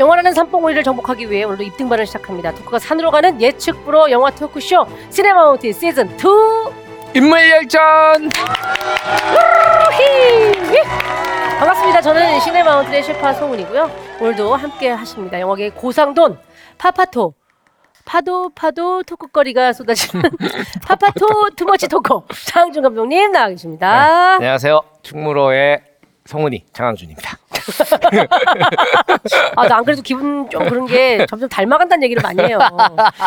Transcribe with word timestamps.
영화라는 0.00 0.32
산봉우리를 0.32 0.82
정복하기 0.82 1.30
위해 1.30 1.44
오늘도 1.44 1.62
입등반을 1.62 2.06
시작합니다. 2.06 2.54
talk가 2.54 2.78
산으로 2.78 3.10
가는 3.10 3.38
예측 3.42 3.84
불허 3.84 4.10
영화 4.10 4.30
토크쇼 4.30 4.86
시네마운틴 5.10 5.74
시즌 5.74 6.08
2 6.18 7.16
인물 7.16 7.50
열전 7.50 8.30
히! 9.92 10.80
반갑습니다. 11.58 12.00
저는 12.00 12.40
시네마운틴의 12.40 13.02
셰파 13.02 13.34
송은이고요. 13.34 13.90
오늘도 14.22 14.56
함께 14.56 14.88
하십니다. 14.88 15.38
영화계 15.38 15.68
고상돈 15.70 16.38
파파토 16.78 17.34
파도 18.06 18.48
파도 18.54 19.02
talk거리가 19.02 19.74
쏟아지는 19.74 20.30
파파토 20.88 21.50
too 21.56 21.70
much 21.70 21.88
talker 21.88 22.24
장항준 22.46 22.82
감독님 22.82 23.32
나와 23.32 23.48
계십니다. 23.50 24.36
안녕하세요 24.36 24.80
충무로의 25.02 25.89
성훈이 26.30 26.64
장항준입니다 26.72 27.38
아, 29.56 29.66
나 29.68 29.80
안 29.80 29.84
그래도 29.84 30.02
기분 30.02 30.48
좀 30.50 30.68
그런 30.68 30.86
게 30.86 31.24
점점 31.26 31.48
닮아간다는 31.48 32.02
얘기를 32.04 32.22
많이 32.22 32.42
해요. 32.42 32.58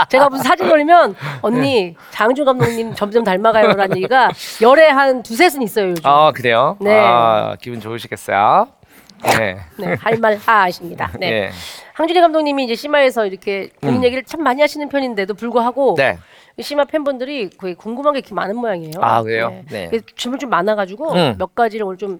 제가 0.09 0.29
무슨 0.29 0.43
사진 0.43 0.69
올리면 0.69 1.15
언니 1.41 1.95
장준 2.11 2.45
감독님 2.45 2.93
점점 2.95 3.23
닮아가요라는 3.23 3.97
얘기가 3.97 4.29
열에 4.61 4.87
한 4.89 5.23
두셋은 5.23 5.61
있어요 5.63 5.89
요즘. 5.89 6.03
아 6.05 6.31
그래요? 6.31 6.77
네. 6.79 6.95
아 6.95 7.55
기분 7.59 7.79
좋으시겠어요? 7.79 8.67
네. 9.37 9.57
네, 9.77 9.95
할말 9.99 10.37
하십니다. 10.45 11.11
네. 11.19 11.31
예. 11.31 11.49
항준이 11.93 12.19
감독님이 12.21 12.65
이제 12.65 12.75
심화에서 12.75 13.25
이렇게 13.25 13.69
본인 13.81 13.99
음. 13.99 14.03
얘기를 14.03 14.23
참 14.23 14.43
많이 14.43 14.61
하시는 14.61 14.87
편인데도 14.89 15.33
불구하고 15.33 15.95
네. 15.97 16.17
심화 16.61 16.83
팬분들이 16.85 17.49
거의 17.51 17.73
궁금한 17.73 18.13
게 18.13 18.19
이렇게 18.19 18.35
많은 18.35 18.55
모양이에요. 18.57 18.93
아, 19.01 19.23
그래요? 19.23 19.63
네. 19.71 19.87
그래서 19.89 20.05
질문 20.15 20.39
좀 20.39 20.49
많아가지고 20.51 21.13
음. 21.13 21.35
몇 21.39 21.55
가지를 21.55 21.85
오늘 21.85 21.97
좀 21.97 22.19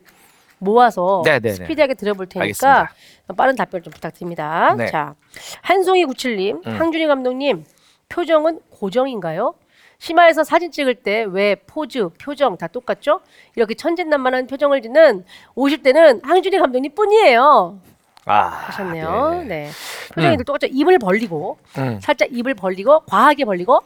모아서 0.64 1.22
네, 1.26 1.40
네, 1.40 1.50
네. 1.50 1.54
스피디하게 1.54 1.94
들어볼 1.96 2.28
테니까 2.28 2.44
알겠습니다. 2.44 2.94
빠른 3.38 3.56
답변 3.56 3.84
좀 3.84 3.92
부탁드립니다. 3.94 4.76
네. 4.78 4.88
자, 4.88 5.16
한송이 5.62 6.06
구칠님, 6.06 6.62
음. 6.66 6.80
항준이 6.80 7.06
감독님 7.08 7.66
표정은 8.10 8.60
고정인가요? 8.70 9.54
심화에서 10.00 10.44
사진 10.44 10.70
찍을 10.72 10.96
때 10.96 11.24
왜 11.24 11.56
포즈, 11.56 12.10
표정 12.22 12.58
다 12.58 12.68
똑같죠? 12.68 13.22
이렇게 13.56 13.74
천진난만한 13.74 14.48
표정을 14.48 14.82
짓는 14.82 15.24
50대는 15.56 16.26
항준이 16.26 16.58
감독님 16.58 16.94
뿐이에요. 16.94 17.80
아 18.26 18.34
하셨네요. 18.48 19.44
네. 19.48 19.66
네. 19.66 19.70
표정이 20.14 20.38
늘 20.38 20.46
똑같죠. 20.46 20.68
입을 20.72 21.00
벌리고 21.00 21.58
음. 21.78 22.00
살짝 22.02 22.30
입을 22.32 22.54
벌리고 22.54 23.02
과하게 23.02 23.46
벌리고 23.46 23.80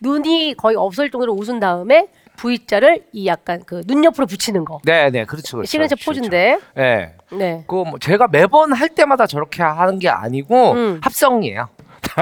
눈이 0.00 0.54
거의 0.58 0.76
없을 0.76 1.10
정도로 1.10 1.32
웃은 1.32 1.60
다음에 1.60 2.08
V자를 2.38 3.04
이 3.12 3.26
약간 3.26 3.62
그 3.64 3.82
눈 3.86 4.04
옆으로 4.04 4.26
붙이는 4.26 4.64
거. 4.64 4.80
네, 4.84 5.10
네, 5.10 5.24
그렇죠, 5.24 5.56
그렇죠. 5.58 5.66
시그니처 5.70 5.96
그렇죠, 5.96 6.10
포즈인데. 6.10 6.58
그렇죠. 6.58 6.72
네. 6.74 7.14
네. 7.32 7.64
그뭐 7.66 7.98
제가 8.00 8.28
매번 8.28 8.72
할 8.72 8.88
때마다 8.88 9.26
저렇게 9.26 9.62
하는 9.62 9.98
게 9.98 10.08
아니고 10.08 10.72
음. 10.72 11.00
합성이에요. 11.02 11.68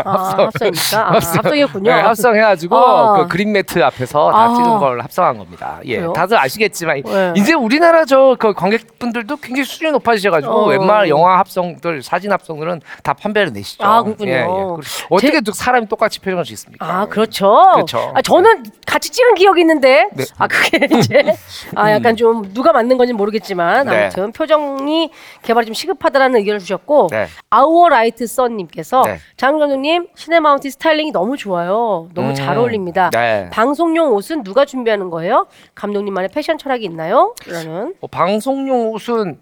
아, 0.04 0.34
합성입니까? 0.38 1.08
아, 1.08 1.12
합성이었군요. 1.14 1.90
네, 1.90 2.00
합성해가지고 2.00 2.76
아. 2.76 3.12
그 3.18 3.28
green 3.28 3.52
mat 3.52 3.82
앞에서 3.82 4.30
다 4.30 4.38
아. 4.44 4.54
찍은 4.54 4.78
걸 4.78 5.00
합성한 5.00 5.38
겁니다. 5.38 5.78
예, 5.84 5.96
그래요? 5.96 6.12
다들 6.12 6.38
아시겠지만 6.38 7.02
네. 7.02 7.32
이제 7.36 7.54
우리나라 7.54 8.04
저 8.04 8.36
그 8.38 8.52
관객분들도 8.52 9.36
굉장히 9.36 9.64
수준이 9.64 9.92
높아지셔가지고 9.92 10.52
어. 10.52 10.66
웬만한 10.66 11.08
영화 11.08 11.38
합성들, 11.38 12.02
사진 12.02 12.32
합성들은 12.32 12.80
다 13.02 13.12
판별해 13.12 13.52
내시죠. 13.52 13.84
아, 13.84 14.02
그렇군요. 14.02 14.30
예, 14.30 14.36
예. 14.36 14.42
그리고 14.44 14.80
어떻게 15.10 15.40
또 15.40 15.52
사람이 15.52 15.88
똑같이 15.88 16.20
표정할 16.20 16.44
수 16.44 16.52
있습니까? 16.52 16.86
아, 16.86 17.06
그렇죠. 17.06 17.62
그렇죠. 17.74 18.12
아, 18.14 18.22
저는 18.22 18.64
같이 18.86 19.10
찍은 19.10 19.34
기억이 19.34 19.60
있는데. 19.60 20.08
네. 20.12 20.24
아, 20.38 20.46
그게 20.46 20.86
이제 20.98 21.34
아, 21.74 21.90
약간 21.92 22.16
좀 22.16 22.52
누가 22.52 22.72
맞는 22.72 22.96
건지 22.98 23.12
모르겠지만 23.12 23.86
네. 23.86 24.02
아무튼 24.04 24.32
표정이 24.32 25.10
개발이 25.42 25.66
좀 25.66 25.74
시급하다라는 25.74 26.38
의견을 26.40 26.60
주셨고 26.60 27.08
네. 27.10 27.26
아우어라이트 27.50 28.26
썬님께서 28.26 29.02
네. 29.04 29.18
장 29.36 29.58
감독님 29.58 29.85
시네마운틴 30.14 30.70
스타일링이 30.70 31.12
너무 31.12 31.36
좋아요. 31.36 32.08
너무 32.14 32.34
잘 32.34 32.56
음, 32.56 32.60
어울립니다. 32.62 33.10
네. 33.10 33.48
방송용 33.52 34.12
옷은 34.14 34.42
누가 34.42 34.64
준비하는 34.64 35.10
거예요? 35.10 35.46
감독님만의 35.74 36.30
패션 36.32 36.58
철학이 36.58 36.84
있나요? 36.84 37.34
라는 37.46 37.94
어, 38.00 38.06
방송용 38.06 38.92
옷은 38.92 39.38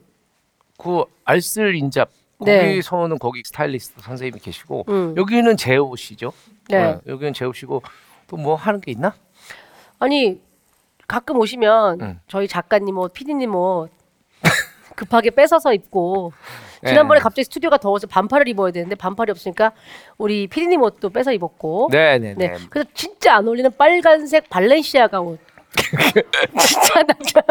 그 0.79 1.05
알쓸 1.25 1.75
인잡 1.77 2.11
네. 2.41 2.59
거기서는 2.69 3.19
거기 3.19 3.43
스타일리스트 3.45 4.01
선생님이 4.03 4.41
계시고 4.41 4.85
음. 4.89 5.15
여기는 5.17 5.57
제 5.57 5.77
옷이죠. 5.77 6.33
네. 6.69 6.99
여기는 7.07 7.33
제 7.33 7.45
옷이고 7.45 7.83
또 8.27 8.37
뭐 8.37 8.55
하는 8.57 8.81
게 8.81 8.91
있나? 8.91 9.15
아니 10.01 10.41
가끔 11.07 11.37
오시면 11.39 12.01
음. 12.01 12.21
저희 12.27 12.49
작가님 12.49 12.99
옷, 12.99 13.13
PD님 13.13 13.55
옷 13.55 13.91
급하게 14.97 15.31
뺏어서 15.31 15.73
입고 15.73 16.33
네. 16.35 16.74
지난번에 16.89 17.21
갑자기 17.21 17.45
스튜디오가 17.45 17.79
더워서 17.79 18.07
반팔을 18.07 18.49
입어야 18.49 18.73
되는데 18.73 18.95
반팔이 18.95 19.31
없으니까 19.31 19.73
우리 20.19 20.47
PD님 20.47 20.83
옷도 20.83 21.11
뺏어 21.11 21.33
입었고 21.33 21.89
네, 21.91 22.19
네, 22.19 22.35
네. 22.37 22.49
네. 22.49 22.57
그래서 22.71 22.89
진짜 22.95 23.37
안 23.37 23.47
어울리는 23.49 23.71
빨간색 23.77 24.49
발렌시아가 24.49 25.21
옷. 25.21 25.39
진짜 26.59 27.03
남자. 27.03 27.43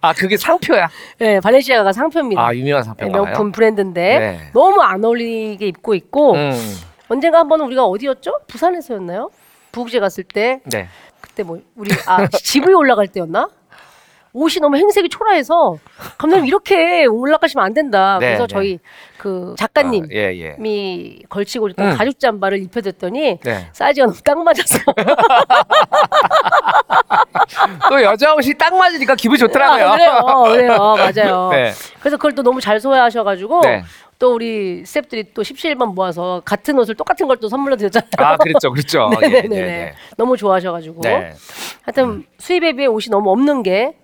아 0.00 0.12
그게 0.12 0.36
상표야. 0.36 0.88
네, 1.18 1.40
발렌시아가가 1.40 1.92
상표입니다. 1.92 2.40
아 2.46 2.54
유명한 2.54 2.82
네, 2.82 2.86
상표인가요? 2.86 3.24
명품 3.24 3.52
브랜드인데 3.52 4.18
네. 4.18 4.50
너무 4.52 4.80
안 4.82 5.04
어울리게 5.04 5.66
입고 5.66 5.94
있고 5.94 6.34
음, 6.34 6.52
언젠가 7.08 7.38
한번 7.40 7.60
우리가 7.62 7.84
어디였죠? 7.84 8.40
부산에서였나요? 8.46 9.30
부국제 9.72 10.00
갔을 10.00 10.24
때 10.24 10.60
네. 10.64 10.88
그때 11.20 11.42
뭐 11.42 11.60
우리 11.74 11.90
아 12.06 12.26
집에 12.32 12.72
올라갈 12.72 13.08
때였나? 13.08 13.48
옷이 14.36 14.56
너무 14.60 14.76
행색이 14.76 15.08
초라해서 15.08 15.78
감독님 16.18 16.44
이렇게 16.46 17.06
올라가시면 17.06 17.64
안 17.64 17.72
된다. 17.72 18.18
네, 18.20 18.26
그래서 18.26 18.46
네. 18.46 18.54
저희 18.54 18.78
그 19.16 19.54
작가님이 19.58 20.08
아, 20.10 20.14
예, 20.14 20.38
예. 20.38 20.56
걸치고 21.30 21.68
있던 21.70 21.92
음. 21.92 21.96
가죽 21.96 22.20
잠바를 22.20 22.58
입혀줬더니 22.62 23.38
네. 23.42 23.68
사이즈가 23.72 24.06
너무 24.06 24.18
딱 24.22 24.38
맞았어. 24.44 24.78
또 27.88 28.02
여자 28.02 28.34
옷이 28.34 28.52
딱 28.58 28.76
맞으니까 28.76 29.14
기분이 29.14 29.38
좋더라고요. 29.38 29.86
아, 29.86 29.96
그래요, 29.96 30.20
그래요, 30.52 30.76
맞아요. 30.96 31.48
네. 31.56 31.72
그래서 32.00 32.16
그걸 32.18 32.34
또 32.34 32.42
너무 32.42 32.60
잘 32.60 32.78
소화하셔가지고 32.78 33.62
네. 33.62 33.82
또 34.18 34.34
우리 34.34 34.84
스태프들이 34.84 35.32
또 35.34 35.42
17만 35.42 35.94
모아서 35.94 36.42
같은 36.44 36.78
옷을 36.78 36.94
똑같은 36.94 37.26
걸 37.26 37.36
또 37.36 37.48
선물로 37.48 37.76
드렸잖아요. 37.76 38.08
아 38.18 38.36
그랬죠, 38.36 38.70
그랬죠. 38.70 39.10
예, 39.22 39.28
네네네. 39.28 39.48
네, 39.48 39.62
네. 39.62 39.94
너무 40.16 40.36
좋아하셔가지고. 40.36 41.00
네. 41.02 41.32
하여튼 41.82 42.24
수입에 42.38 42.72
비해 42.72 42.86
옷이 42.86 43.06
너무 43.10 43.30
없는 43.30 43.62
게. 43.62 43.94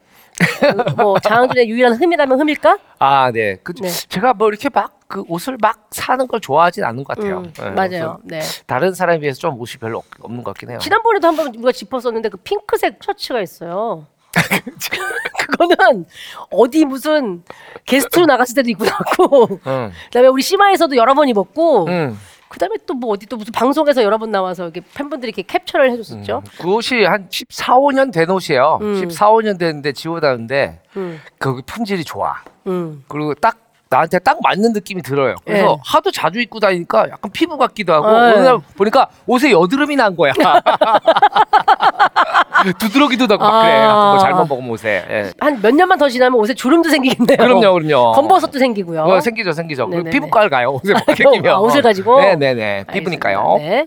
그뭐 0.96 1.18
장항준의 1.20 1.68
유일한 1.68 1.94
흠이라면 1.94 2.40
흠일까? 2.40 2.78
아, 2.98 3.30
네. 3.32 3.56
그 3.62 3.72
네. 3.74 3.88
제가 3.88 4.34
뭐 4.34 4.48
이렇게 4.48 4.68
막 4.68 5.02
그 5.12 5.22
옷을 5.28 5.58
막 5.60 5.88
사는 5.90 6.26
걸 6.26 6.40
좋아하진 6.40 6.84
않는 6.84 7.04
것 7.04 7.14
같아요. 7.14 7.40
음, 7.40 7.52
네, 7.52 7.70
맞아요. 7.72 7.88
그래서 7.90 8.20
네. 8.24 8.40
다른 8.66 8.94
사람에 8.94 9.18
비해서 9.18 9.38
좀 9.40 9.60
옷이 9.60 9.76
별로 9.78 9.98
없, 9.98 10.06
없는 10.20 10.42
것 10.42 10.52
같긴 10.52 10.70
해요. 10.70 10.78
지난번에도 10.80 11.28
한번 11.28 11.48
우리가 11.48 11.70
짚었었는데 11.70 12.30
그 12.30 12.38
핑크색 12.38 12.96
셔츠가 13.04 13.42
있어요. 13.42 14.06
그거는 15.50 16.06
어디 16.50 16.86
무슨 16.86 17.42
게스트로 17.84 18.24
나갔을 18.24 18.54
때도 18.54 18.70
입고 18.70 18.86
나왔고 18.86 19.60
응. 19.66 19.92
그다음에 20.06 20.28
우리 20.28 20.40
심화에서도 20.40 20.96
여러 20.96 21.12
번 21.12 21.28
입었고 21.28 21.88
응. 21.88 22.18
그다음에 22.52 22.76
또 22.86 22.92
뭐 22.94 23.10
어디 23.14 23.24
또 23.26 23.36
무슨 23.36 23.50
방송에서 23.52 24.02
여러 24.02 24.18
번 24.18 24.30
나와서 24.30 24.64
이렇게 24.64 24.82
팬분들이 24.94 25.30
이렇게 25.34 25.42
캡처를 25.42 25.90
해줬었죠. 25.92 26.42
그 26.60 26.72
옷이 26.74 27.04
한 27.04 27.26
14, 27.30 27.74
15년 27.74 28.12
된 28.12 28.28
옷이에요. 28.30 28.78
음. 28.82 28.94
14, 29.00 29.30
15년 29.30 29.58
됐는데 29.58 29.92
지워다는데 29.92 30.80
음, 30.96 31.20
그 31.38 31.62
품질이 31.66 32.04
좋아. 32.04 32.36
음. 32.66 33.02
그리고 33.08 33.34
딱 33.34 33.56
나한테 33.88 34.18
딱 34.20 34.38
맞는 34.42 34.72
느낌이 34.72 35.02
들어요. 35.02 35.34
그래서 35.44 35.66
네. 35.66 35.76
하도 35.84 36.10
자주 36.10 36.40
입고 36.40 36.60
다니니까 36.60 37.08
약간 37.10 37.30
피부 37.32 37.58
같기도 37.58 37.92
하고 37.92 38.06
네. 38.10 38.16
어느 38.16 38.40
날 38.40 38.58
보니까 38.76 39.08
옷에 39.26 39.50
여드름이 39.50 39.96
난 39.96 40.14
거야. 40.16 40.32
두드러기도 42.78 43.26
나고 43.26 43.42
막 43.42 43.62
그래. 43.62 43.72
아. 43.82 44.10
뭐 44.14 44.18
잘못 44.18 44.46
먹으면 44.48 44.70
옷에. 44.70 45.04
예. 45.10 45.30
한 45.40 45.60
몇 45.62 45.74
년만 45.74 45.98
더 45.98 46.08
지나면 46.08 46.38
옷에 46.40 46.54
주름도 46.54 46.88
생기겠네요. 46.90 47.36
그럼요, 47.38 47.72
그럼요. 47.74 48.12
검버섯도 48.12 48.58
생기고요. 48.58 49.02
어, 49.02 49.20
생기죠, 49.20 49.52
생기죠. 49.52 49.86
그리고 49.86 49.98
네네네. 50.04 50.10
피부과를 50.10 50.50
가요. 50.50 50.70
옷을 50.72 50.94
막 50.94 51.04
끼면. 51.14 51.46
아, 51.46 51.58
옷을 51.58 51.82
가지고? 51.82 52.20
네네네. 52.20 52.84
피부니까요. 52.92 53.38
알겠습니다. 53.60 53.70
네. 53.76 53.86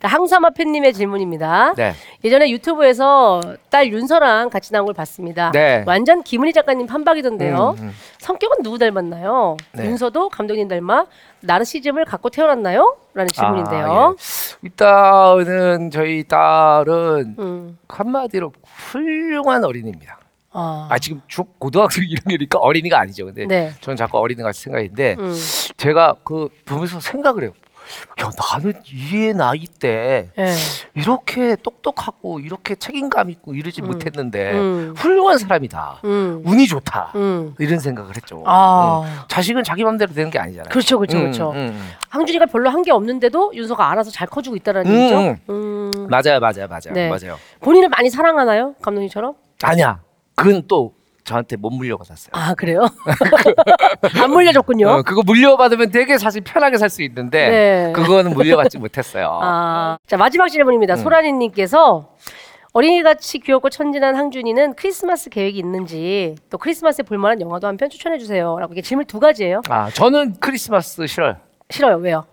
자, 0.00 0.08
항사마 0.08 0.50
팬님의 0.50 0.92
질문입니다. 0.92 1.74
네. 1.76 1.94
예전에 2.24 2.50
유튜브에서 2.50 3.40
딸 3.70 3.92
윤서랑 3.92 4.50
같이 4.50 4.72
나온 4.72 4.86
걸 4.86 4.94
봤습니다. 4.94 5.50
네. 5.52 5.84
완전 5.86 6.22
김은희 6.22 6.52
작가님 6.52 6.86
판박이던데요. 6.86 7.76
음, 7.78 7.84
음. 7.84 7.94
성격은 8.18 8.62
누구 8.62 8.78
닮았나요? 8.78 9.56
네. 9.72 9.84
윤서도 9.84 10.28
감독님 10.30 10.68
닮아 10.68 11.06
나르시즘을 11.40 12.04
갖고 12.04 12.30
태어났나요? 12.30 12.96
라는 13.14 13.28
질문인데요. 13.28 13.86
아, 13.86 14.14
예. 14.16 14.58
일단은 14.62 15.90
저희 15.90 16.24
딸은 16.24 17.36
음. 17.38 17.78
한마디로 17.88 18.52
훌륭한 18.64 19.64
어린이입니다. 19.64 20.18
아. 20.52 20.88
아 20.90 20.98
지금 20.98 21.20
중 21.28 21.44
고등학생 21.58 22.04
1학년이니까 22.08 22.58
어린이가 22.60 22.98
아니죠. 22.98 23.26
근데 23.26 23.46
네. 23.46 23.72
저는 23.80 23.96
자꾸 23.96 24.18
어린이 24.18 24.42
같이 24.42 24.62
생각했는데 24.62 25.16
음. 25.18 25.34
제가 25.76 26.16
그 26.24 26.48
보면서 26.64 27.00
생각을 27.00 27.44
해요. 27.44 27.52
야 28.20 28.30
나는 28.52 28.72
이 28.92 29.32
나이 29.34 29.66
때 29.66 30.30
예. 30.38 30.54
이렇게 30.94 31.56
똑똑하고 31.56 32.40
이렇게 32.40 32.74
책임감 32.74 33.30
있고 33.30 33.54
이러지 33.54 33.82
못했는데 33.82 34.52
음. 34.52 34.94
훌륭한 34.96 35.38
사람이다. 35.38 36.00
음. 36.04 36.42
운이 36.44 36.66
좋다. 36.66 37.12
음. 37.14 37.54
이런 37.58 37.78
생각을 37.78 38.16
했죠. 38.16 38.42
아. 38.46 39.02
응. 39.04 39.10
자식은 39.28 39.62
자기 39.64 39.84
맘대로 39.84 40.12
되는 40.12 40.30
게 40.30 40.38
아니잖아요. 40.38 40.70
그렇죠, 40.70 40.98
그렇죠, 40.98 41.16
음, 41.18 41.22
그렇죠. 41.22 41.50
음, 41.52 41.56
음. 41.56 41.90
항준이가 42.10 42.46
별로 42.46 42.70
한 42.70 42.78
게 42.82 42.92
없는데도 42.92 43.52
윤서가 43.54 43.90
알아서 43.90 44.10
잘 44.10 44.28
커주고 44.28 44.54
있다라는 44.56 44.90
음, 44.90 44.96
얘기죠. 44.96 45.18
음. 45.20 45.36
음. 45.50 46.06
맞아요, 46.08 46.38
맞아요, 46.40 46.68
맞아요, 46.68 46.92
네. 46.92 47.08
맞아요. 47.08 47.36
본인을 47.60 47.88
많이 47.88 48.08
사랑하나요, 48.08 48.74
감독님처럼? 48.80 49.34
아니야, 49.62 50.00
그건 50.36 50.62
또 50.68 50.94
저한테 51.28 51.56
못 51.56 51.70
물려받았어요. 51.70 52.30
아 52.32 52.54
그래요? 52.54 52.86
안 54.22 54.30
물려줬군요. 54.30 54.88
어, 54.88 55.02
그거 55.02 55.22
물려받으면 55.24 55.90
되게 55.90 56.16
사실 56.18 56.40
편하게 56.42 56.78
살 56.78 56.88
수 56.88 57.02
있는데 57.02 57.48
네. 57.50 57.92
그거는 57.94 58.32
물려받지 58.32 58.78
못했어요. 58.78 59.38
아, 59.42 59.98
자 60.06 60.16
마지막 60.16 60.48
질문입니다. 60.48 60.94
음. 60.94 60.96
소라니님께서 60.96 62.08
어린이같이 62.72 63.40
귀엽고 63.40 63.68
천진한 63.70 64.16
항준이는 64.16 64.74
크리스마스 64.74 65.28
계획이 65.30 65.58
있는지 65.58 66.34
또 66.50 66.56
크리스마스에 66.58 67.02
볼만한 67.02 67.40
영화도 67.42 67.66
한 67.66 67.76
편 67.76 67.90
추천해 67.90 68.18
주세요.라고 68.18 68.72
이게 68.72 68.80
질문 68.82 69.04
두 69.06 69.20
가지예요. 69.20 69.60
아, 69.68 69.90
저는 69.90 70.36
크리스마스 70.40 71.06
싫어요. 71.06 71.36
싫어요. 71.70 71.96
왜요? 71.96 72.24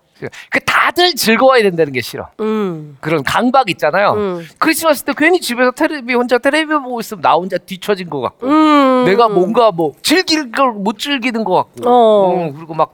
그 0.50 0.60
다 0.64 0.75
들 0.90 1.14
즐거워야 1.14 1.62
된다는 1.62 1.92
게 1.92 2.00
싫어. 2.00 2.28
음, 2.40 2.96
그런 3.00 3.22
강박 3.22 3.68
있잖아요. 3.70 4.12
음. 4.12 4.46
크리스마스 4.58 5.02
때 5.04 5.12
괜히 5.16 5.40
집에서 5.40 5.70
텔레비 5.72 6.14
혼자 6.14 6.38
텔레비 6.38 6.72
보고 6.74 7.00
있으면 7.00 7.20
나 7.22 7.34
혼자 7.34 7.58
뒤처진 7.58 8.08
것 8.10 8.20
같고. 8.20 8.46
음. 8.48 9.04
내가 9.04 9.28
뭔가 9.28 9.70
뭐 9.72 9.92
즐길 10.02 10.50
걸 10.50 10.72
못 10.72 10.98
즐기는 10.98 11.42
것 11.44 11.54
같고. 11.54 11.88
어. 11.90 12.34
음, 12.34 12.54
그리고 12.54 12.74
막 12.74 12.92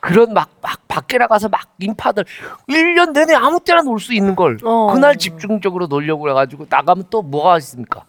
그런 0.00 0.32
막, 0.34 0.48
막 0.62 0.78
밖에 0.88 1.18
나가서 1.18 1.48
막 1.48 1.62
인파들 1.78 2.24
1년 2.68 3.12
내내 3.12 3.34
아무 3.34 3.60
때나 3.60 3.82
놀 3.82 3.98
수 4.00 4.12
있는 4.14 4.34
걸 4.36 4.58
어. 4.64 4.92
그날 4.92 5.16
집중적으로 5.16 5.86
놀려고 5.86 6.28
해가지고 6.30 6.66
나가면 6.68 7.04
또 7.10 7.22
뭐가 7.22 7.56
있습니까? 7.58 8.04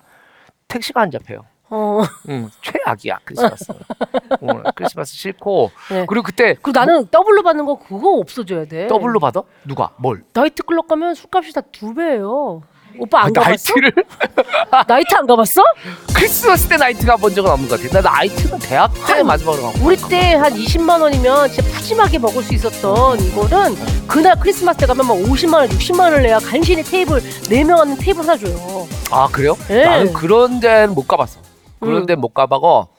택시가 0.68 1.02
안 1.02 1.12
잡혀요. 1.12 1.46
어. 1.72 2.02
응, 2.30 2.50
최악이야 2.62 3.20
크리스마스. 3.26 3.66
어, 4.42 4.62
크리스마스 4.76 5.16
싫고 5.16 5.72
네. 5.92 6.06
그리고 6.08 6.24
그때 6.24 6.56
그 6.62 6.72
나는 6.74 7.08
더블로 7.08 7.44
받는 7.44 7.66
거 7.66 7.78
그거 7.80 8.14
없어져야 8.18 8.66
돼. 8.66 8.88
더블로 8.88 9.20
받아? 9.20 9.44
누가? 9.66 9.92
뭘? 9.98 10.24
나이트 10.34 10.64
클럽 10.64 10.88
가면 10.88 11.16
술값이 11.16 11.54
다 11.54 11.62
두 11.72 11.94
배예요. 11.94 12.62
오빠 12.98 13.20
안 13.22 13.28
아, 13.28 13.32
가봤어? 13.42 13.50
나이트를 13.52 13.92
나이트 14.88 15.16
안 15.16 15.28
가봤어? 15.28 15.62
크리스마스 16.16 16.68
때 16.68 16.76
나이트 16.76 17.06
가본 17.06 17.36
적은 17.36 17.52
없는 17.52 17.70
것 17.70 17.80
같아. 17.82 18.02
나 18.02 18.12
나이트는 18.18 18.58
대학 18.60 18.92
때 19.08 19.22
마지막으로 19.22 19.62
가고. 19.72 19.86
우리 19.86 19.96
때 19.96 20.34
한 20.36 20.52
20만 20.54 21.00
원이면 21.00 21.50
진짜 21.50 21.70
푸짐하게 21.72 22.18
먹을 22.18 22.42
수 22.42 22.54
있었던 22.56 23.20
이거는 23.20 23.76
그날 24.08 24.36
크리스마스 24.40 24.80
때 24.80 24.86
가면 24.88 25.06
막 25.08 25.14
50만 25.14 25.54
원, 25.54 25.70
60만 25.70 26.00
원을 26.00 26.24
내야 26.24 26.40
간신히 26.40 26.82
테이블 26.84 27.20
4명 27.22 27.80
앉는 27.80 27.98
테이블 28.00 28.24
사줘요. 28.24 28.88
아 29.12 29.28
그래요? 29.32 29.56
네. 29.68 29.86
나는 29.86 30.12
그런 30.14 30.60
데는 30.60 30.96
못 30.96 31.08
가봤어. 31.08 31.40
그런 31.80 32.06
음. 32.10 32.22
못 32.22 32.34
가봤고 32.34 32.90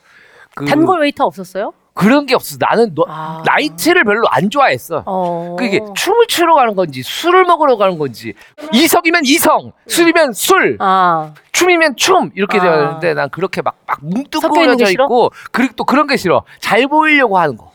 그 0.55 0.65
단골 0.65 1.01
웨이터 1.01 1.25
없었어요? 1.25 1.73
그런 1.95 2.25
게 2.25 2.35
없어. 2.35 2.57
나는 2.59 2.95
너, 2.95 3.05
아. 3.09 3.43
나이트를 3.45 4.05
별로 4.05 4.27
안 4.29 4.49
좋아했어. 4.49 5.03
어. 5.07 5.57
그게 5.59 5.81
춤을 5.95 6.29
추러 6.29 6.55
가는 6.55 6.75
건지 6.75 7.03
술을 7.03 7.45
먹으러 7.45 7.77
가는 7.77 7.99
건지 7.99 8.35
이성이면 8.73 9.25
이성, 9.27 9.73
술이면 9.87 10.33
술, 10.33 10.77
아, 10.81 11.35
춤이면 11.53 11.97
춤 11.97 12.31
이렇게 12.35 12.59
아. 12.59 12.63
되어 12.63 12.83
있는데 12.85 13.15
난 13.15 13.29
그렇게 13.29 13.61
막, 13.61 13.77
막 13.87 13.99
섞여 14.01 14.13
있는 14.15 14.31
게 14.31 14.39
뭉뚱그려져 14.39 14.85
싫어? 14.87 15.05
있고 15.05 15.31
그리고 15.51 15.75
또 15.77 15.85
그런 15.85 16.07
게 16.07 16.17
싫어. 16.17 16.43
잘 16.59 16.87
보이려고 16.87 17.39
하는 17.39 17.57
거. 17.57 17.70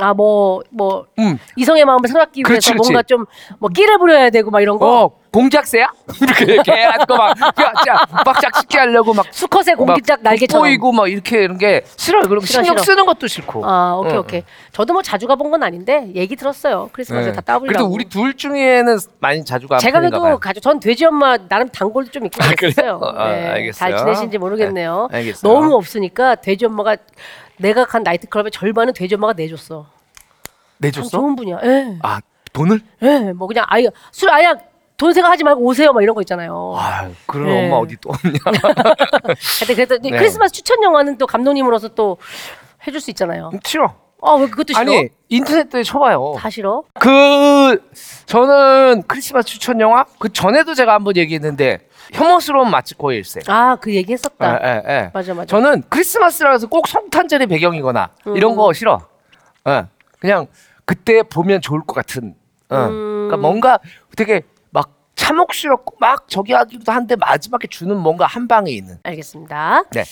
아, 0.00 0.14
뭐, 0.14 0.62
뭐, 0.70 1.06
음. 1.18 1.38
이성의 1.56 1.84
마음을 1.84 2.08
사로잡기 2.08 2.42
그렇지, 2.42 2.52
위해서 2.54 2.72
그렇지. 2.72 2.90
뭔가 2.92 3.02
좀, 3.02 3.26
뭐, 3.58 3.68
끼를 3.68 3.98
부려야 3.98 4.30
되고 4.30 4.50
막 4.50 4.60
이런 4.60 4.78
거. 4.78 5.04
어 5.04 5.22
공작새야? 5.32 5.88
이렇게 6.20 6.44
이렇게 6.44 6.72
해가지고 6.72 7.16
막 7.16 7.34
막짝 8.26 8.54
쉽게 8.60 8.76
하려고 8.76 9.14
막 9.14 9.24
수컷의 9.30 9.76
공기짝 9.76 10.18
막 10.22 10.24
날개처럼. 10.30 10.62
돋보이고 10.62 10.92
막 10.92 11.10
이렇게 11.10 11.44
이런 11.44 11.56
게 11.56 11.82
싫어요. 11.96 12.28
거 12.28 12.38
싫어, 12.40 12.62
신경 12.62 12.76
싫어. 12.76 12.82
쓰는 12.82 13.06
것도 13.06 13.26
싫고. 13.28 13.64
아, 13.66 13.94
오케이, 13.96 14.12
응, 14.12 14.18
오케이. 14.18 14.44
저도 14.72 14.92
뭐 14.92 15.00
자주 15.00 15.26
가본 15.26 15.50
건 15.50 15.62
아닌데, 15.62 16.10
얘기 16.14 16.36
들었어요. 16.36 16.90
크리스마스에 16.92 17.30
네. 17.30 17.32
다 17.32 17.40
따블이라고. 17.40 17.88
그래도 17.88 17.94
우리 17.94 18.04
둘 18.04 18.36
중에는 18.36 18.98
많이 19.20 19.42
자주 19.42 19.68
가. 19.68 19.78
제가 19.78 20.00
그래도 20.00 20.38
가죠. 20.38 20.60
전 20.60 20.78
돼지 20.80 21.06
엄마 21.06 21.38
나름 21.38 21.66
단골도 21.70 22.10
좀 22.10 22.26
있고 22.26 22.44
아? 22.44 22.50
그랬어요. 22.54 23.00
어, 23.02 23.08
알겠어요. 23.16 23.72
잘 23.72 23.96
지내신지 23.96 24.36
모르겠네요. 24.36 25.08
네, 25.12 25.16
알겠어요. 25.16 25.50
너무 25.50 25.74
없으니까 25.76 26.34
돼지 26.34 26.66
엄마가 26.66 26.96
내가 27.62 27.84
간 27.84 28.02
나이트클럽의 28.02 28.50
절반은 28.50 28.92
돼지 28.92 29.14
엄마가 29.14 29.32
내줬어. 29.34 29.86
참 29.86 30.50
내줬어? 30.78 31.08
좋은 31.08 31.36
분이야. 31.36 31.58
예. 31.64 31.98
아 32.02 32.20
돈을? 32.52 32.80
예. 33.02 33.32
뭐 33.32 33.46
그냥 33.48 33.64
아예 33.68 33.88
술 34.10 34.30
아예 34.30 34.52
돈 34.96 35.12
생각하지 35.12 35.44
말고 35.44 35.62
오세요. 35.62 35.92
막 35.92 36.02
이런 36.02 36.14
거 36.14 36.20
있잖아요. 36.22 36.74
아 36.76 37.08
그런 37.26 37.46
네. 37.46 37.64
엄마 37.66 37.76
어디 37.76 37.96
또 38.00 38.10
없냐? 38.10 38.38
그래도 39.66 39.98
네. 39.98 40.10
크리스마스 40.10 40.52
추천 40.52 40.82
영화는 40.82 41.18
또 41.18 41.26
감독님으로서 41.26 41.88
또 41.88 42.18
해줄 42.86 43.00
수 43.00 43.10
있잖아요. 43.10 43.50
싫어. 43.64 43.94
아 44.24 44.34
왜 44.36 44.46
그것도 44.48 44.72
싫어? 44.74 44.80
아니 44.80 45.08
인터넷에 45.28 45.82
쳐봐요. 45.82 46.34
다 46.38 46.48
싫어? 46.50 46.84
그 47.00 47.90
저는 48.26 49.02
크리스마스 49.08 49.48
추천 49.48 49.80
영화 49.80 50.04
그 50.18 50.32
전에도 50.32 50.74
제가 50.74 50.94
한번 50.94 51.16
얘기했는데 51.16 51.88
혐오스러운 52.12 52.70
마츠코의 52.70 53.18
일생. 53.18 53.42
아 53.46 53.76
그 53.76 53.94
얘기 53.94 54.12
했었다. 54.12 54.60
예, 54.62 54.68
예, 54.68 54.82
예. 54.94 55.10
맞아 55.14 55.34
맞아. 55.34 55.46
저는 55.46 55.82
크리스마스라서 55.88 56.66
꼭 56.68 56.86
성탄절의 56.86 57.46
배경이거나 57.46 58.10
이런 58.36 58.52
음. 58.52 58.56
거 58.56 58.72
싫어. 58.72 59.00
예. 59.68 59.86
그냥 60.20 60.46
그때 60.84 61.22
보면 61.22 61.60
좋을 61.60 61.80
것 61.80 61.94
같은. 61.94 62.34
어. 62.68 62.76
음. 62.86 63.28
그러니까 63.28 63.36
뭔가 63.38 63.78
되게 64.16 64.42
막 64.70 64.90
참혹스럽고 65.14 65.96
막 66.00 66.28
저기 66.28 66.52
하기도 66.52 66.92
한데 66.92 67.16
마지막에 67.16 67.66
주는 67.68 67.96
뭔가 67.96 68.26
한 68.26 68.46
방에 68.48 68.70
있는. 68.70 68.98
알겠습니다. 69.02 69.84
네. 69.92 70.04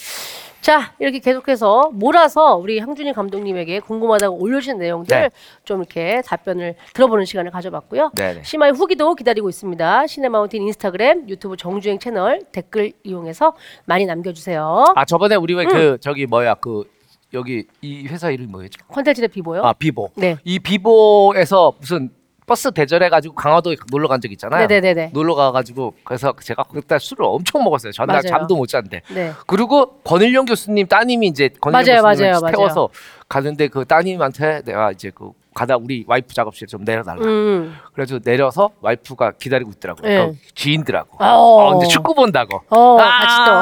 자 0.61 0.93
이렇게 0.99 1.19
계속해서 1.19 1.91
몰아서 1.93 2.57
우리 2.57 2.79
향준이 2.79 3.13
감독님에게 3.15 3.81
궁금하다고 3.81 4.37
올려주신 4.37 4.79
내용들 4.79 5.21
네. 5.21 5.31
좀 5.65 5.81
이렇게 5.81 6.23
답변을 6.27 6.75
들어보는 6.93 7.25
시간을 7.25 7.51
가져봤고요. 7.51 8.13
네네. 8.15 8.43
심화의 8.45 8.73
후기도 8.73 9.15
기다리고 9.15 9.49
있습니다. 9.49 10.07
시네마운틴 10.07 10.63
인스타그램, 10.63 11.29
유튜브 11.29 11.57
정주행 11.57 11.99
채널 11.99 12.43
댓글 12.53 12.93
이용해서 13.05 13.55
많이 13.87 14.05
남겨주세요. 14.05 14.93
아 14.95 15.05
저번에 15.05 15.37
우리 15.37 15.55
음. 15.55 15.61
왜그 15.61 15.99
저기 16.01 16.27
뭐야 16.27 16.55
그 16.55 16.85
여기 17.33 17.65
이 17.81 18.07
회사 18.09 18.31
이름이 18.31 18.51
뭐였죠? 18.51 18.85
컨텐츠의 18.89 19.29
비보요. 19.29 19.63
아 19.63 19.73
비보. 19.73 20.11
네. 20.17 20.37
이 20.45 20.59
비보에서 20.59 21.75
무슨 21.81 22.11
버스 22.51 22.73
대절해가지고 22.73 23.35
강화도에 23.37 23.77
놀러 23.93 24.09
간 24.09 24.21
적 24.21 24.31
있잖아요. 24.33 24.67
네네네네. 24.67 25.11
놀러 25.15 25.35
가가지고 25.37 25.95
그래서 26.05 26.35
제가 26.43 26.65
그때 26.65 26.99
술을 26.99 27.25
엄청 27.25 27.63
먹었어요. 27.65 27.93
전날 27.93 28.17
맞아요. 28.17 28.23
잠도 28.29 28.57
못 28.57 28.67
잤는데. 28.67 29.03
네. 29.15 29.33
그리고 29.47 29.87
권일영 30.05 30.45
교수님 30.47 30.89
따님이 30.89 31.29
이제 31.29 31.49
권일영 31.61 32.03
맞아요, 32.03 32.13
교수님을 32.13 32.41
맞아요. 32.41 32.57
태워서 32.57 32.89
가는데 33.29 33.69
그 33.69 33.85
따님한테 33.85 34.63
내가 34.65 34.91
이제 34.91 35.11
그 35.15 35.31
가다 35.55 35.77
우리 35.77 36.05
와이프 36.07 36.35
작업실 36.35 36.67
좀 36.69 36.85
내려달라. 36.85 37.23
음. 37.25 37.77
그래서 37.95 38.19
내려서 38.19 38.71
와이프가 38.81 39.33
기다리고 39.41 39.71
있더라고요. 39.73 40.09
네. 40.09 40.27
그 40.33 40.55
지인들하고. 40.55 41.17
어. 41.25 41.27
어, 41.27 41.71
근데 41.73 41.87
축구 41.87 42.15
본다고. 42.15 42.63
어, 42.69 42.97
같이 42.97 43.37
또. 43.47 43.53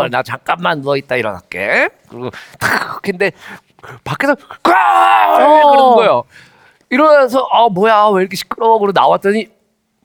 어. 0.00 0.08
나 0.08 0.22
잠깐만 0.22 0.82
누워 0.82 0.96
있다 0.96 1.16
일어날게. 1.16 1.88
그리고 2.08 2.30
탁 2.60 3.00
근데 3.02 3.32
밖에서 4.04 4.36
꽉 4.62 5.40
어. 5.40 5.70
그러는 5.70 5.94
거예요. 5.96 6.24
일어나서 6.92 7.48
아 7.50 7.68
뭐야 7.70 8.08
왜 8.12 8.20
이렇게 8.20 8.36
시끄러워 8.36 8.78
그러고 8.78 8.92
나왔더니 8.98 9.46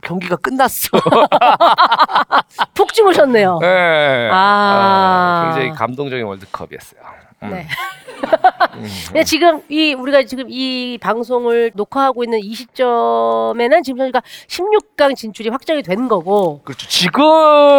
경기가 0.02 0.38
끝났어. 0.38 0.88
푹 2.74 2.94
주무셨네요. 2.94 3.60
네. 3.60 4.30
아. 4.32 5.52
아, 5.52 5.54
굉장히 5.54 5.78
감동적인 5.78 6.26
월드컵이었어요. 6.26 7.02
음. 7.44 7.50
네. 7.52 7.68
근데 9.08 9.24
지금 9.26 9.62
이 9.70 9.94
우리가 9.94 10.24
지금 10.24 10.46
이 10.50 10.98
방송을 11.02 11.72
녹화하고 11.76 12.24
있는 12.24 12.40
이 12.40 12.54
시점에는 12.54 13.84
지금 13.84 14.00
저희가 14.00 14.22
16강 14.48 15.16
진출이 15.16 15.50
확정이 15.50 15.84
된 15.84 16.08
거고 16.08 16.62
그렇죠. 16.64 16.88
지금 16.88 17.22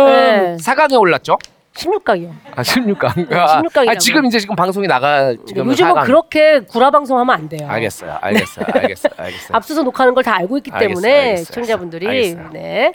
네. 0.06 0.56
4강에 0.60 1.00
올랐죠? 1.00 1.38
16강이요. 1.78 2.32
아 2.56 2.62
16강. 2.62 3.14
네, 3.16 3.24
16강 3.24 3.82
이라고요. 3.82 3.90
아, 3.90 3.94
지금 3.94 4.24
이제 4.26 4.38
지금 4.40 4.56
방송이 4.56 4.86
나가 4.88 5.32
지금 5.46 5.66
요즘은 5.66 5.92
4강. 5.94 6.04
그렇게 6.06 6.60
구라 6.60 6.90
방송하면 6.90 7.34
안 7.34 7.48
돼요. 7.48 7.68
알겠어요. 7.68 8.18
알겠어요. 8.20 8.66
알겠어요. 8.72 9.12
알겠어요. 9.16 9.48
앞서서 9.52 9.82
녹화하는 9.82 10.14
걸 10.14 10.22
다 10.24 10.34
알고 10.36 10.56
있기 10.58 10.70
알겠어요, 10.72 10.88
때문에 11.00 11.20
알겠어요, 11.20 11.44
시청자분들이 11.44 12.06
알겠어요. 12.08 12.42
음. 12.42 12.50
네. 12.52 12.92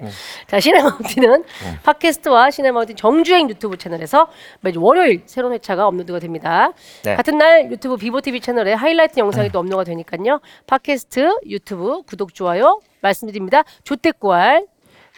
자 0.47 0.59
시네마운틴은 0.59 1.43
팟캐스트와 1.83 2.51
시네마운틴 2.51 2.95
정주행 2.97 3.49
유튜브 3.49 3.77
채널에서 3.77 4.27
매주 4.61 4.81
월요일 4.81 5.23
새로운 5.25 5.53
회차가 5.53 5.87
업로드가 5.87 6.19
됩니다. 6.19 6.71
네. 7.03 7.15
같은 7.15 7.37
날 7.37 7.71
유튜브 7.71 7.95
비보 7.97 8.19
TV 8.21 8.41
채널에 8.41 8.73
하이라이트 8.73 9.19
영상이 9.19 9.49
또 9.49 9.59
업로드가 9.59 9.83
되니까요. 9.85 10.41
팟캐스트 10.67 11.39
유튜브 11.47 12.01
구독 12.03 12.33
좋아요 12.33 12.79
말씀드립니다. 13.01 13.63
좋댓구알 13.85 14.65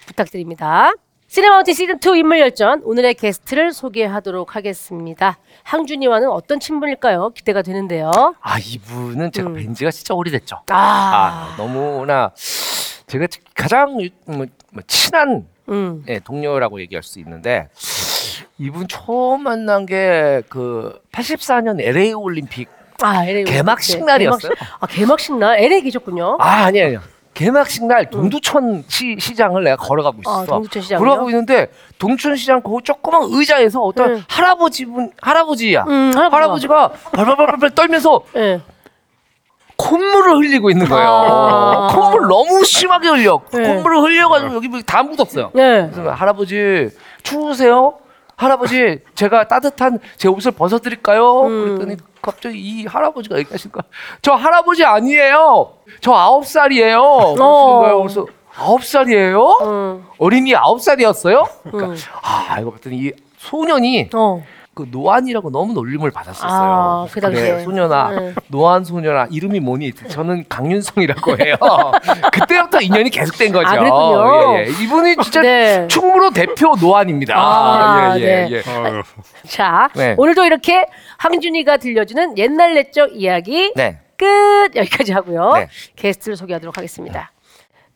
부탁드립니다. 0.05 0.91
시네마운틴 1.35 1.73
시즌2 1.73 2.17
인물열전 2.19 2.83
오늘의 2.85 3.15
게스트를 3.15 3.73
소개하도록 3.73 4.55
하겠습니다. 4.55 5.37
항준이와는 5.63 6.29
어떤 6.29 6.61
친분일까요? 6.61 7.31
기대가 7.31 7.61
되는데요. 7.61 8.09
아 8.39 8.57
이분은 8.57 9.33
제가 9.33 9.49
음. 9.49 9.55
뵌 9.55 9.73
지가 9.73 9.91
진짜 9.91 10.13
오래됐죠. 10.13 10.61
아, 10.69 10.73
아, 10.77 11.55
너무나 11.57 12.31
제가 13.07 13.27
가장 13.53 14.01
유- 14.01 14.11
뭐, 14.25 14.45
뭐 14.71 14.81
친한 14.87 15.45
음. 15.67 16.05
예, 16.07 16.19
동료라고 16.19 16.79
얘기할 16.79 17.03
수 17.03 17.19
있는데 17.19 17.67
이분 18.57 18.87
처음 18.87 19.43
만난 19.43 19.85
게 19.85 20.41
그 20.47 21.01
84년 21.11 21.81
LA 21.81 22.13
올림픽 22.13 22.69
아, 23.01 23.25
LA 23.25 23.43
개막식 23.43 23.99
네, 23.99 24.05
날이었어요? 24.05 24.53
개막식- 24.53 24.67
아, 24.79 24.87
개막식 24.87 25.37
날 25.37 25.59
LA 25.59 25.81
계셨군요. 25.81 26.37
아 26.39 26.63
아니 26.63 26.81
아니요 26.81 27.01
개막식 27.35 27.85
날 27.85 28.09
동두천 28.09 28.85
시, 28.87 29.17
시장을 29.19 29.63
내가 29.63 29.75
걸어가고 29.75 30.21
있었어. 30.21 30.41
아, 30.41 30.45
동두천 30.45 30.81
시장이요? 30.81 30.99
걸어가고 30.99 31.29
있는데 31.29 31.67
동두천 31.99 32.37
시장 32.37 32.61
그 32.61 32.77
조그만 32.83 33.23
의자에서 33.29 33.81
어떤 33.81 34.15
네. 34.15 34.21
할아버지 34.27 34.85
분 34.85 35.11
할아버지야. 35.21 35.83
음, 35.83 36.11
할아버지가. 36.15 36.33
할아버지가 36.35 36.89
발발발발 37.11 37.75
떨면서 37.75 38.21
예. 38.37 38.61
콧물을 39.75 40.37
흘리고 40.37 40.69
있는 40.69 40.87
거예요. 40.87 41.07
아. 41.09 41.89
콧물 41.93 42.27
너무 42.29 42.63
심하게 42.63 43.09
흘려. 43.09 43.41
네. 43.51 43.75
콧물을 43.75 43.97
흘려가지고 43.99 44.55
여기 44.55 44.83
다 44.83 45.03
묻었어요. 45.03 45.51
네. 45.53 45.89
그래서 45.91 46.11
할아버지 46.11 46.89
추우세요? 47.21 47.95
할아버지 48.35 48.99
제가 49.15 49.47
따뜻한 49.47 49.99
제 50.17 50.27
옷을 50.27 50.51
벗어드릴까요? 50.51 51.43
음. 51.43 51.75
그랬더니 51.77 51.97
갑자기 52.21 52.59
이 52.59 52.85
할아버지가 52.85 53.37
얘기하신 53.39 53.71
거야. 53.71 53.83
저 54.21 54.33
할아버지 54.33 54.83
아니에요. 54.83 55.73
저 56.01 56.13
아홉 56.13 56.45
살이에요. 56.45 57.01
그러시는 57.01 57.41
어. 57.41 57.79
거예요. 57.79 57.97
그래서 58.01 58.25
아홉 58.57 58.83
살이에요? 58.83 59.59
음. 59.61 60.05
어린이 60.17 60.55
아홉 60.55 60.81
살이었어요? 60.81 61.47
그러니까 61.63 61.93
음. 61.93 61.97
아 62.21 62.45
알고 62.49 62.71
봤더니 62.71 62.97
이 62.97 63.11
소년이 63.37 64.09
어. 64.13 64.43
그 64.75 64.85
노안이라고 64.91 65.51
너무 65.51 65.71
놀림을 65.71 66.11
받았었어요. 66.11 66.51
아, 66.51 67.07
그 67.09 67.21
당시에. 67.21 67.41
그래, 67.41 67.63
소년아, 67.63 68.09
네. 68.11 68.33
노안 68.49 68.83
소년아, 68.83 69.29
이름이 69.31 69.61
뭐니? 69.61 69.93
저는 69.93 70.43
강윤성이라고 70.49 71.37
해요. 71.39 71.55
그때부터 72.33 72.81
인연이 72.81 73.09
계속된 73.09 73.53
거죠. 73.53 73.67
아, 73.69 73.79
그랬군요. 73.79 74.57
예, 74.57 74.65
예. 74.65 74.83
이분이 74.83 75.15
진짜 75.23 75.41
네. 75.41 75.87
충무로 75.87 76.31
대표 76.31 76.75
노안입니다. 76.79 77.35
아, 77.37 78.19
예, 78.19 78.21
예, 78.21 78.25
네. 78.25 78.49
예. 78.51 78.69
아유, 78.69 79.01
자, 79.47 79.89
네. 79.95 80.13
오늘도 80.17 80.43
이렇게 80.43 80.85
항준이가 81.19 81.77
들려주는 81.77 82.37
옛날 82.37 82.73
내적 82.73 83.15
이야기 83.15 83.71
네. 83.77 84.01
끝 84.17 84.75
여기까지 84.75 85.13
하고요. 85.13 85.53
네. 85.53 85.69
게스트를 85.95 86.35
소개하도록 86.35 86.77
하겠습니다. 86.77 87.31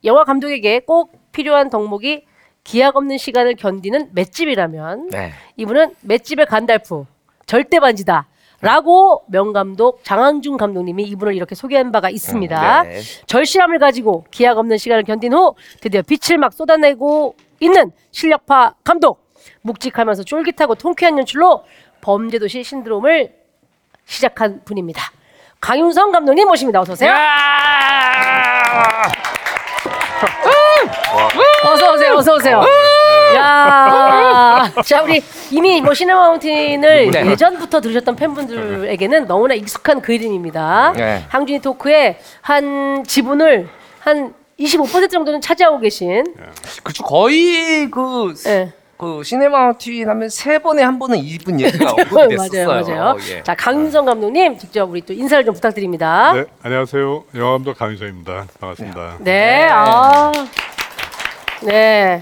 영화 0.05 0.23
감독에게 0.23 0.79
꼭 0.87 1.11
필요한 1.33 1.69
덕목이 1.69 2.23
기약 2.63 2.95
없는 2.97 3.17
시간을 3.17 3.55
견디는 3.55 4.09
맷집이라면 4.13 5.09
네. 5.09 5.31
이분은 5.57 5.95
맷집의 6.01 6.45
간달프 6.45 7.05
절대 7.45 7.79
반지다. 7.79 8.27
라고 8.61 9.23
명감독 9.27 10.03
장항준 10.03 10.57
감독님이 10.57 11.05
이분을 11.05 11.33
이렇게 11.33 11.55
소개한 11.55 11.93
바가 11.93 12.09
있습니다. 12.09 12.81
음, 12.81 12.89
네. 12.89 12.99
절실함을 13.25 13.79
가지고 13.79 14.25
기약 14.31 14.57
없는 14.57 14.77
시간을 14.77 15.05
견딘 15.05 15.31
후 15.31 15.55
드디어 15.79 16.01
빛을 16.01 16.37
막 16.37 16.51
쏟아내고 16.51 17.35
있는 17.61 17.91
실력파 18.11 18.75
감독. 18.83 19.29
묵직하면서 19.61 20.23
쫄깃하고 20.23 20.75
통쾌한 20.75 21.17
연출로 21.17 21.63
범죄도시 22.01 22.63
신드롬을 22.63 23.33
시작한 24.05 24.61
분입니다. 24.65 25.01
강윤성 25.61 26.11
감독님 26.11 26.47
모십니다. 26.47 26.81
어서 26.81 26.93
오세요. 26.93 27.13
야! 30.87 31.71
어서 31.71 31.93
오세요. 31.93 32.13
어서 32.13 32.33
오세요. 32.35 32.61
야, 33.35 34.71
자 34.85 35.01
우리 35.03 35.21
이미 35.51 35.81
뭐 35.81 35.93
시네마운틴을 35.93 37.11
네. 37.11 37.25
예전부터 37.31 37.81
들으셨던 37.81 38.15
팬분들에게는 38.15 39.27
너무나 39.27 39.53
익숙한 39.53 40.01
그 40.01 40.13
이름입니다. 40.13 40.93
네. 40.95 41.23
항준이 41.29 41.59
토크의 41.61 42.17
한 42.41 43.03
지분을 43.05 43.69
한 43.99 44.33
25% 44.59 45.09
정도는 45.09 45.41
차지하고 45.41 45.79
계신. 45.79 46.23
그쵸 46.83 47.03
거의 47.03 47.89
그, 47.89 48.33
예. 48.47 48.73
그 48.97 49.23
시네마운틴 49.23 50.09
하면 50.09 50.27
세 50.27 50.59
번에 50.59 50.83
한 50.83 50.99
번은 50.99 51.17
이분 51.19 51.61
얘기가 51.61 51.85
맞아요, 52.11 52.23
언급이 52.23 52.35
됐었어요. 52.49 52.67
맞아요. 52.67 53.17
예. 53.29 53.43
자 53.43 53.55
강윤성 53.55 54.03
감독님 54.05 54.57
직접 54.57 54.89
우리 54.89 54.99
또 55.01 55.13
인사를 55.13 55.45
좀 55.45 55.53
부탁드립니다. 55.53 56.33
네, 56.33 56.45
안녕하세요. 56.63 57.23
영화감독 57.35 57.77
강윤서입니다. 57.77 58.47
반갑습니다. 58.59 59.17
네, 59.19 59.67
아, 59.71 60.31
네. 61.63 62.19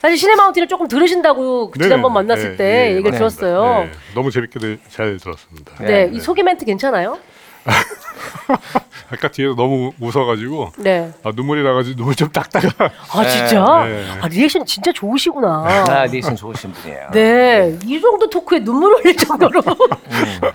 사실 0.00 0.18
시네 0.18 0.34
마운틴을 0.36 0.68
조금 0.68 0.86
들으신다고 0.86 1.70
그 1.70 1.78
네, 1.78 1.84
지난번 1.84 2.12
만났을 2.12 2.50
네, 2.52 2.56
때 2.56 2.64
네, 2.64 2.96
얘기를 2.96 3.18
맞습니다. 3.18 3.46
들었어요. 3.46 3.84
네, 3.84 3.90
너무 4.14 4.30
재밌게 4.30 4.58
들- 4.58 4.78
잘 4.90 5.16
들었습니다. 5.18 5.72
네, 5.80 5.86
네. 6.06 6.10
이 6.12 6.20
소개 6.20 6.42
멘트 6.42 6.64
괜찮아요? 6.66 7.18
아까 9.10 9.28
뒤에서 9.28 9.54
너무 9.54 9.92
웃어가지고 10.00 10.72
네. 10.78 11.10
아, 11.22 11.30
눈물이 11.34 11.62
나가지고 11.62 11.96
눈물 11.96 12.14
좀 12.14 12.28
닦다가 12.30 12.90
아 13.12 13.22
네, 13.22 13.28
진짜? 13.30 13.84
네. 13.86 14.06
아 14.20 14.28
리액션 14.28 14.66
진짜 14.66 14.92
좋으시구나. 14.92 15.64
아, 15.88 16.04
리액션 16.06 16.36
좋으신 16.36 16.72
분이에요. 16.72 17.08
네, 17.12 17.78
이 17.86 18.00
정도 18.00 18.28
토크에 18.28 18.60
눈물 18.62 18.94
흘릴 18.96 19.16
정도로. 19.16 19.62
그래서 19.62 20.50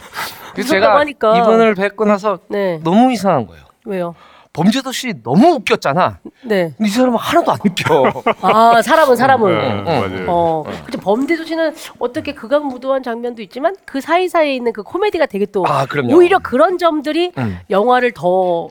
무섭다고 0.56 0.64
제가 0.68 1.00
하니까. 1.00 1.38
이분을 1.40 1.74
뵙고 1.76 2.06
나서 2.06 2.40
네, 2.50 2.80
너무 2.84 3.12
이상한 3.12 3.48
거예요. 3.48 3.64
왜요? 3.86 4.16
범죄도시 4.60 5.24
너무 5.24 5.48
웃겼잖아. 5.56 6.20
네. 6.44 6.74
근데 6.76 6.88
이 6.88 6.92
사람은 6.92 7.18
하나도 7.18 7.52
안 7.52 7.58
웃겨. 7.64 8.24
아 8.42 8.82
사람은 8.82 9.16
사람은. 9.16 9.58
네, 9.58 9.72
응, 9.72 9.84
맞아요. 9.86 10.26
어, 10.28 10.64
그죠 10.86 11.00
범죄도시는 11.00 11.74
어떻게 12.00 12.34
극악무도한 12.34 13.02
장면도 13.04 13.42
있지만 13.44 13.76
그 13.86 14.02
사이 14.02 14.28
사이에 14.28 14.56
있는 14.56 14.74
그 14.74 14.84
코미디가 14.84 15.28
되게 15.28 15.46
또 15.46 15.66
아, 15.66 15.86
그럼요. 15.86 16.14
오히려 16.16 16.40
그런 16.40 16.78
점들이 16.78 17.32
음. 17.38 17.60
영화를 17.70 18.12
더 18.12 18.68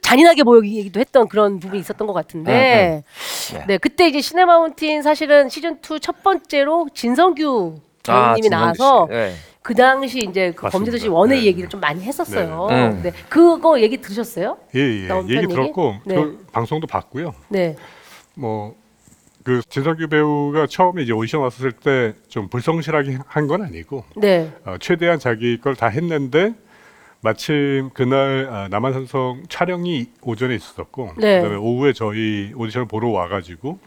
잔인하게 0.00 0.42
보이기도 0.42 1.00
했던 1.00 1.28
그런 1.28 1.60
부분이 1.60 1.80
있었던 1.80 2.06
것 2.06 2.12
같은데, 2.12 3.02
음, 3.54 3.56
음. 3.56 3.64
네 3.68 3.78
그때 3.78 4.08
이제 4.08 4.20
시네마운틴 4.20 5.02
사실은 5.02 5.48
시즌 5.48 5.78
2 5.80 6.00
첫 6.00 6.22
번째로 6.22 6.88
진성규 6.92 7.76
배우님이 8.02 8.42
진성규 8.42 8.48
나와서 8.50 9.08
씨. 9.10 9.34
네. 9.64 9.68
그 9.68 9.74
당시 9.74 10.18
이제 10.18 10.52
그 10.54 10.66
맞습니다. 10.66 10.70
범죄도시 10.70 11.08
원의 11.08 11.40
네. 11.40 11.46
얘기를 11.46 11.68
좀 11.70 11.80
많이 11.80 12.02
했었어요. 12.02 12.66
네. 12.68 12.88
음. 12.88 13.00
네. 13.02 13.12
그거 13.30 13.80
얘기 13.80 13.96
들으셨어요? 14.00 14.58
예, 14.74 14.80
예. 14.80 15.06
나온 15.08 15.28
얘기 15.30 15.40
편? 15.46 15.48
들었고 15.48 15.94
네. 16.04 16.14
그 16.16 16.46
방송도 16.52 16.86
봤고요. 16.86 17.34
네. 17.48 17.76
뭐 18.34 18.74
그 19.44 19.60
진성규 19.68 20.08
배우가 20.08 20.66
처음에 20.66 21.02
이제 21.02 21.12
오디션 21.12 21.42
왔을 21.42 21.70
때 21.72 22.14
좀 22.28 22.48
불성실하게 22.48 23.18
한 23.26 23.46
건 23.46 23.60
아니고 23.62 24.04
네. 24.16 24.50
어, 24.64 24.76
최대한 24.80 25.18
자기 25.18 25.60
걸 25.60 25.74
다 25.74 25.88
했는데 25.88 26.54
마침 27.20 27.90
그날 27.92 28.48
아, 28.50 28.68
남한산성 28.70 29.42
촬영이 29.50 30.06
오전에 30.22 30.54
있었고 30.54 31.10
네. 31.18 31.42
그다음에 31.42 31.56
오후에 31.56 31.92
저희 31.92 32.52
오디션을 32.56 32.88
보러 32.88 33.08
와가지고 33.10 33.78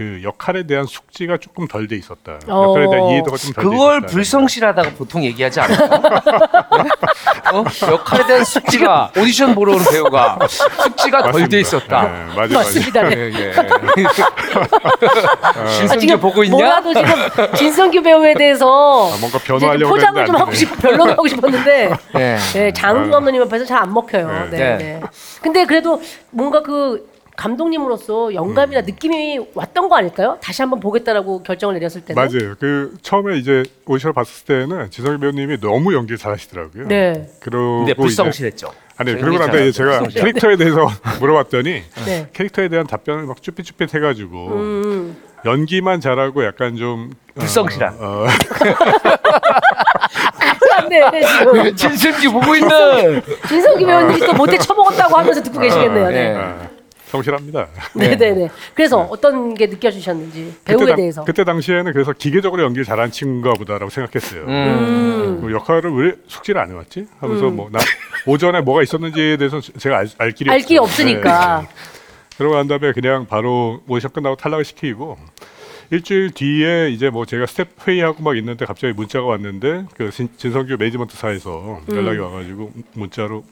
그 0.00 0.22
역할에 0.24 0.62
대한 0.62 0.86
숙지가 0.86 1.36
조금 1.36 1.68
덜 1.68 1.86
돼 1.86 1.94
있었다. 1.94 2.38
어. 2.48 2.68
역할에 2.70 2.88
대한 2.88 3.10
이해도가 3.10 3.36
좀 3.36 3.52
덜 3.52 3.64
돼 3.64 3.68
있었다. 3.68 3.70
그걸 3.70 4.00
불성실하다고 4.06 4.90
보통 4.92 5.22
얘기하지 5.24 5.60
않아요? 5.60 5.78
어? 7.52 7.64
역할에 7.92 8.26
대한 8.26 8.42
숙지가 8.42 9.12
오디션 9.14 9.54
보러 9.54 9.74
온 9.74 9.84
배우가 9.84 10.38
숙지가 10.48 11.30
덜돼 11.32 11.60
있었다. 11.60 12.02
네, 12.04 12.08
맞아요, 12.08 12.34
맞아요. 12.34 12.48
맞습니다. 12.54 13.02
네. 13.02 13.14
예, 13.14 13.32
예. 13.34 13.52
아, 15.90 15.96
지금 15.98 16.18
보고 16.18 16.44
있냐? 16.44 16.56
뭐라도 16.56 16.94
지금 16.94 17.54
진성규 17.56 18.00
배우에 18.02 18.32
대해서 18.32 19.12
아, 19.12 19.18
뭔가 19.20 19.36
이제 19.36 19.46
변호하려고 19.46 19.90
포장을 19.94 20.22
했는데 20.22 20.26
좀안 20.26 20.40
하고 20.40 20.50
되네. 20.52 20.56
싶 20.58 20.78
변론을 20.80 21.12
하고 21.12 21.28
싶었는데 21.28 21.90
네. 22.14 22.36
네, 22.54 22.72
장준 22.72 23.10
감독님 23.10 23.42
앞에서 23.42 23.66
잘 23.66 23.80
안 23.80 23.92
먹혀요. 23.92 24.48
네. 24.50 24.58
네. 24.58 24.76
네. 24.78 25.00
근데 25.42 25.66
그래도 25.66 26.00
뭔가 26.30 26.62
그 26.62 27.09
감독님으로서 27.40 28.34
영감이나 28.34 28.82
느낌이 28.82 29.40
왔던 29.54 29.88
거 29.88 29.96
아닐까요? 29.96 30.36
다시 30.42 30.60
한번 30.60 30.78
보겠다라고 30.78 31.42
결정을 31.42 31.74
내렸을 31.74 32.02
때는. 32.02 32.14
맞아요. 32.22 32.54
그 32.60 32.94
처음에 33.00 33.38
이제 33.38 33.62
오디션을 33.86 34.12
봤을 34.12 34.44
때는 34.44 34.90
지성희 34.90 35.18
배우님이 35.18 35.58
너무 35.60 35.94
연기를 35.94 36.18
잘하시더라고요. 36.18 36.88
네. 36.88 37.30
근데 37.40 37.84
이제- 37.84 37.94
불성실했죠. 37.94 38.70
아니 38.98 39.14
그러고 39.14 39.38
난 39.38 39.50
다음에 39.50 39.70
제가 39.72 39.90
불성실. 40.00 40.20
캐릭터에 40.20 40.56
대해서 40.56 40.86
물어봤더니 41.20 41.82
네. 42.04 42.28
캐릭터에 42.34 42.68
대한 42.68 42.86
답변을 42.86 43.24
막 43.24 43.40
쭈삣쭈삣 43.42 43.94
해가지고 43.94 44.46
음. 44.48 45.16
연기만 45.46 46.02
잘하고 46.02 46.44
약간 46.44 46.76
좀 46.76 47.10
어, 47.36 47.40
불성실한. 47.40 47.96
어, 48.00 48.26
네, 50.90 51.10
지금 51.22 51.76
진승기 51.76 52.28
보고 52.28 52.54
있는. 52.54 53.22
진성규 53.48 53.86
배우님이 53.86 54.20
또 54.26 54.32
못해 54.34 54.58
쳐먹었다고 54.58 55.16
하면서 55.16 55.42
듣고 55.42 55.58
계시겠네요. 55.60 56.08
네. 56.08 56.32
네. 56.32 56.34
어, 56.36 56.69
성실합니다. 57.10 57.68
네, 57.94 58.16
네, 58.16 58.30
네. 58.32 58.48
그래서 58.74 59.00
어떤 59.02 59.54
게 59.54 59.66
느껴지셨는지 59.66 60.54
배우에 60.64 60.78
그때, 60.78 60.86
당- 60.90 60.96
대해서. 60.96 61.24
그때 61.24 61.44
당시에는 61.44 61.92
그래서 61.92 62.12
기계적으로 62.12 62.62
연기를 62.62 62.84
잘하는 62.84 63.10
친구인가 63.10 63.52
보다라고 63.54 63.90
생각했어요. 63.90 64.42
음. 64.44 64.48
음. 64.48 65.40
그 65.42 65.52
역할을 65.52 65.90
왜 65.92 66.12
숙지를 66.28 66.60
안 66.60 66.70
해왔지? 66.70 67.06
하면서 67.18 67.50
뭐 67.50 67.70
나 67.70 67.78
오전에 68.26 68.60
뭐가 68.60 68.82
있었는지에 68.82 69.36
대해서 69.36 69.60
제가 69.60 69.98
알, 69.98 70.08
알 70.18 70.32
길이 70.32 70.50
알 70.50 70.56
없어요. 70.56 70.66
길이 70.68 70.78
없으니까. 70.78 71.60
네. 71.62 71.68
그러고 72.36 72.56
난 72.56 72.68
다음에 72.68 72.92
그냥 72.92 73.26
바로 73.26 73.80
오디션 73.86 74.12
끝나고 74.12 74.36
탈락을 74.36 74.64
시키고 74.64 75.18
일주일 75.90 76.30
뒤에 76.30 76.90
이제 76.90 77.10
뭐 77.10 77.26
제가 77.26 77.46
스텝 77.46 77.68
회의하고 77.86 78.22
막 78.22 78.36
있는데 78.38 78.64
갑자기 78.64 78.92
문자가 78.94 79.26
왔는데 79.26 79.84
그 79.96 80.10
진, 80.10 80.28
진선규 80.36 80.76
매니지먼트사에서 80.78 81.80
음. 81.88 81.96
연락이 81.96 82.18
와가지고 82.18 82.70
문자로 82.94 83.44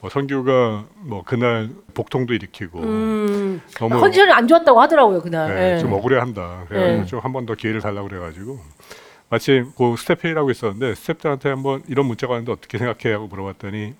뭐 0.00 0.08
선규가 0.10 0.84
뭐 1.00 1.22
그날 1.24 1.70
복통도 1.94 2.32
일으키고 2.34 2.78
음, 2.80 3.60
너무 3.78 3.98
컨디션이 3.98 4.30
안 4.30 4.46
좋았다고 4.46 4.80
하더라고요 4.80 5.20
그날. 5.20 5.54
네, 5.54 5.74
예. 5.74 5.78
좀 5.78 5.92
억울해한다. 5.92 6.66
그래서 6.68 6.86
네. 7.00 7.04
좀한 7.06 7.32
번 7.32 7.46
더 7.46 7.54
기회를 7.54 7.80
달라고 7.80 8.08
그래가지고 8.08 8.60
마침 9.28 9.72
그 9.76 9.96
스텝 9.98 10.24
회의라고 10.24 10.50
있었는데 10.50 10.94
스텝들한테 10.94 11.48
한번 11.48 11.82
이런 11.88 12.06
문자가 12.06 12.34
왔는데 12.34 12.52
어떻게 12.52 12.78
생각해 12.78 13.12
하고 13.14 13.26
물어봤더니 13.26 13.94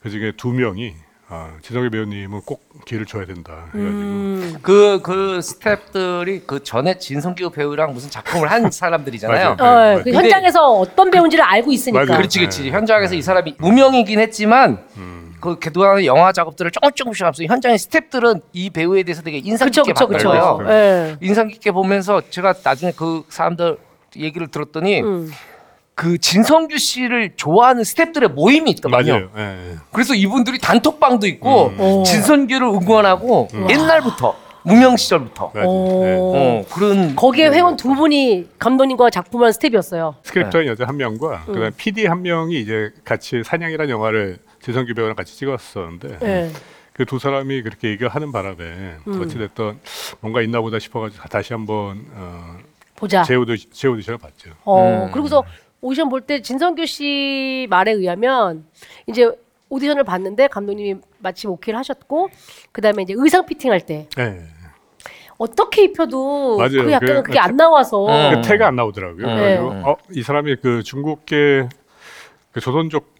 그 0.00 0.10
중에 0.10 0.32
두 0.36 0.48
명이 0.48 0.94
아, 1.28 1.50
진선규 1.60 1.90
배우님은 1.90 2.42
꼭 2.46 2.62
기회를 2.86 3.04
줘야 3.04 3.26
된다. 3.26 3.64
해가지고 3.74 3.80
음, 3.82 4.54
그, 4.62 5.00
그 5.02 5.40
스탭들이 5.40 6.46
그 6.46 6.62
전에 6.62 6.98
진선규 6.98 7.50
배우랑 7.50 7.92
무슨 7.92 8.08
작품을 8.10 8.48
한 8.48 8.70
사람들이잖아요. 8.70 9.56
맞아요. 9.56 9.72
어, 9.72 9.88
네, 9.90 9.98
그 9.98 10.04
근데- 10.04 10.18
현장에서 10.18 10.70
어떤 10.74 11.10
배우인지를 11.10 11.44
알고 11.44 11.72
있으니까. 11.72 12.04
맞아요. 12.04 12.18
그렇지, 12.18 12.38
그렇지. 12.38 12.62
네. 12.62 12.70
현장에서 12.70 13.16
이 13.16 13.22
사람이 13.22 13.56
무명이긴 13.58 14.20
했지만 14.20 14.78
음. 14.96 15.25
그 15.40 15.58
그동안 15.58 16.04
영화 16.04 16.32
작업들을 16.32 16.70
조금 16.70 16.90
조금씩 16.92 17.22
하면서 17.22 17.44
현장의 17.44 17.78
스탭들은 17.78 18.42
이 18.52 18.70
배우에 18.70 19.02
대해서 19.02 19.22
되게 19.22 19.38
인상 19.38 19.66
그쵸 19.68 19.82
깊게 19.82 20.06
그쵸 20.06 20.28
봤어요. 20.30 20.56
그쵸. 20.58 20.70
예. 20.72 21.16
인상 21.20 21.48
깊게 21.48 21.72
보면서 21.72 22.22
제가 22.30 22.54
나중에 22.62 22.92
그 22.96 23.22
사람들 23.28 23.78
얘기를 24.16 24.48
들었더니 24.48 25.02
음. 25.02 25.30
그 25.94 26.18
진선규 26.18 26.76
씨를 26.78 27.32
좋아하는 27.36 27.82
스탭들의 27.82 28.32
모임이 28.32 28.70
있거든요. 28.72 29.12
맞아요. 29.12 29.30
예, 29.38 29.42
예. 29.72 29.76
그래서 29.92 30.14
이분들이 30.14 30.58
단톡방도 30.58 31.26
있고 31.26 31.68
음. 31.68 31.80
오. 31.80 32.02
진선규를 32.04 32.66
응원하고 32.68 33.48
옛날부터 33.70 34.36
무명 34.62 34.96
시절부터 34.96 35.52
맞아요. 35.54 35.66
오. 35.68 36.06
예. 36.06 36.16
어, 36.18 36.64
그런 36.74 37.16
거기에 37.16 37.48
회원 37.48 37.76
두 37.76 37.94
분이 37.94 38.48
감독님과 38.58 39.10
작품한 39.10 39.52
스텝이었어요. 39.52 40.16
스크립터인 40.22 40.66
여자 40.66 40.84
한 40.86 40.96
명과 40.96 41.44
음. 41.48 41.54
그다음 41.54 41.72
PD 41.76 42.06
한 42.06 42.22
명이 42.22 42.60
이제 42.60 42.90
같이 43.04 43.42
사냥이라는 43.44 43.88
영화를 43.90 44.38
진선규 44.66 44.94
배우랑 44.94 45.14
같이 45.14 45.36
찍었었는데 45.36 46.18
예. 46.22 46.50
그두 46.92 47.20
사람이 47.20 47.62
그렇게 47.62 47.88
얘기를 47.88 48.08
하는 48.08 48.32
바람에 48.32 48.96
음. 49.06 49.22
어찌됐든 49.22 49.78
뭔가 50.20 50.42
있나 50.42 50.60
보다 50.60 50.80
싶어가지고 50.80 51.28
다시 51.28 51.52
한번 51.52 52.04
어, 52.14 52.56
보자. 52.96 53.22
제 53.22 53.36
오디 53.36 53.70
제 53.70 53.86
오디션을 53.86 54.18
봤죠. 54.18 54.50
어, 54.64 55.04
음. 55.06 55.12
그리고서 55.12 55.44
오디션 55.80 56.08
볼 56.08 56.22
때 56.22 56.42
진성규 56.42 56.84
씨 56.86 57.68
말에 57.70 57.92
의하면 57.92 58.64
이제 59.06 59.30
오디션을 59.68 60.02
봤는데 60.02 60.48
감독님이 60.48 61.00
마침 61.18 61.50
오케이를 61.50 61.78
하셨고 61.78 62.28
그다음에 62.72 63.04
이제 63.04 63.14
의상 63.16 63.46
피팅할 63.46 63.82
때 63.86 64.08
예. 64.18 64.40
어떻게 65.38 65.84
입혀도 65.84 66.56
맞아요. 66.56 66.70
그 66.82 66.90
약간 66.90 67.08
그- 67.16 67.22
그게 67.24 67.38
안 67.38 67.56
나와서 67.56 68.06
음. 68.06 68.42
그 68.42 68.48
태가 68.48 68.66
안 68.66 68.74
나오더라고요. 68.74 69.26
네. 69.28 69.34
그래가지고 69.36 69.74
네. 69.74 69.82
어, 69.84 69.96
이 70.10 70.22
사람이 70.24 70.56
그 70.60 70.82
중국계 70.82 71.68
그 72.50 72.60
조선족 72.60 73.14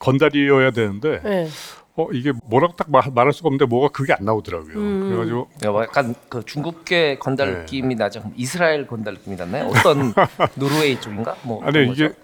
건달이어야 0.00 0.72
되는데 0.72 1.20
예. 1.24 1.48
어 1.96 2.08
이게 2.12 2.32
뭐라고 2.44 2.74
딱 2.76 2.90
말, 2.90 3.02
말할 3.14 3.32
수가 3.32 3.48
없는데 3.48 3.66
뭐가 3.66 3.88
그게 3.88 4.12
안 4.12 4.24
나오더라고요. 4.24 4.74
음. 4.76 5.08
그래가지고 5.08 5.48
뭐 5.70 5.82
약간 5.82 6.14
그 6.28 6.44
중국계 6.44 7.18
건달 7.18 7.52
네. 7.52 7.58
느낌이 7.60 7.94
나죠. 7.94 8.20
그럼 8.20 8.32
이스라엘 8.36 8.86
건달 8.86 9.14
느낌이 9.14 9.36
났나요? 9.36 9.66
어떤 9.66 10.12
노르웨이 10.56 11.00
쪽인가? 11.00 11.36
뭐 11.42 11.62
아니 11.64 11.84
이게 11.92 12.08
거죠? 12.08 12.14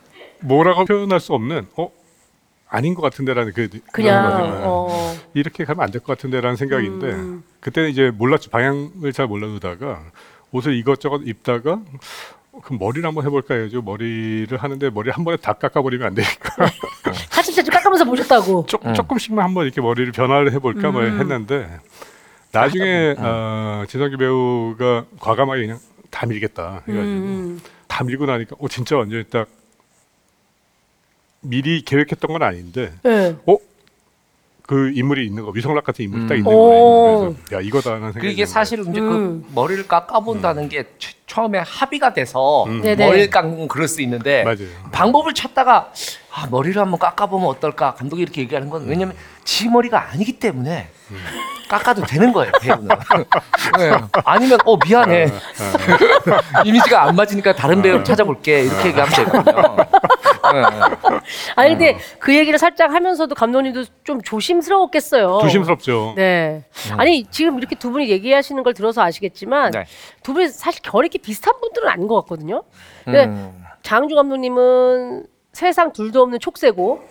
뭐라고 0.41 0.85
표현할 0.85 1.21
수 1.21 1.33
없는 1.35 1.67
어 1.77 1.91
아닌 2.69 2.95
것 2.95 3.03
같은데라는 3.03 3.53
그 3.53 3.69
그냥. 3.93 4.61
어. 4.65 5.15
이렇게 5.35 5.65
가면 5.65 5.85
안 5.85 5.91
될 5.91 6.01
것 6.01 6.17
같은데라는 6.17 6.57
생각인데 6.57 7.07
음. 7.13 7.43
그때는 7.61 7.91
이제 7.91 8.11
몰랐죠 8.11 8.51
방향을 8.51 9.13
잘 9.13 9.27
몰라두다가 9.27 10.01
옷을 10.53 10.75
이것저것 10.75 11.23
입다가 11.25 11.81
그럼 12.63 12.79
머리를 12.79 13.07
한번 13.07 13.25
해볼까 13.27 13.55
해가지고 13.55 13.83
머리를 13.83 14.57
하는데 14.57 14.91
머리 14.91 15.11
한 15.11 15.25
번에 15.25 15.37
다 15.37 15.53
깎아버리면 15.53 16.07
안 16.07 16.15
되니까 16.15 16.55
깎으면서 17.97 18.05
보셨다고. 18.05 18.67
조, 18.67 18.79
조금씩만 18.93 19.45
한번 19.45 19.65
이렇게 19.65 19.81
머리를 19.81 20.13
변화를 20.13 20.53
해볼까 20.53 20.91
뭐 20.91 21.03
음. 21.03 21.19
했는데 21.19 21.69
나중에 22.53 23.15
어, 23.19 23.85
진성기 23.89 24.17
배우가 24.17 25.07
과감하게 25.21 25.63
그냥 25.63 25.79
다 26.11 26.27
밀겠다 26.27 26.83
해가지고 26.87 27.01
음. 27.03 27.61
다 27.89 28.05
밀고 28.05 28.27
나니까 28.27 28.57
어 28.59 28.69
진짜 28.69 28.97
완전히 28.97 29.25
딱 29.25 29.49
미리 31.41 31.83
계획했던 31.83 32.33
건 32.33 32.43
아닌데 32.43 32.93
예. 33.05 33.37
어? 33.47 33.57
그 34.67 34.91
인물이 34.95 35.25
있는 35.27 35.45
거 35.45 35.51
위성락 35.51 35.85
같은 35.85 36.05
인물이 36.05 36.27
딱 36.27 36.35
음. 36.35 36.39
있는 36.39 36.53
오. 36.53 36.69
거예요. 36.69 37.35
그래서 37.37 37.57
야 37.57 37.61
이거다라는 37.61 38.13
생각이 38.13 38.29
그게 38.29 38.35
드는 38.45 38.47
사실 38.47 38.81
이제 38.81 39.01
음. 39.01 39.45
그 39.47 39.53
머리를 39.55 39.87
깎아본다는 39.87 40.69
게 40.69 40.85
처- 40.99 41.13
처음에 41.27 41.61
합의가 41.65 42.13
돼서 42.15 42.65
음. 42.65 42.83
네네. 42.83 43.07
머리를 43.07 43.31
깎는 43.31 43.59
건 43.59 43.69
그럴 43.69 43.87
수 43.89 44.03
있는데 44.03 44.43
거예요. 44.45 44.45
맞아요. 44.45 44.91
방법을 44.93 45.35
찾다가 45.35 45.93
아, 46.35 46.47
머리를 46.51 46.81
한번 46.81 46.99
깎아보면 46.99 47.47
어떨까 47.49 47.95
감독이 47.95 48.23
이렇게 48.23 48.43
얘기하는 48.43 48.69
건 48.69 48.87
왜냐면 48.89 49.15
지 49.47 49.69
머리가 49.69 50.11
아니기 50.11 50.39
때문에 50.39 50.89
깎아도 51.69 52.05
되는 52.05 52.33
거예요 52.33 52.53
배우는 52.61 52.89
네. 53.79 53.91
아니면 54.25 54.59
어 54.67 54.77
미안해 54.77 55.29
이미지가 56.67 57.05
안 57.05 57.17
맞으니까 57.17 57.55
다른 57.55 57.81
배우 57.81 58.05
찾아볼게 58.05 58.65
이렇게 58.65 58.89
얘기하면 58.89 59.15
되거든요 59.15 59.77
네. 60.53 60.63
아니 61.57 61.71
근데 61.71 61.99
그 62.19 62.35
얘기를 62.35 62.59
살짝 62.59 62.93
하면서도 62.93 63.35
감독님도 63.35 63.85
좀 64.05 64.23
조심스러웠겠어요. 64.23 65.39
조심스럽죠. 65.43 66.15
네. 66.17 66.65
아니 66.97 67.25
지금 67.31 67.59
이렇게 67.59 67.75
두 67.75 67.91
분이 67.91 68.09
얘기하시는 68.09 68.63
걸 68.63 68.75
들어서 68.75 69.03
아시겠지만 69.03 69.73
네. 69.73 69.87
두 70.23 70.35
분이 70.35 70.49
사실 70.49 70.83
결이 70.83 71.07
이렇게 71.07 71.19
비슷한 71.19 71.55
분들은 71.61 71.89
아닌 71.89 72.07
것 72.07 72.15
같거든요. 72.23 72.63
근데 73.05 73.25
음. 73.25 73.65
장주 73.83 74.15
감독님은 74.15 75.27
세상 75.57 75.91
둘도 75.91 76.21
없는 76.21 76.39
촉새고 76.39 77.03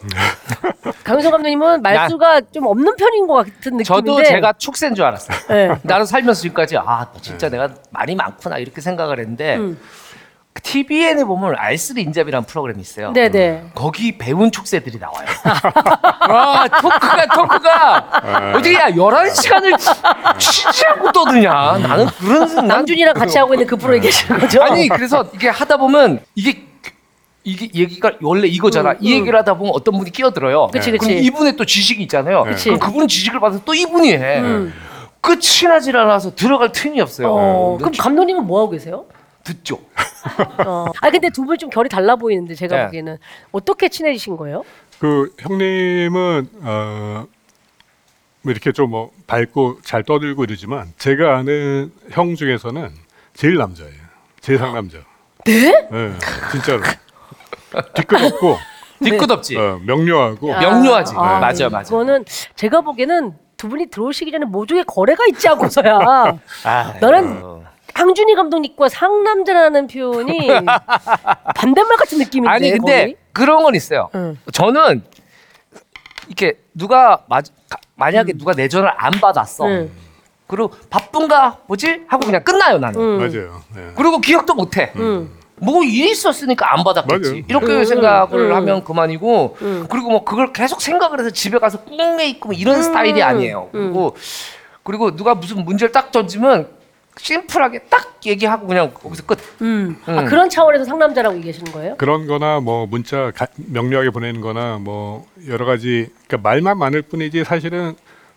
강윤성 1.04 1.32
감독님은 1.32 1.82
말수가 1.82 2.42
좀 2.54 2.68
없는 2.68 2.96
편인 2.96 3.26
것 3.26 3.34
같은 3.34 3.78
느낌인데. 3.78 3.84
저도 3.84 4.24
제가 4.24 4.54
축센 4.54 4.94
줄 4.94 5.04
알았어요 5.04 5.38
네. 5.50 5.76
나는 5.82 6.06
살면서 6.06 6.42
지금까지 6.42 6.78
아 6.78 7.08
진짜 7.22 7.50
내가 7.50 7.70
말이 7.90 8.14
많구나 8.14 8.60
이렇게 8.60 8.82
생각을 8.82 9.18
했는데 9.18 9.56
음. 9.56 9.80
TVN에 10.62 11.24
보면 11.24 11.56
알쓰리 11.58 12.04
인잡이라는 12.04 12.46
프로그램이 12.46 12.82
있어요. 12.82 13.12
네네. 13.12 13.72
거기 13.74 14.18
배운 14.18 14.52
촉새들이 14.52 15.00
나와요. 15.00 15.28
와 16.30 16.68
토크가 16.68 17.26
토크가 17.36 18.54
어떻게 18.56 18.76
야 18.76 18.90
11시간을 18.90 20.40
쉬지 20.40 20.86
않고 20.86 21.12
떠드냐. 21.12 21.80
나는 21.80 22.06
그런 22.06 22.56
난 22.56 22.68
남준이랑 22.68 23.16
같이 23.16 23.38
하고 23.38 23.54
있는 23.54 23.68
그 23.68 23.76
프로 23.76 23.96
얘기하시는 23.96 24.40
거죠? 24.40 24.64
아니 24.64 24.88
그래서 24.88 25.28
이게 25.34 25.50
하다 25.50 25.78
보면 25.78 26.22
이게 26.36 26.75
이게 27.46 27.70
얘기가 27.74 28.14
원래 28.22 28.48
이거잖아. 28.48 28.92
음, 28.94 28.98
이 29.00 29.14
음. 29.14 29.20
얘기를 29.20 29.38
하다 29.40 29.54
보면 29.58 29.72
어떤 29.76 29.98
분이 29.98 30.12
끼어들어요. 30.12 30.68
그치, 30.74 30.92
그럼 30.92 31.00
그치. 31.00 31.20
이분의 31.24 31.56
또 31.56 31.64
지식이 31.64 32.02
있잖아요. 32.04 32.44
그치. 32.44 32.66
그럼 32.66 32.80
그분은 32.80 33.08
지식을 33.08 33.40
받아서 33.40 33.64
또 33.64 33.74
이분이 33.74 34.12
해. 34.14 34.40
음. 34.42 34.74
끝이 35.22 35.68
나질 35.68 35.96
않아서 35.96 36.34
들어갈 36.36 36.72
틈이 36.72 37.00
없어요. 37.00 37.30
어, 37.32 37.76
네. 37.78 37.84
그럼 37.84 37.94
감독님은 37.98 38.46
뭐 38.46 38.60
하고 38.62 38.72
계세요? 38.72 39.06
듣죠. 39.44 39.80
어. 40.66 40.86
아 41.02 41.10
근데 41.12 41.30
두 41.30 41.44
분 41.46 41.58
좀 41.60 41.70
결이 41.70 41.88
달라 41.88 42.16
보이는데 42.16 42.56
제가 42.56 42.76
네. 42.78 42.86
보기에는 42.86 43.18
어떻게 43.52 43.90
친해지신 43.90 44.38
거예요? 44.38 44.64
그 45.00 45.32
형님은 45.40 46.50
어, 46.64 47.28
뭐 48.42 48.52
이렇게 48.52 48.72
좀 48.72 48.90
뭐 48.90 49.12
밝고 49.28 49.80
잘 49.84 50.04
떠들고 50.04 50.44
이러지만 50.46 50.94
제가 50.98 51.38
아는 51.38 51.92
형 52.12 52.36
중에서는 52.36 52.90
제일 53.36 53.58
남자예요. 53.58 53.94
제일 54.42 54.58
상남자. 54.60 54.98
네? 55.46 55.88
네, 55.92 56.14
진짜로. 56.52 56.82
뒤끝 57.94 58.22
없고 58.24 58.58
뒤끝 59.04 59.30
없지. 59.32 59.58
어, 59.58 59.80
명료하고 59.86 60.54
아. 60.56 60.60
명료하지. 60.60 61.14
맞아, 61.16 61.70
맞아. 61.70 61.88
이거는 61.88 62.26
제가 62.56 62.82
보기에는 62.82 63.34
두 63.58 63.70
분이 63.70 63.88
들어오시기 63.88 64.32
전에 64.32 64.46
모종의 64.46 64.84
거래가 64.86 65.26
있지 65.28 65.48
않고서야 65.48 65.98
아, 66.66 66.94
너는 67.00 67.40
어. 67.44 67.64
항준이 67.94 68.36
감독님과 68.36 68.90
상남자라는 68.90 69.88
표현이 69.88 70.48
반대말 71.56 71.98
같은 71.98 72.18
느낌인데 72.18 72.50
아니 72.50 72.72
근데 72.72 73.02
거의? 73.04 73.18
그런 73.32 73.64
건 73.64 73.74
있어요. 73.76 74.10
응. 74.16 74.38
저는 74.52 75.04
이렇게 76.28 76.60
누가 76.74 77.24
마, 77.28 77.40
가- 77.42 77.78
만약에 77.96 78.34
누가 78.34 78.54
내 78.54 78.68
전화를 78.68 78.94
안 78.98 79.12
받았어. 79.14 79.66
응. 79.68 79.92
그리고 80.48 80.72
바쁜가 80.90 81.60
뭐지 81.68 82.04
하고 82.08 82.26
그냥 82.26 82.44
끝나요 82.44 82.78
나는. 82.80 83.00
응. 83.00 83.18
맞아요. 83.18 83.62
네. 83.74 83.92
그리고 83.96 84.20
기억도 84.20 84.54
못해. 84.56 84.92
응. 84.98 85.30
뭐 85.66 85.84
일이 85.84 86.12
있었으니까 86.12 86.74
안 86.74 86.84
받았겠지. 86.84 87.30
맞아요. 87.30 87.44
이렇게 87.48 87.74
응, 87.74 87.86
생각을 87.86 88.40
응. 88.52 88.56
하면 88.56 88.84
그만이고 88.84 89.58
응. 89.62 89.88
그리고 89.90 90.10
뭐 90.10 90.24
그걸 90.24 90.54
계속 90.54 90.82
생각을 90.82 91.20
해서 91.20 91.32
집에 91.32 91.58
가서 91.58 91.84
꿍해 91.84 92.30
있고 92.30 92.50
뭐 92.50 92.58
이런 92.58 92.84
스타일이 92.84 93.22
아니에요. 93.22 93.70
응. 93.74 93.82
그리고 93.82 94.16
그리고 94.84 95.16
누가 95.16 95.34
무슨 95.34 95.66
문제를 95.66 95.92
딱 95.92 96.12
던지면 96.12 96.68
심플하게 97.18 97.80
딱 97.90 98.20
얘기하고 98.26 98.68
그냥 98.68 98.94
거기서 98.94 99.24
끝. 99.26 99.40
음. 99.62 99.98
아, 100.06 100.20
음. 100.20 100.26
그런 100.26 100.50
차원에서 100.50 100.84
상남자라고 100.84 101.38
얘기하시는 101.38 101.72
거예요? 101.72 101.96
그런 101.98 102.28
거나 102.28 102.60
뭐 102.60 102.86
문자 102.86 103.32
가, 103.32 103.48
명료하게 103.56 104.10
보내는 104.12 104.42
거나 104.42 104.78
뭐 104.80 105.26
여러 105.48 105.66
가지 105.66 106.10
그러니까 106.28 106.50
말만 106.50 106.78
많을 106.78 107.02
뿐이지 107.04 107.44
사실은 107.46 107.96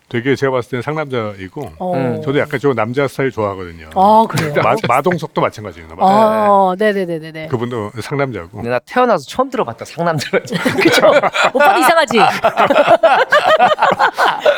되게 0.09 0.35
제가 0.35 0.51
봤을 0.51 0.71
때는 0.71 0.81
상남자이고 0.81 1.71
어. 1.77 1.93
음, 1.95 2.21
저도 2.23 2.39
약간 2.39 2.59
좀 2.59 2.73
남자 2.73 3.07
스타일 3.07 3.29
좋아하거든요. 3.31 3.89
아 3.93 4.25
그래요. 4.27 4.53
마, 4.63 4.75
마동석도 4.87 5.39
마찬가지예요. 5.39 5.87
마- 5.95 5.97
아, 5.99 6.75
네네네네. 6.79 7.47
그분도 7.47 7.91
상남자고. 8.01 8.49
근데 8.49 8.69
나 8.69 8.79
태어나서 8.79 9.25
처음 9.27 9.51
들어봤다 9.51 9.85
상남자를. 9.85 10.41
그죠? 10.81 11.07
오빠도 11.53 11.79
이상하지. 11.79 12.17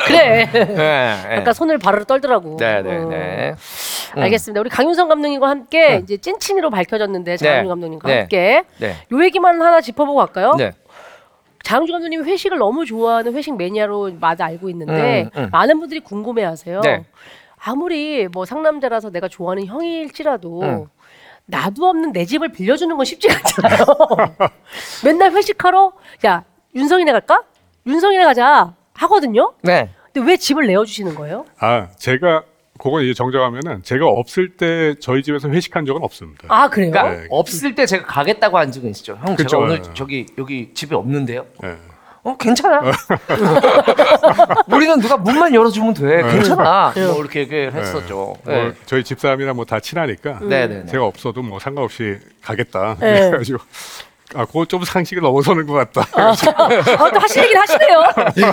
그래. 0.08 0.50
네, 0.52 1.38
아까 1.40 1.54
손을 1.54 1.78
바르르 1.78 2.06
떨더라고. 2.06 2.56
네네네. 2.58 3.52
어. 3.52 3.56
알겠습니다. 4.22 4.62
우리 4.62 4.70
강윤성 4.70 5.10
감독님과 5.10 5.50
함께 5.50 6.00
이제 6.04 6.18
찐친이로 6.18 6.70
밝혀졌는데 6.70 7.38
장윤 7.38 7.68
감독님과 7.68 8.08
네. 8.08 8.20
함께 8.20 8.64
네. 8.78 8.96
요 9.12 9.24
얘기만 9.24 9.62
하나 9.62 9.82
짚어보고 9.82 10.18
갈까요? 10.18 10.56
네. 10.58 10.72
장윤 11.64 11.92
감독님이 11.92 12.24
회식을 12.24 12.58
너무 12.58 12.86
좋아하는 12.86 13.34
회식 13.34 13.56
매니아로 13.56 14.14
마다 14.20 14.46
알고 14.46 14.70
있는데 14.70 15.30
음, 15.36 15.44
음. 15.44 15.50
많은 15.52 15.80
분들이 15.80 16.00
궁금해하세요. 16.00 16.82
네. 16.82 17.06
아무리 17.64 18.28
뭐 18.28 18.46
상남자라서 18.46 19.12
내가 19.12 19.28
좋아하는 19.28 19.66
형일지라도 19.66 20.62
음. 20.62 20.88
나도 21.46 21.88
없는 21.88 22.12
내 22.12 22.26
집을 22.26 22.50
빌려주는 22.50 22.96
건 22.96 23.06
쉽지 23.06 23.30
않잖아요. 23.30 23.86
맨날 25.06 25.32
회식하러 25.32 25.94
야 26.26 26.44
윤성이네 26.76 27.12
갈까? 27.12 27.44
윤성이네 27.86 28.24
가자 28.24 28.74
하거든요. 28.94 29.54
네. 29.62 29.90
근데 30.12 30.28
왜 30.30 30.38
집을 30.38 30.68
내어주시는 30.68 31.16
거예요? 31.16 31.46
아 31.60 31.90
제가 31.98 32.44
그건 32.82 33.04
이제 33.04 33.14
정정하면은 33.14 33.84
제가 33.84 34.08
없을 34.08 34.50
때 34.58 34.96
저희 35.00 35.22
집에서 35.22 35.48
회식한 35.50 35.86
적은 35.86 36.02
없습니다. 36.04 36.46
아 36.48 36.68
그래요? 36.70 36.92
그러니까 36.92 37.22
네. 37.22 37.28
없을 37.30 37.76
때 37.76 37.86
제가 37.86 38.06
가겠다고 38.06 38.58
한 38.58 38.72
적은 38.72 38.90
있죠. 38.90 39.20
형 39.24 39.36
그쵸, 39.36 39.50
제가 39.50 39.64
오늘 39.64 39.82
네. 39.82 39.90
저기 39.94 40.26
여기 40.38 40.72
집에 40.74 40.96
없는데요. 40.96 41.46
예. 41.64 41.76
어 42.24 42.38
괜찮아. 42.38 42.82
우리는 44.72 45.00
누가 45.00 45.18
문만 45.18 45.54
열어주면 45.54 45.94
돼. 45.94 46.22
괜찮아. 46.24 46.94
뭐 46.96 47.20
이렇게 47.20 47.42
얘기를 47.42 47.74
했었죠. 47.74 48.16
뭐 48.16 48.38
네. 48.46 48.72
저희 48.86 49.04
집사람이랑 49.04 49.56
뭐 49.56 49.66
다 49.66 49.80
친하니까 49.80 50.40
네 50.40 50.68
네 50.68 50.68
네. 50.68 50.86
제가 50.86 51.06
없어도 51.06 51.42
뭐 51.42 51.60
상관없이 51.60 52.18
가겠다. 52.42 52.96
네. 53.00 53.22
그래가지고 53.30 53.60
아 54.36 54.46
그거 54.46 54.66
좀 54.66 54.84
상식을 54.84 55.22
넘어서는 55.22 55.66
것 55.68 55.74
같다. 55.74 56.08
아, 56.14 56.34
또 56.36 57.20
하실 57.20 57.44
얘기를 57.44 57.62
하시네요. 57.62 58.00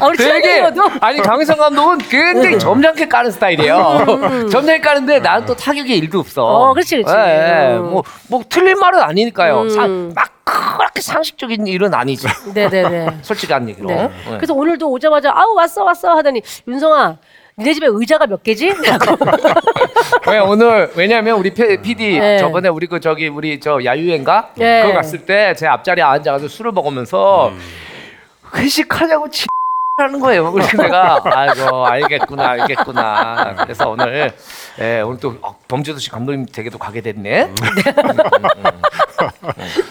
아, 0.01 0.07
우리 0.07 0.17
되게 0.17 0.63
아니 1.01 1.19
강희성 1.21 1.57
감독은 1.57 1.99
굉장히 1.99 2.59
점잖게 2.59 3.09
까는 3.09 3.31
스타일이에요. 3.31 4.05
점잖게 4.51 4.81
까는데 4.81 5.21
나는 5.21 5.47
또 5.47 5.55
타격이 5.55 5.97
일도 5.99 6.21
없어. 6.21 6.45
어, 6.45 6.73
그렇지, 6.75 7.03
그렇지. 7.03 7.13
음. 7.15 7.91
뭐뭐 7.91 8.45
틀린 8.49 8.79
말은 8.79 9.01
아니니까요. 9.01 9.63
음. 9.63 9.69
상- 9.71 10.13
막 10.15 10.31
그렇게 10.45 11.01
상식적인 11.01 11.67
일은 11.67 11.95
아니지. 11.95 12.27
네네네. 12.55 13.19
솔직한 13.23 13.69
얘기로. 13.69 13.89
네. 13.89 14.09
네. 14.09 14.37
그래서 14.37 14.55
오늘도 14.55 14.91
오자마자 14.91 15.31
아우 15.35 15.55
왔어 15.55 15.85
왔어 15.85 16.17
하더니 16.17 16.43
윤성아 16.67 17.17
니네 17.59 17.75
집에 17.75 17.87
의자가 17.91 18.27
몇 18.27 18.43
개지? 18.43 18.73
왜 20.29 20.39
오늘 20.39 20.91
왜냐면 20.95 21.39
우리 21.39 21.53
PD 21.53 22.19
네. 22.21 22.39
저번에 22.39 22.69
우리 22.69 22.87
그 22.87 23.01
저기 23.01 23.27
우리 23.29 23.59
저 23.59 23.83
야유회인가 23.85 24.51
네. 24.57 24.83
그거 24.83 24.95
갔을 24.95 25.25
때 25.27 25.55
제 25.57 25.67
앞자리에 25.67 26.05
앉아가지고 26.05 26.49
술을 26.49 26.73
먹으면서 26.73 27.53
회식하냐고 28.55 29.29
지 29.31 29.47
하는 29.99 30.21
거예요. 30.21 30.53
그래서 30.53 30.77
내가 30.81 31.21
아이고 31.25 31.85
알겠구나 31.85 32.49
알겠구나. 32.51 33.55
그래서 33.65 33.91
오늘 33.91 34.33
예, 34.81 35.01
오늘 35.01 35.19
또 35.19 35.35
어, 35.43 35.57
범죄도시 35.67 36.11
감독님 36.11 36.47
댁에도 36.47 36.79
가게 36.79 37.01
됐네. 37.01 37.51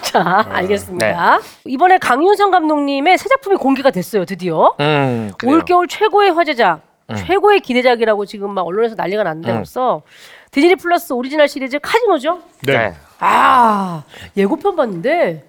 자 0.00 0.46
알겠습니다. 0.48 1.40
이번에 1.66 1.98
강윤성 1.98 2.50
감독님의 2.50 3.18
새 3.18 3.28
작품이 3.28 3.56
공개가 3.56 3.90
됐어요 3.90 4.24
드디어. 4.24 4.74
음, 4.80 5.30
그래요. 5.36 5.56
올겨울 5.56 5.86
최고의 5.88 6.30
화제작, 6.32 6.80
최고의 7.16 7.60
기대작이라고 7.60 8.26
지금 8.26 8.52
막 8.52 8.66
언론에서 8.66 8.94
난리가 8.94 9.22
났는데 9.22 9.50
음. 9.50 9.56
벌써 9.56 10.02
디즈니 10.50 10.76
플러스 10.76 11.12
오리지널 11.12 11.48
시리즈 11.48 11.78
카지노죠? 11.78 12.42
네. 12.64 12.94
아 13.18 14.04
예고편 14.36 14.76
봤는데 14.76 15.44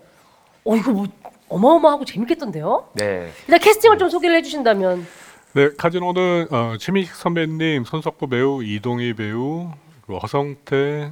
어 0.63 0.75
이거 0.75 0.91
뭐 0.91 1.07
어마어마하고 1.49 2.05
재밌겠던데요? 2.05 2.89
네. 2.93 3.31
일단 3.47 3.59
캐스팅을 3.59 3.97
좀 3.97 4.09
소개를 4.09 4.37
해주신다면 4.37 5.05
네, 5.53 5.69
카지노는 5.75 6.47
어, 6.51 6.75
최민식 6.79 7.15
선배님, 7.15 7.83
손석구 7.83 8.27
배우, 8.27 8.63
이동휘 8.63 9.13
배우, 9.13 9.71
그리고 10.05 10.19
허성태, 10.19 11.11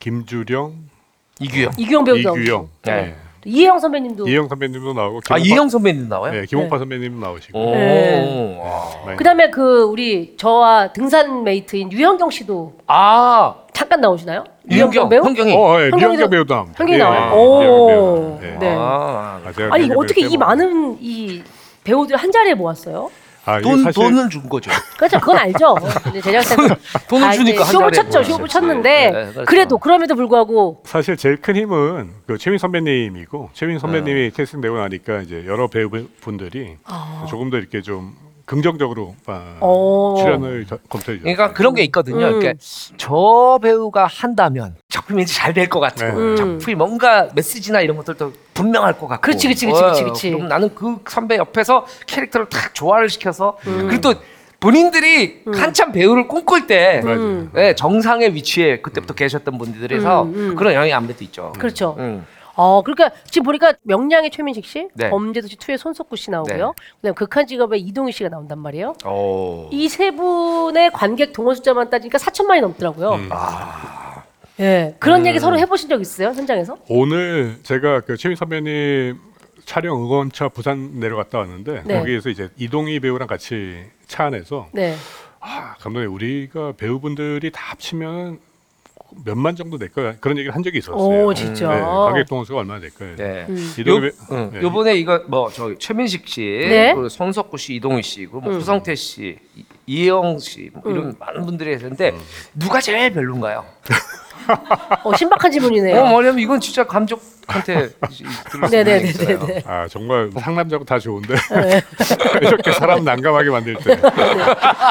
김주령, 0.00 0.74
이규형. 1.38 1.72
이규형 1.78 2.04
배우도 2.04 2.38
이규형, 2.38 2.68
네. 2.82 2.92
네. 2.92 3.16
이혜영 3.44 3.78
선배님도 3.78 4.28
이혜영 4.28 4.48
선배님도 4.48 4.92
나오고 4.92 5.18
아 5.28 5.36
김홍파- 5.36 5.46
이혜영 5.46 5.68
선배님 5.68 6.08
나와요? 6.08 6.32
네, 6.32 6.44
김홍파 6.46 6.76
네. 6.76 6.78
선배님도 6.80 7.20
나오시고 7.26 7.58
오. 7.58 7.70
네. 7.74 9.16
그다음에 9.16 9.50
그 9.50 9.82
우리 9.84 10.34
저와 10.36 10.92
등산 10.92 11.44
메이트인 11.44 11.92
류현경 11.92 12.30
씨도 12.30 12.74
아 12.86 13.54
잠깐 13.72 14.00
나오시나요? 14.00 14.44
유영경 14.70 15.08
배우? 15.08 15.22
현경이. 15.24 15.54
어, 15.56 15.80
예, 15.80 15.90
미영경 15.94 16.28
배우도 16.30 16.52
나옵니다. 16.54 16.78
현경이 16.78 16.98
예, 16.98 17.02
나와요? 17.02 17.30
예, 17.32 17.66
오. 17.68 18.40
예. 18.42 18.56
네. 18.58 18.74
아, 18.76 19.40
아, 19.44 19.76
미영경 19.78 19.98
어떻게 19.98 20.20
이 20.26 20.36
많은 20.36 20.98
이 21.00 21.42
배우들 21.84 22.16
한 22.16 22.30
자리에 22.30 22.54
모았어요? 22.54 23.10
아, 23.44 23.58
이게 23.58 23.68
돈 23.68 23.82
사실 23.82 24.02
돈은 24.02 24.30
준 24.30 24.48
거죠. 24.48 24.70
그렇죠, 24.96 25.18
그건 25.20 25.38
알죠. 25.38 25.76
이제 26.10 26.20
제작사는 26.20 26.68
돈을 27.08 27.32
주니까 27.32 27.64
한 27.64 27.72
쇼부 27.72 27.90
쳤죠. 27.90 28.22
쇼부 28.22 28.48
쳤는데 28.48 29.10
네, 29.10 29.10
그렇죠. 29.10 29.44
그래도 29.44 29.78
그럼에도 29.78 30.14
불구하고 30.14 30.82
사실 30.84 31.16
제일 31.16 31.36
큰 31.36 31.56
힘은 31.56 32.12
그 32.26 32.38
최민 32.38 32.58
선배님이고 32.58 33.50
최민 33.52 33.78
선배님이 33.78 34.30
캐스팅되고 34.32 34.76
나니까 34.76 35.20
이제 35.22 35.44
여러 35.46 35.68
배우분들이 35.68 36.76
아. 36.84 37.26
조금 37.28 37.50
더 37.50 37.58
이렇게 37.58 37.80
좀 37.80 38.14
긍정적으로 38.48 39.14
아, 39.26 39.58
어. 39.60 40.14
출연을 40.18 40.64
저- 40.66 40.78
검토해 40.88 41.18
주죠. 41.18 41.22
그러니까 41.22 41.52
그런 41.52 41.74
게 41.74 41.82
있거든요. 41.84 42.26
음. 42.28 42.38
그러니까 42.40 42.54
저 42.96 43.58
배우가 43.62 44.06
한다면 44.06 44.74
작품이 44.88 45.26
잘 45.26 45.52
될 45.52 45.68
것 45.68 45.80
같고 45.80 46.00
네. 46.02 46.10
음. 46.12 46.36
작품이 46.36 46.74
뭔가 46.74 47.28
메시지나 47.34 47.82
이런 47.82 47.96
것들도 47.98 48.32
분명할 48.54 48.94
것 48.98 49.06
같고. 49.06 49.20
그렇지, 49.20 49.48
그렇지, 49.48 49.66
그렇지, 49.66 49.78
어, 49.78 49.84
그렇지, 49.84 50.02
그렇지. 50.02 50.30
그럼 50.30 50.48
나는 50.48 50.74
그 50.74 50.96
선배 51.06 51.36
옆에서 51.36 51.86
캐릭터를 52.06 52.48
탁 52.48 52.74
조화를 52.74 53.10
시켜서 53.10 53.58
음. 53.66 53.88
그리고 53.88 54.00
또 54.00 54.14
본인들이 54.60 55.42
한참 55.54 55.92
배우를 55.92 56.26
꿈꿀 56.26 56.66
때 56.66 57.00
맞아요. 57.04 57.16
음. 57.18 57.50
네, 57.52 57.74
정상의 57.74 58.34
위치에 58.34 58.80
그때부터 58.80 59.12
계셨던 59.14 59.56
분들이라서 59.58 60.22
음, 60.22 60.34
음. 60.34 60.56
그런 60.56 60.72
영향이 60.72 60.92
아무래도 60.92 61.22
있죠. 61.24 61.52
그렇죠. 61.58 61.94
음. 61.98 62.26
어 62.60 62.82
그러니까 62.82 63.12
지금 63.30 63.44
보니까 63.44 63.72
명량의 63.84 64.30
최민식 64.32 64.66
씨, 64.66 64.88
네. 64.94 65.10
범죄도시 65.10 65.56
2의 65.58 65.78
손석구 65.78 66.16
씨 66.16 66.30
나오고요. 66.32 66.66
네. 66.66 66.86
그다음 67.00 67.14
극한 67.14 67.46
직업의 67.46 67.80
이동희 67.80 68.10
씨가 68.12 68.28
나온단 68.28 68.58
말이에요. 68.58 68.94
오. 69.06 69.68
이 69.70 69.88
세 69.88 70.10
분의 70.10 70.90
관객 70.92 71.32
동원 71.32 71.54
숫자만 71.54 71.88
따지니까 71.88 72.18
4천만이 72.18 72.60
넘더라고요. 72.60 73.12
음. 73.14 73.28
예, 74.60 74.96
그런 74.98 75.24
얘기 75.24 75.38
서로 75.38 75.56
해보신 75.56 75.88
적 75.88 76.00
있어요 76.00 76.28
현장에서? 76.30 76.76
오늘 76.88 77.60
제가 77.62 78.00
그 78.00 78.16
최민 78.16 78.34
선배님 78.34 79.16
촬영 79.64 79.96
응원차 80.02 80.48
부산 80.48 80.98
내려갔다 80.98 81.38
왔는데 81.38 81.82
네. 81.86 81.98
거기에서 82.00 82.28
이제 82.28 82.48
이동희 82.56 82.98
배우랑 82.98 83.28
같이 83.28 83.84
차 84.08 84.24
안에서 84.24 84.66
네. 84.72 84.96
아, 85.38 85.74
감독님 85.78 86.12
우리가 86.12 86.72
배우분들이 86.76 87.52
다 87.52 87.60
합치면 87.70 88.40
몇만 89.24 89.56
정도 89.56 89.78
될 89.78 89.90
거야 89.90 90.14
그런 90.20 90.36
얘기를 90.38 90.54
한 90.54 90.62
적이 90.62 90.78
있었어요. 90.78 91.26
오 91.26 91.34
진짜. 91.34 91.74
네, 91.74 91.80
관객 91.80 92.26
동원 92.28 92.44
수가 92.44 92.60
얼마나 92.60 92.80
될 92.80 92.90
거예요. 92.90 93.16
네. 93.16 93.46
음. 93.48 93.56
응. 94.32 94.50
네. 94.52 94.62
요번에 94.62 94.96
이거 94.96 95.22
뭐저 95.28 95.76
최민식 95.78 96.26
씨, 96.28 96.40
네. 96.42 96.92
그리고 96.94 97.08
손석구 97.08 97.56
씨, 97.58 97.74
이동희 97.76 98.02
씨, 98.02 98.20
그리고 98.20 98.40
뭐 98.40 98.52
음. 98.52 98.58
구성태 98.58 98.94
씨, 98.94 99.38
이- 99.56 99.64
이혜영 99.92 100.38
씨 100.38 100.70
뭐 100.74 100.92
이런 100.92 101.14
많은 101.18 101.46
분들이 101.46 101.72
했는데 101.72 102.12
누가 102.54 102.80
제일 102.80 103.10
별론가요? 103.10 103.64
어, 105.04 105.14
신박한 105.16 105.50
질문이네요. 105.50 106.00
어, 106.00 106.06
뭐냐면 106.06 106.38
이건 106.38 106.58
진짜 106.60 106.84
감독한테 106.84 107.88
들을 107.90 108.68
수 108.68 108.70
네네네네네. 108.70 109.08
있어요. 109.08 109.38
아 109.66 109.86
정말 109.88 110.30
상남자고 110.38 110.84
다 110.84 110.98
좋은데 110.98 111.34
이렇게 112.42 112.72
사람 112.72 113.04
난감하게 113.04 113.50
만들 113.50 113.74
때 113.76 113.96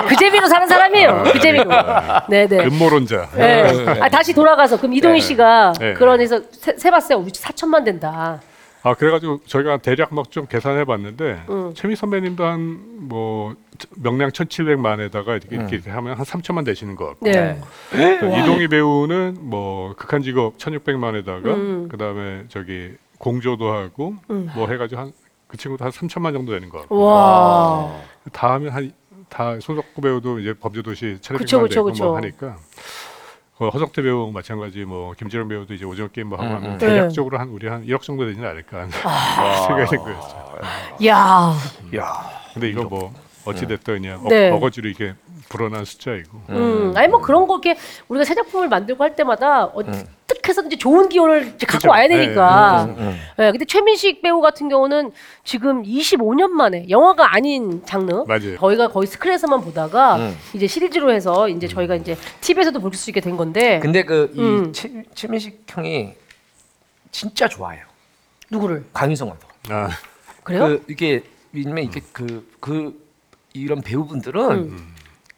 그 0.07 0.15
재미로 0.15 0.47
사는 0.47 0.67
사람이에요. 0.67 1.23
그 1.31 1.39
재미로. 1.39 1.69
네네. 2.29 2.65
음모론자. 2.67 3.29
네. 3.35 3.99
아, 3.99 4.09
다시 4.09 4.33
돌아가서 4.33 4.77
그럼 4.77 4.93
이동희 4.93 5.19
네. 5.21 5.25
씨가 5.27 5.73
네. 5.79 5.93
그런 5.93 6.17
데서 6.19 6.41
세- 6.51 6.75
세봤어요. 6.77 7.17
우리 7.19 7.31
4천만 7.31 7.83
된다. 7.83 8.39
아 8.83 8.93
그래가지고 8.93 9.41
저희가 9.45 9.77
대략 9.77 10.13
막 10.13 10.29
좀 10.31 10.45
계산해 10.47 10.85
봤는데 10.85 11.43
음. 11.49 11.73
최미 11.75 11.95
선배님도 11.95 12.45
한 12.45 12.97
뭐 13.07 13.55
명량 13.95 14.31
1,700만에다가 14.31 15.27
이렇게, 15.49 15.55
이렇게 15.75 15.89
하면 15.91 16.17
한 16.17 16.25
3천만 16.25 16.65
되시는 16.65 16.95
것 16.95 17.05
같고 17.05 17.25
네. 17.25 17.57
그러니까 17.91 18.37
이동희 18.39 18.67
배우는 18.67 19.37
뭐 19.39 19.93
극한 19.95 20.21
직업 20.23 20.57
1,600만에다가 20.57 21.45
음. 21.45 21.87
그다음에 21.89 22.43
저기 22.49 22.91
공조도 23.19 23.71
하고 23.71 24.15
음. 24.29 24.49
뭐 24.55 24.67
해가지고 24.67 25.01
한 25.01 25.13
그 25.47 25.55
친구도 25.55 25.85
한 25.85 25.91
3천만 25.93 26.33
정도 26.33 26.51
되는 26.51 26.67
것 26.67 26.79
같고 26.79 26.99
와. 27.05 27.89
다 28.33 28.53
하면 28.55 28.71
한 28.73 28.93
다 29.29 29.59
손석구 29.59 30.01
배우도 30.01 30.39
이제 30.39 30.53
범죄도시 30.53 31.19
그쵸, 31.21 31.33
700만 31.35 31.39
그쵸, 31.39 31.67
되고 31.69 31.83
그쵸. 31.85 32.03
뭐 32.05 32.15
하니까 32.17 32.57
어, 33.59 33.69
허석태 33.69 34.03
배우 34.03 34.31
마찬가지 34.31 34.85
뭐 34.85 35.13
김지영 35.13 35.47
배우도 35.47 35.73
이제 35.73 35.83
오징어 35.83 36.07
게임 36.09 36.27
뭐 36.27 36.37
하고 36.37 36.49
음, 36.49 36.55
하면 36.57 36.71
음. 36.73 36.77
대략적으로 36.77 37.39
한 37.39 37.49
우리 37.49 37.67
한 37.67 37.85
1억 37.85 38.01
정도 38.01 38.25
되지는 38.25 38.47
않을까 38.47 38.77
하는 38.77 38.91
생각이 39.67 39.89
든 39.89 39.97
거였죠. 40.03 40.59
야. 41.07 41.53
야, 41.95 42.31
근데 42.53 42.69
이거 42.69 42.83
뭐 42.83 43.11
어찌 43.45 43.65
됐든 43.65 44.01
그냥 44.01 44.25
어, 44.25 44.29
네. 44.29 44.51
어거지로 44.51 44.89
이게 44.89 45.15
불어난 45.49 45.85
숫자이고. 45.85 46.41
음, 46.49 46.93
아니 46.95 47.07
뭐 47.07 47.19
그런 47.21 47.47
거 47.47 47.55
이렇게 47.63 47.79
우리가 48.07 48.25
새 48.25 48.33
작품을 48.35 48.67
만들고 48.69 49.03
할 49.03 49.15
때마다 49.15 49.65
어떻게 49.65 50.05
해서 50.47 50.61
이제 50.63 50.77
좋은 50.77 51.09
기운을 51.09 51.53
이제 51.55 51.65
갖고 51.65 51.77
그죠. 51.79 51.89
와야 51.89 52.07
네, 52.07 52.17
되니까. 52.17 52.83
음, 52.85 52.95
음. 52.97 53.19
네, 53.37 53.51
근데 53.51 53.65
최민식 53.65 54.21
배우 54.21 54.39
같은 54.41 54.69
경우는 54.69 55.11
지금 55.43 55.83
25년 55.83 56.49
만에 56.49 56.87
영화가 56.89 57.35
아닌 57.35 57.81
장르 57.85 58.23
맞아요. 58.27 58.57
저희가 58.57 58.87
거의 58.89 59.07
스크린에서만 59.07 59.61
보다가 59.61 60.17
음. 60.17 60.37
이제 60.53 60.67
시리즈로 60.67 61.11
해서 61.11 61.47
이제 61.49 61.67
저희가 61.67 61.95
이제 61.95 62.15
TV에서도 62.41 62.79
볼 62.79 62.93
수 62.93 63.09
있게 63.09 63.21
된 63.21 63.35
건데 63.37 63.79
근데 63.81 64.03
그 64.03 64.31
이 64.33 64.39
음. 64.39 64.73
최민식 65.13 65.63
형이 65.67 66.13
진짜 67.11 67.47
좋아해요. 67.47 67.83
누구를 68.49 68.85
강유성 68.93 69.29
감독. 69.29 69.49
아, 69.69 69.89
그래요? 70.43 70.67
그 70.67 70.83
이게 70.89 71.23
왜냐면 71.53 71.83
이게 71.83 72.01
그 72.11 72.45
그 72.59 73.05
이런 73.53 73.81
배우분들은 73.81 74.51
음. 74.51 74.93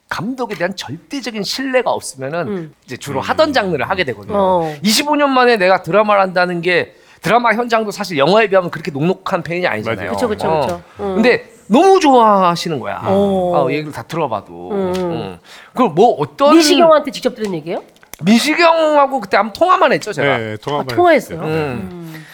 감독에 0.09 0.55
대한 0.55 0.75
절대적인 0.75 1.43
신뢰가 1.43 1.91
없으면은 1.91 2.47
음. 2.47 2.73
이제 2.85 2.97
주로 2.97 3.21
하던 3.21 3.53
장르를 3.53 3.87
하게 3.89 4.03
되거든요. 4.05 4.35
어. 4.35 4.75
25년 4.83 5.27
만에 5.29 5.57
내가 5.57 5.83
드라마를 5.83 6.21
한다는 6.21 6.61
게 6.61 6.95
드라마 7.21 7.53
현장도 7.53 7.91
사실 7.91 8.17
영화에 8.17 8.47
비하면 8.47 8.71
그렇게 8.71 8.91
녹록한 8.91 9.43
편이 9.43 9.67
아니잖아요. 9.67 10.11
맞아요. 10.11 10.11
그쵸, 10.13 10.27
그쵸, 10.27 10.47
어. 10.49 10.61
그쵸. 10.61 10.81
음. 10.99 11.15
근데 11.15 11.53
너무 11.67 11.99
좋아하시는 11.99 12.79
거야. 12.79 13.03
오. 13.07 13.55
어, 13.55 13.71
얘기를 13.71 13.91
다 13.91 14.01
들어봐도. 14.01 14.71
음. 14.71 14.93
음. 14.97 15.39
그럼 15.73 15.93
뭐 15.93 16.15
어떤 16.19 16.53
민식영한테 16.55 17.11
직접 17.11 17.35
들은 17.35 17.53
얘기예요? 17.53 17.83
민식형하고 18.23 19.19
그때 19.21 19.37
한번 19.37 19.53
통화만 19.53 19.93
했죠, 19.93 20.11
제가. 20.11 20.37
네, 20.37 20.57
통화 20.57 20.79
아, 20.79 20.83
통화했어요. 20.83 21.39
음. 21.39 22.25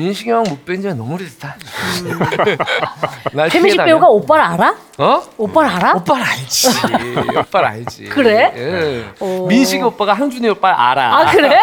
민식형 0.00 0.42
못 0.44 0.64
뵌 0.66 0.80
지가 0.82 0.94
너무 0.94 1.14
오래됐다. 1.14 1.56
날 3.32 3.48
최민식 3.50 3.76
피해 3.78 3.86
배우가 3.86 4.06
다녀. 4.06 4.12
오빠를 4.12 4.44
알아? 4.44 4.76
어? 4.98 5.22
오빠를 5.38 5.70
알아? 5.70 5.94
오빠를 5.94 6.22
알지. 6.22 6.68
오빠를 7.38 7.68
알지. 7.68 8.04
그래? 8.04 8.52
예. 8.56 9.04
오. 9.20 9.46
민식이 9.46 9.82
오빠가 9.82 10.12
항준이 10.12 10.48
오빠를 10.50 10.78
알아. 10.78 11.16
아 11.18 11.30
그래? 11.32 11.62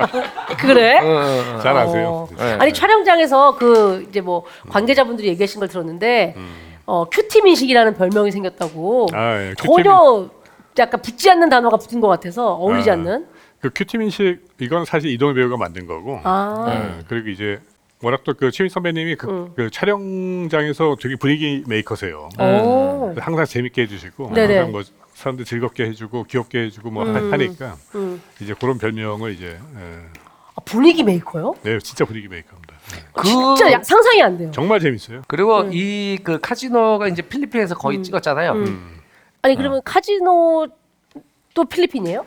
그래? 0.58 0.98
어, 1.00 1.04
어, 1.04 1.56
어. 1.56 1.60
잘 1.60 1.76
아세요. 1.76 2.28
어. 2.30 2.36
네. 2.36 2.56
아니 2.58 2.72
촬영장에서 2.72 3.56
그 3.56 4.06
이제 4.08 4.20
뭐 4.20 4.44
관계자분들이 4.70 5.28
얘기하신 5.28 5.60
걸 5.60 5.68
들었는데 5.68 6.36
어 6.86 7.04
큐티 7.10 7.42
민식이라는 7.42 7.94
별명이 7.94 8.30
생겼다고 8.30 9.08
아, 9.12 9.36
예. 9.40 9.54
전혀 9.58 10.28
약간 10.78 11.02
붙지 11.02 11.30
않는 11.30 11.48
단어가 11.50 11.76
붙은 11.76 12.00
것 12.00 12.08
같아서 12.08 12.54
어울리지 12.54 12.90
아. 12.90 12.94
않는. 12.94 13.26
그 13.60 13.70
cutie민식 13.74 14.44
이건 14.60 14.84
사실 14.84 15.10
이동휘 15.10 15.34
배우가 15.34 15.56
만든 15.56 15.86
거고. 15.86 16.20
아. 16.24 16.66
예, 16.68 17.02
그리고 17.08 17.30
이제 17.30 17.58
워낙 18.04 18.22
또그 18.24 18.50
최민식 18.50 18.68
선배님이 18.68 19.16
그, 19.16 19.26
음. 19.30 19.52
그 19.56 19.70
촬영장에서 19.70 20.96
되게 21.00 21.16
분위기 21.16 21.64
메이커세요. 21.66 22.28
오. 22.38 23.14
항상 23.18 23.44
재밌게 23.46 23.82
해주시고 23.82 24.32
네네. 24.34 24.56
항상 24.58 24.72
뭐 24.72 24.82
사람들 25.14 25.44
즐겁게 25.44 25.84
해주고 25.86 26.24
귀엽게 26.24 26.64
해주고 26.64 26.90
뭐 26.90 27.04
하- 27.06 27.18
음. 27.18 27.32
하니까 27.32 27.76
음. 27.94 28.20
이제 28.40 28.54
그런 28.60 28.78
별명을 28.78 29.32
이제 29.32 29.46
예, 29.76 30.00
아, 30.54 30.60
분위기 30.64 31.02
메이커요? 31.02 31.54
네 31.62 31.78
진짜 31.78 32.04
분위기 32.04 32.28
메이커입니다. 32.28 32.74
예. 32.96 33.04
그 33.14 33.22
진짜 33.26 33.72
야- 33.72 33.82
상상이 33.82 34.22
안 34.22 34.36
돼요. 34.36 34.50
정말 34.52 34.80
재밌어요. 34.80 35.22
그리고 35.28 35.60
음. 35.62 35.70
이 35.72 36.18
그 36.22 36.38
카지노가 36.40 37.08
이제 37.08 37.22
필리핀에서 37.22 37.74
거의 37.76 38.02
찍었잖아요. 38.02 38.52
음. 38.52 38.64
음. 38.66 39.00
아니 39.42 39.56
그러면 39.56 39.80
카지노 39.84 40.66
또 41.54 41.64
필리핀이에요? 41.64 42.26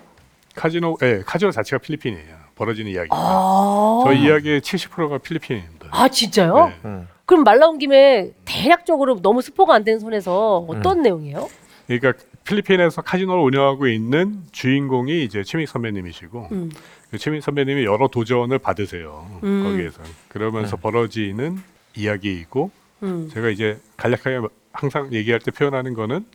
카지노, 0.56 0.98
예, 1.04 1.22
카지노 1.26 1.52
자체가 1.52 1.80
필리핀이에요. 1.82 2.37
벌어지는 2.58 2.92
이야기. 2.92 3.10
아. 3.12 4.02
저희 4.04 4.24
이야기의 4.24 4.62
70%가 4.62 5.20
필리핀입니다. 5.20 5.88
아 5.92 6.08
진짜요? 6.10 6.68
네. 6.68 6.76
음. 6.86 7.08
그럼 7.26 7.44
말 7.44 7.60
나온 7.60 7.78
김에 7.78 8.32
대략적으로 8.46 9.22
너무 9.22 9.42
스포가 9.42 9.76
안 9.76 9.84
되는 9.84 10.00
선에서 10.00 10.66
어떤 10.68 11.02
내용이에요? 11.02 11.50
그러니까 11.86 12.14
필리핀에서 12.44 13.02
카지노를 13.02 13.44
운영하고 13.44 13.88
있는 13.88 14.42
주인공이 14.52 15.24
이제 15.24 15.44
최민 15.44 15.68
선배님이시고 15.68 16.48
음. 16.52 16.72
그 17.12 17.18
최민 17.18 17.42
선배님이 17.42 17.86
여러 17.86 18.08
도전을 18.08 18.60
받으세요 18.60 19.28
음. 19.44 19.64
거기에서 19.64 20.02
그러면서 20.30 20.78
벌어지는 20.78 21.62
이야기이고 21.96 22.72
음. 23.04 23.30
제가 23.34 23.50
이제 23.50 23.78
간략하게 23.98 24.48
항상 24.72 25.12
얘기할 25.12 25.40
때 25.40 25.52
표현하는 25.52 25.94
거는 25.94 26.26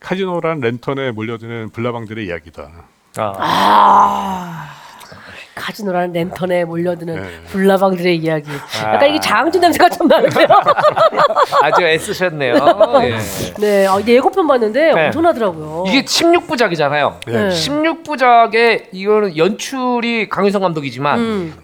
카지노란 0.00 0.60
랜턴에 0.60 1.12
몰려드는 1.12 1.70
불나방들의 1.70 2.26
이야기다. 2.26 2.84
아. 3.16 3.32
아 3.38 4.83
카지노라는 5.54 6.12
랜턴에 6.12 6.64
몰려드는 6.64 7.14
네. 7.14 7.28
불나방들의 7.48 8.16
이야기. 8.16 8.50
아. 8.82 8.94
약간 8.94 9.08
이게 9.10 9.20
장준 9.20 9.60
냄새가 9.60 9.88
좀 9.90 10.08
나는데요. 10.08 10.46
아주 11.62 11.82
애쓰셨네요. 11.82 12.54
예. 13.04 13.18
네, 13.60 13.86
아, 13.86 14.00
예고편 14.04 14.46
봤는데 14.46 14.92
네. 14.92 15.06
엄청나더라고요. 15.06 15.84
이게 15.88 16.04
16부작이잖아요. 16.04 17.20
네. 17.26 17.48
16부작에 17.48 18.86
이거는 18.92 19.36
연출이 19.36 20.28
강윤성 20.28 20.60
감독이지만 20.60 21.18
음. 21.18 21.54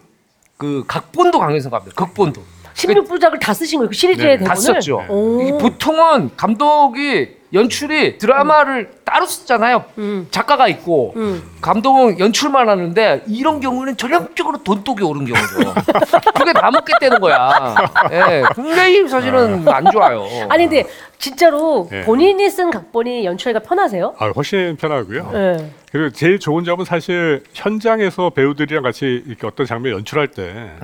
그 0.57 0.85
각본도 0.87 1.39
강윤성 1.39 1.71
감독, 1.71 1.95
극본도 1.95 2.43
16부작을 2.75 3.41
다 3.41 3.53
쓰신 3.53 3.79
거예요. 3.81 3.89
그 3.89 3.95
시리즈의 3.95 4.39
네, 4.39 4.45
대본을. 4.45 4.49
다 4.49 4.55
썼죠. 4.55 5.05
오. 5.09 5.59
보통은 5.59 6.31
감독이 6.37 7.40
연출이 7.53 8.19
드라마를 8.19 8.91
따로 9.05 9.27
쓰잖아요. 9.27 9.85
음. 9.99 10.29
작가가 10.31 10.69
있고 10.69 11.13
음. 11.17 11.43
감독은 11.61 12.19
연출만 12.21 12.69
하는데 12.69 13.23
이런 13.27 13.61
경우는 13.61 13.97
전형적으로 13.97 14.63
돈독이 14.63 15.03
오른 15.03 15.25
경우죠. 15.25 15.75
그게 16.37 16.53
다 16.53 16.71
먹겠다는 16.71 17.21
거야. 17.21 17.75
예, 18.13 18.43
굉장히 18.55 19.09
사실은 19.09 19.67
안 19.69 19.91
좋아요. 19.91 20.27
아니 20.49 20.69
근데 20.69 20.89
진짜로 21.19 21.89
네. 21.91 22.03
본인이 22.03 22.49
쓴 22.49 22.71
각본이 22.71 23.25
연출하기가 23.27 23.69
편하세요? 23.69 24.15
아, 24.19 24.29
훨씬 24.29 24.77
편하고요. 24.77 25.31
네. 25.33 25.73
그리고 25.91 26.11
제일 26.11 26.39
좋은 26.39 26.65
점은 26.65 26.85
사실 26.85 27.43
현장에서 27.53 28.31
배우들이랑 28.31 28.83
같이 28.83 29.23
이렇게 29.27 29.47
어떤 29.47 29.67
장면 29.67 29.93
연출할 29.95 30.29
때그 30.29 30.79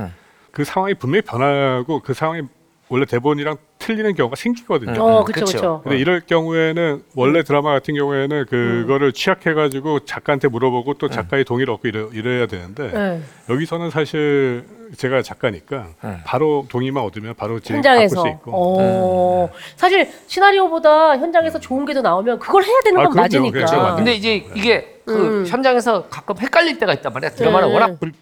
응. 0.58 0.64
상황이 0.64 0.94
분명히 0.94 1.22
변하고 1.22 2.00
그 2.00 2.12
상황이 2.12 2.42
원래 2.88 3.04
대본이랑 3.04 3.56
틀리는 3.78 4.14
경우가 4.14 4.36
생기거든요. 4.36 5.02
어, 5.02 5.20
음, 5.20 5.24
그렇죠, 5.24 5.44
그쵸. 5.44 5.58
그렇죠. 5.58 5.80
근데 5.82 5.98
이럴 5.98 6.20
경우에는 6.20 7.02
원래 7.16 7.42
드라마 7.42 7.72
같은 7.72 7.94
경우에는 7.94 8.46
그거를 8.46 9.12
취약해가지고 9.12 10.00
작가한테 10.00 10.46
물어보고 10.48 10.94
또 10.94 11.08
작가의 11.08 11.44
동의를 11.44 11.74
얻고 11.74 11.88
이래, 11.88 12.06
이래야 12.12 12.46
되는데 12.46 12.90
네. 12.92 13.20
여기서는 13.50 13.90
사실 13.90 14.64
제가 14.96 15.22
작가니까 15.22 15.88
네. 16.02 16.18
바로 16.24 16.64
동의만 16.68 17.02
얻으면 17.02 17.34
바로 17.34 17.58
진행 17.58 17.78
현장에서. 17.78 18.22
바꿀 18.22 18.30
수 18.30 18.36
있고 18.36 18.52
어. 18.54 19.50
사실 19.76 20.08
시나리오보다 20.28 21.18
현장에서 21.18 21.58
좋은 21.58 21.84
게 21.84 21.96
더 21.96 22.02
나오면 22.02 22.38
그걸 22.38 22.62
해야 22.62 22.80
되는 22.84 23.00
아, 23.00 23.04
건 23.04 23.12
그럼요. 23.12 23.24
맞으니까. 23.24 23.50
그렇죠, 23.52 23.76
맞아요. 23.78 23.96
근데 23.96 24.12
이제 24.14 24.34
이게 24.54 25.00
그 25.06 25.40
음. 25.40 25.46
현장에서 25.46 26.08
가끔 26.08 26.36
헷갈릴 26.38 26.78
때가 26.78 26.92
있단 26.94 27.10
말이야. 27.12 27.30
드라마는 27.30 27.68
네. 27.68 27.74
워낙 27.74 27.98
불, 28.00 28.12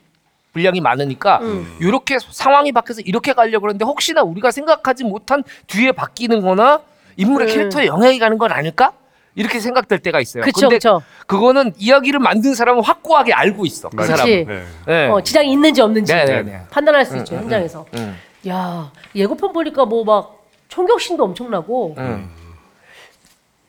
분량이 0.54 0.80
많으니까 0.80 1.40
음. 1.42 1.76
이렇게 1.80 2.16
상황이 2.18 2.72
바뀌어서 2.72 3.02
이렇게 3.02 3.34
가려고 3.34 3.62
그러는데 3.62 3.84
혹시나 3.84 4.22
우리가 4.22 4.50
생각하지 4.50 5.04
못한 5.04 5.44
뒤에 5.66 5.92
바뀌는 5.92 6.40
거나 6.40 6.80
인물의 7.16 7.48
음. 7.48 7.52
캐릭터에 7.54 7.86
영향이 7.86 8.18
가는 8.18 8.38
건 8.38 8.50
아닐까? 8.52 8.92
이렇게 9.36 9.58
생각될 9.58 9.98
때가 9.98 10.20
있어요. 10.20 10.44
그쵸, 10.44 10.60
근데 10.62 10.76
그쵸. 10.76 11.02
그거는 11.26 11.72
이야기를 11.76 12.20
만든 12.20 12.54
사람은 12.54 12.84
확고하게 12.84 13.32
알고 13.32 13.66
있어. 13.66 13.88
그. 13.90 14.04
사람은. 14.06 14.24
그치. 14.24 14.44
네. 14.46 14.64
네. 14.86 15.08
어, 15.08 15.20
지장이 15.20 15.50
있는지 15.52 15.82
없는지 15.82 16.14
네, 16.14 16.24
네, 16.24 16.42
네. 16.42 16.60
판단할 16.70 17.04
수 17.04 17.16
있죠 17.18 17.34
현장에서. 17.34 17.84
음, 17.96 18.16
야 18.48 18.90
예고편 19.14 19.52
보니까 19.52 19.84
뭐 19.84 20.04
막 20.04 20.44
총격신도 20.68 21.22
엄청나고 21.24 21.94
음. 21.98 22.30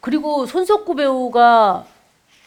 그리고 0.01 0.45
손석구 0.45 0.95
배우가 0.95 1.85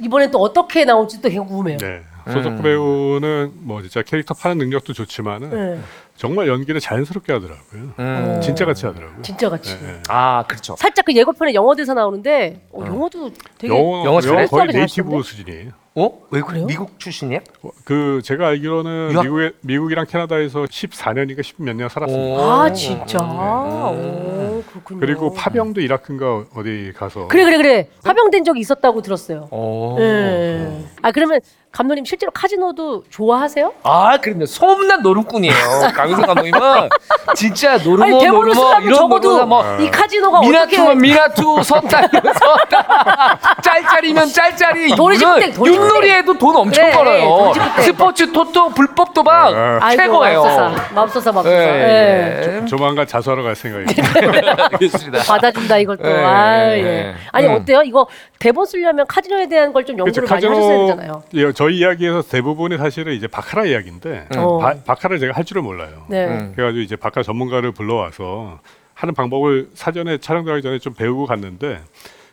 이번에 0.00 0.30
또 0.30 0.38
어떻게 0.40 0.84
나올지 0.84 1.16
또 1.20 1.28
되게 1.28 1.38
궁금해요. 1.40 1.78
네. 1.78 2.02
소속 2.26 2.62
배우는 2.62 3.52
뭐 3.60 3.80
진짜 3.82 4.02
캐릭터 4.02 4.34
파는 4.34 4.58
능력도 4.58 4.92
좋지만은 4.92 5.50
네. 5.50 5.80
정말 6.16 6.48
연기를 6.48 6.80
자연스럽게 6.80 7.32
하더라고요. 7.32 7.62
음. 7.74 7.92
어. 8.36 8.40
진짜 8.40 8.64
같이 8.64 8.86
하더라고요. 8.86 9.22
진짜 9.22 9.48
같이. 9.48 9.74
네, 9.80 9.86
네. 9.86 10.02
아, 10.08 10.44
그렇죠. 10.48 10.74
살짝 10.76 11.04
그 11.04 11.14
예고편에 11.14 11.54
영어 11.54 11.74
대사 11.76 11.94
나오는데 11.94 12.60
어, 12.72 12.84
영어도 12.86 13.30
되게 13.56 13.72
영어, 13.76 14.04
영어 14.04 14.20
잘해? 14.20 14.46
거의? 14.46 14.66
네이티브 14.68 15.22
수준이에요. 15.22 15.70
어? 15.94 16.12
왜 16.30 16.40
그래? 16.40 16.52
그래요? 16.52 16.66
미국 16.66 16.98
출신이야? 17.00 17.40
어, 17.62 17.70
그 17.84 18.20
제가 18.24 18.48
알기로는 18.48 19.10
유학- 19.12 19.22
미국에 19.24 19.50
미국이랑 19.62 20.06
캐나다에서 20.06 20.62
14년인가 20.64 21.40
10몇 21.40 21.74
년 21.74 21.88
살았습니다. 21.88 22.40
아 22.40 22.72
진짜. 22.72 23.18
오, 23.20 24.62
그렇군요. 24.70 25.00
그리고 25.00 25.32
파병도 25.32 25.80
이라크인가 25.80 26.44
어디 26.54 26.92
가서 26.96 27.28
그래 27.28 27.44
그래 27.44 27.56
그래 27.56 27.88
파병된 28.04 28.44
적이 28.44 28.60
있었다고 28.60 29.02
들었어요. 29.02 29.48
어. 29.50 29.96
예. 30.00 30.84
아 31.02 31.10
그러면 31.10 31.40
감독님 31.78 32.04
실제로 32.04 32.32
카지노도 32.32 33.04
좋아하세요? 33.08 33.72
아, 33.84 34.16
그럼요. 34.18 34.46
소문난 34.46 35.00
노름꾼이에요. 35.00 35.54
강윤성 35.94 36.26
감독님은 36.26 36.88
진짜 37.36 37.76
노르모 37.78 38.02
아니 38.02 38.18
대본을 38.18 38.52
쓰려면 38.52 38.82
이런 38.82 38.94
적어도 38.96 39.30
노르모 39.34 39.62
이 39.78 39.88
카지노가 39.88 40.38
어떻게 40.40 40.50
민화투면 40.50 40.98
민화투, 40.98 41.62
섯다면 41.62 42.10
섯다, 42.34 43.38
짤짤이면 43.62 44.28
짤짤이. 44.28 44.88
도리짓고땡, 44.98 45.52
도리짓고땡. 45.54 45.88
윷놀이에도 45.88 46.36
돈 46.36 46.56
엄청 46.56 46.84
그래, 46.84 46.96
벌어요. 46.96 47.52
도리짓고땡. 47.54 47.84
스포츠 47.84 48.32
토토 48.32 48.70
불법 48.70 49.14
도박 49.14 49.54
아. 49.54 49.78
아이고, 49.80 50.02
최고예요. 50.02 50.42
맙소사 50.42 50.92
맙소사 50.94 51.32
맙소사. 51.32 51.54
예. 51.56 52.62
조만간 52.68 53.06
자수하러 53.06 53.44
갈 53.44 53.54
생각입니다. 53.54 54.68
알겠습니다. 54.72 55.22
받아준다 55.22 55.78
이걸 55.78 55.96
또. 55.96 56.08
예, 56.08 56.14
아, 56.24 56.70
예, 56.72 56.78
예. 56.78 56.84
예. 56.84 57.14
아니 57.30 57.46
음. 57.46 57.54
어때요? 57.54 57.82
이거 57.84 58.08
대본 58.40 58.66
쓰려면 58.66 59.06
카지노에 59.06 59.46
대한 59.48 59.72
걸좀 59.72 59.96
그렇죠. 59.96 60.22
연구를 60.22 60.28
많이 60.28 60.46
하셨어야 60.46 60.78
되잖아요. 60.96 61.22
예, 61.34 61.52
저희 61.52 61.67
이야기에서 61.70 62.22
대부분이 62.22 62.76
사실은 62.78 63.12
이제 63.14 63.26
바카라 63.26 63.66
이야기인데 63.66 64.28
어. 64.36 64.58
바, 64.58 64.74
바카를 64.84 65.18
제가 65.18 65.32
할 65.34 65.44
줄을 65.44 65.62
몰라요. 65.62 66.04
네. 66.08 66.26
음. 66.26 66.52
그래가지고 66.54 66.82
이제 66.82 66.96
바카 66.96 67.22
전문가를 67.22 67.72
불러와서 67.72 68.60
하는 68.94 69.14
방법을 69.14 69.70
사전에 69.74 70.18
촬영 70.18 70.44
들어가기 70.44 70.62
전에 70.62 70.78
좀 70.78 70.94
배우고 70.94 71.26
갔는데 71.26 71.80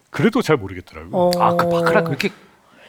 그래도 0.10 0.42
잘 0.42 0.58
모르겠더라고요. 0.58 1.12
어. 1.14 1.32
아, 1.40 1.56
그 1.56 1.70
바카라 1.70 2.04
그렇게 2.04 2.30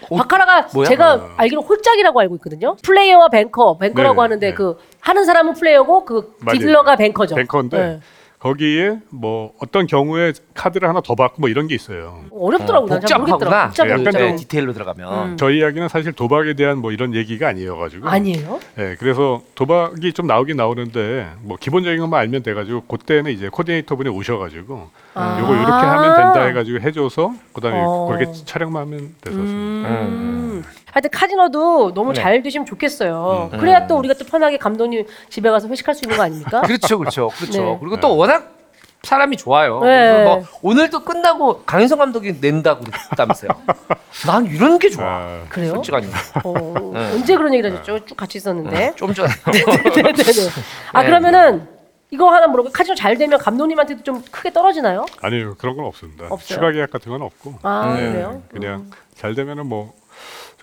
어, 0.09 0.17
바카라가 0.17 0.69
뭐야? 0.75 0.89
제가 0.89 1.15
어. 1.15 1.31
알기로 1.37 1.63
홀짝이라고 1.63 2.21
알고 2.21 2.37
있거든요. 2.37 2.77
플레이어와 2.83 3.29
뱅커, 3.29 3.79
뱅커라고 3.79 4.15
네, 4.15 4.21
하는데 4.21 4.47
네. 4.49 4.55
그 4.55 4.77
하는 5.01 5.25
사람은 5.25 5.55
플레이어고 5.55 6.05
그 6.05 6.37
맞아요. 6.41 6.59
딜러가 6.59 6.97
뱅커죠. 6.97 7.35
뱅커인데 7.35 7.79
네. 7.79 8.01
거기에 8.47 8.99
뭐 9.11 9.53
어떤 9.61 9.89
경우에 9.89 10.33
카드를 10.55 10.89
하나 10.89 11.01
더 11.01 11.17
받고 11.17 11.41
뭐 11.41 11.51
이런 11.51 11.67
게 11.67 11.75
있어요. 11.75 12.21
어렵더라고요. 12.31 12.89
난잘 12.89 13.19
모르겠더라고요. 13.19 13.49
복잡하구나. 13.49 13.67
복잡해, 13.67 13.91
약간 13.91 14.05
복잡해. 14.05 14.31
네, 14.31 14.37
디테일로 14.37 14.73
들어가면. 14.73 15.31
음. 15.31 15.37
저희 15.37 15.59
이야기는 15.59 15.89
사실 15.89 16.13
도박에 16.13 16.55
대한 16.55 16.79
뭐 16.79 16.93
이런 16.93 17.13
얘기가 17.15 17.49
아니어가지고. 17.49 18.09
아니에요? 18.09 18.61
예, 18.79 18.95
그래서 19.01 19.43
도박이 19.57 20.13
좀 20.13 20.29
나오긴 20.29 20.57
나오는데 20.59 21.29
뭐 21.41 21.57
기본적인 21.59 21.99
것만 21.99 22.21
알면 22.21 22.45
돼가지고 22.45 22.83
그때는 22.83 23.33
이제 23.33 23.49
코디네이터 23.49 23.97
분이 23.97 24.11
오셔가지고 24.11 24.91
아. 25.15 25.39
요거 25.41 25.55
이렇게 25.57 25.73
하면 25.73 26.17
된다 26.17 26.45
해가지고 26.45 26.81
해줘서 26.81 27.35
그다음에 27.53 27.79
어. 27.83 28.07
그렇게 28.07 28.31
촬영만 28.45 28.83
하면 28.83 29.15
됐었습니다. 29.23 29.89
음. 29.91 30.63
하여튼 30.97 31.11
카지노도 31.11 31.93
너무 31.93 32.15
네. 32.15 32.23
잘 32.23 32.43
되시면 32.43 32.65
좋겠어요. 32.65 33.51
음. 33.53 33.59
그래야 33.59 33.87
또 33.87 33.99
우리가 33.99 34.15
또 34.15 34.25
편하게 34.25 34.57
감독님 34.57 35.05
집에 35.29 35.51
가서 35.51 35.69
회식할 35.69 35.95
수 35.95 36.07
있는 36.07 36.17
거 36.17 36.23
아닙니까? 36.23 36.63
그렇죠, 36.67 36.99
그렇죠, 36.99 37.29
그렇죠. 37.37 37.63
네. 37.63 37.77
그리고 37.81 38.01
또 38.01 38.17
워낙 38.17 38.55
사람이 39.03 39.37
좋아요. 39.37 39.81
네. 39.81 40.11
그래서 40.11 40.25
뭐 40.25 40.45
오늘도 40.63 41.05
끝나고 41.05 41.65
강인성 41.65 41.99
감독이 41.99 42.39
낸다고 42.41 42.83
그랬다면서요. 42.85 43.51
난 44.27 44.47
이런 44.47 44.79
게 44.79 44.89
좋아. 44.89 45.05
아, 45.07 45.45
그래요? 45.51 45.75
솔직하니. 45.75 46.07
어, 46.45 46.91
네. 46.95 47.13
언제 47.13 47.37
그런 47.37 47.53
얘기를 47.53 47.73
하셨죠? 47.73 48.07
쭉 48.07 48.17
같이 48.17 48.39
있었는데. 48.39 48.95
좀 48.97 49.13
전에. 49.13 49.29
네네네. 49.97 50.15
아 50.95 51.03
네. 51.03 51.07
그러면은 51.09 51.69
이거 52.11 52.31
하나 52.31 52.47
물어보. 52.47 52.71
카지노 52.73 52.95
잘 52.95 53.19
되면 53.19 53.39
감독님한테도 53.39 54.03
좀 54.03 54.23
크게 54.31 54.51
떨어지나요? 54.51 55.05
아니요 55.21 55.57
그런 55.59 55.77
건 55.77 55.85
없습니다. 55.85 56.25
없어요? 56.31 56.57
추가 56.57 56.73
계약 56.73 56.91
같은 56.91 57.13
건 57.13 57.21
없고. 57.21 57.57
아 57.65 57.95
네, 57.95 58.13
그래요? 58.13 58.43
그냥 58.51 58.91
잘 59.15 59.35
되면은 59.35 59.67
뭐 59.67 59.93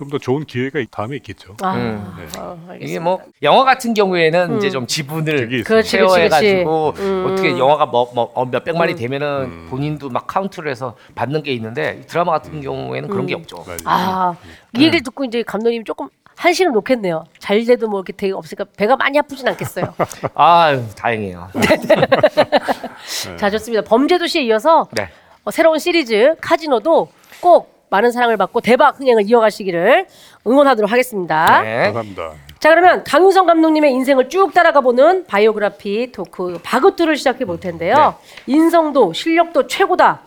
좀 0.04 0.10
더 0.10 0.18
좋은 0.18 0.46
기회가 0.46 0.80
다음에 0.92 1.16
있겠죠. 1.18 1.56
아, 1.62 1.76
음. 1.76 2.14
네. 2.18 2.28
아, 2.38 2.52
알겠습니다. 2.70 2.86
이게 2.86 3.00
뭐 3.00 3.20
영화 3.42 3.64
같은 3.64 3.94
경우에는 3.94 4.52
음. 4.52 4.58
이제 4.58 4.70
좀 4.70 4.86
지분을 4.86 5.38
그게 5.38 5.56
있어요. 5.58 5.64
그렇지, 5.64 5.98
그렇지, 5.98 6.14
쉐어해가지고 6.14 6.94
그렇지. 6.94 7.10
음. 7.12 7.28
어떻게 7.32 7.58
영화가 7.58 7.86
뭐, 7.88 8.12
뭐 8.14 8.32
어, 8.36 8.46
몇백 8.46 8.76
만이 8.76 8.94
음. 8.94 8.98
되면은 8.98 9.28
음. 9.46 9.68
본인도 9.70 10.10
막 10.10 10.28
카운트를 10.28 10.70
해서 10.70 10.96
받는 11.16 11.44
게 11.44 11.52
있는데 11.54 12.02
드라마 12.08 12.34
같은 12.34 12.62
경우에는 12.62 13.10
그런 13.10 13.26
게 13.26 13.34
음. 13.34 13.40
없죠. 13.40 13.64
맞아요. 13.66 13.78
아, 13.86 14.36
이 14.74 14.78
네. 14.78 14.86
얘기를 14.86 15.04
듣고 15.04 15.24
이제 15.26 15.44
감독님이 15.44 15.84
조금 15.86 16.10
한시름 16.36 16.74
놓겠네요. 16.74 17.26
잘 17.40 17.64
돼도 17.64 17.88
뭐 17.88 18.00
이렇게 18.00 18.14
되게 18.14 18.34
없으니까 18.34 18.66
배가 18.76 18.96
많이 18.96 19.18
아프진 19.20 19.48
않겠어요. 19.48 19.94
아유 20.34 20.84
다행이에요. 20.96 21.50
자, 23.38 23.50
좋습니다. 23.52 23.84
범죄도시에 23.84 24.42
이어서 24.44 24.88
네. 24.94 25.10
어, 25.44 25.52
새로운 25.52 25.78
시리즈 25.80 26.36
카지노도 26.42 27.10
꼭 27.40 27.83
많은 27.94 28.12
사랑을 28.12 28.38
받고 28.38 28.62
대박 28.62 29.00
흥행을 29.00 29.30
이어가시기를 29.30 30.08
응원하도록 30.48 30.92
하겠습니다. 30.92 31.62
네. 31.62 31.84
감사합니다. 31.86 32.32
자, 32.58 32.70
그러면 32.70 33.04
강윤성 33.04 33.46
감독님의 33.46 33.92
인생을 33.92 34.30
쭉 34.30 34.52
따라가 34.52 34.82
보는 34.82 35.28
biography 35.28 36.12
talk 36.12 36.60
바그투를 36.64 37.16
시작해 37.16 37.46
볼 37.46 37.60
텐데요. 37.60 38.16
네. 38.48 38.54
인성도 38.54 39.14
실력도 39.14 39.68
최고다. 39.68 40.22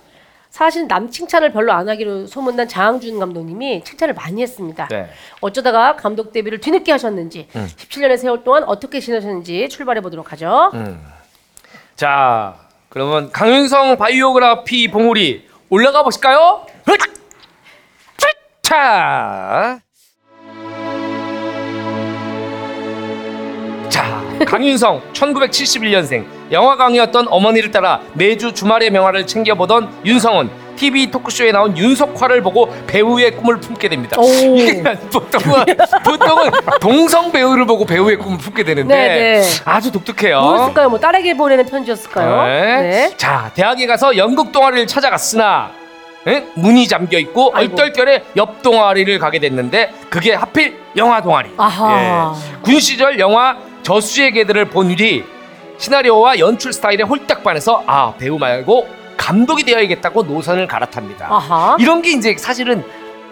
사실 0.49 0.87
남 0.87 1.11
칭찬을 1.11 1.53
별로 1.53 1.73
안 1.73 1.89
하기로 1.89 2.29
소문난 2.29 2.69
장항준 2.69 3.19
감독님이 3.19 3.83
칭찬을 3.83 4.15
많이 4.15 4.41
했습니다. 4.43 4.87
네. 4.89 5.09
어쩌다가 5.41 5.97
감독 5.97 6.33
데뷔를 6.33 6.61
뒤늦게 6.61 6.93
하셨는지, 6.93 7.49
17년의 7.53 8.17
세월 8.17 8.45
동안 8.45 8.63
어떻게 8.63 9.01
지내셨는지 9.01 9.69
출발해 9.69 10.01
보도록 10.01 10.31
하죠. 10.33 10.71
음. 10.75 11.05
자 11.97 12.55
그러면 12.91 13.33
강윤성 13.33 13.97
biography 13.97 14.91
봉우리 14.91 15.49
올라가 15.69 16.05
보실까요? 16.05 16.65
흑! 16.85 17.26
자. 18.67 19.79
자, 23.89 24.25
강윤성 24.45 25.03
1971년생 25.15 26.25
영화 26.51 26.75
강의였던 26.75 27.29
어머니를 27.31 27.71
따라 27.71 28.01
매주 28.15 28.53
주말의 28.53 28.91
명화를 28.91 29.25
챙겨보던 29.29 30.01
윤성은 30.05 30.51
TV 30.75 31.13
토크쇼에 31.13 31.53
나온 31.53 31.79
윤석화를 31.79 32.43
보고 32.43 32.69
배우의 32.89 33.37
꿈을 33.37 33.61
품게 33.61 33.89
됩니다. 33.89 34.17
오. 34.19 34.25
이게 34.59 34.83
보통은 34.83 35.65
보통은 36.05 36.51
동성 36.81 37.31
배우를 37.31 37.67
보고 37.67 37.85
배우의 37.85 38.17
꿈을 38.17 38.39
품게 38.39 38.65
되는데 38.65 38.95
네, 38.97 39.41
네. 39.41 39.43
아주 39.65 39.93
독특해요. 39.93 40.41
뭐였을까요? 40.41 40.89
뭐 40.89 40.99
딸에게 40.99 41.37
보내는 41.37 41.67
편지였을까요? 41.67 42.43
네. 42.47 42.83
네. 42.83 43.17
자, 43.17 43.53
대학에 43.55 43.87
가서 43.87 44.17
연극 44.17 44.51
동아리를 44.51 44.89
찾아갔으나 44.89 45.86
에? 46.27 46.45
문이 46.55 46.89
잠겨 46.89 47.19
있고 47.19 47.53
아이고. 47.55 47.73
얼떨결에 47.81 48.25
옆 48.37 48.63
동아리를 48.63 49.19
가게 49.19 49.39
됐는데 49.39 49.93
그게 50.11 50.35
하필 50.35 50.77
영화 50.97 51.21
동아리. 51.23 51.51
아하. 51.57 52.35
예. 52.35 52.57
군 52.63 52.81
시절 52.81 53.19
영화 53.21 53.57
저수지의 53.83 54.33
개들을 54.33 54.65
본 54.67 54.97
뒤 54.97 55.25
시나리오와 55.79 56.39
연출 56.39 56.73
스타일에 56.73 57.03
홀딱 57.05 57.45
반해서 57.45 57.83
아 57.87 58.15
배우 58.19 58.39
말고 58.39 58.89
감독이 59.17 59.63
되어야겠다고 59.63 60.23
노선을 60.25 60.67
갈아탑니다. 60.67 61.27
아하. 61.31 61.77
이런 61.79 62.01
게 62.03 62.11
이제 62.13 62.35
사실은 62.39 62.83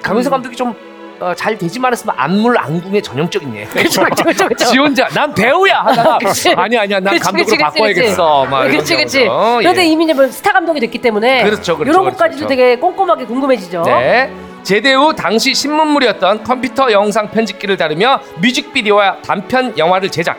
강윤석 0.03 0.31
음. 0.31 0.35
감독이 0.35 0.55
좀 0.57 0.75
어, 1.21 1.33
잘 1.35 1.57
되지만 1.57 1.93
했으면 1.93 2.15
안물 2.19 2.59
안궁의 2.59 3.03
전형적인 3.03 3.55
예. 3.57 3.65
그쵸, 3.65 4.05
그쵸, 4.05 4.25
그쵸, 4.25 4.49
그쵸. 4.49 4.65
지 4.67 4.79
혼자 4.79 5.07
난 5.09 5.33
배우야 5.35 5.81
하다가 5.81 6.19
그치. 6.25 6.51
아니 6.55 6.77
아니야 6.77 7.01
난 7.01 7.15
그치, 7.15 7.25
감독으로 7.25 7.45
그치, 7.45 7.57
그치, 7.57 7.63
바꿔야겠어. 7.63 8.45
막 8.47 8.59
이런 8.61 8.71
그렇지, 8.73 8.97
그렇지. 8.97 9.25
경우죠. 9.25 9.59
그런데 9.59 9.83
예. 9.83 9.87
이미 9.87 10.05
이제 10.05 10.15
뭐 10.15 10.27
스타 10.29 10.53
감독이 10.53 10.81
됐기 10.81 10.99
때문에 10.99 11.45
그렇죠, 11.45 11.77
그렇죠, 11.77 11.91
이런 11.93 12.05
그렇죠, 12.05 12.17
것까지도 12.17 12.47
그렇죠. 12.47 12.49
되게 12.49 12.77
꼼꼼하게 12.77 13.27
궁금해지죠. 13.27 13.83
네. 13.85 14.33
제대 14.63 14.95
후 14.95 15.15
당시 15.15 15.55
신문물이었던 15.55 16.43
컴퓨터 16.43 16.91
영상 16.91 17.31
편집기를 17.31 17.77
다루며 17.77 18.21
뮤직비디오와 18.41 19.19
단편 19.23 19.77
영화를 19.77 20.11
제작. 20.11 20.39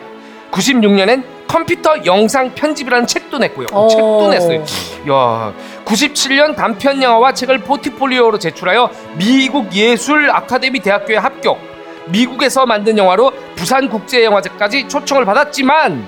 96년엔 0.56 1.22
컴퓨터 1.46 2.04
영상 2.04 2.54
편집이라는 2.54 3.06
책도 3.06 3.38
냈고요. 3.38 3.66
오. 3.72 3.88
책도 3.88 4.28
냈어요. 4.30 4.64
야, 5.10 5.52
97년 5.84 6.56
단편 6.56 7.02
영화와 7.02 7.32
책을 7.34 7.58
포트폴리오로 7.58 8.38
제출하여 8.38 8.90
미국 9.16 9.72
예술 9.74 10.30
아카데미 10.30 10.80
대학교에 10.80 11.16
합격. 11.16 11.58
미국에서 12.06 12.66
만든 12.66 12.98
영화로 12.98 13.32
부산 13.54 13.88
국제 13.88 14.24
영화제까지 14.24 14.88
초청을 14.88 15.24
받았지만 15.24 16.06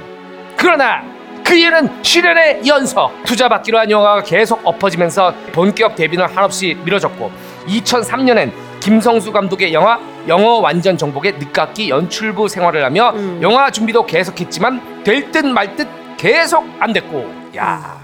그러나 0.57 1.03
그 1.45 1.55
이유는 1.55 2.03
실현의 2.03 2.67
연속 2.67 3.11
투자 3.25 3.49
받기로 3.49 3.79
한 3.79 3.91
영화가 3.91 4.23
계속 4.23 4.61
엎어지면서 4.65 5.35
본격 5.53 5.97
데뷔는 5.97 6.27
한없이 6.27 6.77
미뤄졌고 6.85 7.31
2003년엔 7.67 8.53
김성수 8.81 9.33
감독의 9.33 9.73
영화 9.73 9.99
영어 10.29 10.59
완전 10.59 10.97
정복의 10.97 11.35
늦깎이 11.39 11.89
연출부 11.91 12.49
생활을 12.49 12.85
하며 12.85 13.11
음. 13.15 13.39
영화 13.43 13.71
준비도 13.71 14.07
계속했지만 14.07 15.03
될 15.05 15.31
듯 15.31 15.45
말 15.47 15.75
듯 15.77 15.89
계속 16.17 16.65
안 16.81 16.93
됐고 16.93 17.31
야 17.57 17.99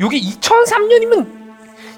여기 0.00 0.20
2003년이면 0.38 1.26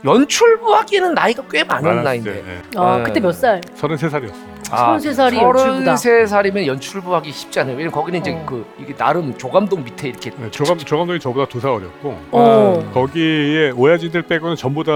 연출부 0.04 0.74
하기에는 0.76 1.14
나이가 1.14 1.42
꽤 1.50 1.64
많은 1.64 2.02
나이인데 2.04 2.32
네. 2.46 2.62
어, 2.76 2.98
네. 2.98 3.02
그때 3.02 3.20
몇 3.20 3.32
살? 3.32 3.60
33살이었습 3.76 4.47
니다. 4.70 4.96
33살이 4.96 5.34
연출부다. 5.42 5.94
33살이면 5.94 6.66
연출부 6.66 7.14
하기 7.16 7.32
쉽지 7.32 7.60
않아요. 7.60 7.74
왜냐면 7.76 7.92
거기는 7.92 8.20
이제 8.20 8.32
어. 8.32 8.44
그 8.46 8.66
이게 8.78 8.94
나름 8.94 9.36
조감독 9.36 9.82
밑에 9.82 10.08
이렇게 10.08 10.30
네, 10.36 10.50
조감 10.50 10.78
조감독이 10.78 11.20
저보다 11.20 11.46
두 11.48 11.60
살 11.60 11.70
어렸고 11.72 12.18
어. 12.30 12.90
거기에 12.94 13.70
오야지들 13.70 14.22
빼고는 14.22 14.56
전부 14.56 14.84
다 14.84 14.92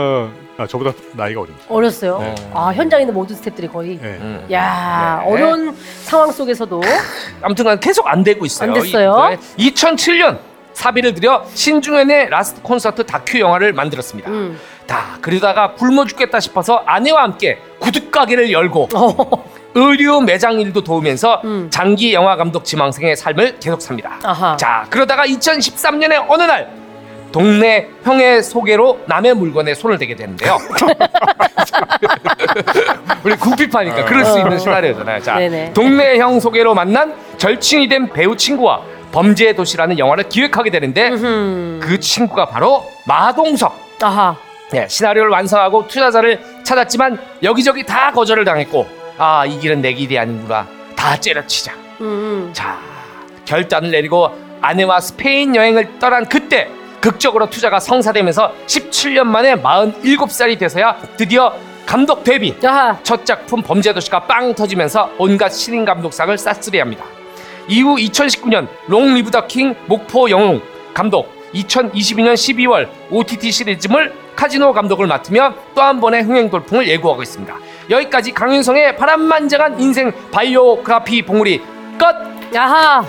아, 0.58 0.66
저보다 0.66 0.92
나이가 1.12 1.40
어립니다. 1.40 1.64
어렸어요. 1.68 2.18
네. 2.18 2.34
아 2.52 2.72
현장에 2.74 3.02
있는 3.02 3.14
모든 3.14 3.34
스태프들이 3.36 3.68
거의. 3.68 3.98
네. 3.98 4.18
음. 4.20 4.46
야 4.52 5.22
네. 5.24 5.30
어려운 5.32 5.74
상황 6.04 6.30
속에서도 6.30 6.80
아무튼간 7.42 7.80
계속 7.80 8.06
안 8.06 8.22
되고 8.22 8.44
있어요. 8.44 8.68
안 8.70 8.74
됐어요? 8.80 9.36
이, 9.56 9.72
2007년 9.72 10.38
사비를 10.74 11.14
들여 11.14 11.44
신중현의 11.52 12.30
라스트 12.30 12.62
콘서트 12.62 13.04
다큐 13.04 13.38
영화를 13.40 13.72
만들었습니다. 13.72 14.30
음. 14.30 14.58
다 14.86 15.18
그러다가 15.20 15.72
굶어 15.74 16.04
죽겠다 16.06 16.40
싶어서 16.40 16.82
아내와 16.86 17.22
함께 17.22 17.58
구두 17.78 18.10
가게를 18.10 18.50
열고 18.52 18.88
어. 18.94 19.44
의류 19.74 20.20
매장 20.20 20.60
일도 20.60 20.84
도우면서 20.84 21.40
음. 21.44 21.68
장기 21.70 22.12
영화 22.14 22.36
감독 22.36 22.64
지망생의 22.64 23.16
삶을 23.16 23.58
계속 23.60 23.80
삽니다. 23.80 24.18
아하. 24.22 24.56
자, 24.56 24.86
그러다가 24.90 25.26
2013년에 25.26 26.24
어느 26.28 26.42
날 26.42 26.70
동네 27.32 27.88
형의 28.04 28.42
소개로 28.42 29.00
남의 29.06 29.34
물건에 29.34 29.74
손을 29.74 29.96
대게 29.98 30.14
되는데요. 30.14 30.58
우리 33.24 33.34
궁핍하니까 33.36 34.04
그럴 34.04 34.24
수 34.26 34.38
있는 34.38 34.58
시나리오잖아요. 34.58 35.22
자, 35.22 35.36
네네. 35.36 35.72
동네 35.72 36.18
형 36.18 36.38
소개로 36.38 36.74
만난 36.74 37.14
절친이 37.38 37.88
된 37.88 38.12
배우 38.12 38.36
친구와 38.36 38.82
범죄의 39.12 39.56
도시라는 39.56 39.98
영화를 39.98 40.28
기획하게 40.28 40.70
되는데 40.70 41.08
음. 41.08 41.80
그 41.82 41.98
친구가 41.98 42.46
바로 42.46 42.84
마동석. 43.06 43.74
아하. 44.02 44.36
네, 44.70 44.86
시나리오를 44.88 45.30
완성하고 45.30 45.86
투자자를 45.86 46.40
찾았지만 46.64 47.18
여기저기 47.42 47.84
다 47.84 48.10
거절을 48.12 48.44
당했고 48.44 49.01
아 49.18 49.46
이 49.46 49.58
길은 49.58 49.80
내 49.82 49.92
길이 49.92 50.18
아니구나 50.18 50.66
다 50.96 51.16
때려치자 51.16 51.72
음. 52.00 52.50
자 52.52 52.78
결단을 53.44 53.90
내리고 53.90 54.30
아내와 54.60 55.00
스페인 55.00 55.54
여행을 55.56 55.98
떠난 55.98 56.24
그때 56.26 56.68
극적으로 57.00 57.50
투자가 57.50 57.80
성사되면서 57.80 58.52
17년 58.66 59.24
만에 59.24 59.54
47살이 59.56 60.58
돼서야 60.58 60.96
드디어 61.16 61.52
감독 61.84 62.22
데뷔 62.22 62.54
아하. 62.64 62.96
첫 63.02 63.26
작품 63.26 63.60
범죄도시가 63.62 64.20
빵 64.20 64.54
터지면서 64.54 65.10
온갖 65.18 65.50
신인 65.50 65.84
감독상을 65.84 66.36
싹쓸이합니다. 66.38 67.04
이후 67.68 67.96
2019년 67.96 68.68
Long 68.86 69.14
Live 69.14 69.30
the 69.32 69.46
King 69.46 69.74
목포 69.86 70.30
영웅 70.30 70.62
감독 70.94 71.28
2022년 71.54 72.34
12월 72.34 72.88
OTT 73.10 73.50
시리즈물 73.50 74.12
카지노 74.36 74.72
감독을 74.72 75.06
맡으며 75.08 75.54
또 75.74 75.82
한 75.82 76.00
번의 76.00 76.22
흥행 76.22 76.48
돌풍을 76.50 76.88
예고하고 76.88 77.22
있습니다. 77.22 77.54
여기까지 77.92 78.32
강윤성의 78.32 78.96
파란만장한 78.96 79.78
인생 79.80 80.12
biography 80.32 81.22
봉우리 81.24 81.58
끝! 81.98 82.56
아하. 82.56 83.04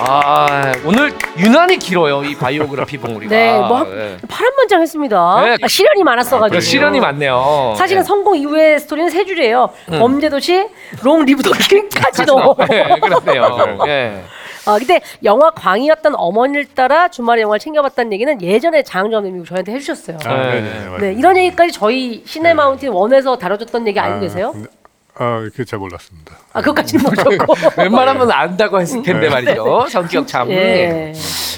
아 0.00 0.72
오늘 0.84 1.12
유난히 1.36 1.76
길어요 1.76 2.22
이 2.22 2.36
biography 2.36 2.98
봉우리가 2.98 3.34
네, 3.34 3.58
뭐 3.58 3.78
한- 3.78 3.90
네. 3.90 4.16
파란만장했습니다. 4.28 5.40
네. 5.44 5.56
아, 5.60 5.66
시련이 5.66 6.04
많았어가지고. 6.04 6.50
그래, 6.50 6.60
시련이 6.60 7.00
많네요 7.00 7.74
사실은 7.76 8.02
네. 8.02 8.06
성공 8.06 8.36
이후의 8.36 8.78
스토리는 8.78 9.10
세 9.10 9.24
줄이에요. 9.24 9.70
범죄도시, 9.88 10.68
Long 11.02 11.24
Live 11.24 11.42
the 11.42 11.50
King, 11.50 11.88
카지노. 11.92 12.54
네, 12.70 12.86
그렇네요 13.00 13.78
예. 13.88 14.22
아, 14.68 14.78
근데 14.78 15.00
영화 15.24 15.50
광이었던 15.50 16.14
어머니를 16.14 16.66
따라 16.74 17.08
주말에 17.08 17.40
영화를 17.40 17.58
챙겨봤다는 17.58 18.12
얘기는 18.12 18.42
예전에 18.42 18.82
장정님이 18.82 19.44
저희한테 19.46 19.72
해주셨어요. 19.72 20.18
아, 20.24 20.28
네. 20.36 20.60
네, 20.60 20.60
네. 20.60 20.98
네, 21.00 21.12
이런 21.18 21.36
얘기까지 21.38 21.72
저희 21.72 22.22
시네마운틴 22.26 22.90
원에서 22.90 23.38
다뤄줬던 23.38 23.88
얘기 23.88 23.98
알고 23.98 24.16
아, 24.16 24.20
계세요? 24.20 24.52
근데- 24.52 24.68
아, 25.20 25.40
그게 25.50 25.64
잘 25.64 25.80
몰랐습니다. 25.80 26.36
아, 26.52 26.60
그것까지는 26.60 27.02
모르고. 27.02 27.54
웬만하면 27.82 28.30
안다고 28.30 28.80
했을 28.80 29.02
텐데 29.02 29.28
말이죠. 29.28 29.86
성격 29.88 30.28
참. 30.28 30.48
예. 30.50 31.12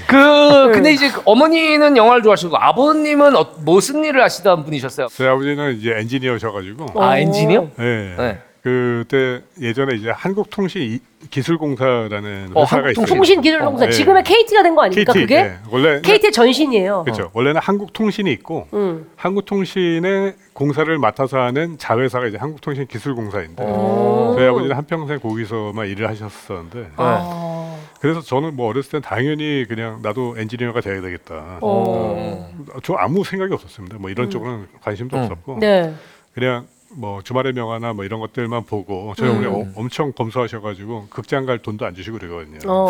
그 0.07 0.71
근데 0.73 0.93
이제 0.93 1.11
그 1.11 1.21
어머니는 1.27 1.95
영화를 1.97 2.23
좋아하시고 2.23 2.57
아버님은 2.57 3.37
어, 3.37 3.47
무슨 3.59 4.03
일을 4.05 4.23
하시던 4.23 4.65
분이셨어요? 4.65 5.09
저희 5.09 5.29
아버지는 5.29 5.77
이제 5.77 5.91
엔지니어셔가지고, 5.95 6.87
아 7.03 7.09
어. 7.11 7.17
엔지니어? 7.19 7.61
네. 7.77 8.15
네. 8.17 8.39
그때 8.63 9.41
예전에 9.61 9.95
이제 9.97 10.11
한국통신 10.11 10.83
이- 10.83 11.01
기술공사라는 11.31 12.51
어, 12.55 12.63
회사가 12.63 12.91
있어요. 12.91 13.07
통신기술공사. 13.07 13.85
어, 13.85 13.87
네. 13.89 13.93
지금의 13.93 14.23
KT가 14.23 14.63
된 14.63 14.75
거 14.75 14.83
아닙니까, 14.83 15.13
KT, 15.13 15.21
그게? 15.27 15.43
네. 15.43 15.57
원래 15.71 16.01
KT의 16.03 16.33
전신이에요. 16.33 17.05
그렇죠. 17.05 17.31
원래는 17.33 17.61
한국통신이 17.61 18.31
있고 18.33 18.69
음. 18.75 19.07
한국통신의 19.17 20.35
공사를 20.53 20.99
맡아서 20.99 21.39
하는 21.39 21.79
자회사가 21.79 22.27
이제 22.27 22.37
한국통신기술공사인데 22.39 23.63
오. 23.65 24.35
저희 24.37 24.47
아버지는 24.49 24.77
한 24.77 24.85
평생 24.87 25.19
거기서만 25.21 25.87
일을 25.89 26.09
하셨었는데 26.09 26.91
아. 26.97 27.77
그래서 28.01 28.21
저는 28.23 28.57
뭐 28.57 28.69
어렸을 28.71 28.93
땐 28.93 29.03
당연히 29.03 29.65
그냥 29.69 30.01
나도 30.03 30.37
엔지니어가 30.39 30.81
돼야 30.81 31.01
되겠다. 31.03 31.59
어. 31.61 32.51
저 32.83 32.95
아무 32.95 33.25
생각이 33.25 33.53
없었습니다. 33.53 33.99
뭐 33.99 34.11
이런 34.11 34.31
쪽은 34.31 34.69
관심도 34.83 35.17
음. 35.17 35.23
없었고 35.23 35.59
네. 35.61 35.95
그냥 36.35 36.67
뭐 36.93 37.21
주말의 37.23 37.53
명화나 37.53 37.93
뭐 37.93 38.05
이런 38.05 38.21
것들만 38.21 38.65
보고 38.65 39.15
저희 39.17 39.29
음. 39.29 39.37
어머니 39.37 39.47
어, 39.47 39.73
엄청 39.77 40.13
검소하셔가지고 40.13 41.07
극장 41.09 41.47
갈 41.47 41.59
돈도 41.59 41.87
안 41.87 41.95
주시고 41.95 42.19
그러거든요. 42.19 42.59
어. 42.67 42.89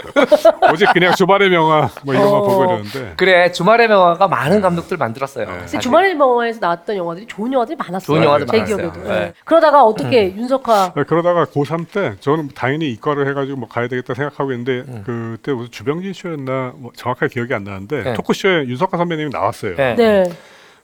오직 0.72 0.88
그냥 0.92 1.14
주말의 1.14 1.48
명화 1.48 1.90
뭐 2.04 2.14
이런 2.14 2.26
거 2.28 2.38
어. 2.38 2.42
보고 2.42 2.64
이러는데 2.64 3.14
그래 3.16 3.50
주말의 3.50 3.88
명화가 3.88 4.28
많은 4.28 4.60
감독들 4.60 4.96
만들었어요. 4.96 5.46
네. 5.46 5.50
근데 5.50 5.62
사실. 5.62 5.80
주말의 5.80 6.18
영화에서 6.18 6.58
나왔던 6.60 6.96
영화들이 6.96 7.26
좋은 7.26 7.52
영화들이 7.52 7.76
많았어요. 7.76 8.00
좋은 8.06 8.22
영화들 8.22 8.46
제 8.46 8.58
많았어요. 8.58 8.76
기억에도. 8.76 9.08
네. 9.08 9.20
네. 9.20 9.32
그러다가 9.44 9.84
어떻게 9.84 10.34
윤석화 10.34 10.92
네, 10.96 11.02
그러다가 11.04 11.44
고3 11.46 11.90
때 11.90 12.16
저는 12.20 12.50
당연히 12.54 12.90
이과를 12.92 13.28
해가지고 13.28 13.58
뭐 13.58 13.68
가야 13.68 13.88
되겠다 13.88 14.14
생각하고 14.14 14.52
있는데 14.52 14.84
음. 14.86 15.02
그때 15.06 15.52
무슨 15.52 15.70
주병진 15.70 16.12
쇼였나 16.12 16.74
뭐 16.76 16.92
정확하게 16.94 17.32
기억이 17.32 17.54
안 17.54 17.64
나는데 17.64 18.02
네. 18.02 18.12
토크쇼에 18.14 18.66
윤석화 18.66 18.96
선배님이 18.98 19.30
나왔어요. 19.30 19.76
네. 19.76 19.94
네. 19.96 20.24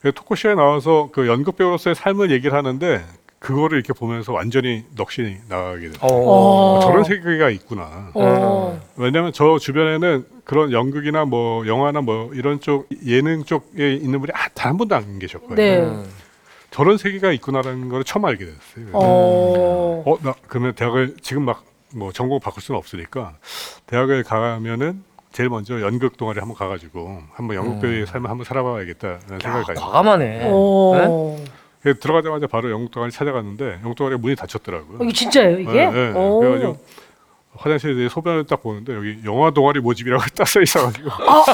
그 0.01 0.12
토크쇼에 0.12 0.55
나와서 0.55 1.09
그 1.12 1.26
연극 1.26 1.57
배우로서의 1.57 1.94
삶을 1.94 2.30
얘기를 2.30 2.57
하는데 2.57 3.05
그거를 3.38 3.78
이렇게 3.78 3.92
보면서 3.92 4.32
완전히 4.32 4.84
넋이 4.97 5.36
나가게 5.49 5.88
됐어요. 5.90 6.11
어. 6.11 6.78
어. 6.78 6.80
저런 6.80 7.05
세계가 7.05 7.51
있구나. 7.51 8.11
어. 8.14 8.80
왜냐하면 8.97 9.32
저 9.32 9.59
주변에는 9.59 10.26
그런 10.44 10.72
연극이나 10.72 11.24
뭐 11.24 11.66
영화나 11.66 12.01
뭐 12.01 12.32
이런 12.34 12.61
쪽 12.61 12.88
예능 13.05 13.44
쪽에 13.44 13.94
있는 13.94 14.20
분이 14.20 14.32
단 14.55 14.68
한 14.70 14.76
분도 14.78 14.97
안 14.97 15.18
계셨거든요. 15.18 15.57
네. 15.57 15.78
음. 15.78 16.05
저런 16.70 16.99
세계가 16.99 17.30
있구나라는 17.32 17.88
걸 17.88 18.03
처음 18.05 18.24
알게 18.24 18.44
됐어요. 18.47 18.86
어. 18.92 20.03
어, 20.05 20.18
나 20.22 20.34
그러면 20.49 20.74
대학을 20.74 21.16
지금 21.22 21.44
막 21.44 21.62
뭐 21.94 22.12
전공 22.12 22.40
바꿀 22.40 22.62
수는 22.62 22.78
없으니까 22.78 23.36
대학을 23.86 24.24
가면은 24.24 25.03
제일 25.37 25.51
먼저 25.51 25.78
연극 25.82 26.16
동아리 26.16 26.39
한번 26.39 26.57
가가지고 26.57 27.20
한번 27.34 27.57
연극 27.57 27.82
배우의 27.82 28.07
삶을 28.07 28.30
한번 28.30 28.47
살아봐야겠다는 28.47 29.16
야, 29.16 29.39
생각이 29.43 29.66
가요. 29.66 29.76
과감하네. 29.76 30.41
어. 30.51 31.37
그래서 31.82 32.01
들어가자마자 32.01 32.47
바로 32.47 32.70
연극 32.70 32.91
동아리 32.91 33.12
찾아갔는데 33.12 33.80
연극 33.82 33.97
동아리 33.97 34.16
문이 34.16 34.34
닫혔더라고요. 34.34 34.97
어, 34.99 35.05
이게 35.05 35.12
진짜예요, 35.12 35.59
이게? 35.59 35.72
네, 35.72 35.91
네. 35.91 36.12
오. 36.18 36.41
그래가지고 36.41 36.78
화장실에 37.55 38.09
소변을 38.09 38.45
딱 38.47 38.62
보는데 38.62 38.95
여기 38.95 39.18
영화 39.26 39.51
동아리 39.51 39.80
모집이라고 39.80 40.22
딱 40.34 40.47
써 40.49 40.62
있어가지고 40.62 41.11
아. 41.11 41.45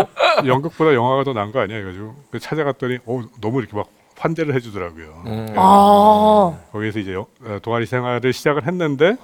어? 0.00 0.06
연극보다 0.46 0.94
영화가 0.94 1.24
더 1.24 1.34
나은 1.34 1.52
거 1.52 1.60
아니야? 1.60 1.76
해가지고 1.76 2.14
그 2.30 2.38
찾아갔더니 2.38 3.00
어, 3.04 3.20
너무 3.42 3.58
이렇게 3.60 3.76
막 3.76 3.86
환대를 4.18 4.54
해주더라고요. 4.54 5.22
음. 5.26 5.54
아. 5.56 6.56
거기에서 6.72 7.00
이제 7.00 7.12
여- 7.12 7.26
어, 7.44 7.58
동아리 7.60 7.84
생활을 7.84 8.32
시작을 8.32 8.66
했는데 8.66 9.16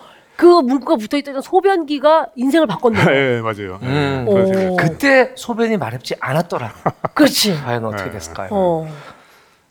그 0.42 0.46
문구가 0.60 0.96
붙어 0.96 1.16
있던 1.18 1.40
소변기가 1.40 2.30
인생을 2.34 2.66
바꿨네요. 2.66 3.06
예 3.14 3.40
맞아요. 3.40 3.78
예, 3.80 3.86
음. 3.86 4.26
그런. 4.28 4.46
생각이 4.48 4.76
그때 4.76 5.30
소변이 5.36 5.76
마렵지 5.76 6.16
않았더라. 6.18 6.72
그렇지. 7.14 7.54
과연 7.62 7.84
어떻게 7.84 8.06
네. 8.06 8.10
됐을까요? 8.10 8.48
어. 8.50 8.88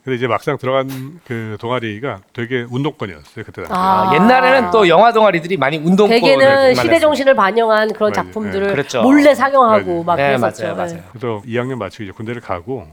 근데 0.06 0.16
이제 0.16 0.28
막상 0.28 0.58
들어간 0.58 1.20
그 1.28 1.58
동아리가 1.60 2.22
되게 2.32 2.66
운동권이었어요 2.72 3.44
그때 3.44 3.64
당시. 3.64 3.74
아. 3.74 4.12
아, 4.12 4.16
옛날에는 4.16 4.72
또 4.72 4.88
영화 4.88 5.12
동아리들이 5.12 5.58
많이 5.58 5.76
운동권을 5.76 6.22
대개는 6.22 6.48
많이 6.48 6.76
시대 6.76 7.00
정신을 7.00 7.36
반영한 7.36 7.92
그런 7.92 8.14
맞아요. 8.14 8.28
작품들을 8.28 8.68
네, 8.68 8.72
그랬죠. 8.74 9.02
몰래 9.02 9.36
상영하고 9.36 9.86
맞아요. 9.86 10.04
막 10.06 10.16
네, 10.16 10.38
그랬었죠. 10.38 10.64
맞아요, 10.64 10.76
맞아요. 10.78 11.04
그래서 11.12 11.42
2학년 11.46 11.76
마치고 11.80 12.04
이제 12.06 12.14
군대를 12.14 12.42
가고 12.42 12.88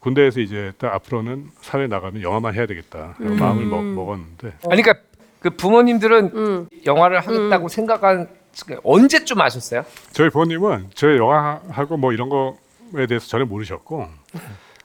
군대에서 0.00 0.40
이제 0.40 0.72
딱 0.76 0.92
앞으로는 0.92 1.46
사회 1.62 1.86
나가면 1.86 2.20
영화만 2.20 2.52
해야 2.54 2.66
되겠다 2.66 3.14
그런 3.16 3.32
음. 3.32 3.38
마음을 3.38 3.64
먹, 3.64 3.82
먹었는데 3.82 4.52
아니, 4.70 4.82
그러니까 4.82 4.94
그 5.44 5.50
부모님들은 5.50 6.30
음. 6.34 6.68
영화를 6.86 7.20
하겠다고 7.20 7.68
생각한 7.68 8.28
언제쯤 8.82 9.38
아셨어요? 9.42 9.84
저희 10.12 10.30
부모님은 10.30 10.86
저희 10.94 11.18
영화하고 11.18 11.98
뭐 11.98 12.14
이런 12.14 12.30
거에 12.30 13.06
대해서 13.06 13.26
전혀 13.26 13.44
모르셨고 13.44 14.08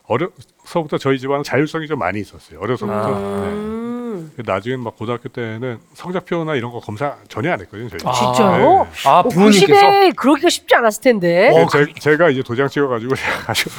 어려서부터 0.03 0.97
저희 0.97 1.17
집안은 1.17 1.43
자율성이 1.43 1.87
좀 1.87 1.97
많이 1.99 2.19
있었어요. 2.19 2.59
어려서부터. 2.59 3.09
네. 3.09 3.47
음. 3.53 4.31
나중에 4.45 4.75
막 4.75 4.97
고등학교 4.97 5.29
때는 5.29 5.79
성적표나 5.93 6.55
이런 6.55 6.71
거 6.73 6.81
검사 6.81 7.15
전혀 7.29 7.53
안 7.53 7.61
했거든요. 7.61 7.87
저희. 7.87 7.99
아, 8.03 8.11
진짜요? 8.11 8.87
아, 9.05 9.19
어, 9.19 9.23
그 9.23 9.29
부모님께서? 9.29 9.65
시대에 9.65 10.11
그러기가 10.11 10.49
쉽지 10.49 10.75
않았을 10.75 11.01
텐데. 11.01 11.51
어, 11.55 11.67
제, 11.69 11.93
제가 11.99 12.31
이제 12.31 12.43
도장 12.43 12.67
찍어가지고 12.67 13.13
가지고 13.47 13.71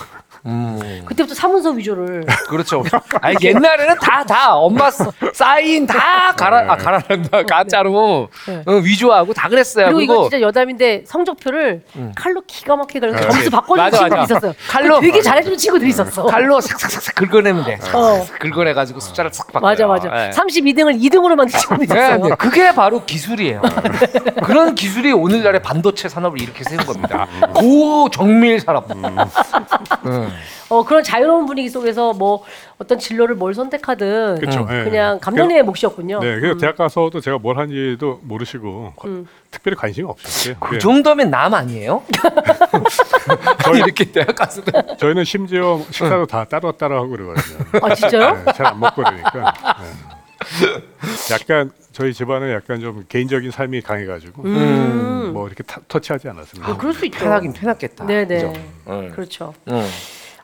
음, 0.47 1.03
그때부터 1.05 1.35
사문서 1.35 1.71
위조를. 1.71 2.25
그렇죠. 2.49 2.83
아니, 3.21 3.37
옛날에는 3.43 3.97
다, 4.01 4.25
다, 4.25 4.55
엄마 4.57 4.91
사- 4.91 5.11
사인 5.35 5.87
다 5.87 6.33
가라, 6.37 6.73
아, 6.73 6.77
가라란다, 6.77 7.43
가짜로 7.45 8.29
네. 8.47 8.63
어, 8.67 8.73
위조하고 8.77 9.35
다 9.35 9.49
그랬어요. 9.49 9.87
그리고 9.87 9.97
그리고 9.99 10.13
이거 10.15 10.23
진짜 10.31 10.41
여담인데 10.41 11.05
성적표를 11.07 11.83
음. 11.97 12.13
칼로 12.17 12.43
기가 12.47 12.77
막히게 12.77 13.01
그래서 13.01 13.19
네. 13.19 13.23
점수 13.31 13.51
바꿔주는 13.51 13.85
맞아, 13.85 13.97
친구들이 13.99 14.21
맞아. 14.21 14.35
있었어요. 14.35 14.53
칼로. 14.69 15.01
되게 15.01 15.21
잘해주는 15.23 15.57
친구들이 15.59 15.91
있었어. 15.91 16.27
칼로 16.27 16.61
삭삭삭삭 16.61 17.15
긁어내면 17.17 17.65
돼. 17.65 17.79
어. 17.93 18.25
긁어내가지고 18.39 19.01
숫자를 19.01 19.31
싹 19.33 19.47
바꿔요. 19.53 19.69
맞아 19.71 19.87
맞아. 19.87 20.09
네. 20.09 20.31
32등을 20.31 21.01
2등으로 21.01 21.35
만든 21.35 21.59
친구도 21.59 21.79
네, 21.81 21.85
있었어요. 21.85 22.25
네. 22.29 22.35
그게 22.37 22.73
바로 22.75 23.05
기술이에요. 23.05 23.61
그런 24.45 24.75
기술이 24.75 25.13
오늘날의 25.13 25.63
반도체 25.63 26.09
산업을 26.09 26.41
이렇게 26.41 26.65
세운 26.65 26.85
겁니다. 26.85 27.27
고정밀 27.55 28.61
산업. 28.61 28.91
음. 28.91 30.30
어, 30.69 30.85
그런 30.85 31.03
자유로운 31.03 31.47
분위기 31.47 31.69
속에서 31.69 32.13
뭐 32.13 32.45
어떤 32.79 32.99
진로를 32.99 33.35
뭘 33.35 33.55
선택하든 33.55 34.39
그쵸, 34.41 34.67
예. 34.71 34.85
그냥 34.85 35.19
감독님의 35.21 35.63
몫이었군요. 35.65 36.21
네, 36.21 36.39
그래서 36.41 36.59
대학 36.59 36.77
가서도 36.77 37.21
제가 37.21 37.39
뭘 37.39 37.59
하는지도 37.59 38.21
모르시고 38.23 38.95
과- 38.97 39.09
음. 39.09 39.27
특별히 39.51 39.77
관심이 39.77 40.09
없었어요. 40.09 40.57
그 40.61 40.77
예. 40.77 40.79
정도면 40.79 41.31
남 41.31 41.53
아니에요? 41.55 42.03
이렇게 43.75 44.05
대학 44.11 44.35
가서 44.35 44.63
저희는 44.99 45.25
심지어 45.25 45.81
식사도 45.91 46.27
다 46.27 46.45
따로 46.45 46.73
따로 46.73 46.97
하고 46.97 47.09
그러거든요. 47.11 47.59
아 47.83 47.95
진짜요? 47.95 48.45
잘 48.55 48.67
안 48.67 48.79
먹고 48.81 49.03
그러니까. 49.03 49.53
네. 49.81 51.35
약간 51.35 51.71
저희 51.93 52.13
집안은 52.15 52.53
약간 52.53 52.81
좀 52.81 53.05
개인적인 53.09 53.51
삶이 53.51 53.83
강해가지고 53.83 54.43
음. 54.45 55.31
뭐 55.33 55.47
이렇게 55.47 55.63
타- 55.65 55.81
터치하지 55.89 56.29
않았습니다. 56.29 56.71
아, 56.73 56.77
그럴 56.77 56.95
수 56.95 57.05
있죠. 57.07 57.19
편하긴 57.19 57.53
편했겠다. 57.53 58.07
네네. 58.07 58.27
그죠? 58.37 58.53
응. 58.89 59.11
그렇죠. 59.15 59.55
응. 59.69 59.85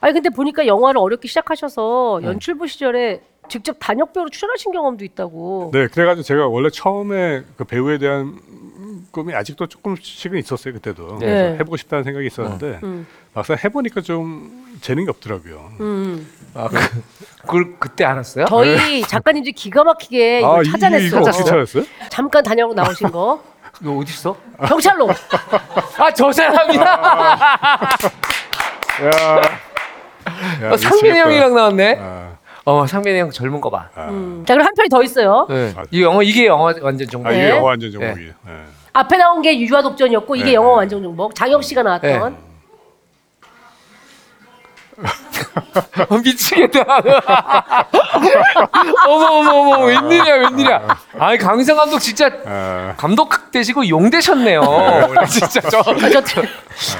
아니 0.00 0.12
근데 0.12 0.28
보니까 0.30 0.66
영화를 0.66 0.98
어렵게 1.00 1.28
시작하셔서 1.28 2.20
연출부 2.22 2.66
시절에 2.66 3.20
직접 3.48 3.76
단역 3.78 4.12
배우로 4.12 4.28
출연하신 4.30 4.72
경험도 4.72 5.04
있다고. 5.04 5.70
네, 5.72 5.86
그래가지고 5.86 6.22
제가 6.24 6.48
원래 6.48 6.68
처음에 6.70 7.44
그 7.56 7.64
배우에 7.64 7.98
대한 7.98 8.38
꿈이 9.12 9.34
아직도 9.34 9.66
조금씩은 9.68 10.36
있었어요 10.38 10.74
그때도 10.74 11.18
네. 11.20 11.26
그래서 11.26 11.54
해보고 11.58 11.76
싶다는 11.76 12.04
생각이 12.04 12.26
있었는데 12.26 12.80
음. 12.82 13.06
막상 13.32 13.56
해보니까 13.62 14.00
좀 14.00 14.66
재능이 14.80 15.08
없더라고요. 15.08 15.70
음. 15.80 16.28
아, 16.54 16.68
그, 16.68 16.76
그걸 17.42 17.76
그때 17.78 18.04
알았어요? 18.04 18.46
저희 18.48 19.02
작가님들이 19.02 19.52
기가 19.52 19.84
막히게 19.84 20.40
이걸 20.40 20.58
아, 20.58 20.62
이- 20.62 20.70
찾아냈어요. 20.70 21.06
이거 21.08 21.18
어떻게 21.20 21.44
찾았어요? 21.44 21.84
잠깐 22.10 22.42
단역으로 22.42 22.74
나오신 22.74 23.10
거. 23.10 23.42
이거 23.80 23.96
어디 23.98 24.10
있어? 24.12 24.36
경찰로. 24.66 25.08
아, 25.98 26.10
저 26.12 26.32
사람이야. 26.32 26.80
야, 29.02 29.06
야, 29.06 29.42
어, 30.72 30.76
상민이. 30.76 31.18
형이랑 31.18 31.54
나왔네. 31.54 31.98
아, 32.00 32.36
어, 32.64 32.86
상민이 32.86 33.18
형 33.18 33.30
젊은 33.30 33.60
거 33.60 33.70
봐. 33.70 33.88
아, 33.94 34.08
음. 34.08 34.44
자 34.46 34.54
그럼 34.54 34.66
한 34.66 34.74
편이 34.74 34.88
더 34.88 35.02
있어요. 35.02 35.46
네. 35.48 35.72
이 35.90 36.02
영어 36.02 36.22
이게 36.22 36.46
영어 36.46 36.72
완전 36.82 37.08
정보. 37.08 37.28
아, 37.28 37.32
이게 37.32 37.42
네. 37.42 37.50
영화 37.50 37.62
완전 37.62 37.92
정복이. 37.92 38.20
네. 38.44 38.52
앞에 38.92 39.16
나온 39.16 39.42
게 39.42 39.58
유화 39.60 39.82
독전이었고 39.82 40.36
이게 40.36 40.46
네. 40.46 40.54
영화 40.54 40.70
완전 40.72 41.02
정복. 41.02 41.34
장혁 41.34 41.62
씨가 41.62 41.82
나왔던. 41.82 42.10
네. 42.32 42.36
어, 46.08 46.16
미치겠다. 46.24 46.80
어머 49.06 49.26
어머 49.26 49.50
어머 49.52 49.84
웬일이야 49.84 50.34
웬일이야. 50.36 50.96
아니 51.18 51.36
강희상 51.38 51.76
감독 51.76 51.98
진짜 51.98 52.30
아, 52.46 52.94
감독 52.96 53.50
되시고 53.50 53.86
용 53.88 54.08
되셨네요. 54.08 54.62
진짜 55.28 55.60
저. 55.60 55.80
아, 55.80 56.08
저, 56.24 56.42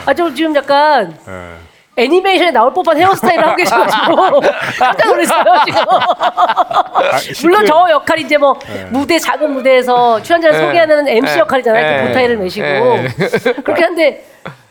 아, 0.05 0.13
저 0.15 0.35
지금 0.35 0.55
약간 0.55 1.17
예. 1.27 1.55
애니메이션에 1.97 2.51
나올 2.51 2.73
법한 2.75 2.99
헤어스타일을 2.99 3.45
하고 3.45 3.57
계셔가지고 3.57 4.41
깜짝 4.79 5.07
놀랐어요 5.09 5.45
지금. 5.65 5.81
아, 5.81 7.19
물론 7.43 7.61
실제- 7.61 7.67
저 7.67 7.87
역할이 7.91 8.23
이제 8.23 8.37
뭐 8.37 8.59
무대 8.91 9.19
작은 9.19 9.51
무대에서 9.55 10.23
출연자를 10.23 10.59
네. 10.59 10.67
소개하는 10.67 11.09
MC 11.09 11.33
네. 11.35 11.39
역할이잖아요. 11.41 11.87
이렇게 11.87 12.03
네. 12.03 12.09
보타이를 12.09 12.37
매시고 12.37 12.67
네. 12.67 13.09
그렇게 13.65 13.83
한데 13.83 14.25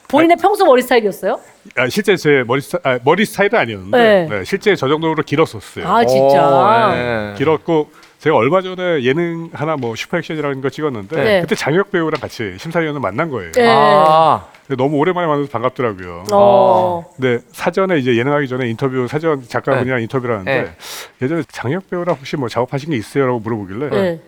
본인의 0.07 0.37
평소 0.39 0.65
머리 0.65 0.83
스타일이었어요? 0.83 1.39
아, 1.77 1.89
실제 1.89 2.15
제 2.15 2.43
머리 2.45 2.61
스타, 2.61 2.77
아, 2.83 2.99
머리 3.03 3.25
스타일은 3.25 3.57
아니었는데 3.59 3.97
네. 3.97 4.27
네, 4.29 4.43
실제 4.45 4.75
저 4.75 4.87
정도로 4.87 5.15
길었었어요. 5.23 5.87
아 5.87 6.05
진짜. 6.05 6.47
오, 6.47 6.91
네. 6.93 7.33
길었고 7.37 7.89
제가 8.25 8.37
얼마 8.37 8.63
전에 8.63 9.03
예능 9.03 9.51
하나 9.53 9.75
뭐 9.75 9.95
슈퍼액션이라는 9.95 10.61
거 10.61 10.71
찍었는데 10.71 11.23
네. 11.23 11.41
그때 11.41 11.53
장혁 11.53 11.91
배우랑 11.91 12.19
같이 12.19 12.55
심사위원으로 12.57 12.99
만난 12.99 13.29
거예요. 13.29 13.51
네. 13.51 13.67
아, 13.69 14.47
근데 14.65 14.81
너무 14.81 14.97
오랜만에 14.97 15.27
만나서 15.27 15.51
반갑더라고요. 15.51 16.23
어. 16.31 17.05
근데 17.15 17.43
사전에 17.51 17.99
이제 17.99 18.17
예능하기 18.17 18.47
전에 18.47 18.67
인터뷰 18.67 19.07
사전 19.07 19.47
작가분이랑 19.47 20.01
인터뷰를 20.01 20.39
하는데 20.39 20.63
네. 20.63 20.75
예전에 21.21 21.43
장혁 21.49 21.87
배우랑 21.91 22.15
혹시 22.15 22.35
뭐 22.35 22.49
작업하신 22.49 22.89
게 22.89 22.97
있어요라고 22.97 23.41
물어보길래 23.41 23.89
네. 23.89 24.21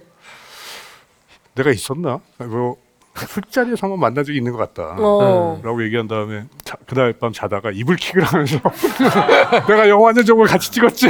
내가 1.56 1.72
있었나? 1.72 2.20
그리고 2.38 2.78
술자리에서 3.26 3.88
한번 3.88 4.00
만난 4.00 4.24
적이 4.24 4.38
있는 4.38 4.52
것 4.52 4.58
같다. 4.58 4.96
어. 5.00 5.60
라고 5.64 5.84
얘기한 5.84 6.08
다음에 6.08 6.44
자, 6.64 6.76
그날 6.86 7.14
밤 7.14 7.32
자다가 7.34 7.72
이불 7.74 7.96
킥을 7.96 8.24
하면서 8.24 8.60
내가 9.68 9.90
영화 9.90 10.06
완전 10.06 10.26
정을 10.26 10.46
같이 10.48 10.72
찍었지. 10.72 11.10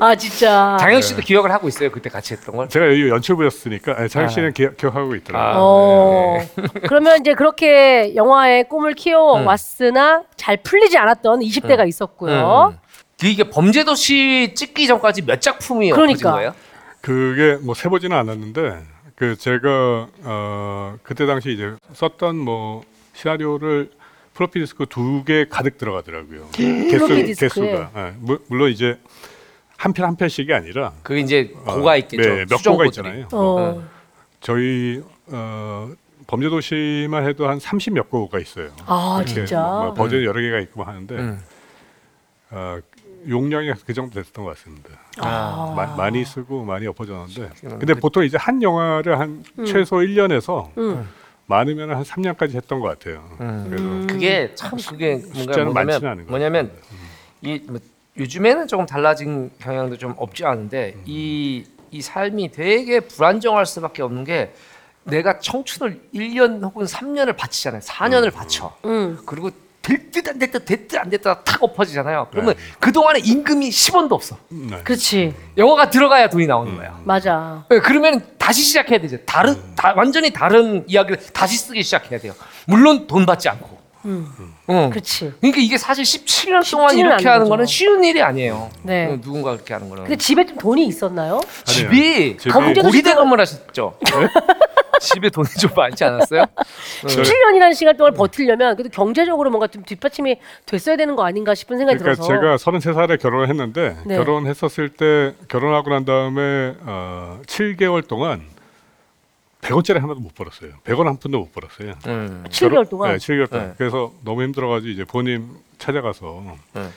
아 0.00 0.14
진짜. 0.14 0.76
장혁 0.80 1.02
씨도 1.02 1.22
기억을 1.22 1.50
하고 1.52 1.68
있어요. 1.68 1.90
그때 1.90 2.08
같이 2.10 2.34
했던 2.34 2.56
걸. 2.56 2.68
제가 2.68 2.86
여기 2.86 3.08
연출부였으니까 3.08 3.94
아니, 3.98 4.08
장혁 4.08 4.30
씨는 4.30 4.52
기, 4.52 4.68
기억하고 4.76 5.14
있더라고요. 5.16 5.52
아. 5.52 5.56
어. 5.58 6.38
그러면 6.88 7.20
이제 7.20 7.34
그렇게 7.34 8.14
영화의 8.14 8.68
꿈을 8.68 8.94
키워 8.94 9.42
왔으나 9.42 10.22
잘 10.36 10.58
풀리지 10.62 10.98
않았던 10.98 11.40
20대가 11.40 11.86
있었고요. 11.88 12.74
음. 12.74 12.78
이게 13.24 13.48
범죄도시 13.48 14.52
찍기 14.54 14.86
전까지 14.88 15.22
몇 15.24 15.40
작품이 15.40 15.90
그러니까. 15.92 16.32
거예요? 16.32 16.54
그게 17.00 17.56
뭐 17.64 17.74
세보지는 17.74 18.16
않았는데 18.16 18.82
그 19.22 19.36
제가 19.36 20.08
어 20.24 20.96
그때 21.04 21.26
당시 21.26 21.52
이제 21.52 21.76
썼던 21.92 22.34
뭐 22.38 22.82
시나리오를 23.14 23.88
플로피 24.34 24.58
디스크 24.58 24.86
두 24.86 25.22
개 25.24 25.44
가득 25.48 25.78
들어가더라고요. 25.78 26.48
플로피 26.50 27.26
디스크에. 27.26 27.36
개수가 27.36 27.90
예, 27.94 28.14
무- 28.18 28.40
물론 28.48 28.70
이제 28.72 28.98
한 29.76 29.92
편 29.92 30.06
한 30.08 30.16
편씩이 30.16 30.52
아니라 30.52 30.92
그게 31.04 31.20
이제 31.20 31.52
어, 31.64 31.76
고가 31.76 31.96
있겠죠. 31.98 32.28
네, 32.28 32.44
몇 32.50 32.56
수정 32.56 32.72
고가. 32.72 32.86
있잖아요. 32.86 33.28
어. 33.30 33.88
저희 34.40 35.00
어 35.28 35.92
범죄도시만 36.26 37.24
해도 37.24 37.48
한 37.48 37.58
30몇 37.58 38.08
고가 38.10 38.40
있어요. 38.40 38.70
아 38.86 39.18
이렇게 39.24 39.34
진짜. 39.34 39.60
뭐, 39.62 39.84
뭐 39.84 39.94
버전이 39.94 40.24
여러 40.24 40.40
개가 40.40 40.58
있고 40.62 40.82
하는데 40.82 41.14
음. 41.14 41.40
어, 42.50 42.78
용량이 43.28 43.70
그 43.86 43.94
정도 43.94 44.20
됐던 44.20 44.44
것 44.44 44.56
같습니다. 44.56 44.90
아. 45.18 45.72
마- 45.76 45.96
많이 45.96 46.24
쓰고 46.24 46.64
많이 46.64 46.86
엎어졌는데 46.86 47.50
음. 47.64 47.78
근데 47.78 47.94
보통 47.94 48.24
이제 48.24 48.36
한 48.38 48.62
영화를 48.62 49.18
한 49.18 49.44
최소 49.66 49.96
1년에서 49.96 50.70
음. 50.78 51.08
많으면 51.46 51.90
한 51.94 52.02
3년까지 52.02 52.54
했던 52.54 52.80
것 52.80 52.88
같아요. 52.88 53.22
음. 53.40 53.66
그래서 53.68 54.06
그게 54.12 54.54
참 54.54 54.78
그게 54.88 55.16
뭔가 55.16 55.38
숫자는 55.40 55.72
많지는 55.74 55.74
뭐냐면 55.74 56.10
않은 56.12 56.24
것 56.24 56.30
뭐냐면 56.30 56.72
이 57.42 57.62
뭐, 57.68 57.78
요즘에는 58.18 58.66
조금 58.68 58.86
달라진 58.86 59.50
경향도 59.58 59.98
좀 59.98 60.14
없지 60.16 60.44
않은데 60.44 60.94
이 61.06 61.64
이 61.94 62.00
삶이 62.00 62.52
되게 62.52 63.00
불안정할 63.00 63.66
수밖에 63.66 64.00
없는 64.00 64.24
게 64.24 64.54
내가 65.04 65.38
청춘을 65.40 66.00
1년 66.14 66.62
혹은 66.62 66.86
3년을 66.86 67.36
바치잖아요. 67.36 67.82
4년을 67.82 68.32
바쳐. 68.32 68.74
음. 68.86 69.18
그리고 69.26 69.50
될 69.82 70.10
듯 70.12 70.28
안 70.28 70.38
됐다 70.38 70.58
됐듯 70.60 70.96
안 70.98 71.10
됐다 71.10 71.42
탁 71.42 71.62
엎어지잖아요. 71.62 72.28
그러면 72.30 72.54
네. 72.54 72.62
그동안에 72.78 73.18
임금이 73.24 73.68
10원도 73.70 74.12
없어. 74.12 74.36
네. 74.48 74.80
그렇지. 74.84 75.34
영화가 75.56 75.90
들어가야 75.90 76.28
돈이 76.28 76.46
나오는 76.46 76.76
거야. 76.76 77.00
맞아. 77.04 77.64
네, 77.68 77.80
그러면 77.80 78.24
다시 78.38 78.62
시작해야 78.62 79.00
되죠. 79.00 79.16
다른 79.26 79.74
다, 79.74 79.92
완전히 79.96 80.32
다른 80.32 80.84
이야기를 80.86 81.18
다시 81.32 81.56
쓰기 81.58 81.82
시작해야 81.82 82.20
돼요. 82.20 82.32
물론 82.66 83.06
돈 83.08 83.26
받지 83.26 83.48
않고. 83.48 83.81
음. 84.04 84.26
응. 84.68 84.90
그렇지. 84.90 85.32
그러니까 85.40 85.60
이게 85.60 85.78
사실 85.78 86.04
17년 86.04 86.68
동안 86.70 86.90
쉽지는 86.90 87.10
이렇게 87.10 87.14
않은 87.14 87.26
하는 87.28 87.38
거죠. 87.44 87.50
거는 87.50 87.66
쉬운 87.66 88.04
일이 88.04 88.20
아니에요. 88.22 88.70
네. 88.82 89.06
어, 89.06 89.20
누군가 89.20 89.52
그렇게 89.52 89.74
하는 89.74 89.88
거는. 89.88 90.04
근데 90.04 90.16
집에 90.16 90.44
좀 90.46 90.56
돈이 90.58 90.86
있었나요? 90.86 91.40
집이 91.64 92.36
집이- 92.38 92.52
범죄도 92.52 92.88
고리대 92.88 93.14
건물하셨죠. 93.14 93.98
집에 95.00 95.30
돈이 95.30 95.48
좀 95.60 95.70
많지 95.74 96.04
않았어요? 96.04 96.44
17년이라는 97.02 97.74
시간 97.74 97.96
동안 97.96 98.14
버티려면 98.14 98.76
그래도 98.76 98.90
경제적으로 98.94 99.50
뭔가 99.50 99.66
좀 99.66 99.82
뒷받침이 99.84 100.36
됐어야 100.66 100.96
되는 100.96 101.16
거 101.16 101.24
아닌가 101.24 101.54
싶은 101.56 101.76
생각이 101.78 101.98
그러니까 101.98 102.22
들어서. 102.24 102.32
제가 102.32 102.56
33살에 102.56 103.20
결혼을 103.20 103.48
했는데 103.48 103.96
네. 104.06 104.16
결혼했었을 104.16 104.90
때 104.90 105.34
결혼하고 105.48 105.90
난 105.90 106.04
다음에 106.04 106.74
어, 106.82 107.40
7개월 107.46 108.06
동안 108.06 108.42
100원짜리 109.62 110.00
하나도 110.00 110.20
못 110.20 110.34
벌었어요. 110.34 110.72
100원 110.84 111.04
한 111.04 111.16
푼도 111.18 111.38
못 111.38 111.52
벌었어요. 111.52 111.94
음. 112.08 112.44
7개월 112.48 112.88
동안. 112.88 113.12
네, 113.12 113.16
7개월 113.16 113.48
동안. 113.48 113.68
네. 113.68 113.74
그래서 113.78 114.12
너무 114.24 114.42
힘들어가지고 114.42 114.90
이제 114.90 115.04
본인 115.04 115.48
찾아가서 115.78 116.56
네. 116.74 116.88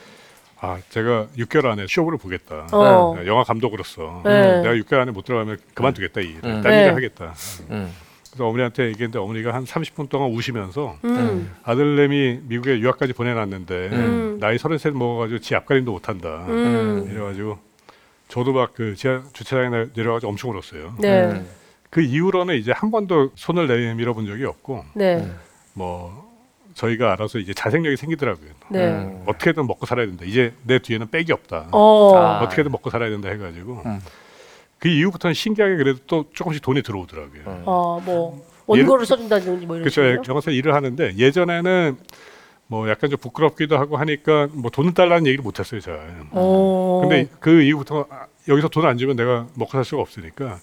아 0.60 0.80
제가 0.90 1.28
6개월 1.38 1.66
안에 1.68 1.86
쇼부를 1.88 2.18
보겠다. 2.18 2.68
어. 2.72 3.16
네, 3.18 3.28
영화 3.28 3.44
감독으로서 3.44 4.22
네. 4.26 4.62
내가 4.62 4.74
6개월 4.74 5.00
안에 5.02 5.12
못 5.12 5.26
들어가면 5.26 5.58
그만두겠다 5.76 6.22
이 6.22 6.26
일을. 6.26 6.40
음. 6.44 6.62
딴 6.64 6.72
네. 6.72 6.84
일을 6.84 6.96
하겠다. 6.96 7.34
음. 7.70 7.94
그래서 8.32 8.48
어머니한테 8.48 8.86
얘기했는데 8.88 9.20
어머니가 9.20 9.54
한 9.54 9.64
30분 9.64 10.10
동안 10.10 10.32
우시면서 10.32 10.98
음. 11.06 11.54
아들내미 11.64 12.40
미국에 12.46 12.80
유학까지 12.80 13.14
보내놨는데 13.14 13.90
음. 13.94 14.38
나이 14.40 14.58
33 14.58 14.98
먹어가지고 14.98 15.40
지 15.40 15.56
앞가림도 15.56 15.92
못한다. 15.92 16.46
음. 16.50 17.08
이래가지고 17.12 17.60
저도 18.28 18.54
막 18.54 18.74
그 18.74 18.96
주차장에 18.96 19.70
내- 19.70 19.86
내려가지고 19.96 20.32
엄청 20.32 20.50
울었어요. 20.50 20.96
네. 20.98 21.26
음. 21.26 21.48
그 21.90 22.02
이후로는 22.02 22.56
이제 22.56 22.72
한 22.72 22.92
번도 22.92 23.32
손을 23.36 23.68
내밀어 23.68 24.14
본 24.14 24.26
적이 24.26 24.46
없고 24.46 24.84
네. 24.96 25.26
뭐 25.74 26.26
저희가 26.74 27.14
알아서 27.14 27.40
이제 27.40 27.54
자생력이 27.54 27.96
생기더라고요. 27.96 28.50
네. 28.70 28.88
음. 28.88 29.24
어떻게든 29.28 29.66
먹고 29.66 29.86
살아야 29.86 30.06
된다. 30.06 30.26
이제 30.26 30.54
내 30.64 30.80
뒤에는 30.80 31.10
백이 31.10 31.32
없다. 31.32 31.70
어. 31.72 32.16
아. 32.16 32.42
어떻게든 32.42 32.72
먹고 32.72 32.90
살아야 32.90 33.10
된다 33.10 33.30
해가지고 33.30 33.82
음. 33.86 34.00
그 34.80 34.90
이후부터는 34.90 35.34
신기하게 35.34 35.78
그래도 35.78 36.00
또 36.06 36.26
조금씩 36.34 36.62
돈이 36.62 36.82
들어오더라고요. 36.84 37.42
음. 37.48 37.64
어, 37.66 38.02
뭐 38.04 38.46
원고를 38.68 39.06
써준다든지 39.06 39.66
뭐 39.66 39.78
이런 39.78 39.84
그렇죠. 39.84 40.02
식으로. 40.04 40.24
영화사 40.28 40.52
일을 40.52 40.74
하는데 40.74 41.14
예전에는 41.18 41.98
뭐 42.68 42.90
약간 42.90 43.10
좀 43.10 43.20
부끄럽기도 43.20 43.78
하고 43.78 43.96
하니까 43.96 44.48
뭐 44.52 44.70
돈을 44.72 44.94
달라는 44.96 45.28
얘기를 45.28 45.44
못 45.44 45.60
했어요, 45.60 45.80
잘. 45.80 46.26
어. 46.32 47.00
근데 47.04 47.28
그 47.40 47.62
이후부터 47.62 48.08
아, 48.10 48.26
여기서 48.48 48.68
돈 48.70 48.86
안 48.86 48.98
주면 48.98 49.16
내가 49.16 49.46
먹고 49.54 49.72
살 49.72 49.86
수가 49.86 50.02
없으니까 50.02 50.58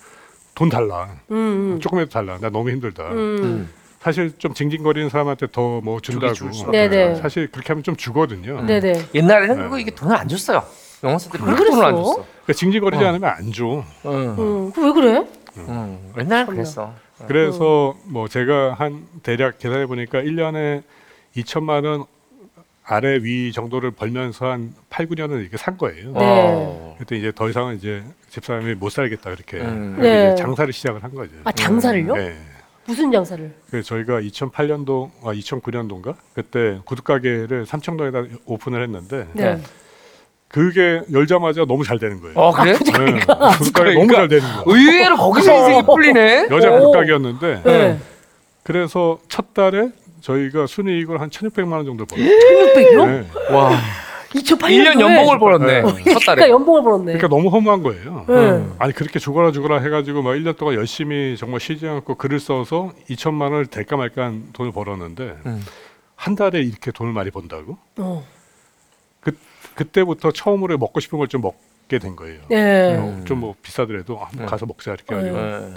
돈 0.63 0.69
달라. 0.69 1.09
음, 1.33 1.81
조금이라도 1.81 2.11
달라. 2.13 2.39
나 2.39 2.49
너무 2.49 2.71
힘들다. 2.71 3.09
음. 3.11 3.17
음. 3.43 3.69
사실 4.01 4.33
좀 4.39 4.55
징징거리는 4.55 5.09
사람한테 5.09 5.49
더 5.51 5.81
뭐 5.83 5.99
준다고. 6.01 6.33
주기 6.35 6.53
줄 6.57 6.71
네네. 6.71 7.17
사실 7.17 7.51
그렇게 7.51 7.69
하면 7.69 7.83
좀 7.83 7.97
주거든요. 7.97 8.63
네네. 8.63 9.07
옛날에는 9.15 9.57
네. 9.57 9.63
그거 9.65 9.79
이게 9.81 9.91
돈을 9.91 10.15
안 10.17 10.29
줬어요. 10.29 10.63
영어사들이 11.03 11.43
왜 11.43 11.53
그렇게 11.55 11.71
돈을 11.71 11.85
안 11.85 11.93
그랬어? 11.95 12.11
줬어. 12.15 12.27
그러니까 12.45 12.53
징징거리지 12.53 13.05
어. 13.05 13.09
않으면 13.09 13.29
안 13.31 13.53
줘. 13.53 13.85
응. 14.07 14.11
음, 14.39 14.73
그왜 14.73 14.93
그래? 14.93 15.27
응. 15.57 15.99
옛날에 16.17 16.45
참나. 16.45 16.47
그랬어. 16.47 16.95
그래서 17.27 17.97
뭐 18.05 18.29
제가 18.29 18.75
한 18.75 19.05
대략 19.25 19.59
계산해 19.59 19.87
보니까 19.87 20.21
1년에 20.21 20.83
2천만 21.37 21.85
원 21.85 22.05
아래 22.85 23.17
위 23.21 23.53
정도를 23.53 23.91
벌면서 23.93 24.47
한 24.47 24.75
8, 24.91 25.07
9년을 25.09 25.41
이렇게 25.41 25.57
산 25.57 25.77
거예요. 25.77 26.13
네. 26.13 26.19
어. 26.21 26.97
그때 26.99 27.17
이제 27.17 27.33
더 27.35 27.49
이상은 27.49 27.77
이제 27.77 28.03
집사람이 28.33 28.74
못 28.76 28.91
살겠다 28.91 29.30
그렇게 29.30 29.59
음. 29.59 29.99
네. 30.01 30.35
장사를 30.37 30.72
시작을 30.72 31.05
한 31.05 31.14
거죠. 31.14 31.33
아 31.45 31.53
장사를요? 31.53 32.16
네. 32.16 32.35
무슨 32.87 33.12
장사를? 33.12 33.53
그래서 33.70 33.87
저희가 33.89 34.20
2008년도, 34.22 35.11
아 35.22 35.33
2009년도인가 35.35 36.16
그때 36.35 36.80
구두 36.85 37.03
가게를 37.03 37.66
삼청동에다 37.66 38.24
오픈을 38.47 38.83
했는데 38.83 39.26
네. 39.35 39.55
네. 39.57 39.62
그게 40.49 41.03
열자마자 41.12 41.66
너무 41.66 41.85
잘 41.85 41.99
되는 41.99 42.20
거예요. 42.22 42.35
어 42.37 42.53
그래? 42.53 42.72
네. 42.72 43.20
구두 43.59 43.72
가게 43.72 43.95
너무 43.95 44.11
잘 44.12 44.28
되는 44.28 44.43
거예요. 44.43 44.64
의외로 44.66 45.16
거기서 45.16 45.55
인생이 45.55 45.83
풀리네. 45.83 46.49
여자 46.51 46.70
오. 46.70 46.78
구두 46.78 46.93
가게였는데 46.93 47.62
네. 47.64 47.99
그래서 48.62 49.18
첫 49.28 49.53
달에 49.53 49.91
저희가 50.22 50.66
순이익을 50.66 51.20
한 51.20 51.28
1,600만 51.28 51.72
원 51.72 51.85
정도 51.85 52.07
벌었어요. 52.07 52.35
1600이요? 52.35 53.07
네. 53.07 53.55
와. 53.55 53.78
2008년 54.33 54.95
1년 54.95 55.01
연봉을 55.01 55.39
벌었네. 55.39 55.66
네. 55.66 55.83
첫 55.83 55.95
그러니까 56.03 56.20
달에. 56.35 56.49
연봉을 56.51 56.83
벌었네. 56.83 57.05
그러니까 57.05 57.28
너무 57.28 57.49
허무한 57.49 57.83
거예요. 57.83 58.24
네. 58.28 58.66
아니 58.78 58.93
그렇게 58.93 59.18
죽어라 59.18 59.53
죽어라 59.53 59.78
해가지고 59.80 60.22
막 60.22 60.33
1년 60.33 60.57
동안 60.57 60.74
열심히 60.74 61.37
정말 61.37 61.61
쉬지 61.61 61.87
않고 61.87 62.14
글을 62.16 62.41
써서 62.41 62.93
2천만 63.11 63.43
원을 63.53 63.66
될까 63.66 63.97
말까 63.97 64.24
한 64.24 64.49
돈을 64.53 64.72
벌었는데 64.72 65.37
음. 65.47 65.64
한 66.16 66.35
달에 66.35 66.61
이렇게 66.61 66.91
돈을 66.93 67.12
많이 67.12 67.30
번다고? 67.30 67.76
어. 67.99 68.24
그 69.20 69.33
그때부터 69.74 70.30
처음으로 70.33 70.78
먹고 70.78 71.01
싶은 71.01 71.18
걸 71.18 71.26
좀 71.28 71.41
먹게 71.43 71.99
된 71.99 72.16
거예요. 72.16 72.41
네. 72.49 72.97
음. 72.97 73.24
좀뭐 73.26 73.55
비싸더라도 73.62 74.18
아, 74.20 74.24
한번 74.26 74.47
네. 74.47 74.47
가서 74.51 74.66
먹자 74.66 74.93
이렇게 74.95 75.14
네. 75.14 75.28
해가지고 75.28 75.68
네. 75.68 75.74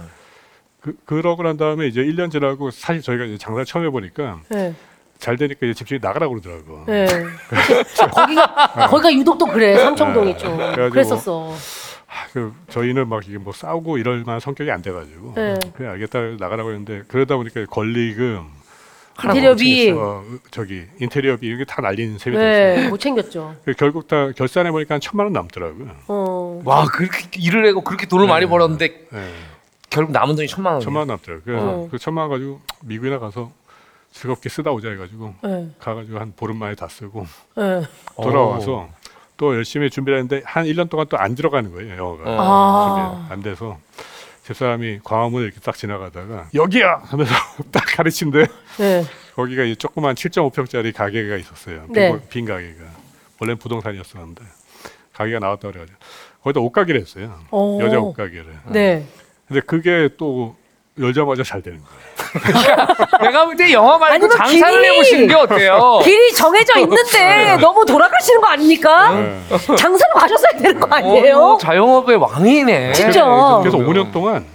그, 0.82 0.95
그러고 1.06 1.43
난 1.43 1.58
다음에 1.58 1.88
이제 1.88 2.01
1년 2.03 2.32
지나고 2.32 2.70
사실 2.72 3.01
저희가 3.01 3.26
이제 3.26 3.38
장사 3.38 3.64
처음 3.64 3.86
해보니까 3.86 4.39
네. 4.49 4.74
잘 5.20 5.38
되니까 5.38 5.66
이제 5.66 5.74
집주인 5.74 6.01
나가라 6.01 6.28
고 6.28 6.36
그러더라고. 6.36 6.84
네. 6.88 7.07
거기가 8.13 8.88
거기가 8.89 9.13
유독 9.13 9.38
또 9.38 9.45
그래 9.45 9.76
삼청동이 9.78 10.38
좀 10.38 10.57
그래가지고 10.57 10.89
그랬었어. 10.91 11.53
아, 12.07 12.28
그 12.32 12.53
저희는 12.70 13.07
막 13.07 13.28
이게 13.28 13.38
뭐 13.38 13.51
싸우고 13.51 13.97
이럴 13.97 14.24
만한 14.24 14.39
성격이 14.39 14.72
안 14.72 14.82
돼가지고 14.82 15.34
네. 15.36 15.55
그래 15.76 15.89
알겠다 15.89 16.20
나가라고 16.39 16.70
했는데 16.70 17.03
그러다 17.07 17.36
보니까 17.36 17.66
권리금 17.66 18.45
인테리어비 19.24 19.91
어, 19.91 20.24
저기 20.51 20.84
인테리어비 20.99 21.47
이게 21.47 21.63
다 21.66 21.82
날린 21.82 22.18
셈이 22.18 22.36
됐어요. 22.36 22.76
네, 22.82 22.89
못 22.89 22.99
챙겼죠. 22.99 23.55
그 23.63 23.74
결국 23.74 24.07
다 24.07 24.32
결산해 24.32 24.72
보니까 24.72 24.95
한 24.95 25.01
천만 25.01 25.26
원 25.26 25.34
남더라고요. 25.34 25.88
어. 26.07 26.61
와 26.66 26.86
그렇게 26.86 27.28
일을 27.39 27.66
해고 27.68 27.82
그렇게 27.82 28.07
돈을 28.07 28.28
많이 28.28 28.45
벌었는데 28.45 29.07
네. 29.09 29.34
결국 29.89 30.11
남은 30.11 30.36
돈이 30.36 30.47
천만 30.47 30.74
원. 30.74 30.82
천만 30.82 31.01
원 31.01 31.07
남더라고요. 31.07 31.43
그래서 31.45 31.66
어. 31.66 31.88
그 31.89 31.97
천만 31.97 32.24
원 32.24 32.32
가지고 32.32 32.59
미국이나 32.84 33.20
가서 33.20 33.51
즐겁게 34.16 34.47
쓰다 34.49 34.72
오자 34.72 34.89
해가지고 34.89 35.36
네. 35.43 35.70
가가지고 35.78 36.20
한 36.20 36.34
보름 36.36 36.57
만에 36.57 36.74
다 36.76 36.88
쓰고 36.88 37.28
네. 37.57 37.82
돌아와서 38.16 38.88
또 39.38 39.53
열심히 39.55 39.89
준비를 39.89 40.20
했는데 40.20 40.41
한 40.45 40.66
1년 40.66 40.89
동안 40.89 41.07
또 41.09 41.18
안 41.18 41.36
들어가는 41.36 41.72
거예요 41.72 41.97
영어가 41.97 42.24
어. 42.26 42.38
아. 42.39 43.28
안 43.30 43.41
돼서 43.41 43.78
집사람이 44.43 44.99
광화문을 45.03 45.47
이렇게 45.47 45.59
딱 45.59 45.76
지나가다가 45.76 46.47
여기야 46.53 47.01
하면서 47.03 47.34
딱 47.72 47.84
가르친데 47.86 48.45
네. 48.78 49.03
거기가 49.36 49.63
이 49.63 49.76
조그만 49.76 50.16
7.5평짜리 50.16 50.93
가게가 50.93 51.36
있었어요. 51.36 51.88
네. 51.89 52.11
빈, 52.11 52.22
빈 52.30 52.45
가게가 52.45 52.84
원래 53.41 53.55
부동산이었었는데 53.55 54.43
가게가 55.13 55.39
나왔다 55.39 55.68
그래가지고 55.70 55.97
거기다 56.41 56.59
옷가게를 56.61 57.01
했어요. 57.01 57.38
어. 57.51 57.80
여자 57.82 57.99
옷가게를. 57.99 58.59
네. 58.68 59.05
근데 59.47 59.59
그게 59.61 60.09
또 60.18 60.55
열자마자 61.00 61.43
잘 61.43 61.62
되는 61.62 61.82
거예요. 61.84 62.16
내가 63.22 63.46
볼 63.46 63.56
때 63.58 63.72
영화 63.74 63.98
말고 63.98 64.14
아니면 64.14 64.30
장사를 64.38 64.82
길이- 64.82 64.91
해보시는 64.93 65.28
게 65.28 65.34
어때요? 65.34 66.00
길이 66.04 66.34
정해져 66.34 66.80
있는데 66.80 67.58
너무 67.62 67.86
돌아가시는 67.86 68.39
거 68.41 68.48
아닙니까? 68.48 69.12
네. 69.14 69.41
장사를 69.78 70.14
가셨어야 70.14 70.52
되는 70.62 70.80
거 70.80 70.88
아니에요? 70.96 71.38
어, 71.38 71.58
자영업의 71.58 72.16
왕이네. 72.18 72.93
진짜. 72.93 73.26
그래서 73.62 73.78
5년 73.78 74.12
동안 74.14 74.46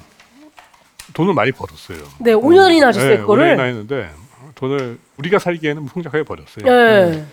돈을 1.13 1.35
많이 1.35 1.53
벌었어요. 1.53 1.99
네, 2.21 2.33
5년이나 2.33 2.85
하셨어요, 2.87 3.11
네, 3.11 3.17
그거를. 3.19 3.57
5년이나 3.57 3.61
했는데 3.67 4.11
돈을 4.55 4.99
우리가 5.19 5.39
살기에는 5.39 5.87
풍족하게 5.87 6.25
벌었어요. 6.25 6.65
네. 6.65 7.25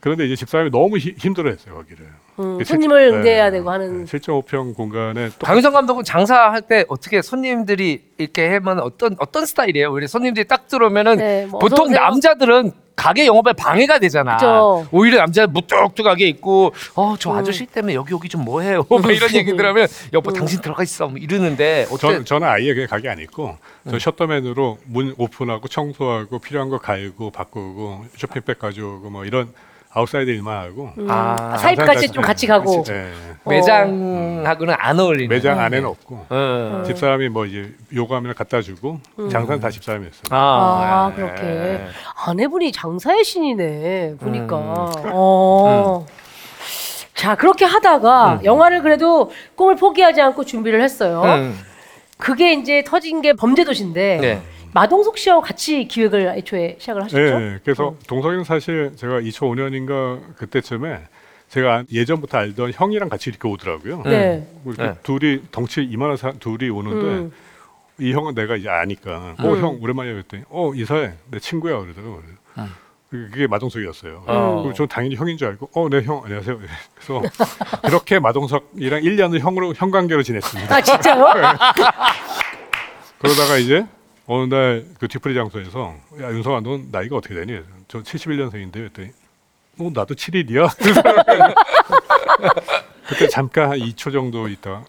그런데 0.00 0.24
이제 0.26 0.36
집사람이 0.36 0.70
너무 0.70 0.96
히- 0.98 1.14
힘들어했어요 1.18 1.74
거기를. 1.74 2.06
음, 2.38 2.58
그 2.58 2.64
손님을 2.64 3.10
칠- 3.10 3.18
응대해야 3.18 3.50
네, 3.50 3.58
되고 3.58 3.70
하는. 3.70 4.04
7.5평 4.06 4.74
공간에 4.74 5.30
또 5.38 5.46
강유성 5.46 5.72
감독은 5.72 6.04
장사할 6.04 6.62
때 6.62 6.84
어떻게 6.88 7.22
손님들이 7.22 8.02
이렇게 8.18 8.48
하면 8.54 8.80
어떤 8.80 9.16
어떤 9.18 9.46
스타일이에요? 9.46 9.92
우리 9.92 10.08
손님들이 10.08 10.46
딱 10.46 10.66
들어오면은 10.68 11.16
네, 11.16 11.46
뭐 11.46 11.60
보통 11.60 11.86
오세요. 11.86 11.98
남자들은 12.00 12.72
가게 12.96 13.26
영업에 13.26 13.52
방해가 13.54 13.98
되잖아. 13.98 14.36
그쵸. 14.36 14.86
오히려 14.92 15.18
남자 15.18 15.48
무뚝뚝하게 15.48 16.28
있고 16.28 16.72
어저 16.94 17.32
음. 17.32 17.36
아저씨 17.36 17.66
때문에 17.66 17.94
여기 17.94 18.12
여기 18.14 18.28
좀 18.28 18.44
뭐해요? 18.44 18.84
막 18.88 19.04
이런 19.10 19.34
얘기들 19.34 19.66
하면 19.66 19.88
여보 20.12 20.32
당신 20.32 20.60
들어가 20.60 20.84
있어 20.84 21.08
뭐 21.08 21.18
이러는데 21.18 21.86
어때? 21.90 21.98
저, 21.98 22.24
저는 22.24 22.46
아예 22.46 22.72
그냥 22.72 22.88
가게 22.88 23.08
안 23.08 23.18
있고 23.18 23.56
네. 23.82 23.90
저 23.92 23.98
셔터맨으로 23.98 24.78
문 24.86 25.12
오픈하고 25.18 25.66
청소하고 25.66 26.38
필요한 26.38 26.68
거 26.68 26.78
갈고 26.78 27.30
바꾸고 27.32 28.04
쇼핑백 28.16 28.60
가져오고 28.60 29.10
뭐 29.10 29.24
이런 29.24 29.52
outside 29.94 30.28
일만 30.30 30.58
하고 30.58 30.90
음, 30.98 31.06
아, 31.08 31.56
사입까지 31.56 32.10
좀 32.10 32.22
같이 32.22 32.46
가고. 32.48 32.82
네. 32.82 33.12
매장하고는 33.46 34.74
안 34.76 34.98
어울리는. 34.98 35.28
매장 35.28 35.60
안에는 35.60 35.86
없고 35.88 36.26
어. 36.30 36.82
집사람이 36.84 37.28
뭐 37.28 37.46
이제 37.46 37.72
요구하면 37.94 38.34
갖다 38.34 38.60
주고 38.60 38.98
장사는 39.30 39.60
다 39.60 39.70
집사람이 39.70 40.06
했어요. 40.06 40.22
아, 40.30 41.12
네. 41.14 41.22
그렇게. 41.22 41.80
아내분이 42.26 42.72
장사의 42.72 43.22
신이네, 43.22 44.16
보니까. 44.18 44.56
음. 44.56 45.10
어. 45.12 46.06
자, 47.14 47.36
그렇게 47.36 47.64
하다가 47.64 48.40
영화를 48.44 48.82
그래도 48.82 49.30
꿈을 49.54 49.76
포기하지 49.76 50.20
않고 50.20 50.44
준비를 50.44 50.82
했어요. 50.82 51.22
음. 51.24 51.58
그게 52.18 52.54
이제 52.54 52.82
터진 52.84 53.22
게 53.22 53.32
범죄도시인데 53.34 54.18
네. 54.20 54.42
마동석 54.74 55.16
씨하고 55.18 55.40
같이 55.40 55.86
기획을 55.86 56.34
애초에 56.36 56.76
시작을 56.80 57.04
하셨죠? 57.04 57.38
네, 57.38 57.58
그래서 57.64 57.94
동석이는 58.08 58.42
사실 58.44 58.92
제가 58.96 59.20
2005년인가 59.20 60.34
그때쯤에 60.36 60.98
제가 61.48 61.84
예전부터 61.92 62.38
알던 62.38 62.72
형이랑 62.74 63.08
같이 63.08 63.30
이렇게 63.30 63.46
오더라고요. 63.46 64.02
네. 64.04 64.44
뭐 64.64 64.74
이렇게 64.74 64.90
네. 64.92 64.98
둘이 65.04 65.42
덩치 65.52 65.82
이만한 65.84 66.16
사, 66.16 66.32
둘이 66.32 66.68
오는데 66.70 67.06
음. 67.06 67.32
이 68.00 68.12
형은 68.12 68.34
내가 68.34 68.56
이제 68.56 68.68
아니까 68.68 69.36
음. 69.38 69.44
어형 69.46 69.78
오랜만이야 69.80 70.12
그랬더니 70.14 70.42
어 70.50 70.72
이사해 70.74 71.12
내 71.30 71.38
친구야 71.38 71.78
그러더라고 71.78 72.20
음. 72.58 72.66
그- 73.10 73.28
그게 73.30 73.46
마동석이었어요. 73.46 74.24
어. 74.26 74.62
그럼 74.62 74.74
전 74.74 74.88
당연히 74.88 75.14
형인 75.14 75.36
줄 75.36 75.46
알고 75.46 75.70
어 75.74 75.88
네 75.88 76.02
형 76.02 76.20
안녕하세요. 76.24 76.58
그래서 76.96 77.22
그렇게 77.84 78.18
마동석이랑 78.18 79.02
1년을 79.02 79.38
형으로 79.38 79.72
형 79.76 79.92
관계로 79.92 80.24
지냈습니다. 80.24 80.74
아, 80.74 80.80
진짜요? 80.80 81.24
그러다가 83.22 83.56
이제 83.58 83.86
어느 84.26 84.54
날 84.54 84.84
그 84.98 85.08
뒤풀이 85.08 85.34
장소에서 85.34 85.94
야 86.20 86.30
윤성아 86.30 86.60
넌 86.60 86.88
나이가 86.90 87.16
어떻게 87.16 87.34
되니? 87.34 87.60
저 87.88 88.00
71년생인데 88.02 88.72
그랬더니 88.72 89.08
어 89.80 89.90
나도 89.92 90.14
7일이야. 90.14 90.68
그때 93.08 93.28
잠깐 93.28 93.70
한 93.70 93.78
2초 93.78 94.12
정도 94.12 94.48
있다가 94.48 94.84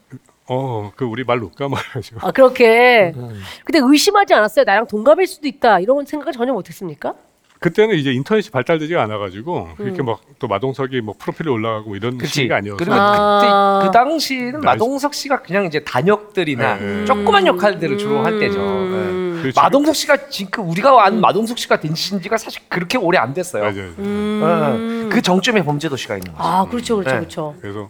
어그 0.47 1.05
우리 1.05 1.23
말 1.23 1.39
놓을까 1.39 1.67
말가지고 1.67 2.19
아, 2.25 2.31
그렇게. 2.31 3.11
음. 3.15 3.41
근데 3.65 3.79
의심하지 3.81 4.33
않았어요? 4.33 4.63
나랑 4.63 4.87
동갑일 4.87 5.27
수도 5.27 5.47
있다. 5.47 5.79
이런 5.79 6.05
생각을 6.05 6.33
전혀 6.33 6.53
못 6.53 6.67
했습니까? 6.69 7.15
그때는 7.59 7.95
이제 7.95 8.11
인터넷이 8.11 8.49
발달되지가 8.51 9.01
않아가지고 9.03 9.69
그렇게 9.77 10.01
음. 10.01 10.05
막또 10.07 10.47
마동석이 10.47 11.01
뭐 11.01 11.15
프로필이 11.17 11.49
올라가고 11.49 11.87
뭐 11.87 11.95
이런 11.95 12.17
그치. 12.17 12.33
시기가 12.33 12.57
아니었어요. 12.57 12.77
그리고 12.77 12.93
아. 12.93 13.79
그때 13.81 13.87
그 13.87 13.91
당시는 13.93 14.51
나이- 14.61 14.61
마동석 14.75 15.13
씨가 15.13 15.41
그냥 15.41 15.65
이제 15.65 15.83
단역들이나 15.83 16.75
네. 16.77 17.05
조그만 17.05 17.47
역할들을 17.47 17.97
주로 17.97 18.23
할 18.23 18.39
때죠. 18.39 18.57
네. 18.59 18.65
음. 18.65 19.39
그 19.41 19.51
지금- 19.51 19.61
마동석 19.63 19.95
씨가 19.95 20.29
지금 20.29 20.69
우리가 20.69 21.05
아는 21.05 21.21
마동석 21.21 21.57
씨가 21.57 21.79
되신 21.79 22.21
지가 22.21 22.37
사실 22.37 22.61
그렇게 22.67 22.97
오래 22.97 23.17
안 23.17 23.33
됐어요. 23.33 23.63
맞아요. 23.63 23.93
음. 23.99 24.41
어, 24.43 25.09
그 25.11 25.21
정점에 25.21 25.63
범죄 25.63 25.87
도시가 25.89 26.15
있는 26.17 26.33
거죠. 26.33 26.43
아, 26.47 26.65
그렇죠, 26.65 26.97
그렇죠, 26.97 27.11
네. 27.11 27.17
그렇죠. 27.19 27.55
그래서 27.61 27.89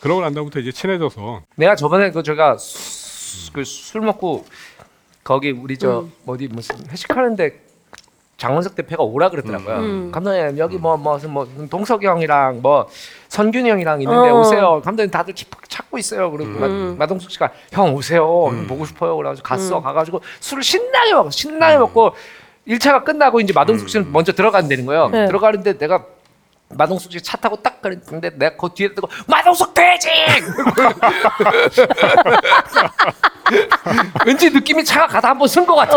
그러고 0.00 0.20
난 0.22 0.32
다음부터 0.34 0.60
이제 0.60 0.72
친해져서 0.72 1.42
내가 1.56 1.74
저번에 1.76 2.10
그 2.10 2.22
제가 2.22 2.56
그술 3.52 4.00
먹고 4.00 4.46
거기 5.24 5.50
우리 5.50 5.76
저 5.76 6.00
음. 6.00 6.12
어디 6.26 6.48
무슨 6.48 6.76
회식하는데 6.88 7.67
장원석 8.38 8.76
대표가 8.76 9.02
오라 9.02 9.30
그랬더라고요. 9.30 9.76
음. 9.78 10.10
감독님 10.12 10.58
여기 10.58 10.78
뭐 10.78 10.96
무슨 10.96 11.30
뭐 11.30 11.46
동석이 11.68 12.06
형이랑 12.06 12.62
뭐 12.62 12.86
선균이 13.28 13.68
형이랑 13.68 14.00
있는데 14.00 14.30
어. 14.30 14.38
오세요. 14.40 14.80
감독님 14.84 15.10
다들 15.10 15.34
기- 15.34 15.44
찾고 15.68 15.98
있어요. 15.98 16.30
그리고 16.30 16.58
마- 16.60 16.66
음. 16.68 16.94
마동석 16.96 17.32
씨가 17.32 17.50
형 17.72 17.92
오세요. 17.94 18.24
보고 18.68 18.86
싶어요. 18.86 19.16
그래가지고 19.16 19.44
갔어. 19.44 19.82
가가지고 19.82 20.20
술을 20.38 20.62
신나게 20.62 21.14
먹어. 21.14 21.30
신나게 21.30 21.78
먹고 21.78 22.12
1차가 22.68 23.02
끝나고 23.04 23.40
이제 23.40 23.52
마동석 23.52 23.88
씨는 23.88 24.12
먼저 24.12 24.32
들어간다는 24.32 24.86
거예요. 24.86 25.08
네. 25.08 25.26
들어가는데 25.26 25.76
내가 25.76 26.04
마동석 26.70 27.10
씨차 27.12 27.38
타고 27.38 27.56
딱 27.56 27.80
그랬는데 27.80 28.30
내가 28.36 28.56
그 28.56 28.68
뒤에 28.74 28.94
뜨고 28.94 29.08
마동석 29.26 29.72
돼지! 29.74 30.08
왠지 34.26 34.50
느낌이 34.50 34.84
차가 34.84 35.06
가다 35.06 35.30
한번 35.30 35.48
쓴 35.48 35.64
것 35.66 35.74
같아. 35.74 35.96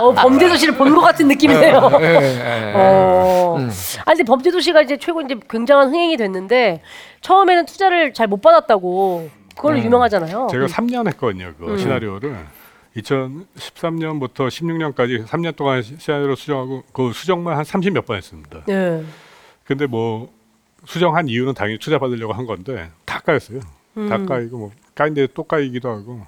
어, 0.00 0.12
범죄도시를 0.12 0.74
본 0.76 0.92
것 0.92 1.00
같은 1.00 1.28
느낌이네요. 1.28 1.90
예, 2.02 2.72
어. 2.74 3.54
음. 3.58 3.70
아니 4.04 4.16
근데 4.18 4.24
범죄도시가 4.24 4.82
이제 4.82 4.96
최고 4.98 5.20
이제 5.22 5.36
굉장한 5.48 5.88
흥행이 5.90 6.16
됐는데 6.16 6.82
처음에는 7.20 7.66
투자를 7.66 8.12
잘 8.12 8.26
못 8.26 8.40
받았다고 8.42 9.30
그걸로 9.56 9.78
유명하잖아요. 9.78 10.48
제가 10.50 10.66
3년 10.66 11.06
했거든요. 11.08 11.52
그 11.58 11.70
음. 11.72 11.78
시나리오를 11.78 12.36
2013년부터 12.96 14.48
16년까지 14.48 15.26
3년 15.26 15.56
동안 15.56 15.82
시- 15.82 15.96
시나리오 15.98 16.34
수정하고 16.34 16.82
그 16.92 17.12
수정만 17.12 17.56
한 17.56 17.64
30 17.64 17.92
몇 17.92 18.06
번 18.06 18.16
했습니다. 18.16 18.62
네. 18.66 19.02
근데 19.64 19.86
뭐 19.86 20.30
수정한 20.84 21.28
이유는 21.28 21.54
당연히 21.54 21.78
투자 21.78 21.98
받으려고 21.98 22.32
한 22.32 22.46
건데 22.46 22.90
다 23.04 23.20
까였어요. 23.20 23.60
다 23.60 23.66
음. 24.16 24.26
까이고 24.26 24.58
뭐 24.58 24.70
까인데 24.94 25.28
또 25.34 25.44
까이기도 25.44 25.88
하고 25.88 26.26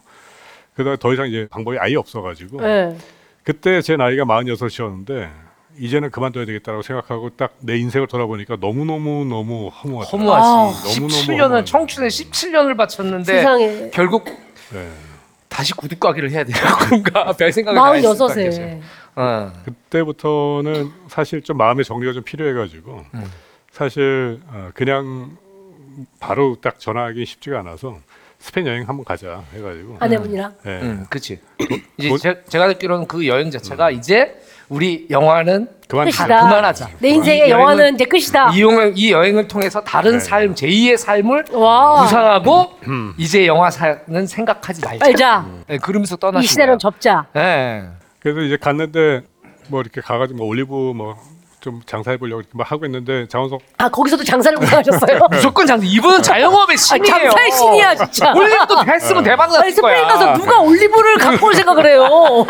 그다음에 0.77 0.97
더 0.99 1.13
이상 1.13 1.29
이제 1.29 1.47
방법이 1.51 1.77
아예 1.79 1.97
없어가지고 1.97 2.61
네. 2.61 2.97
그때 3.43 3.81
제 3.83 3.97
나이가 3.97 4.25
46이었는데 4.25 5.31
이제는 5.79 6.11
그만둬야 6.11 6.45
되겠다라고 6.47 6.83
생각하고 6.83 7.31
딱 7.31 7.53
내 7.61 7.77
인생을 7.79 8.07
돌아보니까 8.07 8.57
너무 8.61 8.85
너무 8.85 9.25
너무 9.25 9.69
허무하다. 9.69 10.11
허무하지. 10.11 10.47
아, 10.47 10.95
너무너무 11.01 11.09
17년을 11.09 11.41
허무하다. 11.43 11.65
청춘에 11.65 12.09
17년을 12.09 12.77
바쳤는데 12.77 13.25
세상에 13.25 13.91
결국 13.93 14.25
네. 14.73 14.89
다시 15.55 15.73
구두 15.73 15.97
가기를 15.97 16.33
해야 16.33 16.43
되는 16.43 16.61
건가? 16.61 17.33
별 17.39 17.53
생각을 17.53 17.79
다 17.79 17.93
했을 17.93 18.19
것 18.19 18.27
같아요. 18.27 18.51
46세. 18.51 18.81
어. 19.15 19.53
그때부터는 19.65 20.91
사실 21.09 21.43
좀 21.43 21.57
마음의 21.59 21.85
정리가 21.85 22.13
좀 22.13 22.25
필요해가지고 22.25 23.05
음. 23.15 23.25
사실 23.71 24.41
어, 24.49 24.71
그냥 24.75 25.37
바로 26.19 26.57
딱 26.61 26.81
전화하기 26.81 27.25
쉽지가 27.25 27.61
않아서 27.61 28.01
스페인 28.41 28.67
여행 28.67 28.89
한번 28.89 29.05
가자 29.05 29.45
해가지고 29.55 29.99
아내분이랑 30.01 30.57
네. 30.65 30.81
음, 30.83 31.07
그렇지. 31.09 31.39
이제 31.99 32.09
뭐- 32.09 32.19
제, 32.19 32.43
제가 32.49 32.67
듣기로는 32.67 33.07
그 33.07 33.25
여행 33.29 33.53
자체가 33.53 33.93
이제 33.93 34.37
우리 34.69 35.07
영화는 35.11 35.69
그만 35.89 36.07
끝이다. 36.07 36.27
다 36.27 36.41
그만하자. 36.49 36.89
내 36.99 37.09
인생의 37.11 37.49
이 37.49 37.51
영화는 37.51 37.95
이제 37.95 38.05
끝이다. 38.05 38.53
이 38.55 38.63
여행 38.63 38.93
이 38.97 39.13
여행을 39.13 39.49
통해서 39.49 39.83
다른 39.83 40.13
네. 40.13 40.19
삶, 40.21 40.55
제2의 40.55 40.97
삶을 40.97 41.45
와. 41.53 42.03
구상하고 42.03 42.71
음. 42.89 43.15
이제 43.19 43.47
영화사는 43.47 44.27
생각하지 44.27 44.81
말자. 44.85 45.05
알자. 45.07 45.47
네, 45.67 45.79
그러면서 45.79 46.17
떠나신 46.17 46.45
이 46.45 46.47
시대는 46.47 46.79
접자. 46.79 47.27
네. 47.35 47.85
그래서 48.21 48.41
이제 48.41 48.57
갔는데 48.57 49.23
뭐 49.69 49.81
이렇게 49.81 50.01
가가지고 50.01 50.39
뭐 50.39 50.47
올리브 50.47 50.73
뭐 50.73 51.17
좀 51.65 51.81
장사해 51.87 52.19
보려고 52.19 52.43
이렇게 52.43 52.53
막 52.59 52.71
하고 52.71 52.85
있는데 52.85 53.27
장원석 53.27 53.59
아 53.79 53.89
거기서도 53.89 54.23
장사를 54.23 54.59
구하셨어요? 54.59 55.19
무조건 55.31 55.67
장사. 55.67 55.87
이분은 55.87 56.23
자영업의 56.23 56.75
아, 56.75 56.77
신이에요. 56.77 57.15
장사의 57.31 57.51
신이야 57.53 57.95
진짜. 57.95 58.35
올리브도 58.35 58.85
했으면 58.87 59.25
대박 59.25 59.45
아니 59.45 59.71
났을 59.71 59.81
거야. 59.81 59.95
스페인 59.97 60.07
가서 60.09 60.33
누가 60.39 60.61
올리브를 60.61 61.17
갖고 61.17 61.47
올 61.47 61.55
생각을 61.55 61.87
해요? 61.87 62.47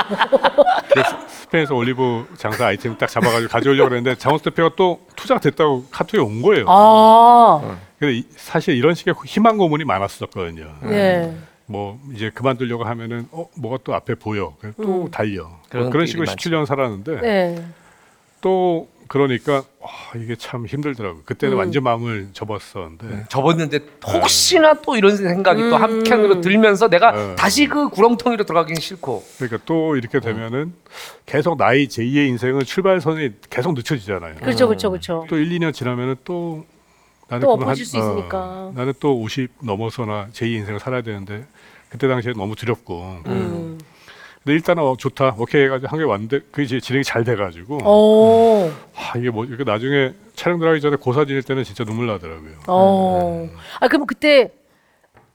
그래서 0.92 1.16
스페인에서 1.28 1.74
올리브 1.76 2.26
장사 2.36 2.66
아이템 2.66 2.98
딱 2.98 3.08
잡아가지고 3.08 3.48
가져오려고 3.52 3.90
그랬는데 3.90 4.18
장원석 4.18 4.52
대표가 4.52 4.74
또 4.74 4.98
투자가 5.14 5.38
됐다고 5.40 5.84
카톡이 5.92 6.18
온 6.18 6.42
거예요. 6.42 6.64
아, 6.68 7.76
근데 8.00 8.14
이- 8.16 8.26
사실 8.36 8.74
이런 8.74 8.94
식의 8.96 9.14
희망 9.26 9.56
고문이 9.58 9.84
많았었거든요. 9.84 10.66
네. 10.82 11.32
뭐 11.66 12.00
이제 12.12 12.30
그만두려고 12.34 12.82
하면은 12.82 13.28
어 13.30 13.46
뭐가 13.56 13.78
또 13.84 13.94
앞에 13.94 14.16
보여 14.16 14.54
그래서 14.60 14.76
또 14.82 15.08
달려 15.12 15.48
그런 15.70 15.84
뭐 15.84 15.92
그런 15.92 16.04
길이 16.04 16.08
식으로 16.08 16.26
많죠. 16.26 16.50
17년 16.50 16.66
살았는데 16.66 17.20
네. 17.20 17.64
또 18.42 18.88
그러니까 19.08 19.64
와, 19.80 19.90
이게 20.16 20.34
참 20.36 20.66
힘들더라고요. 20.66 21.22
그때는 21.24 21.56
음. 21.56 21.58
완전 21.58 21.82
마음을 21.82 22.28
접었었는데 22.32 23.26
접었는데 23.28 23.80
혹시나 24.06 24.74
또 24.74 24.96
이런 24.96 25.16
생각이 25.16 25.60
또 25.62 25.76
음. 25.76 25.82
한켠으로 25.82 26.40
들면서 26.40 26.88
내가 26.88 27.12
네. 27.12 27.34
다시 27.36 27.66
그 27.66 27.88
구렁텅이로 27.88 28.44
들어가긴 28.44 28.76
싫고 28.76 29.24
그러니까 29.38 29.58
또 29.66 29.96
이렇게 29.96 30.20
되면은 30.20 30.72
계속 31.26 31.56
나의 31.58 31.88
제2의 31.88 32.28
인생은 32.28 32.64
출발선이 32.64 33.30
계속 33.50 33.74
늦춰지잖아요. 33.74 34.36
그렇죠, 34.36 34.66
그렇죠, 34.68 34.90
그렇죠. 34.90 35.26
또 35.28 35.36
1, 35.36 35.50
2년 35.58 35.72
지나면은 35.72 36.16
또 36.24 36.64
나는 37.28 37.46
또 37.46 37.52
그걸 37.52 37.64
엎어질 37.64 37.84
수 37.86 37.96
있으니까. 37.96 38.72
나는 38.74 38.92
또 39.00 39.18
50 39.20 39.50
넘어서나 39.62 40.28
제2 40.32 40.52
인생을 40.58 40.80
살아야 40.80 41.02
되는데 41.02 41.46
그때 41.88 42.08
당시에 42.08 42.32
너무 42.32 42.56
두렵고 42.56 43.20
음. 43.26 43.63
근데 44.44 44.54
일단은 44.56 44.82
어, 44.82 44.94
좋다 44.96 45.36
오케이 45.38 45.64
해가지고 45.64 45.88
한개 45.88 46.04
왔는데 46.04 46.40
그게 46.50 46.64
이제 46.64 46.78
진행이 46.78 47.02
잘 47.02 47.24
돼가지고 47.24 47.78
오, 47.78 48.70
아, 48.94 49.18
이게 49.18 49.30
뭐 49.30 49.46
이렇게 49.46 49.64
나중에 49.64 50.12
촬영 50.34 50.58
들어가기 50.58 50.82
전에 50.82 50.96
고사 50.96 51.24
지낼 51.24 51.42
때는 51.42 51.64
진짜 51.64 51.82
눈물 51.84 52.06
나더라고요. 52.06 52.52
오. 52.68 53.48
아 53.80 53.88
그럼 53.88 54.06
그때 54.06 54.52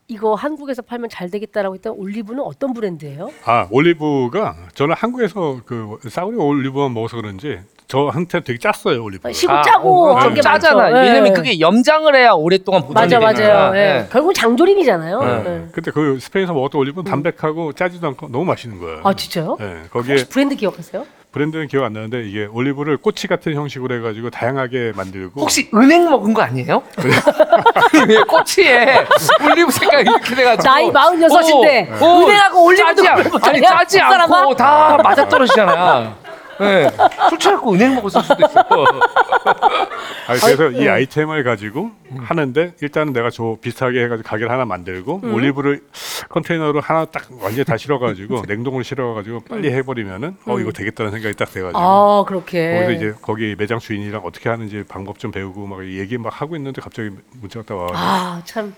이거 0.10 0.34
한국에서 0.34 0.82
팔면 0.82 1.10
잘 1.10 1.30
되겠다라고 1.30 1.76
했던 1.76 1.94
올리브는 1.96 2.44
어떤 2.44 2.74
브랜드예요? 2.74 3.30
아 3.46 3.68
올리브가 3.70 4.56
저는 4.74 4.96
한국에서 4.98 5.62
그 5.66 5.98
싸구려 6.10 6.44
올리브만 6.44 6.94
먹어서 6.94 7.18
그런지 7.18 7.60
저한테 7.88 8.40
되게 8.42 8.58
짰어요 8.58 9.04
올리브. 9.04 9.32
시고 9.32 9.52
아, 9.52 9.62
짜고 9.62 10.12
어, 10.12 10.20
좀게 10.20 10.42
짜잖아. 10.42 10.90
예. 10.92 11.10
왜냐면 11.10 11.34
그게 11.34 11.60
염장을 11.60 12.14
해야 12.16 12.32
오랫동안 12.32 12.82
보존이 12.82 12.94
맞아 12.96 13.20
되니까. 13.20 13.44
맞아요. 13.44 13.76
예. 13.76 13.80
예. 13.80 14.08
결국 14.12 14.34
장조림이잖아요. 14.34 15.20
네. 15.22 15.44
예. 15.46 15.68
근데 15.72 15.92
그 15.92 16.20
스페인에서 16.20 16.54
먹었던 16.54 16.80
올리브는 16.82 17.10
담백하고 17.10 17.74
짜지도 17.74 18.08
않고 18.08 18.30
너무 18.30 18.46
맛있는 18.46 18.80
거예요. 18.80 19.02
아 19.04 19.14
진짜요? 19.14 19.58
네, 19.60 19.84
거기에 19.92 20.14
혹시 20.14 20.30
브랜드 20.30 20.56
기억하세요? 20.56 21.06
브랜드는 21.32 21.68
기억 21.68 21.84
안 21.86 21.94
나는데 21.94 22.24
이게 22.28 22.46
올리브를 22.46 22.98
꼬치 22.98 23.28
같은 23.28 23.54
형식으로 23.54 23.96
해가지고 23.96 24.32
다양하게 24.32 24.94
만들고 24.96 25.42
혹시 25.42 25.70
은행 25.76 26.10
먹은 26.10 26.34
거 26.34 26.42
아니에요? 26.42 26.82
왜 28.08 28.22
꼬치에 28.24 29.06
올리브 29.46 29.72
색깔 29.72 30.02
이렇게 30.08 30.34
돼가지고 30.36 30.64
나이 30.64 30.90
46인데 30.90 32.02
오, 32.02 32.06
오, 32.06 32.26
은행하고 32.28 32.66
올리브도 32.66 32.96
짜지 33.04 33.08
않- 33.08 33.44
아니? 33.44 33.62
짜지? 33.62 34.00
않고 34.02 34.56
다 34.56 34.98
맞아 35.04 35.28
떨어지잖아. 35.28 36.16
네. 36.60 36.90
술 37.30 37.40
취하고 37.40 37.74
은행 37.74 37.96
먹었을 37.96 38.22
수도 38.22 38.36
있어. 38.46 38.60
아니, 40.28 40.40
그래서 40.40 40.70
네. 40.70 40.84
이 40.84 40.88
아이템을 40.88 41.44
가지고 41.44 41.92
하는데 42.18 42.74
일단은 42.82 43.14
내가 43.14 43.30
저 43.30 43.58
비슷하게 43.62 44.04
해가지고 44.04 44.28
가게를 44.28 44.52
하나 44.52 44.66
만들고 44.66 45.22
음. 45.24 45.34
올리브를 45.34 45.82
컨테이너로 46.30 46.82
하나 46.82 47.06
딱 47.06 47.24
완전히 47.42 47.64
다 47.66 47.78
실어가지고 47.78 48.44
냉동을 48.48 48.84
실어가지고 48.84 49.42
빨리 49.50 49.72
해버리면은 49.72 50.38
어 50.46 50.60
이거 50.60 50.72
되겠다는 50.72 51.12
생각이 51.12 51.36
딱 51.36 51.46
돼가지고 51.52 51.80
음. 51.80 51.84
아 51.84 52.24
그렇게. 52.28 52.74
거기서 52.74 52.92
이제 52.92 53.14
거기 53.22 53.56
매장 53.58 53.80
주인이랑 53.80 54.22
어떻게 54.24 54.50
하는지 54.50 54.84
방법 54.88 55.18
좀 55.20 55.32
배우고 55.32 55.66
막 55.66 55.86
얘기 55.86 56.18
막 56.18 56.42
하고 56.42 56.56
있는데 56.56 56.82
갑자기 56.82 57.10
문자가 57.42 57.66
딱 57.66 57.76
와가지고 57.76 57.98
아 58.00 58.42
참. 58.46 58.74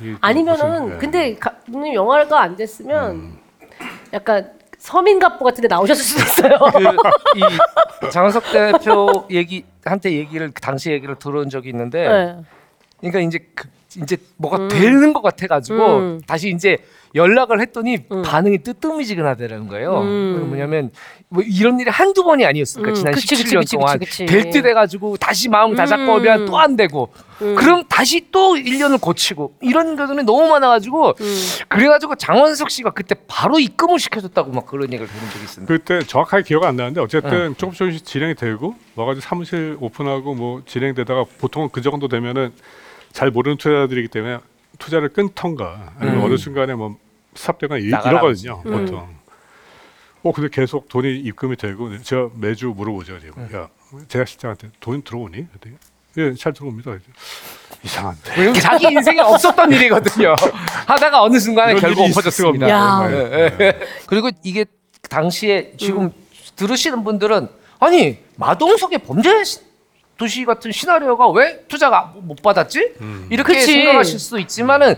이게 0.00 0.12
또 0.12 0.18
아니면은 0.22 0.82
무슨- 0.82 0.94
예. 0.94 0.98
근데 0.98 1.36
감독님 1.36 1.94
영화가 1.94 2.40
안 2.40 2.56
됐으면 2.56 3.10
음. 3.10 3.38
약간 4.12 4.50
서민갑보 4.78 5.44
같은 5.44 5.62
데 5.62 5.68
나오셨을 5.68 6.02
수도 6.04 6.22
있어요. 6.24 6.58
그이 7.32 8.10
장석 8.10 8.44
대표 8.52 9.26
얘기 9.30 9.64
한테 9.84 10.12
얘기를 10.12 10.50
그 10.52 10.60
당시 10.60 10.90
얘기를 10.90 11.16
들은 11.16 11.50
적이 11.50 11.70
있는데 11.70 12.08
네. 12.08 12.36
그러니까 13.00 13.20
이제 13.20 13.38
그 13.54 13.68
이제 13.96 14.16
뭐가 14.36 14.68
되는 14.68 15.12
것 15.12 15.22
같아가지고 15.22 15.96
음. 15.96 16.20
다시 16.26 16.50
이제 16.50 16.76
연락을 17.14 17.60
했더니 17.60 18.04
음. 18.12 18.22
반응이 18.22 18.58
뜨뜻미지근하다는 18.58 19.68
거예요. 19.68 20.00
음. 20.02 20.34
그게 20.36 20.46
뭐냐면 20.46 20.90
뭐 21.28 21.42
이런 21.42 21.80
일이 21.80 21.90
한두 21.90 22.22
번이 22.22 22.44
아니었으니까 22.44 22.90
음, 22.90 22.94
지난 22.94 23.14
그치, 23.14 23.34
17년 23.34 23.38
그치, 23.38 23.56
그치, 23.56 23.76
동안. 23.76 23.98
될때 24.28 24.62
돼가지고 24.62 25.16
다시 25.16 25.48
마음 25.48 25.74
다 25.74 25.86
잡고 25.86 26.02
음. 26.04 26.08
오면 26.20 26.46
또 26.46 26.58
안 26.58 26.76
되고 26.76 27.10
그럼 27.38 27.84
다시 27.88 28.28
또 28.32 28.54
1년을 28.54 29.00
고치고 29.00 29.54
이런 29.60 29.94
경우는 29.96 30.26
너무 30.26 30.48
많아가지고 30.48 31.14
음. 31.20 31.36
그래가지고 31.68 32.16
장원석 32.16 32.70
씨가 32.70 32.90
그때 32.90 33.14
바로 33.28 33.58
입금을 33.60 33.98
시켜줬다고 33.98 34.50
막 34.52 34.66
그런 34.66 34.92
얘기를 34.92 35.06
들은 35.06 35.30
적이 35.30 35.44
있습니다. 35.44 35.72
그때 35.72 36.00
정확하게 36.00 36.42
기억 36.42 36.64
안 36.64 36.76
나는데 36.76 37.00
어쨌든 37.00 37.30
네. 37.50 37.54
조금씩 37.56 37.78
조금씩 37.78 38.04
진행이 38.04 38.34
되고 38.34 38.74
와가지고 38.96 39.20
사무실 39.24 39.76
오픈하고 39.80 40.34
뭐 40.34 40.62
진행되다가 40.66 41.24
보통은 41.38 41.68
그 41.70 41.80
정도 41.80 42.08
되면은 42.08 42.52
잘 43.12 43.30
모르는 43.30 43.56
투자자들이기 43.56 44.08
때문에 44.08 44.38
투자를 44.78 45.08
끊던가 45.10 45.92
아니면 45.98 46.20
음. 46.20 46.24
어느 46.24 46.36
순간에 46.36 46.74
뭐 46.74 46.96
스탑되거나 47.34 47.80
이- 47.80 47.88
나가라. 47.88 48.18
이러거든요 48.18 48.62
음. 48.66 48.72
보통. 48.84 49.18
어 50.24 50.32
근데 50.32 50.48
계속 50.52 50.88
돈이 50.88 51.18
입금이 51.20 51.56
되고 51.56 51.96
제가 52.02 52.30
매주 52.34 52.66
물어보죠 52.76 53.20
지금 53.20 53.34
음. 53.44 53.48
야 53.54 53.68
제작실장한테 54.08 54.70
돈 54.80 55.02
들어오니? 55.02 55.46
그랬더니 55.48 55.76
예 56.18 56.34
잘 56.34 56.52
들어옵니다. 56.52 56.96
이상한데. 57.84 58.32
왜냐면 58.36 58.60
자기 58.60 58.86
인생에 58.88 59.20
없었던 59.20 59.72
일이거든요. 59.72 60.34
하다가 60.86 61.22
어느 61.22 61.38
순간에 61.38 61.72
이런 61.72 61.80
결국 61.80 62.02
일이 62.02 62.10
엎어졌습니다. 62.10 62.68
야. 62.68 63.08
네, 63.08 63.16
예, 63.16 63.28
네. 63.56 63.56
예. 63.60 63.80
그리고 64.06 64.30
이게 64.42 64.64
당시에 65.08 65.74
지금 65.78 66.10
들으시는 66.56 67.04
분들은 67.04 67.48
아니 67.78 68.18
마동석의 68.36 68.98
범죄 69.00 69.44
시- 69.44 69.60
도시 70.16 70.44
같은 70.44 70.72
시나리오가 70.72 71.28
왜 71.28 71.64
투자가 71.68 72.12
못 72.16 72.42
받았지? 72.42 72.94
이렇게 73.30 73.54
그치. 73.54 73.66
생각하실 73.66 74.18
수도 74.18 74.38
있지만은 74.40 74.96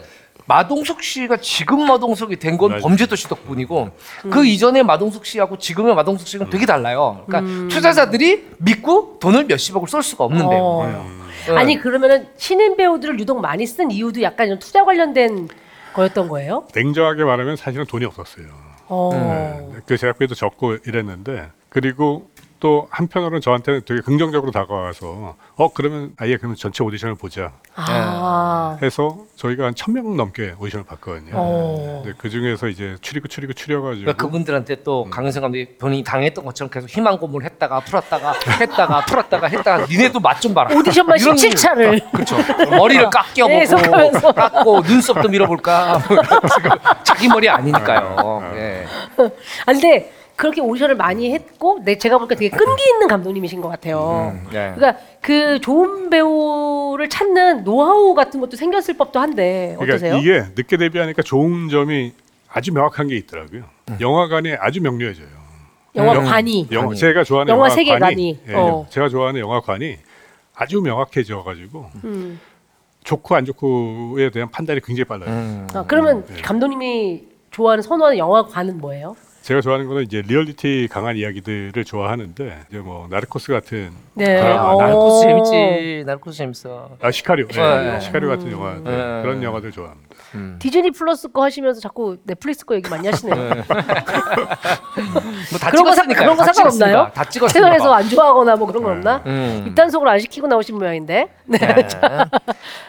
마동석 0.50 1.00
씨가 1.04 1.36
지금 1.36 1.86
마동석이 1.86 2.34
된건 2.36 2.70
맞아요. 2.70 2.82
범죄 2.82 3.06
도시 3.06 3.28
덕분이고 3.28 3.90
그 4.30 4.44
이전에 4.44 4.82
마동석 4.82 5.24
씨하고 5.24 5.56
지금의 5.58 5.94
마동석 5.94 6.26
씨는 6.26 6.50
되게 6.50 6.66
달라요. 6.66 7.22
그러니까 7.28 7.68
투자자들이 7.68 8.48
믿고 8.58 9.20
돈을 9.20 9.44
몇십억을 9.44 9.86
쏠 9.86 10.02
수가 10.02 10.24
없는 10.24 10.46
어. 10.46 10.50
배우예요. 10.50 11.06
네. 11.46 11.56
아니 11.56 11.78
그러면은 11.78 12.26
신인 12.36 12.76
배우들을 12.76 13.20
유독 13.20 13.40
많이 13.40 13.64
쓴 13.64 13.92
이유도 13.92 14.22
약간 14.22 14.48
이런 14.48 14.58
투자 14.58 14.84
관련된 14.84 15.48
거였던 15.94 16.28
거예요? 16.28 16.66
냉정하게 16.74 17.22
말하면 17.22 17.54
사실은 17.54 17.86
돈이 17.86 18.04
없었어요. 18.04 18.46
어. 18.88 19.10
네. 19.72 19.80
그 19.86 19.96
제작비도 19.96 20.34
적고 20.34 20.78
이랬는데 20.84 21.48
그리고 21.68 22.28
또 22.60 22.86
한편으로는 22.90 23.40
저한테는 23.40 23.80
되게 23.86 24.00
긍정적으로 24.02 24.52
다가와서 24.52 25.34
어 25.56 25.72
그러면 25.74 26.12
아예 26.18 26.36
그러면 26.36 26.56
전체 26.56 26.84
오디션을 26.84 27.14
보자 27.16 27.52
아. 27.74 28.76
해서 28.82 29.24
저희가 29.36 29.64
한 29.64 29.74
천 29.74 29.94
명 29.94 30.14
넘게 30.16 30.54
오디션을 30.58 30.84
봤거든요. 30.84 31.30
어. 31.34 32.04
그 32.18 32.28
중에서 32.28 32.68
이제 32.68 32.96
추리고 33.00 33.28
추리고 33.28 33.54
추려가지고 33.54 34.02
그러니까 34.04 34.24
그분들한테 34.24 34.82
또 34.84 35.06
강은성 35.10 35.40
감독이 35.42 35.76
본인이 35.78 36.04
당했던 36.04 36.44
것처럼 36.44 36.70
계속 36.70 36.88
희망 36.90 37.18
고문을 37.18 37.46
했다가 37.46 37.80
풀었다가 37.80 38.34
했다가 38.60 39.04
풀었다가 39.06 39.46
했다가 39.48 39.86
니네도 39.86 40.20
맛 40.20 40.40
좀 40.40 40.54
봐라. 40.54 40.74
오디션만 40.74 41.18
이런 41.18 41.34
17차를 41.36 42.12
그렇죠. 42.12 42.36
머리를 42.70 43.08
깎여보고 43.10 43.58
계속하면서. 43.58 44.32
깎고 44.32 44.80
눈썹도 44.82 45.28
밀어볼까. 45.28 46.00
자기 47.04 47.28
머리 47.28 47.48
아니니까요. 47.48 48.52
예. 48.54 48.86
아 49.18 49.72
근데 49.72 50.12
그렇게 50.40 50.62
오디션을 50.62 50.96
많이 50.96 51.34
했고 51.34 51.80
내 51.84 51.98
제가 51.98 52.16
보니까 52.16 52.34
되게 52.34 52.48
끈기 52.48 52.82
있는 52.88 53.08
감독님이신 53.08 53.60
것 53.60 53.68
같아요. 53.68 54.32
예. 54.54 54.72
그러니까 54.74 54.96
그 55.20 55.60
좋은 55.60 56.08
배우를 56.08 57.10
찾는 57.10 57.64
노하우 57.64 58.14
같은 58.14 58.40
것도 58.40 58.56
생겼을 58.56 58.96
법도 58.96 59.20
한데 59.20 59.74
그러니까 59.78 59.96
어떠세요? 59.96 60.16
이게 60.16 60.46
늦게 60.56 60.78
데뷔하니까 60.78 61.20
좋은 61.20 61.68
점이 61.68 62.14
아주 62.48 62.72
명확한 62.72 63.08
게 63.08 63.16
있더라고요. 63.16 63.64
영화관이 64.00 64.54
아주 64.58 64.80
명료해져요. 64.80 65.28
영화관이 65.94 66.68
영화 66.72 66.86
관이. 66.86 66.98
제가 66.98 67.22
좋아하는 67.22 67.52
영화 67.52 67.68
세계관이. 67.68 68.38
예, 68.48 68.54
어. 68.54 68.86
제가 68.88 69.10
좋아하는 69.10 69.42
영화관이 69.42 69.98
아주 70.54 70.80
명확해져 70.80 71.42
가지고 71.42 71.90
음. 72.04 72.40
좋고 73.04 73.34
안 73.34 73.44
좋고에 73.44 74.30
대한 74.30 74.50
판단이 74.50 74.80
굉장히 74.80 75.04
빨라요. 75.04 75.28
음. 75.28 75.68
아, 75.74 75.84
그러면 75.86 76.24
네. 76.26 76.40
감독님이 76.40 77.24
좋아하는 77.50 77.82
선호하는 77.82 78.16
영화관은 78.16 78.78
뭐예요? 78.78 79.16
제가 79.42 79.60
좋아하는 79.62 79.86
거는 79.88 80.02
이제 80.02 80.22
리얼리티 80.26 80.88
강한 80.90 81.16
이야기들을 81.16 81.84
좋아하는데 81.84 82.58
이제 82.68 82.78
뭐 82.78 83.08
나르코스 83.10 83.52
같은 83.52 83.90
네. 84.14 84.24
드라마, 84.36 84.72
어. 84.72 84.76
나르코스 84.78 85.20
재밌지. 85.26 86.02
나르코스 86.04 86.36
재밌어. 86.38 86.96
아 87.00 87.10
시카리오, 87.10 87.46
네, 87.48 87.92
네. 87.92 88.00
시카리오 88.00 88.28
같은 88.28 88.52
영화 88.52 88.74
네, 88.74 88.80
네. 88.84 89.22
그런 89.22 89.42
영화들 89.42 89.72
좋아합니다. 89.72 90.09
디즈니 90.58 90.90
플러스 90.90 91.28
거 91.28 91.42
하시면서 91.44 91.80
자꾸 91.80 92.16
넷플릭스 92.24 92.64
거 92.64 92.74
얘기 92.74 92.88
많이 92.88 93.08
하시네요. 93.08 93.36
뭐다 95.50 95.70
그런 95.70 95.84
거 95.84 95.92
사- 95.92 96.02
찍었으니까. 96.02 96.20
그런 96.22 96.36
거 96.36 96.44
상관없나요? 96.44 97.10
다 97.14 97.24
찍었으니까. 97.24 97.52
채널에서 97.52 97.92
안 97.92 98.08
좋아하거나 98.08 98.56
뭐 98.56 98.66
그런 98.66 98.82
건 98.82 98.92
없나? 98.92 99.22
음. 99.26 99.64
입단속을 99.68 100.08
안 100.08 100.18
시키고 100.18 100.46
나오신 100.46 100.78
모양인데. 100.78 101.28
네. 101.46 101.58
네. 101.58 101.88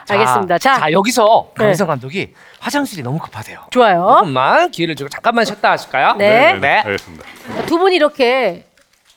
알겠습니다. 0.09 0.57
자, 0.59 0.79
자, 0.79 0.91
여기서 0.91 1.51
네. 1.57 1.65
강성 1.65 1.87
감독이 1.87 2.33
화장실이 2.59 3.01
너무 3.03 3.19
급하대요. 3.19 3.59
좋아요. 3.71 4.15
조금만 4.19 4.71
기회를 4.71 4.95
주고 4.95 5.09
잠깐만 5.09 5.45
쉬었다 5.45 5.71
하실까요? 5.71 6.15
네. 6.17 6.53
네. 6.53 6.79
알겠습니다. 6.79 7.25
두 7.65 7.77
분이 7.77 7.95
이렇게 7.95 8.65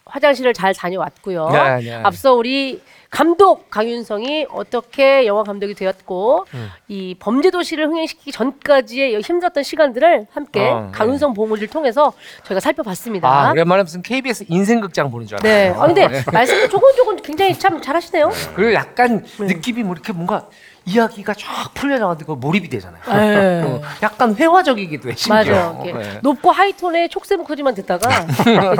화장실을 0.06 0.54
잘 0.54 0.74
다녀왔고요. 0.74 1.48
네, 1.50 1.80
네. 1.80 1.94
앞서 2.04 2.34
우리 2.34 2.80
감독 3.14 3.70
강윤성이 3.70 4.48
어떻게 4.50 5.24
영화 5.24 5.44
감독이 5.44 5.74
되었고 5.74 6.46
음. 6.52 6.68
이 6.88 7.14
범죄도시를 7.20 7.86
흥행시키기 7.86 8.32
전까지의 8.32 9.20
힘들었던 9.20 9.62
시간들을 9.62 10.26
함께 10.32 10.68
어, 10.68 10.80
네. 10.80 10.88
강윤성 10.90 11.32
보물을 11.34 11.68
통해서 11.68 12.12
저희가 12.42 12.58
살펴봤습니다. 12.58 13.28
아, 13.28 13.52
오랜만에 13.52 13.84
무슨 13.84 14.02
KBS 14.02 14.46
인생극장 14.48 15.12
보는 15.12 15.28
줄 15.28 15.38
네. 15.44 15.68
알았어요. 15.68 15.82
아 15.82 15.86
근데 15.86 16.24
말씀 16.32 16.68
조곤조곤 16.68 17.16
굉장히 17.22 17.56
참 17.56 17.80
잘하시네요. 17.80 18.32
그리고 18.56 18.74
약간 18.74 19.24
네. 19.38 19.46
느낌이 19.46 19.84
뭐 19.84 19.92
이렇게 19.92 20.12
뭔가 20.12 20.48
이야기가 20.86 21.32
쫙 21.34 21.72
풀려나가지고 21.74 22.36
몰입이 22.36 22.68
되잖아요. 22.68 23.02
네. 23.06 23.62
어, 23.66 23.80
약간 24.02 24.34
회화적이기도 24.34 25.10
해. 25.10 25.14
심지어. 25.16 25.34
맞아요. 25.34 25.82
이렇게 25.84 25.98
네. 25.98 26.20
높고 26.22 26.50
하이톤의 26.50 27.08
촉새 27.08 27.36
목소리만 27.36 27.74
듣다가 27.74 28.26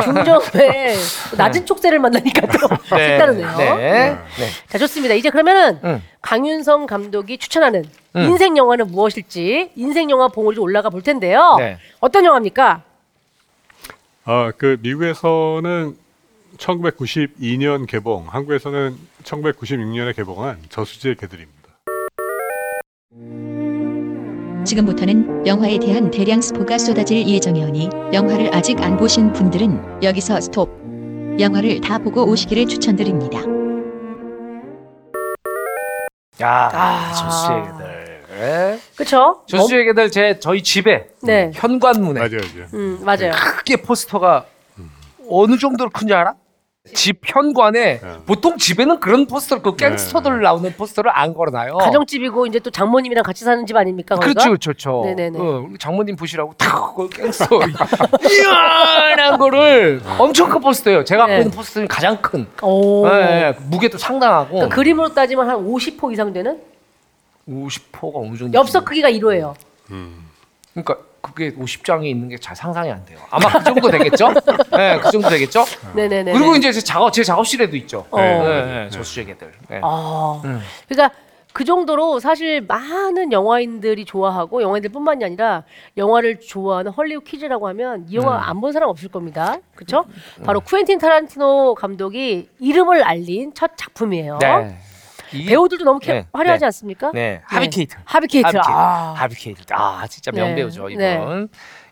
중저음에 0.03 0.97
낮은 1.37 1.65
촉새를 1.67 1.99
만나니까 2.01 2.47
또 2.47 2.69
색다르네요. 2.89 3.57
네. 3.57 3.77
네. 3.79 4.19
자 4.69 4.79
좋습니다. 4.79 5.15
이제 5.15 5.31
그러면은 5.31 5.81
응. 5.85 6.03
강윤성 6.21 6.87
감독이 6.87 7.39
추천하는 7.39 7.85
응. 8.17 8.23
인생 8.23 8.57
영화는 8.57 8.89
무엇일지 8.91 9.71
인생 9.75 10.11
영화 10.11 10.29
봉우리 10.29 10.59
올라가 10.59 10.91
볼 10.91 11.03
텐데요. 11.03 11.57
네. 11.59 11.79
어떤 12.01 12.25
영화입니까? 12.25 12.83
아, 14.27 14.53
그 14.57 14.79
미국에서는 14.81 15.97
1992년 16.57 17.87
개봉, 17.87 18.27
한국에서는 18.29 18.97
1996년에 19.23 20.15
개봉한 20.17 20.59
저수지의 20.71 21.17
개들입니다. 21.17 21.64
지금부터는 24.65 25.47
영화에 25.47 25.79
대한 25.79 26.11
대량 26.11 26.41
스포가 26.41 26.79
쏟아질 26.79 27.27
예정이오니 27.27 27.91
영화를 28.13 28.55
아직 28.55 28.81
안 28.83 28.97
보신 28.97 29.33
분들은 29.33 30.03
여기서 30.03 30.41
스톱. 30.41 30.71
영화를 31.39 31.81
다 31.81 31.99
보고 31.99 32.25
오시기를 32.29 32.67
추천드립니다. 32.67 33.41
야, 36.43 36.71
아. 36.73 37.13
저수지의 37.13 37.63
개들. 37.65 38.05
네. 38.39 38.81
그렇죠? 38.97 39.43
저수지의 39.47 39.85
개들 39.87 40.11
제 40.11 40.39
저희 40.41 40.63
집에 40.63 41.07
네. 41.23 41.51
현관문에 41.55 42.21
맞아요, 42.21 42.41
맞아요. 42.55 42.69
음 42.75 42.99
맞아요. 43.05 43.33
크게 43.33 43.77
포스터가 43.83 44.47
어느 45.29 45.57
정도로 45.57 45.91
큰지 45.91 46.13
알아? 46.13 46.35
집 46.93 47.21
현관에 47.25 47.99
네. 47.99 48.13
보통 48.27 48.59
집에는 48.59 49.01
그런 49.01 49.27
포스터 49.27 49.63
그 49.63 49.75
갱스터들 49.75 50.43
나오는 50.43 50.71
포스터를 50.75 51.11
안 51.15 51.33
걸어놔요. 51.33 51.79
가정집이고 51.79 52.47
이제 52.47 52.59
또 52.59 52.71
장모님이랑 52.71 53.25
같이 53.25 53.43
사는 53.43 53.65
집 53.65 53.75
아닙니까? 53.75 54.17
거기가? 54.17 54.45
그렇죠, 54.45 54.51
그렇죠. 54.69 55.03
네네네. 55.07 55.39
어, 55.39 55.67
우리 55.67 55.79
장모님 55.79 56.15
보시라고 56.17 56.53
탁그 56.59 57.09
갱스터 57.09 57.47
이만한 58.31 59.39
거를 59.39 60.03
엄청 60.19 60.51
큰 60.51 60.61
포스터예요. 60.61 61.05
제가 61.05 61.23
갖고 61.23 61.33
네. 61.33 61.39
있는 61.39 61.51
포스터 61.53 61.81
중에 61.81 61.87
가장 61.87 62.21
큰. 62.21 62.47
오. 62.61 63.09
네, 63.09 63.53
네, 63.53 63.59
무게도 63.71 63.97
상당하고. 63.97 64.51
그러니까 64.51 64.77
그림으로 64.77 65.15
따지면 65.15 65.49
한 65.49 65.57
50호 65.67 66.13
이상 66.13 66.35
되는 66.35 66.61
50호가 67.49 68.13
어느 68.15 68.37
정도? 68.37 68.59
엽서 68.59 68.85
크기가 68.85 69.11
1호예요. 69.11 69.55
그러니까 70.75 70.99
그게 71.35 71.53
50장이 71.53 72.05
있는 72.07 72.29
게 72.29 72.37
잘 72.39 72.55
상상이 72.55 72.91
안 72.91 73.05
돼요. 73.05 73.19
아마 73.31 73.49
그 73.59 73.65
정도 73.65 73.91
되겠죠? 73.91 74.33
네, 74.71 74.99
그 75.01 75.11
정도 75.11 75.29
되겠죠? 75.29 75.65
네네네. 75.95 76.33
그리고 76.33 76.55
이제 76.57 76.71
제 76.73 76.81
작업 76.81 77.13
제 77.13 77.23
작업실에도 77.25 77.77
있죠. 77.79 78.07
어. 78.11 78.21
네, 78.21 78.39
네, 78.39 78.65
네, 78.85 78.91
저수제개들. 78.91 79.53
네. 79.69 79.81
아, 79.83 80.41
음. 80.45 80.61
그러니까 80.89 81.17
그 81.53 81.65
정도로 81.65 82.19
사실 82.19 82.61
많은 82.63 83.31
영화인들이 83.33 84.05
좋아하고 84.05 84.61
영화인들뿐만이 84.63 85.25
아니라 85.25 85.63
영화를 85.97 86.41
좋아하는 86.41 86.91
헐리우드 86.93 87.25
키즈라고 87.25 87.69
하면 87.69 88.07
이 88.09 88.17
영화 88.17 88.49
안 88.49 88.61
본 88.61 88.73
사람 88.73 88.89
없을 88.91 89.09
겁니다. 89.09 89.57
그렇죠? 89.77 90.05
바로 90.45 90.61
쿠엔틴 90.61 90.99
타란티노 90.99 91.77
감독이 91.77 92.49
이름을 92.59 93.03
알린 93.05 93.53
첫 93.55 93.73
작품이에요. 93.77 94.39
네. 94.41 94.77
이- 95.33 95.47
배우들도 95.47 95.85
너무 95.85 95.99
캐- 95.99 96.13
네, 96.13 96.27
화려하지 96.33 96.61
네. 96.61 96.67
않습니까? 96.67 97.11
네, 97.13 97.41
하비케이트. 97.47 97.97
하비케이트. 98.05 98.47
하비케이트. 98.47 98.69
아. 98.71 99.15
하비케이트. 99.17 99.63
아, 99.73 100.07
진짜 100.09 100.31
네. 100.31 100.41
명배우죠, 100.43 100.89
이분. 100.91 100.99
네. 100.99 101.47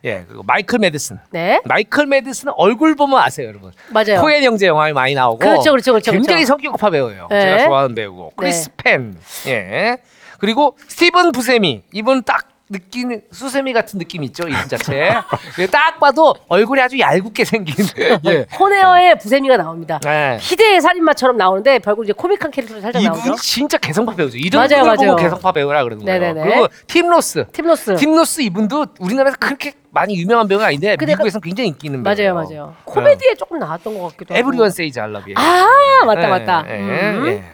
예, 0.05 0.25
그리고 0.27 0.43
마이클 0.43 0.79
매드슨. 0.79 1.19
네, 1.31 1.61
마이클 1.65 2.07
매드슨은 2.07 2.53
얼굴 2.57 2.95
보면 2.97 3.21
아세요, 3.21 3.49
여러분. 3.49 3.73
맞아요. 3.91 4.21
코엔 4.21 4.43
형제 4.43 4.67
영화에 4.67 4.93
많이 4.93 5.15
나오고. 5.15 5.39
그렇죠, 5.39 5.71
그렇죠, 5.71 5.93
그렇죠, 5.93 6.13
굉장히 6.13 6.45
그렇죠. 6.45 6.49
성격파 6.49 6.91
배우예요. 6.91 7.29
네. 7.31 7.41
제가 7.41 7.65
좋아하는 7.67 7.95
배우고. 7.95 8.33
크리스 8.37 8.71
펜. 8.77 9.17
예. 9.47 9.97
그리고 10.39 10.77
스티븐 10.89 11.31
부세미. 11.33 11.83
이분 11.93 12.23
딱 12.25 12.49
느끼는 12.73 13.23
수세미 13.31 13.73
같은 13.73 13.99
느낌 13.99 14.25
있죠, 14.25 14.49
이분 14.49 14.67
자체. 14.69 15.13
예, 15.59 15.67
딱 15.67 16.01
봐도 16.01 16.35
얼굴이 16.49 16.81
아주 16.81 16.99
얄궂게 16.99 17.45
생긴. 17.45 17.75
예. 18.27 18.47
콘에어의 18.55 19.19
부세미가 19.19 19.59
나옵니다. 19.59 20.01
네. 20.03 20.39
희대의 20.41 20.81
살인마처럼 20.81 21.37
나오는데 21.37 21.79
결국 21.81 22.05
이제 22.05 22.13
코믹한 22.13 22.51
캐릭터로 22.51 22.81
살짝 22.81 23.03
이분이 23.03 23.19
나오죠. 23.29 23.41
진짜 23.43 23.77
개성파 23.79 24.15
배우죠. 24.17 24.39
이름 24.39 24.59
맞아요, 24.61 24.85
보고 24.85 24.97
맞아요. 25.05 25.17
개성파 25.17 25.53
배우라 25.53 25.85
그러는 25.85 26.05
거예요. 26.05 26.19
네네네. 26.21 26.49
그리고 26.51 26.69
팀 26.87 27.09
로스. 27.11 27.45
팀로스. 27.53 27.97
팀 27.97 28.15
로스 28.17 28.41
이분도 28.41 28.87
우리나라에서 28.99 29.37
그렇게 29.39 29.75
많이 29.91 30.17
유명한 30.17 30.49
배우는 30.49 30.65
아닌데 30.67 30.97
근데 30.97 31.13
미국에서는 31.13 31.43
굉장히 31.43 31.69
인기 31.69 31.87
있는 31.89 32.03
맞아요, 32.03 32.17
배우예요. 32.17 32.35
맞아요. 32.35 32.75
코미디에 32.85 33.35
조금 33.35 33.59
나왔던 33.59 33.99
것 33.99 34.09
같기도 34.13 34.35
하고. 34.35 34.41
Everyone 34.41 34.71
Says 34.71 34.99
I 34.99 35.03
Love 35.03 35.19
You. 35.19 35.35
아, 35.37 35.67
맞다, 36.07 36.29
맞다. 36.29 36.65
예, 36.69 36.73
음. 36.81 37.45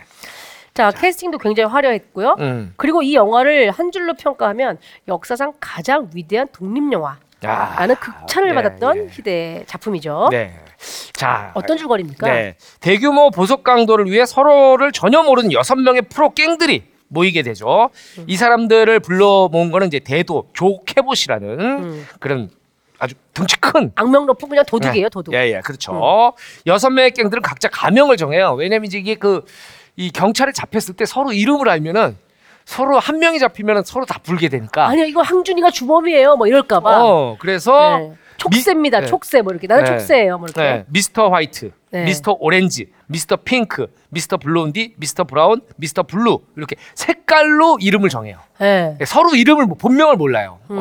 예. 0.79 0.91
자, 0.91 0.91
캐스팅도 0.93 1.39
굉장히 1.39 1.70
화려했고요. 1.70 2.37
음. 2.39 2.72
그리고 2.76 3.03
이 3.03 3.14
영화를 3.14 3.70
한 3.72 3.91
줄로 3.91 4.14
평가하면 4.14 4.79
역사상 5.09 5.55
가장 5.59 6.09
위대한 6.14 6.47
독립 6.53 6.93
영화. 6.93 7.16
야. 7.45 7.74
라는 7.79 7.97
극찬을 7.97 8.51
예, 8.51 8.55
받았던 8.55 8.97
예. 8.97 9.09
희대 9.11 9.64
작품이죠. 9.66 10.29
네. 10.31 10.55
자, 11.12 11.51
어떤 11.55 11.76
줄거리입니까? 11.76 12.33
네. 12.33 12.57
대규모 12.81 13.31
보석 13.31 13.64
강도를 13.64 14.07
위해 14.07 14.24
서로를 14.24 14.93
전혀 14.93 15.22
모르는 15.22 15.53
여섯 15.53 15.74
명의 15.76 16.03
프로 16.03 16.31
갱들이 16.31 16.85
모이게 17.09 17.43
되죠. 17.43 17.91
음. 18.18 18.24
이 18.29 18.37
사람들을 18.37 19.01
불러 19.01 19.49
모은 19.51 19.70
거는 19.72 19.89
이제 19.89 19.99
대도 19.99 20.49
조케봇이라는 20.53 21.61
음. 21.61 22.07
그런 22.20 22.51
아주 23.01 23.14
덩치 23.33 23.57
큰 23.61 23.93
악명 23.95 24.26
높은 24.26 24.49
그냥 24.49 24.64
도둑이에요, 24.66 25.09
도둑. 25.09 25.33
예, 25.35 25.55
예, 25.55 25.61
그렇죠. 25.64 26.33
여섯 26.66 26.91
명의 26.91 27.12
갱들은 27.12 27.43
각자 27.43 27.68
가명을 27.68 28.16
정해요. 28.16 28.55
왜냐면 28.55 28.87
이제 28.87 28.99
이게 28.99 29.14
그 29.14 29.45
이 29.99 30.11
경찰에 30.12 30.53
잡혔을 30.53 30.94
때 30.94 31.05
서로 31.05 31.32
이름을 31.32 31.68
알면은 31.68 32.16
서로 32.64 32.99
한 33.01 33.18
명이 33.18 33.40
잡히면은 33.40 33.82
서로 33.84 34.07
다 34.07 34.20
불게 34.22 34.49
되니까. 34.49 34.86
아니요, 34.86 35.05
이거 35.07 35.22
항준이가 35.22 35.70
주범이에요. 35.70 36.36
뭐 36.36 36.46
이럴까봐. 36.46 37.03
어, 37.05 37.36
그래서 37.40 37.99
네. 37.99 38.12
촉새입니다. 38.36 38.99
미- 38.99 39.05
네. 39.07 39.11
촉새 39.11 39.42
뭐 39.42 39.53
이렇게. 39.53 39.66
나는 39.66 39.84
네. 39.84 39.90
촉새예요. 39.99 40.38
뭐 40.38 40.46
이렇게. 40.46 40.61
네, 40.61 40.84
미스터 40.86 41.30
화이트, 41.30 41.72
네. 41.90 42.05
미스터 42.05 42.36
오렌지, 42.38 42.92
미스터 43.09 43.36
핑크, 43.36 43.86
미스터 44.11 44.36
블론디, 44.36 44.94
미스터 44.99 45.24
브라운, 45.24 45.62
미스터 45.76 46.05
블루 46.05 46.42
이렇게 46.57 46.76
색깔로 46.94 47.78
이름을 47.80 48.09
정해요. 48.09 48.38
네. 48.61 48.94
네, 48.99 49.05
서로 49.05 49.34
이름을 49.34 49.66
뭐 49.66 49.76
본명을 49.76 50.14
몰라요. 50.16 50.61
음. 50.70 50.78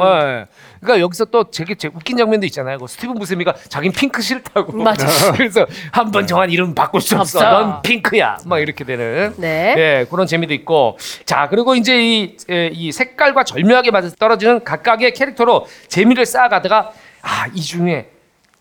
네. 0.79 0.85
그러니까 0.85 1.01
여기서 1.03 1.25
또 1.25 1.49
되게 1.49 1.75
제- 1.75 1.87
웃긴 1.93 2.17
장면도 2.17 2.45
있잖아요. 2.47 2.77
그 2.77 2.87
스티븐 2.87 3.15
부세미가 3.19 3.53
자긴 3.69 3.91
핑크 3.91 4.21
싫다고. 4.21 4.73
맞아. 4.77 5.07
그래서 5.33 5.65
한 5.91 6.11
번 6.11 6.25
정한 6.27 6.49
이름 6.51 6.73
바꿀 6.75 7.01
수 7.01 7.15
없어. 7.17 7.39
없어. 7.39 7.49
넌 7.51 7.81
핑크야. 7.81 8.37
막 8.45 8.59
이렇게 8.59 8.83
되는. 8.83 9.33
네. 9.37 9.75
예, 9.77 10.05
그런 10.09 10.25
재미도 10.27 10.53
있고. 10.53 10.97
자, 11.25 11.47
그리고 11.49 11.75
이제 11.75 11.99
이, 12.01 12.37
에, 12.49 12.67
이 12.73 12.91
색깔과 12.91 13.43
절묘하게 13.43 13.91
맞아 13.91 14.09
떨어지는 14.17 14.63
각각의 14.63 15.13
캐릭터로 15.13 15.67
재미를 15.87 16.25
쌓아가다가 16.25 16.91
아, 17.21 17.47
이 17.53 17.61
중에 17.61 18.09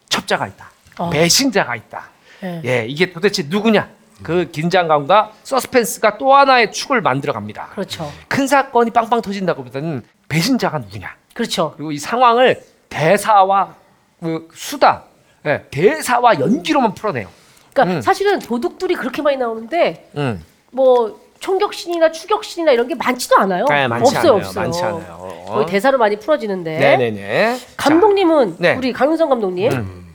첩자가 0.09 0.47
있다. 0.49 0.71
어. 0.99 1.11
배신자가 1.11 1.77
있다. 1.77 2.09
네. 2.41 2.63
예, 2.65 2.87
이게 2.89 3.13
도대체 3.13 3.45
누구냐? 3.49 3.89
그 4.23 4.51
긴장감과 4.51 5.33
서스펜스가 5.43 6.17
또 6.17 6.35
하나의 6.35 6.73
축을 6.73 7.03
만들어 7.03 7.33
갑니다. 7.35 7.69
그렇죠. 7.73 8.11
큰 8.29 8.47
사건이 8.47 8.91
빵빵 8.91 9.21
터진다고 9.21 9.63
보다는 9.65 10.03
배신자가 10.29 10.79
누구냐? 10.79 11.15
그렇죠. 11.37 11.75
그리고 11.77 11.93
이 11.93 11.99
상황을 11.99 12.63
대사와 12.89 13.75
그 14.21 14.49
수다, 14.55 15.05
예, 15.45 15.65
대사와 15.71 16.41
연기로만 16.41 16.95
풀어내요. 16.95 17.29
그러니까 17.73 17.97
음. 17.99 18.01
사실은 18.01 18.39
도둑들이 18.39 18.95
그렇게 18.95 19.21
많이 19.21 19.37
나오는데 19.37 20.11
음. 20.17 20.43
뭐 20.71 21.21
총격신이나 21.39 22.11
추격신이나 22.11 22.73
이런 22.73 22.89
게 22.89 22.95
많지도 22.95 23.37
않아요. 23.37 23.67
네, 23.69 23.87
많지 23.87 24.17
없어요, 24.17 24.33
않아요. 24.33 24.47
없어요. 24.47 24.63
많지 24.65 24.83
않아요. 24.83 25.45
거의 25.47 25.67
대사로 25.67 25.99
많이 25.99 26.19
풀어지는데. 26.19 26.79
네네네. 26.79 27.59
감독님은 27.77 28.57
네. 28.59 28.75
우리 28.75 28.95
강윤성 28.95 29.29
감독님. 29.29 29.73
음. 29.73 30.06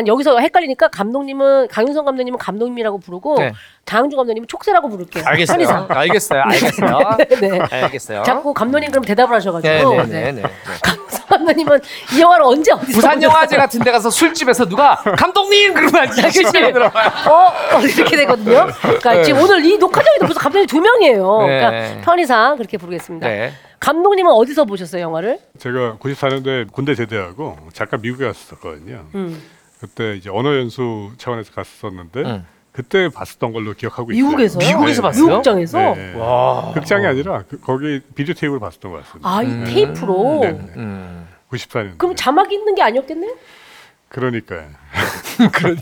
아니 0.00 0.08
여기서 0.08 0.38
헷갈리니까 0.38 0.88
감독님은 0.88 1.68
강윤성 1.68 2.06
감독님은 2.06 2.38
감독님이라고 2.38 2.98
부르고 3.00 3.38
네. 3.38 3.52
장항준 3.84 4.16
감독님은 4.16 4.48
촉새라고 4.48 4.88
부를게요. 4.88 5.24
알겠어요. 5.26 5.54
편의상. 5.54 5.86
알겠어요. 5.90 6.42
알겠어요. 6.42 6.98
네. 7.40 7.58
알겠어요. 7.70 8.22
자꾸 8.22 8.54
감독님 8.54 8.90
그럼 8.90 9.04
대답을 9.04 9.36
하셔가지고 9.36 9.96
네 10.04 10.06
네네. 10.06 10.32
네. 10.32 10.42
강윤성 10.82 11.26
감독님은 11.28 11.80
이 12.14 12.20
영화를 12.20 12.44
언제 12.46 12.72
어디서 12.72 12.86
부산 12.86 13.16
보셨어요? 13.16 13.22
영화제 13.22 13.56
같은 13.58 13.80
데 13.80 13.90
가서 13.90 14.08
술집에서 14.08 14.66
누가 14.68 14.94
감독님 14.96 15.74
그러면 15.74 16.10
네, 16.16 16.22
그치? 16.22 16.46
어, 16.46 17.76
어, 17.76 17.80
이렇게 17.80 18.16
되거든요. 18.16 18.68
그러니까 18.80 19.22
지금 19.22 19.42
오늘 19.42 19.62
이 19.64 19.76
녹화 19.76 20.02
중에도 20.02 20.26
벌써 20.26 20.40
감독님 20.40 20.66
두 20.66 20.80
명이에요. 20.80 21.46
네. 21.46 21.58
그러니까 21.60 22.00
편의상 22.04 22.56
그렇게 22.56 22.78
부르겠습니다. 22.78 23.28
네. 23.28 23.52
감독님은 23.80 24.30
어디서 24.32 24.64
보셨어요 24.66 25.02
영화를? 25.02 25.38
제가 25.58 25.96
94년도에 26.00 26.70
군대 26.72 26.94
제대하고 26.94 27.56
잠깐 27.72 28.00
미국에 28.00 28.26
갔었거든요. 28.26 29.04
음. 29.14 29.42
그때 29.80 30.14
이제 30.16 30.28
언어 30.30 30.54
연수 30.56 31.10
차원에서 31.16 31.52
갔었는데 31.52 32.20
음. 32.20 32.46
그때 32.72 33.08
봤었던 33.08 33.52
걸로 33.52 33.72
기억하고 33.72 34.12
있어요. 34.12 34.24
미국에서요? 34.24 34.68
미국에서 34.68 35.02
네. 35.02 35.08
봤어요? 35.08 35.26
미국장에서? 35.26 35.78
네, 35.78 36.12
네. 36.12 36.18
와. 36.18 36.72
극장이 36.74 37.06
아니라 37.06 37.42
그, 37.48 37.58
거기 37.58 38.00
비디오 38.14 38.34
테이프를 38.34 38.60
봤었던 38.60 38.92
것 38.92 39.04
같습니다. 39.04 39.28
아, 39.28 39.42
이 39.42 39.64
테이프로. 39.64 40.40
네, 40.42 40.52
네. 40.52 40.72
음. 40.76 41.26
94년. 41.50 41.98
그럼 41.98 42.14
자막이 42.14 42.54
있는 42.54 42.74
게 42.74 42.82
아니었겠네? 42.82 43.34
그러니까요. 44.08 44.68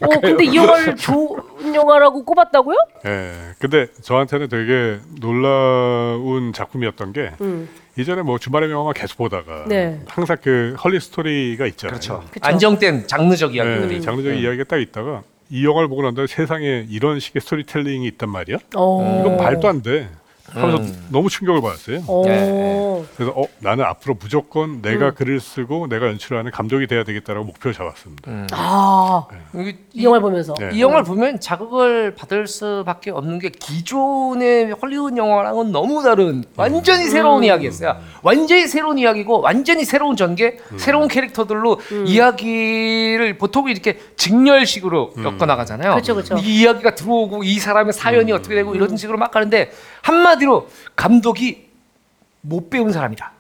어, 0.03 0.21
근데 0.21 0.45
이 0.45 0.55
영화를 0.55 0.97
좋은 0.97 1.75
영화라고 1.75 2.25
꼽았다고요? 2.25 2.77
예. 3.07 3.33
근데 3.59 3.87
저한테는 4.03 4.49
되게 4.49 4.99
놀라운 5.19 6.53
작품이었던 6.53 7.13
게 7.13 7.33
음. 7.41 7.69
이전에 7.99 8.23
뭐 8.23 8.39
주말의 8.39 8.69
명화만 8.69 8.95
계속 8.95 9.19
보다가 9.19 9.65
네. 9.67 10.01
항상 10.07 10.37
그 10.41 10.77
헐리 10.83 11.01
스토리가 11.01 11.67
있잖아요. 11.67 11.91
그렇죠. 11.99 12.25
그쵸. 12.31 12.41
안정된 12.47 13.09
장르적 13.09 13.51
네, 13.51 13.57
이야기들이. 13.57 14.01
장르적인 14.01 14.39
이야기가 14.39 14.65
딱 14.65 14.77
있다가 14.79 15.23
이 15.51 15.65
영화를 15.65 15.89
보고 15.89 16.03
난 16.03 16.15
다음에 16.15 16.29
세상에 16.29 16.87
이런 16.89 17.19
식의 17.19 17.43
스토리텔링이 17.43 18.07
있단 18.07 18.31
말이야? 18.31 18.59
어. 18.77 19.21
이건 19.21 19.37
말도 19.39 19.67
안 19.67 19.83
돼. 19.83 20.09
하면서 20.51 20.79
음. 20.83 21.07
너무 21.11 21.29
충격을 21.29 21.61
받았어요. 21.61 22.03
어. 22.07 22.23
네. 22.27 23.05
그래서 23.17 23.33
어 23.37 23.45
나는 23.59 23.85
앞으로 23.85 24.17
무조건 24.19 24.81
내가 24.83 25.07
음. 25.07 25.15
글을 25.15 25.41
쓰고 25.41 25.89
내가 25.89 26.07
연출하는 26.07 26.51
감독이 26.51 26.87
돼야 26.87 27.05
되겠다라고 27.05 27.45
목표를 27.47 27.75
잡았습니다. 27.75 28.31
음. 28.31 28.47
아, 28.53 29.27
이, 29.55 29.75
이 29.93 30.05
영화를 30.05 30.23
보면서. 30.23 30.55
네. 30.59 30.71
이 30.73 30.81
영화를 30.81 31.05
보면 31.05 31.41
자극을 31.41 32.15
받을 32.15 32.47
수밖에 32.47 33.11
없는 33.11 33.39
게 33.39 33.51
기존의 33.51 34.73
헐리우드 34.73 35.17
영화랑은 35.17 35.73
너무 35.73 36.03
다른 36.03 36.45
완전히 36.57 37.07
새로운 37.09 37.45
이야기였어요. 37.45 37.97
완전히 38.23 38.67
새로운 38.67 38.99
이야기고 38.99 39.41
완전히 39.41 39.85
새로운 39.85 40.17
전개, 40.17 40.57
새로운 40.77 41.09
캐릭터들로 41.09 41.81
이야기를 42.07 43.39
보통 43.39 43.69
이렇게 43.69 43.99
직렬식으로 44.17 45.13
엮어 45.19 45.47
나가잖아요. 45.47 45.95
그쵸, 45.95 46.15
그쵸. 46.15 46.37
이 46.39 46.61
이야기가 46.63 46.95
들어오고 46.95 47.45
이 47.45 47.59
사람의 47.59 47.93
사연이 47.93 48.33
어떻게 48.33 48.55
되고 48.55 48.75
이런 48.75 48.97
식으로 48.97 49.19
막 49.19 49.31
가는데 49.31 49.71
한마디 50.03 50.38
로 50.47 50.69
감독이 50.97 51.69
못 52.41 52.71
배운 52.71 52.93
사람이다. 52.93 53.33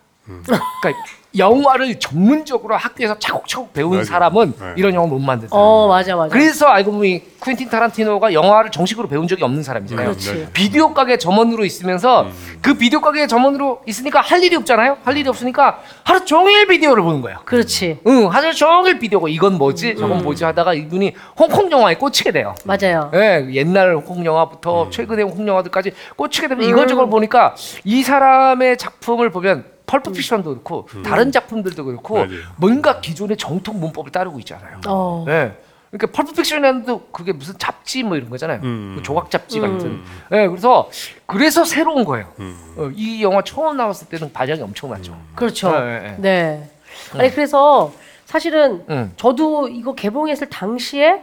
그러니까 0.81 1.03
영화를 1.37 1.99
전문적으로 1.99 2.77
학교에서 2.77 3.19
차곡차곡 3.19 3.73
배운 3.73 3.91
맞아요. 3.91 4.05
사람은 4.05 4.55
네. 4.59 4.75
이런 4.77 4.95
영화 4.95 5.07
못 5.07 5.19
만든다. 5.19 5.55
어, 5.55 5.89
맞아, 5.89 6.17
맞아. 6.17 6.33
그래서 6.33 6.67
알고 6.67 6.93
보니 6.93 7.23
퀸틴 7.43 7.69
타란티노가 7.71 8.33
영화를 8.33 8.71
정식으로 8.71 9.09
배운 9.09 9.27
적이 9.29 9.45
없는 9.45 9.63
사람이잖아요. 9.63 10.07
그렇지. 10.09 10.33
네. 10.35 10.49
비디오 10.53 10.93
가게 10.93 11.17
점원으로 11.19 11.65
있으면서 11.65 12.23
음. 12.23 12.33
그 12.63 12.75
비디오 12.75 13.01
가게 13.01 13.27
점원으로 13.27 13.83
있으니까 13.87 14.21
할 14.21 14.43
일이 14.43 14.57
없잖아요. 14.57 14.99
할 15.03 15.17
일이 15.17 15.29
없으니까 15.29 15.81
하루 16.05 16.25
종일 16.25 16.67
비디오를 16.67 17.03
보는 17.03 17.21
거예요. 17.21 17.39
그렇지. 17.45 18.01
응, 18.07 18.29
하루 18.33 18.53
종일 18.55 18.99
비디오고 18.99 19.29
이건 19.29 19.59
뭐지? 19.59 19.91
음. 19.93 19.97
저건 19.97 20.23
뭐지? 20.23 20.45
하다가 20.45 20.75
이분이 20.75 21.15
홍콩 21.39 21.71
영화에 21.71 21.95
꽂히게 21.97 22.33
돼요. 22.33 22.55
맞아요. 22.65 23.11
예, 23.15 23.47
옛날 23.53 23.95
홍콩 23.95 24.25
영화부터 24.25 24.85
음. 24.85 24.91
최근의 24.91 25.25
홍콩 25.25 25.47
영화들까지 25.49 25.93
꽂히게 26.17 26.49
되면 26.49 26.65
음. 26.65 26.71
이걸저걸 26.71 27.09
보니까 27.09 27.55
이 27.85 28.03
사람의 28.03 28.77
작품을 28.79 29.31
보면 29.31 29.65
펄프 29.87 30.13
픽션도 30.13 30.51
그렇고 30.51 30.87
음. 30.95 31.03
다른 31.03 31.33
작품들도 31.33 31.85
그렇고 31.85 32.15
맞아요. 32.17 32.29
뭔가 32.57 33.01
기존의 33.01 33.37
정통 33.39 33.81
문법을 33.81 34.13
따르고 34.13 34.39
있잖아요. 34.41 34.81
어. 34.87 35.25
예. 35.29 35.53
그러니까 35.91 36.09
펄프 36.13 36.35
픽션에도 36.35 37.07
그게 37.13 37.33
무슨 37.33 37.57
잡지 37.59 38.03
뭐 38.03 38.17
이런 38.17 38.29
거잖아요. 38.29 38.61
음. 38.63 38.95
그 38.97 39.03
조각 39.03 39.31
잡지 39.31 39.59
음. 39.61 39.63
같은. 39.63 40.03
예, 40.33 40.47
그래서 40.47 40.91
그래서 41.27 41.65
새로운 41.65 42.05
거예요. 42.05 42.31
음. 42.41 42.75
어, 42.77 42.91
이 42.95 43.23
영화 43.23 43.43
처음 43.43 43.77
나왔을 43.77 44.09
때는 44.09 44.33
반향이 44.33 44.61
엄청 44.61 44.91
났죠. 44.91 45.19
그렇죠. 45.35 45.73
예, 45.75 45.81
예, 45.81 46.09
예. 46.09 46.17
네. 46.19 46.71
아니 47.15 47.31
그래서 47.31 47.93
사실은 48.27 48.85
음. 48.91 49.13
저도 49.17 49.69
이거 49.69 49.95
개봉했을 49.95 50.51
당시에 50.51 51.23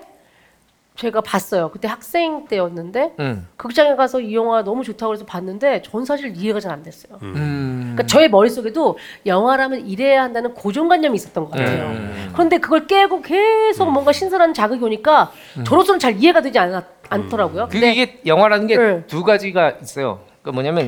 제가 0.95 1.19
봤어요. 1.21 1.71
그때 1.71 1.87
학생 1.89 2.45
때였는데 2.47 3.15
음. 3.19 3.47
극장에 3.57 3.95
가서 3.95 4.21
이 4.21 4.33
영화 4.33 4.63
너무 4.63 4.83
좋다고 4.83 5.13
해서 5.13 5.25
봤는데 5.25 5.81
전 5.81 6.05
사실 6.05 6.33
이해가 6.35 6.59
잘 6.59 6.75
안 6.75 6.83
됐어요. 6.83 7.19
음. 7.21 7.93
그러니까 7.95 8.03
저의 8.07 8.29
머릿속에도 8.29 8.97
영화라면 9.25 9.85
이래야 9.87 10.23
한다는 10.23 10.53
고정관념이 10.53 11.15
있었던 11.15 11.45
것 11.45 11.51
같아요. 11.51 11.85
음. 11.91 12.29
그런데 12.33 12.57
그걸 12.57 12.87
깨고 12.87 13.21
계속 13.21 13.89
뭔가 13.91 14.11
신선한 14.11 14.53
자극이 14.53 14.83
오니까 14.83 15.31
저로서는 15.65 15.99
잘 15.99 16.15
이해가 16.21 16.41
되지 16.41 16.59
않, 16.59 16.83
않더라고요. 17.09 17.67
그게 17.69 17.91
이게 17.91 18.19
영화라는 18.25 18.67
게 18.67 18.77
네. 18.77 19.03
두 19.07 19.23
가지가 19.23 19.75
있어요. 19.81 20.21
그 20.41 20.49
뭐냐면 20.49 20.87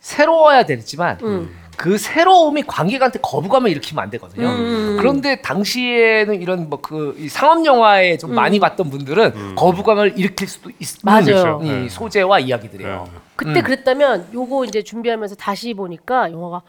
새로워야 0.00 0.64
되지만 0.64 1.18
음. 1.22 1.54
그 1.80 1.96
새로움이 1.96 2.64
관객한테 2.64 3.20
거부감을 3.22 3.70
일으키면 3.70 4.04
안 4.04 4.10
되거든요. 4.10 4.48
음. 4.50 4.96
그런데 4.98 5.40
당시에는 5.40 6.42
이런 6.42 6.68
뭐 6.68 6.78
그 6.82 7.16
상업 7.30 7.64
영화에 7.64 8.18
좀 8.18 8.34
많이 8.34 8.58
봤던 8.60 8.90
분들은 8.90 9.54
거부감을 9.54 10.18
일으킬 10.18 10.46
수도 10.46 10.68
있는 10.70 10.86
맞아요. 11.02 11.24
그렇죠. 11.24 11.60
이 11.62 11.68
네. 11.68 11.88
소재와 11.88 12.40
이야기들이에요. 12.40 13.08
네. 13.10 13.18
그때 13.34 13.60
음. 13.60 13.62
그랬다면 13.62 14.28
요거 14.34 14.66
이제 14.66 14.82
준비하면서 14.82 15.36
다시 15.36 15.72
보니까 15.72 16.30
영화가 16.30 16.60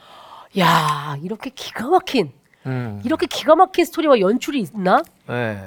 야 0.59 1.17
이렇게 1.21 1.49
기가 1.53 1.87
막힌 1.89 2.31
음. 2.65 3.01
이렇게 3.03 3.25
기가 3.25 3.55
막힌 3.55 3.83
스토리와 3.83 4.21
연출이 4.21 4.61
있나? 4.61 5.03
네. 5.27 5.57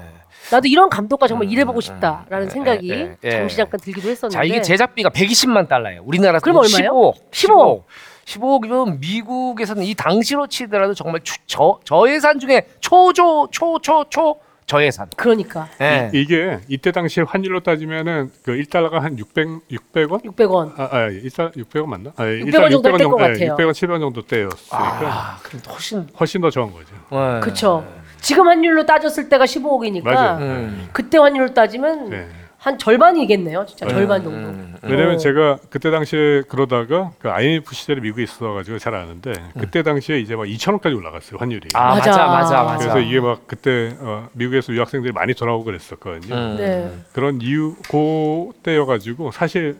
나도 0.53 0.68
이런 0.68 0.88
감독과 0.88 1.26
정말 1.26 1.51
일해보고 1.51 1.82
싶다라는 1.82 2.49
생각이 2.49 2.90
예, 2.90 3.16
예. 3.24 3.30
잠시 3.30 3.59
잠깐 3.59 3.78
들기도 3.80 4.09
했었는데. 4.09 4.36
자 4.38 4.45
이게 4.45 4.62
제작비가 4.62 5.11
120만 5.11 5.68
달러예요. 5.68 6.03
우리나라 6.05 6.38
그럼 6.38 6.57
얼마예요? 6.59 6.92
15억. 6.92 7.14
15억. 7.30 7.82
15억이면 8.27 9.01
미국에서는 9.01 9.83
이 9.85 9.95
당시로 9.95 10.47
치더라도 10.47 10.95
정말 10.95 11.20
추- 11.22 11.39
저 11.47 11.79
저예산 11.85 12.39
중에 12.39 12.66
초조 12.81 13.49
초초초 13.51 14.41
저예산. 14.66 15.09
그러니까 15.16 15.68
예. 15.83 16.11
이게 16.14 16.59
이때 16.68 16.91
당시에 16.91 17.25
환율로 17.25 17.61
따지면은 17.61 18.31
그 18.43 18.53
1달러가 18.53 18.93
한 19.01 19.18
600, 19.18 19.47
600원? 19.70 20.25
600원. 20.25 20.72
아, 20.79 20.89
아 20.91 21.09
1달 21.11 21.55
600원 21.55 21.85
맞나? 21.87 22.11
아, 22.16 22.25
600원 22.25 22.70
정도 22.70 22.97
될것 22.97 23.16
같아요. 23.18 23.57
600원, 23.57 23.70
700원 23.72 24.01
정도 24.01 24.22
때였으니까 24.22 24.79
아, 24.79 25.39
그럼 25.43 25.62
훨씬 25.68 26.09
훨씬 26.18 26.41
더 26.41 26.51
적은 26.51 26.72
거죠. 26.72 26.95
예. 27.12 27.41
그쵸. 27.41 27.87
지금 28.22 28.49
환율로 28.49 28.87
따졌을 28.87 29.29
때가 29.29 29.45
15억이니까 29.45 30.03
맞아요. 30.05 30.39
음. 30.39 30.89
그때 30.95 31.18
환율로 31.18 31.53
따지면 31.53 32.09
네. 32.09 32.27
한 32.65 32.79
절반이겠네요. 32.79 33.67
진짜 33.67 33.85
네. 33.85 33.93
절반 33.93 34.23
정도. 34.23 34.39
음. 34.39 34.75
왜냐면 34.81 35.17
어. 35.17 35.19
제가 35.19 35.59
그때 35.69 35.91
당시에 35.91 36.45
그러다가 36.49 37.12
그 37.19 37.29
IMF 37.29 37.75
시절에 37.75 38.01
미국에 38.01 38.23
있어가지고 38.23 38.79
잘 38.79 38.95
아는데 38.95 39.35
그때 39.61 39.83
당시에 39.83 40.19
이제 40.19 40.35
막 40.35 40.45
2천 40.45 40.71
원까지 40.71 40.95
올라갔어요 40.97 41.39
환율이. 41.39 41.69
아 41.75 41.91
맞아. 41.91 42.11
맞아 42.11 42.27
맞아 42.27 42.62
맞아. 42.62 42.79
그래서 42.79 43.01
이게 43.01 43.21
막 43.21 43.47
그때 43.47 43.95
어, 44.01 44.31
미국에서 44.33 44.73
유학생들이 44.73 45.12
많이 45.12 45.35
돌아오고 45.35 45.65
그랬었거든요. 45.65 46.35
음. 46.35 46.57
네. 46.57 46.91
그런 47.12 47.43
이유 47.43 47.77
그때여가지고 47.91 49.33
사실 49.33 49.77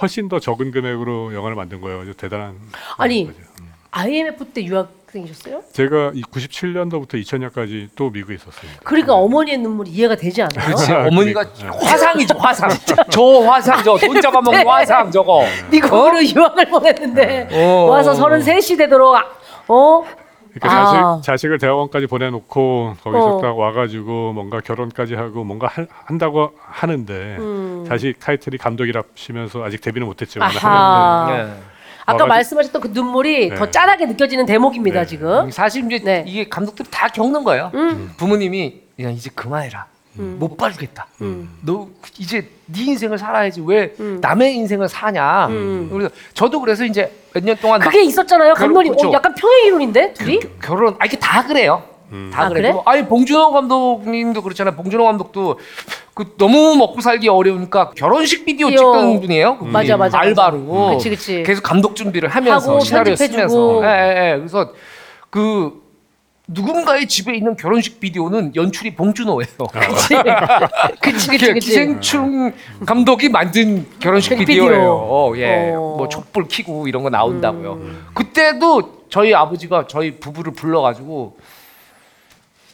훨씬 0.00 0.28
더 0.28 0.38
적은 0.38 0.70
금액으로 0.70 1.34
영화를 1.34 1.56
만든 1.56 1.80
거예요. 1.80 2.02
아주 2.02 2.14
대단한 2.14 2.54
아니. 2.98 3.26
거죠. 3.26 3.38
음. 3.60 3.66
IMF 3.90 4.44
때 4.52 4.62
유학 4.64 4.92
생이셨어요? 5.12 5.62
제가 5.72 6.12
이 6.14 6.22
97년도부터 6.22 7.14
2000년까지 7.14 7.88
또 7.96 8.10
미국에 8.10 8.34
있었어요. 8.34 8.70
그러니까 8.84 9.14
어머니의 9.14 9.58
눈물이 9.58 9.90
이해가 9.90 10.14
되지 10.16 10.42
않아요? 10.42 10.74
아, 10.76 11.06
어머니가 11.08 11.44
그러니까. 11.52 11.86
화상이죠 11.86 12.36
화상. 12.38 12.68
저 13.10 13.22
화상 13.40 13.82
저 13.82 13.96
돈 13.98 14.20
잡아먹는 14.20 14.62
네. 14.64 14.68
화상 14.68 15.10
저거. 15.10 15.44
미국으로 15.70 16.22
유학을 16.24 16.66
보냈는데 16.66 17.48
어. 17.52 17.86
와서 17.90 18.12
33시 18.12 18.76
되도록 18.78 19.14
아- 19.16 19.24
어? 19.68 20.04
그러니까 20.54 20.80
아. 20.80 21.20
자식, 21.20 21.26
자식을 21.26 21.58
대학원까지 21.58 22.06
보내놓고 22.06 22.96
거기서 23.02 23.36
어. 23.36 23.40
딱 23.40 23.56
와가지고 23.58 24.32
뭔가 24.32 24.60
결혼까지 24.60 25.14
하고 25.14 25.44
뭔가 25.44 25.66
할- 25.68 25.88
한다고 26.04 26.52
하는데 26.66 27.36
음. 27.38 27.84
자식 27.88 28.18
타이틀이 28.18 28.56
감독이라 28.58 29.02
시면서 29.14 29.62
아직 29.62 29.80
데뷔는 29.80 30.06
못했지만 30.06 30.50
하는데. 30.50 31.42
예. 31.52 31.67
아까 32.08 32.24
와가지고- 32.24 32.28
말씀하셨던 32.28 32.82
그 32.82 32.88
눈물이 32.92 33.50
네. 33.50 33.54
더 33.54 33.70
짠하게 33.70 34.06
느껴지는 34.06 34.46
대목입니다 34.46 35.00
네. 35.00 35.06
지금. 35.06 35.50
사실 35.50 35.84
이제 35.84 35.98
네. 36.04 36.24
이게 36.26 36.48
감독들이 36.48 36.88
다 36.90 37.08
겪는 37.08 37.44
거예요. 37.44 37.70
음. 37.74 38.12
부모님이 38.16 38.80
야 39.02 39.10
이제 39.10 39.30
그만해라. 39.34 39.86
음. 40.18 40.36
못 40.40 40.56
봐주겠다. 40.56 41.06
음. 41.20 41.48
너 41.62 41.86
이제 42.18 42.48
네 42.66 42.84
인생을 42.86 43.18
살아야지 43.18 43.62
왜 43.64 43.94
음. 44.00 44.18
남의 44.20 44.54
인생을 44.56 44.88
사냐. 44.88 45.46
음. 45.48 45.88
그래서 45.92 46.10
저도 46.34 46.60
그래서 46.60 46.84
이제 46.84 47.12
몇 47.34 47.44
년 47.44 47.56
동안 47.56 47.78
막 47.78 47.84
그게 47.84 48.02
있었잖아요. 48.02 48.54
감독님 48.54 48.94
그렇죠. 48.94 49.10
어, 49.10 49.12
약간 49.12 49.34
평행 49.34 49.66
이론인데 49.66 50.14
둘이? 50.14 50.40
결혼 50.62 50.96
아 50.98 51.04
이게 51.06 51.16
다 51.18 51.46
그래요. 51.46 51.82
음. 52.12 52.30
다 52.32 52.44
아, 52.44 52.48
그래. 52.48 52.60
그래? 52.62 52.72
뭐, 52.72 52.82
아니 52.86 53.06
봉준호 53.06 53.52
감독님도 53.52 54.42
그렇잖아요. 54.42 54.74
봉준호 54.76 55.04
감독도 55.04 55.58
그 56.14 56.34
너무 56.36 56.74
먹고 56.76 57.00
살기 57.00 57.28
어려우니까 57.28 57.90
결혼식 57.90 58.44
비디오 58.44 58.68
비디오. 58.68 58.92
찍던 58.92 59.20
분이에요. 59.20 59.52
그분이. 59.58 59.72
맞아, 59.72 59.96
맞아, 59.96 60.16
맞아. 60.18 60.28
알바로. 60.28 60.90
그치, 60.96 61.10
그치. 61.10 61.42
계속 61.44 61.62
감독 61.62 61.94
준비를 61.94 62.28
하면서 62.28 62.70
하고 62.72 62.80
시나리오 62.80 63.14
편집해주고. 63.14 63.80
쓰면서. 63.80 63.84
예, 63.84 63.88
예, 63.88 64.32
예. 64.32 64.36
그래서 64.36 64.72
그 65.30 65.86
누군가의 66.50 67.06
집에 67.06 67.34
있는 67.36 67.56
결혼식 67.56 68.00
비디오는 68.00 68.56
연출이 68.56 68.94
봉준호예요. 68.94 69.46
그치 69.78 70.16
그치 71.00 71.28
그치 71.28 71.52
그치. 71.52 71.60
기생충 71.60 72.52
감독이 72.86 73.28
만든 73.28 73.86
결혼식 74.00 74.30
그 74.30 74.36
비디오예요. 74.38 74.70
비디오. 74.70 74.92
어, 75.08 75.32
예. 75.36 75.72
어. 75.74 75.94
뭐 75.98 76.08
촛불 76.08 76.46
켜고 76.48 76.88
이런 76.88 77.02
거 77.02 77.10
나온다고요. 77.10 77.72
음. 77.74 78.06
그때도 78.14 79.04
저희 79.10 79.34
아버지가 79.34 79.86
저희 79.88 80.18
부부를 80.18 80.52
불러가지고 80.54 81.36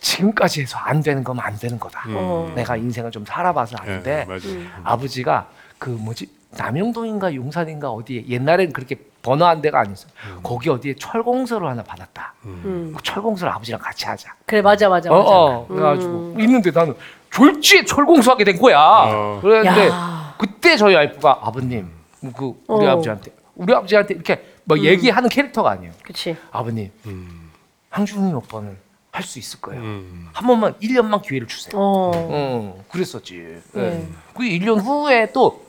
지금까지 0.04 0.60
해서 0.60 0.76
안 0.78 1.02
되는 1.02 1.24
거면 1.24 1.42
안 1.44 1.56
되는 1.58 1.78
거다. 1.78 2.04
음. 2.08 2.14
어. 2.16 2.52
내가 2.54 2.76
인생을 2.76 3.10
좀 3.10 3.24
살아봐서 3.24 3.76
예, 3.80 3.90
아는데 3.90 4.24
맞아요. 4.26 4.40
음. 4.44 4.70
아버지가 4.84 5.48
그 5.78 5.88
뭐지 5.88 6.28
남영동인가 6.56 7.34
용산인가 7.34 7.90
어디에 7.90 8.24
옛날엔 8.28 8.72
그렇게 8.72 8.96
번화한 9.22 9.62
데가 9.62 9.80
아니었어. 9.80 10.06
요 10.06 10.40
거기 10.42 10.68
어디에 10.68 10.94
철공서를 10.98 11.66
하나 11.66 11.82
받았다. 11.82 12.34
음. 12.44 12.92
그 12.94 13.02
철공서를 13.02 13.52
아버지랑 13.54 13.80
같이 13.80 14.04
하자. 14.04 14.34
그래 14.44 14.60
맞아 14.60 14.88
맞아 14.88 15.10
어, 15.10 15.16
맞아. 15.16 15.30
어. 15.30 15.66
그래가지고 15.68 16.12
음. 16.12 16.40
있는데 16.40 16.70
나는 16.70 16.94
졸지에 17.30 17.84
철공소하게 17.86 18.44
된 18.44 18.58
거야. 18.58 18.78
어. 18.78 19.40
야. 19.64 20.34
그때 20.38 20.76
저희 20.76 20.94
와이프가 20.94 21.40
아버님 21.42 21.88
그 22.36 22.52
우리 22.68 22.86
어. 22.86 22.90
아버지한테 22.90 23.32
우리 23.56 23.74
아버지한테 23.74 24.14
이렇게 24.14 24.44
뭐 24.64 24.78
얘기하는 24.78 25.30
캐릭터가 25.30 25.70
아니에요. 25.70 25.92
그치. 26.02 26.36
아버님 26.52 26.90
음. 27.06 27.50
황준이 27.88 28.32
오빠는 28.34 28.76
할 29.14 29.22
수 29.22 29.38
있을 29.38 29.60
거예요. 29.60 29.80
음. 29.80 30.28
한 30.32 30.44
번만 30.46 30.74
1년만 30.82 31.22
기회를 31.22 31.46
주세요. 31.46 31.72
어. 31.80 32.10
어, 32.14 32.84
그랬었지. 32.90 33.38
예. 33.76 33.80
네. 33.80 34.08
그 34.34 34.42
1년 34.42 34.80
후에 34.82 35.30
또 35.32 35.62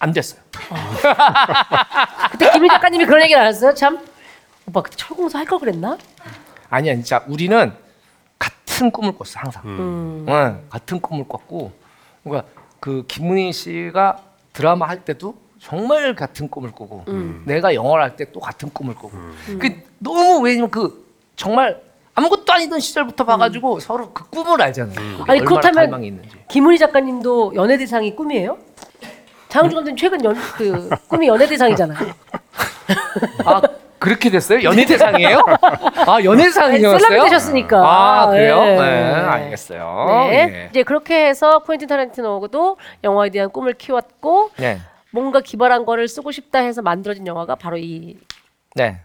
안 0.00 0.12
됐어요. 0.12 0.40
그때 2.30 2.52
김희 2.52 2.68
작가님이 2.68 3.04
그런 3.04 3.20
얘기 3.24 3.34
안 3.34 3.46
하셨어요? 3.46 3.74
참 3.74 3.98
오빠 4.68 4.80
그때 4.80 4.94
철공소 4.96 5.36
할걸 5.38 5.58
그랬나? 5.58 5.98
아니야, 6.70 6.94
진짜 6.94 7.24
우리는 7.26 7.72
같은 8.38 8.92
꿈을 8.92 9.12
꿨어 9.16 9.40
항상. 9.40 9.62
음. 9.64 10.24
응, 10.28 10.62
같은 10.70 11.00
꿈을 11.00 11.26
꿨고, 11.26 11.72
그러니까 12.22 12.46
그 12.78 13.04
김문희 13.08 13.52
씨가 13.52 14.22
드라마 14.52 14.86
할 14.88 15.04
때도 15.04 15.34
정말 15.58 16.14
같은 16.14 16.48
꿈을 16.48 16.70
꾸고, 16.70 17.04
음. 17.08 17.42
내가 17.44 17.74
영화를 17.74 18.04
할 18.04 18.16
때 18.16 18.26
또 18.30 18.38
같은 18.38 18.70
꿈을 18.72 18.94
꾸고, 18.94 19.18
그 19.58 19.82
너무 19.98 20.40
왜냐면 20.44 20.70
그 20.70 21.04
정말 21.34 21.82
아무것도 22.18 22.52
아니던 22.52 22.80
시절부터 22.80 23.24
봐가지고 23.24 23.78
서로 23.78 24.10
그 24.12 24.28
꿈을 24.28 24.60
알잖아요. 24.60 24.94
그게 24.94 25.06
음. 25.08 25.24
아니, 25.28 25.38
얼마나 25.38 25.44
그렇다면 25.48 25.74
갈망이 25.76 26.06
있는지. 26.08 26.30
김은희 26.48 26.78
작가님도 26.78 27.52
연예대상이 27.54 28.16
꿈이에요? 28.16 28.58
장항준 29.48 29.76
감독님 29.76 29.96
최근 29.96 30.24
연, 30.24 30.34
그 30.56 30.88
꿈이 31.08 31.28
연예대상이잖아요. 31.28 31.98
아 33.44 33.62
그렇게 34.00 34.30
됐어요? 34.30 34.62
연예 34.64 34.84
대상이에요? 34.84 35.38
아 36.06 36.20
셀럽이 36.20 36.24
연예 36.24 36.44
대상이었어요? 36.44 37.22
되셨으니까. 37.24 37.78
아 37.78 38.26
그래요? 38.30 38.62
예. 38.62 38.76
네, 38.76 38.80
알겠어요. 38.80 40.06
네. 40.08 40.32
예. 40.34 40.68
이제 40.70 40.82
그렇게 40.82 41.28
해서 41.28 41.60
코엔틴 41.60 41.86
타란티노도 41.88 42.76
영화에 43.04 43.30
대한 43.30 43.50
꿈을 43.50 43.74
키웠고 43.74 44.50
네, 44.56 44.80
뭔가 45.12 45.40
기발한 45.40 45.84
거를 45.86 46.08
쓰고 46.08 46.32
싶다 46.32 46.58
해서 46.58 46.82
만들어진 46.82 47.26
영화가 47.28 47.54
바로 47.54 47.76
이 47.78 48.16
네, 48.74 49.00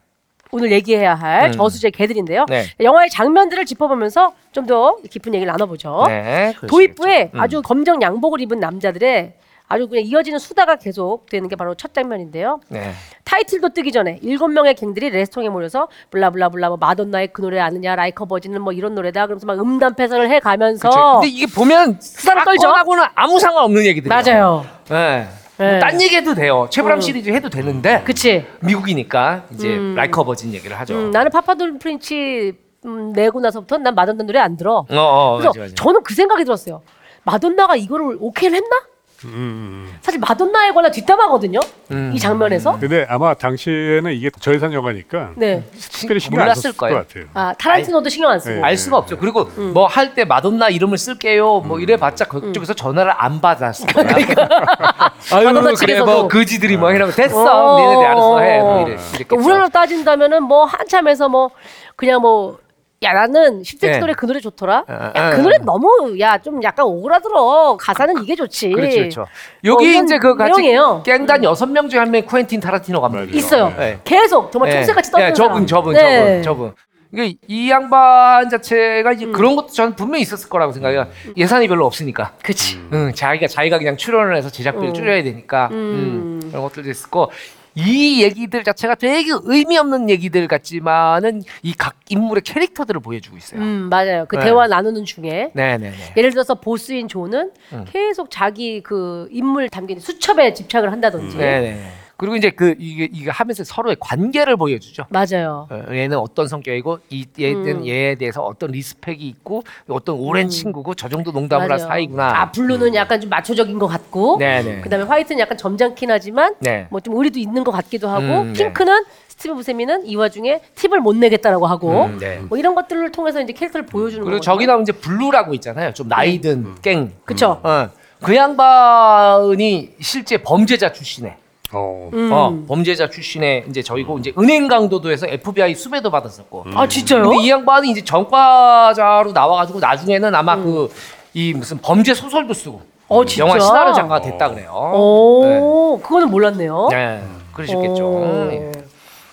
오늘 0.54 0.72
얘기해야 0.72 1.16
할 1.16 1.48
음. 1.48 1.52
저수지의 1.54 1.92
개들인데요. 1.92 2.46
네. 2.48 2.66
영화의 2.80 3.10
장면들을 3.10 3.66
짚어보면서 3.66 4.34
좀 4.52 4.64
더 4.64 4.96
깊은 5.10 5.34
얘기를 5.34 5.52
나눠보죠. 5.52 6.06
네. 6.08 6.54
도입부에 6.68 7.32
음. 7.34 7.40
아주 7.42 7.62
검정 7.62 8.02
양복을 8.02 8.40
입은 8.40 8.62
남자들의 8.62 9.34
아주 9.68 9.90
그냥 9.90 10.06
이어지는 10.06 10.40
수다가 10.40 10.76
계속 10.78 11.30
되는 11.30 11.50
게 11.50 11.56
바로 11.58 11.76
첫 11.76 11.94
장면인데요. 11.94 12.62
네. 12.70 12.92
타이틀도 13.26 13.70
뜨기 13.70 13.92
전에 13.92 14.20
일곱 14.22 14.48
명의 14.50 14.74
갱들이 14.74 15.10
레스토랑에 15.10 15.50
모여서 15.50 15.90
blah 16.12 16.31
blah 16.31 16.50
blah 16.50 16.70
뭐 16.70 16.78
마돈나의 16.78 17.30
그 17.34 17.42
노래 17.42 17.60
아느냐 17.60 17.96
Like 17.96 18.26
a 18.26 18.29
Virgin은 18.29 18.62
뭐 18.62 18.72
이런 18.72 18.96
노래다 18.96 19.26
그러면서 19.26 19.46
막 19.48 19.60
음담 19.60 19.96
패설을 19.96 20.30
해 20.30 20.36
그쵸. 20.40 20.44
가면서 20.44 21.20
근데 21.20 21.28
이게 21.28 21.46
보면 21.48 21.98
수다를 22.00 22.46
떨죠? 22.46 22.62
사건하고는 22.62 23.04
아무 23.16 23.40
상관없는 23.40 23.84
얘기들이에요. 23.86 24.22
맞아요. 24.24 24.66
네. 24.90 25.28
네. 25.64 25.72
뭐딴 25.80 26.02
얘기해도 26.02 26.34
돼요. 26.36 26.68
최불암 26.70 26.98
음. 26.98 27.02
시리즈 27.02 27.30
해도 27.30 27.50
되는데 27.50 28.04
그치? 28.06 28.46
미국이니까 28.62 29.46
이제 29.54 29.70
음. 29.70 29.96
Like 29.96 30.24
a 30.26 30.30
Virgin 30.30 30.54
얘기를 30.54 30.78
하죠. 30.80 30.96
음, 30.96 31.12
나는 31.12 31.32
Papa 31.32 31.53
Don't 31.53 31.80
Preach 31.80 32.54
음, 32.86 33.14
내고 33.14 33.40
나서부터 33.40 33.78
난 33.78 33.96
마돈나 33.96 34.24
노래 34.24 34.40
안 34.40 34.58
들어. 34.58 34.80
어, 34.80 34.86
어, 34.90 35.38
그래서 35.38 35.50
맞아, 35.50 35.60
맞아. 35.62 35.76
저는 35.76 36.04
그 36.04 36.14
생각이 36.14 36.44
들었어요. 36.44 36.82
마돈나가 37.24 37.76
이거를 37.78 38.18
오케이를 38.20 38.58
했나? 38.58 38.82
음, 39.26 39.34
음. 39.34 39.98
사실 40.02 40.20
마돈나에 40.20 40.72
관한 40.72 40.92
뒷담화거든요. 40.92 41.60
음. 41.92 42.12
이 42.14 42.20
장면에서. 42.20 42.78
근데 42.80 43.06
아마 43.10 43.34
당시에는 43.34 44.12
이게 44.14 44.30
저예산 44.40 44.74
영화니까 44.74 45.32
네. 45.36 45.64
특별히 45.92 46.20
신경 46.20 46.42
안 46.42 46.46
몰랐을 46.48 46.62
썼을 46.62 46.78
거예요. 46.78 46.96
것 46.98 47.08
같아요. 47.08 47.26
아 47.34 47.54
타란티노도 47.58 48.10
신경 48.10 48.32
안 48.32 48.40
쓰고. 48.40 48.56
네. 48.56 48.62
알 48.62 48.78
수가 48.78 48.98
없죠. 48.98 49.18
그리고 49.18 49.50
음. 49.58 49.74
뭐할 49.74 50.14
때 50.14 50.26
마돈나 50.26 50.70
이름을 50.70 50.98
쓸게요. 50.98 51.62
뭐 51.62 51.80
이래봤자 51.80 52.26
그쪽에서 52.26 52.74
전화를 52.74 53.14
안 53.16 53.42
받았을 53.42 53.88
거야. 53.88 54.08
아유 55.32 55.46
마돈나 55.46 55.62
그래 55.62 55.76
측에서도. 55.76 56.06
뭐 56.06 56.28
거지들이 56.28 56.78
뭐 56.78 56.92
이러고 56.92 57.12
됐어. 57.12 57.76
어, 57.76 57.80
니네들 57.80 58.06
알아서 58.06 58.40
해. 58.40 58.60
어. 58.60 58.64
뭐 58.64 58.88
이래. 58.88 58.98
그러니까. 59.12 59.36
우리나라로 59.36 59.70
따진다면은 59.70 60.44
뭐 60.44 60.66
한참에서 60.66 61.30
뭐 61.30 61.52
그냥 61.96 62.22
뭐. 62.22 62.58
야 63.04 63.14
나는 63.14 63.62
10cm 63.62 63.80
네. 63.82 64.00
노래 64.00 64.14
그 64.14 64.26
노래 64.26 64.40
좋더라. 64.40 64.86
아, 64.88 64.94
야, 64.94 65.12
아, 65.16 65.30
그 65.32 65.42
노래 65.42 65.56
아. 65.58 65.64
너무 65.64 66.16
야 66.20 66.38
좀 66.44 66.62
약간 66.64 66.86
오그라들어. 66.86 67.78
가사는 67.80 68.22
이게 68.24 68.36
좋지. 68.36 68.70
그렇죠, 68.72 68.98
그렇죠. 68.98 69.26
여기 69.64 69.92
이런 69.92 70.06
이제 70.06 70.18
그 70.18 70.36
같이 70.36 70.52
내용이에요. 70.62 71.04
갱단 71.06 71.44
여섯 71.44 71.68
명 71.68 71.88
중에 71.88 72.00
한 72.00 72.12
명이 72.12 72.26
쿠엔틴 72.26 72.60
타란티노 72.60 73.00
감독이에요. 73.02 73.28
맞아요. 73.28 73.38
있어요. 73.38 73.74
네. 73.78 74.00
계속 74.04 74.52
정말 74.52 74.72
총새같이 74.72 75.12
떠드는 75.12 75.30
네, 75.30 75.34
저분, 75.34 75.54
사람. 75.54 75.66
저분, 75.68 75.94
네. 75.94 76.42
저분, 76.42 76.44
저분. 76.44 76.74
이게 77.14 77.38
이 77.48 77.70
양반 77.70 78.50
자체가 78.50 79.12
음. 79.12 79.14
이제 79.16 79.26
그런 79.28 79.56
것도 79.56 79.68
저는 79.68 79.96
분명히 79.96 80.24
있었을 80.24 80.50
거라고 80.50 80.72
생각해요. 80.72 81.06
예산이 81.38 81.68
별로 81.68 81.86
없으니까. 81.86 82.32
그치. 82.44 82.80
응, 82.92 83.12
자기가 83.14 83.48
자기가 83.48 83.78
그냥 83.78 83.96
출연을 83.98 84.36
해서 84.36 84.50
제작비를 84.50 84.90
음. 84.90 84.94
줄여야 84.96 85.22
되니까 85.24 85.70
음. 85.72 86.40
음, 86.44 86.50
그런 86.50 86.64
것들도 86.64 86.90
있었고 86.90 87.32
이 87.76 88.22
얘기들 88.24 88.64
자체가 88.64 88.96
되게 88.96 89.32
의미 89.44 89.78
없는 89.78 90.10
얘기들 90.10 90.48
같지만은 90.48 91.42
이 91.64 91.74
각 91.78 91.96
인물의 92.10 92.44
캐릭터들을 92.44 93.02
보여주고 93.02 93.38
있어요. 93.38 93.60
음 93.62 93.90
맞아요. 93.90 94.26
그 94.28 94.36
네. 94.36 94.44
대화 94.46 94.68
나누는 94.68 95.06
중에 95.06 95.52
네네네. 95.54 96.14
예를 96.16 96.30
들어서 96.32 96.56
보스인 96.56 97.08
조는 97.08 97.52
음. 97.74 97.86
계속 97.90 98.30
자기 98.30 98.82
그 98.84 99.28
인물 99.32 99.70
담긴 99.70 100.00
수첩에 100.00 100.54
집착을 100.54 100.92
한다든지. 100.92 101.38
네네. 101.38 101.92
그리고 102.24 102.38
이제 102.38 102.52
그 102.52 102.74
이게 102.80 103.10
이게 103.12 103.30
하면서 103.30 103.66
서로의 103.66 103.98
관계를 104.00 104.56
보여주죠. 104.56 105.04
맞아요. 105.10 105.68
어, 105.70 105.84
얘는 105.92 106.18
어떤 106.18 106.48
성격이고 106.48 107.00
이 107.10 107.26
얘는 107.38 107.68
음. 107.82 107.86
얘에 107.86 108.16
대해서 108.16 108.42
어떤 108.42 108.72
respect이 108.72 109.28
있고 109.28 109.64
어떤 109.90 110.16
오랜 110.16 110.46
음. 110.46 110.50
친구고 110.50 110.96
저 110.96 111.10
정도 111.10 111.32
농담을 111.34 111.64
할 111.64 111.78
맞아요. 111.80 111.88
사이구나. 111.90 112.30
아 112.42 112.52
블루는 112.54 112.96
약간 112.96 113.20
좀 113.20 113.30
마초적인 113.30 113.78
것 113.78 113.88
같고, 113.88 114.38
네네. 114.38 114.80
그다음에 114.80 115.04
화이트는 115.04 115.38
약간 115.42 115.58
점잖긴 115.58 116.12
하지만 116.12 116.56
네. 116.60 116.88
뭐 116.92 117.02
좀 117.02 117.18
의리도 117.18 117.40
있는 117.40 117.66
것 117.66 117.72
같기도 117.72 118.08
하고, 118.08 118.24
음, 118.24 118.54
네. 118.54 118.64
핑크는 118.64 119.04
스티브 119.28 119.56
부세미는 119.56 120.06
이 120.06 120.16
와중에 120.16 120.62
팁을 120.76 121.02
못 121.02 121.18
내겠다라고 121.18 121.68
하고, 121.68 122.06
음, 122.06 122.20
네. 122.20 122.40
뭐 122.48 122.58
이런 122.58 122.74
것들을 122.76 123.12
통해서 123.12 123.42
이제 123.42 123.52
캐릭터를 123.52 123.86
보여주는 123.86 124.24
그리고 124.24 124.38
거죠. 124.40 124.50
저기 124.50 124.66
나오면 124.66 124.84
이제 124.84 124.94
블루라고 124.94 125.54
있잖아요. 125.56 125.92
좀 125.94 126.08
나이 126.08 126.40
든 126.40 126.76
깽. 126.82 127.12
그쵸. 127.26 127.60
어. 127.64 127.90
그 128.22 128.34
양반이 128.34 129.90
실제 130.00 130.38
범죄자 130.38 130.94
출신에 130.94 131.36
어. 131.74 132.10
음. 132.14 132.30
어, 132.32 132.64
범죄자 132.68 133.10
출신의 133.10 133.66
이제 133.70 133.82
저희고 133.82 134.20
이제 134.20 134.32
은행 134.38 134.68
강도도 134.68 135.02
해서 135.02 135.28
FBI 135.28 135.76
수배도 135.76 136.10
받았었고. 136.12 136.66
아 136.76 136.88
진짜요? 136.88 137.24
근데 137.30 137.44
이 137.46 137.50
양반이 137.50 137.90
이제 137.92 138.04
전과자로 138.04 139.32
나와가지고 139.32 139.80
나중에는 139.80 140.34
아마 140.36 140.56
그 140.56 140.90
이 141.36 141.52
무슨 141.52 141.80
범죄 141.80 142.14
소설도 142.14 142.54
쓰고 142.54 142.80
어, 143.08 143.26
진짜? 143.26 143.44
영화 143.48 143.60
시나리오 143.60 143.92
작가가 143.94 144.22
됐다 144.22 144.52
그래요. 144.52 144.70
오, 144.94 146.00
그거는 146.04 146.30
몰랐네요. 146.30 146.90
네, 146.92 147.24
그러셨겠죠. 147.54 148.06
오. 148.08 148.50
예. 148.52 148.72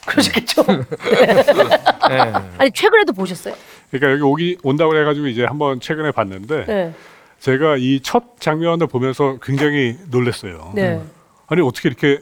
그러셨겠죠. 0.07 0.63
네. 2.09 2.33
아니 2.57 2.71
최근에도 2.73 3.13
보셨어요? 3.13 3.55
그러니까 3.91 4.13
여기 4.13 4.23
오기 4.23 4.59
온다고 4.63 4.97
해가지고 4.97 5.27
이제 5.27 5.45
한번 5.45 5.79
최근에 5.81 6.11
봤는데 6.13 6.65
네. 6.67 6.95
제가 7.39 7.77
이 7.77 8.01
첫 8.03 8.41
장면을 8.41 8.87
보면서 8.87 9.37
굉장히 9.43 9.97
놀랐어요. 10.11 10.73
네. 10.75 11.03
아니 11.49 11.61
어떻게 11.61 11.91
이렇게 11.91 12.19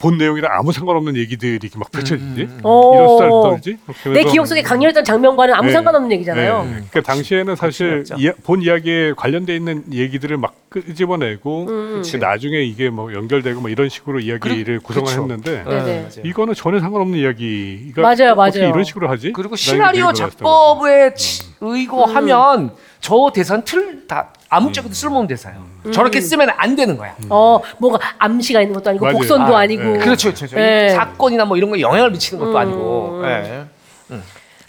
본 0.00 0.16
내용이랑 0.16 0.50
아무 0.54 0.72
상관없는 0.72 1.14
얘기들이 1.16 1.58
이렇게 1.62 1.78
막 1.78 1.90
펼쳐지지? 1.92 2.48
오. 2.64 2.94
이런 2.94 3.08
스타일 3.10 3.30
떨지? 3.30 3.78
내 4.14 4.24
기억 4.24 4.46
속에 4.46 4.62
강렬했던 4.62 5.04
장면과는 5.04 5.52
아무 5.52 5.66
네. 5.66 5.72
상관없는 5.74 6.10
얘기잖아요. 6.12 6.62
네. 6.64 6.70
그러니까 6.70 7.00
당시에는 7.02 7.54
사실 7.54 8.02
그렇죠. 8.04 8.14
이야- 8.16 8.32
본 8.42 8.62
이야기에 8.62 9.12
관련돼 9.14 9.54
있는 9.54 9.84
얘기들을 9.92 10.38
막 10.38 10.54
끄집어내고 10.70 11.66
음. 11.68 12.02
그 12.10 12.16
나중에 12.16 12.62
이게 12.62 12.88
뭐 12.88 13.12
연결되고 13.12 13.60
뭐 13.60 13.68
이런 13.68 13.90
식으로 13.90 14.20
이야기를 14.20 14.80
구성을 14.80 15.06
그쵸. 15.06 15.20
했는데 15.22 15.64
네, 15.64 15.82
네. 15.84 16.00
맞아요. 16.00 16.08
이거는 16.24 16.54
전혀 16.54 16.80
상관없는 16.80 17.18
이야기가 17.18 18.00
맞아요, 18.00 18.32
어떻게 18.32 18.60
맞아요. 18.60 18.72
이런 18.72 18.84
식으로 18.84 19.10
하지? 19.10 19.32
그리고 19.32 19.54
시나리오. 19.54 20.14
작법에 20.14 21.12
치- 21.14 21.42
의거 21.60 22.06
음. 22.06 22.16
하면 22.16 22.70
저 23.00 23.30
대사는 23.34 23.64
틀다 23.64 24.32
아무짝에도 24.50 24.92
쓸모없는 24.92 25.28
대사예요. 25.28 25.64
음. 25.86 25.92
저렇게 25.92 26.20
쓰면 26.20 26.50
안 26.56 26.74
되는 26.76 26.96
거야. 26.96 27.14
어, 27.30 27.60
뭐가 27.78 27.98
암시가 28.18 28.60
있는 28.60 28.74
것도 28.74 28.90
아니고 28.90 29.04
맞아요. 29.04 29.16
복선도 29.16 29.56
아, 29.56 29.60
아, 29.60 29.66
니고 29.66 29.82
네. 29.82 29.98
그렇죠, 29.98 30.34
그렇죠. 30.34 30.56
네. 30.56 30.90
사건이나 30.90 31.44
뭐 31.44 31.56
이런 31.56 31.70
거에 31.70 31.80
영향을 31.80 32.10
미치는 32.10 32.40
것도 32.40 32.50
음. 32.50 32.56
아니고. 32.56 33.22
예. 33.26 33.64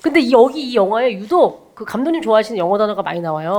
근데 0.04 0.20
이- 0.20 0.32
여기 0.32 0.62
이 0.62 0.76
영화에 0.76 1.14
유독 1.14 1.74
그 1.76 1.84
감독님 1.84 2.22
좋아하시는 2.22 2.58
영어 2.60 2.78
단어가 2.78 3.02
많이 3.02 3.20
나와요. 3.22 3.58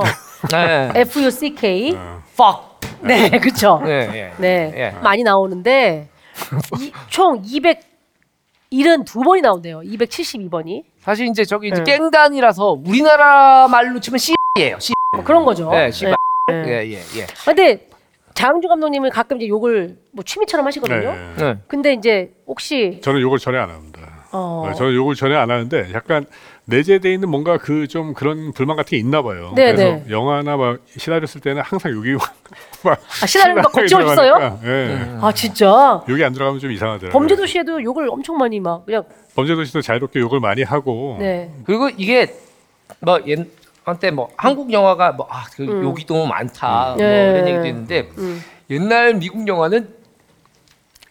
네. 0.51 0.91
F 0.95 1.21
U 1.21 1.29
C 1.29 1.53
K. 1.55 1.93
어. 1.95 2.21
fuck. 2.33 2.99
네, 3.01 3.29
그렇죠. 3.39 3.81
네, 3.83 4.09
예. 4.13 4.33
네, 4.37 4.73
예. 4.75 4.91
많이 5.01 5.23
나오는데 5.23 6.07
이, 6.79 6.91
총 7.09 7.41
272번이 7.41 9.41
나온대요. 9.41 9.81
272번이 9.81 10.83
사실 11.01 11.27
이제 11.27 11.43
저기 11.43 11.67
이제 11.67 11.83
네. 11.83 11.97
깽단이라서 11.97 12.77
우리나라 12.85 13.67
말로 13.67 13.99
치면 13.99 14.19
씨예요. 14.19 14.79
씨. 14.79 14.93
뭐 15.13 15.23
그런 15.23 15.45
거죠. 15.45 15.69
네, 15.69 15.91
씨발. 15.91 16.15
네. 16.47 16.63
예, 16.67 16.91
예, 16.91 16.97
예. 17.19 17.27
근데 17.45 17.87
장항준 18.33 18.67
감독님은 18.67 19.11
가끔 19.11 19.37
이제 19.37 19.47
욕을 19.47 19.95
뭐 20.11 20.23
취미처럼 20.23 20.65
하시거든요. 20.65 21.11
네. 21.11 21.33
네. 21.37 21.57
근데 21.67 21.93
이제 21.93 22.31
혹시 22.47 22.99
저는 23.03 23.21
욕을 23.21 23.37
전혀 23.37 23.59
안 23.61 23.69
합니다. 23.69 24.01
어, 24.31 24.65
네, 24.67 24.73
저는 24.75 24.95
욕을 24.95 25.13
전혀 25.13 25.37
안 25.37 25.51
하는데 25.51 25.91
약간 25.93 26.25
내재돼 26.65 27.13
있는 27.13 27.29
뭔가 27.29 27.57
그 27.57 27.87
좀 27.87 28.13
그런 28.15 28.51
불만 28.53 28.75
같은 28.75 28.89
게 28.91 28.97
있나 28.97 29.21
봐요. 29.21 29.53
네, 29.55 29.73
그래서 29.73 29.83
네. 29.97 30.05
영화나 30.09 30.57
막 30.57 30.79
시나리오 30.97 31.27
쓸 31.27 31.39
때는 31.41 31.61
항상 31.61 31.91
욕이 31.91 32.13
막 32.83 32.99
아, 33.21 33.25
시나리오가 33.27 33.61
신나게 33.69 33.81
걱정을? 33.81 34.15
들어가니까, 34.15 34.59
예. 34.65 35.17
아 35.21 35.31
진짜 35.33 36.03
욕이 36.09 36.23
안 36.23 36.33
들어가면 36.33 36.59
좀 36.59 36.71
이상하더라고요. 36.71 37.11
범죄도시에도 37.11 37.83
욕을 37.83 38.09
엄청 38.09 38.37
많이 38.37 38.59
막 38.59 38.85
그냥 38.85 39.03
범죄도시도 39.35 39.81
자유롭게 39.81 40.19
욕을 40.21 40.39
많이 40.39 40.63
하고 40.63 41.17
네. 41.19 41.51
그리고 41.65 41.89
이게 41.89 42.33
뭐 43.01 43.19
옛, 43.27 43.45
한때 43.83 44.11
뭐 44.11 44.29
한국 44.37 44.71
영화가 44.71 45.11
뭐 45.13 45.27
아 45.29 45.43
그 45.55 45.63
음. 45.63 45.83
욕이 45.83 46.05
너무 46.05 46.25
많다 46.27 46.95
뭐 46.95 46.97
네. 46.97 47.31
이런 47.31 47.47
얘기도 47.47 47.65
있는데 47.67 48.09
음. 48.17 48.43
옛날 48.69 49.13
미국 49.15 49.47
영화는 49.47 49.89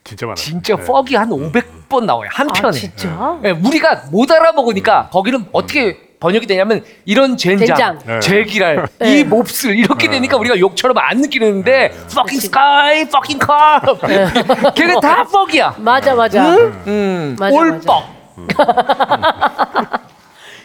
진짜 0.04 0.26
많아요. 0.26 0.34
진짜 0.36 0.76
네. 0.76 0.84
퍽이 0.84 1.14
한 1.14 1.28
500번 1.30 2.04
나와요 2.04 2.28
한 2.32 2.48
아 2.48 2.52
편에. 2.52 2.72
진짜 2.72 3.38
예, 3.44 3.50
우리가 3.50 4.04
못 4.10 4.30
알아먹으니까 4.30 5.10
거기는 5.10 5.46
어떻게 5.52 6.12
번역이 6.18 6.46
되냐면 6.46 6.84
이런 7.04 7.36
젠장, 7.36 7.66
젠장. 7.66 7.98
네. 8.06 8.20
제기랄, 8.20 8.86
네. 8.98 9.20
이 9.20 9.24
몹쓸 9.24 9.76
이렇게 9.76 10.08
되니까 10.08 10.36
우리가 10.36 10.56
욕처럼 10.58 10.96
안 10.98 11.20
느끼는데 11.20 11.86
fucking 12.10 12.46
sky, 12.46 13.00
fucking 13.02 13.44
car, 13.44 13.80
걔네 14.74 15.00
다 15.00 15.24
퍽이야. 15.24 15.76
맞아 15.78 16.14
맞아 16.14 16.56
음, 16.86 17.36
맞아, 17.38 17.54
올 17.56 17.72
맞아. 17.72 17.86
뻑. 17.86 18.04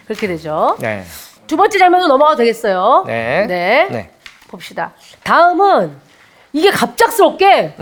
그렇게 0.06 0.26
되죠. 0.28 0.76
네, 0.80 1.04
두 1.48 1.56
번째 1.56 1.78
장면으로 1.78 2.06
넘어가도 2.08 2.36
되겠어요. 2.36 3.04
네, 3.06 3.46
네. 3.48 3.88
네. 3.90 4.10
봅시다. 4.48 4.92
다음은 5.24 5.96
이게 6.52 6.70
갑작스럽게 6.70 7.74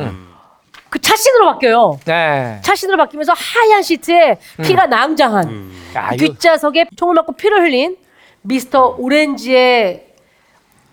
그 0.89 1.01
차신으로 1.01 1.47
바뀌어요. 1.53 1.99
네. 2.07 2.61
차신으로 2.63 2.97
바뀌면서 2.97 3.35
하얀 3.37 3.83
시트에 3.83 4.39
피가 4.65 4.87
낭자한 4.87 5.49
음. 5.49 5.91
야, 5.97 6.11
이거 6.15 6.27
뒷좌석에 6.27 6.87
총을 6.97 7.15
맞고 7.15 7.33
피를 7.33 7.63
흘린 7.63 7.97
미스터 8.43 8.95
오렌지의 8.99 10.06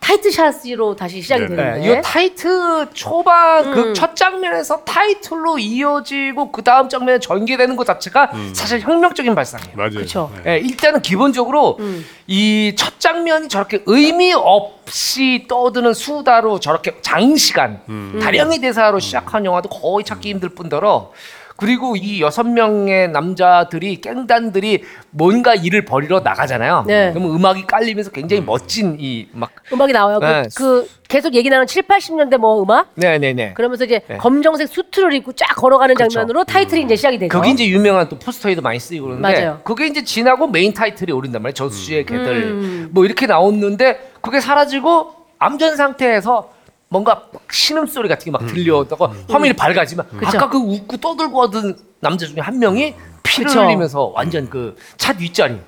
tight 0.03 0.29
shot으로 0.31 0.97
다시 0.97 1.21
시작이 1.21 1.43
네. 1.43 1.47
되는데 1.47 1.79
네, 1.79 1.99
이 1.99 2.01
타이트 2.03 2.87
초반 2.93 3.65
음. 3.65 3.71
그첫 3.73 4.17
장면에서 4.17 4.83
타이틀로 4.83 5.57
이어지고 5.57 6.51
그 6.51 6.61
다음 6.61 6.89
장면에 6.89 7.19
전개되는 7.19 7.77
것 7.77 7.85
자체가 7.85 8.31
사실 8.51 8.81
혁명적인 8.81 9.33
발상이에요. 9.33 9.77
맞아요. 9.77 9.91
그쵸. 9.91 10.29
네. 10.43 10.55
예, 10.55 10.59
일단은 10.59 11.01
기본적으로 11.01 11.77
음. 11.79 12.05
이 12.27 12.73
첫 12.75 12.99
장면이 12.99 13.47
저렇게 13.49 13.83
의미 13.85 14.33
없이 14.33 15.45
떠드는 15.47 15.93
수다로 15.93 16.59
저렇게 16.59 16.97
장시간 17.01 17.81
음. 17.89 18.19
다량의 18.21 18.59
대사로 18.59 18.99
시작한 18.99 19.45
영화도 19.45 19.69
거의 19.69 20.03
찾기 20.03 20.29
힘들 20.29 20.49
뿐더러 20.49 21.11
그리고 21.55 21.95
이 21.95 22.21
여섯 22.21 22.43
명의 22.43 23.09
남자들이 23.09 24.01
깽단들이 24.01 24.83
뭔가 25.11 25.53
일을 25.53 25.85
벌이러 25.85 26.19
나가잖아요. 26.21 26.85
네. 26.87 27.11
그러면 27.13 27.35
음악이 27.35 27.65
깔리면서 27.67 28.11
굉장히 28.11 28.41
멋진 28.43 28.97
이 28.99 29.27
막 29.33 29.51
음악이 29.71 29.93
나와요. 29.93 30.19
그- 30.19 30.25
네. 30.25 30.43
그, 30.55 30.87
계속 31.07 31.35
얘기 31.35 31.49
나는 31.49 31.67
7, 31.67 31.83
80년대 31.83 32.37
뭐 32.37 32.61
음악 32.63 32.89
네네네. 32.95 33.53
그러면서 33.53 33.85
이제 33.85 34.01
네. 34.07 34.17
검정색 34.17 34.67
수트를 34.67 35.13
입고 35.13 35.33
쫙 35.33 35.53
걸어가는 35.55 35.93
그쵸. 35.95 36.09
장면으로 36.09 36.43
타이틀이 36.43 36.81
이제 36.83 36.95
시작이 36.95 37.19
되죠. 37.19 37.29
그게 37.37 37.51
이제 37.51 37.67
유명한 37.67 38.09
또 38.09 38.17
포스터에도 38.17 38.61
많이 38.63 38.79
쓰이고 38.79 39.05
그러는데 39.05 39.41
맞아요. 39.41 39.61
그게 39.63 39.85
이제 39.87 40.03
지나고 40.03 40.47
메인 40.47 40.73
타이틀이 40.73 41.11
오른단 41.11 41.41
말이에요. 41.43 41.53
저수지의 41.53 42.05
개들 42.05 42.27
음. 42.43 42.89
뭐 42.91 43.05
이렇게 43.05 43.27
나오는데 43.27 44.11
그게 44.21 44.39
사라지고 44.39 45.11
암전 45.37 45.75
상태에서 45.75 46.49
뭔가 46.93 47.23
신음 47.51 47.87
소리 47.87 48.07
같은 48.07 48.25
게 48.25 48.31
막 48.31 48.45
들려오다가 48.45 49.11
화면이 49.29 49.53
밝아지면 49.53 50.05
음. 50.13 50.17
그쵸. 50.19 50.37
아까 50.37 50.49
그 50.49 50.57
웃고 50.59 50.97
떠들고 50.97 51.41
하던 51.43 51.75
남자 51.99 52.27
중에 52.27 52.39
한 52.39 52.59
명이 52.59 52.93
피를 53.23 53.47
그쵸. 53.47 53.61
흘리면서 53.63 54.05
완전 54.13 54.47
그 54.49 54.75
차 54.97 55.11
뒷자리 55.13 55.59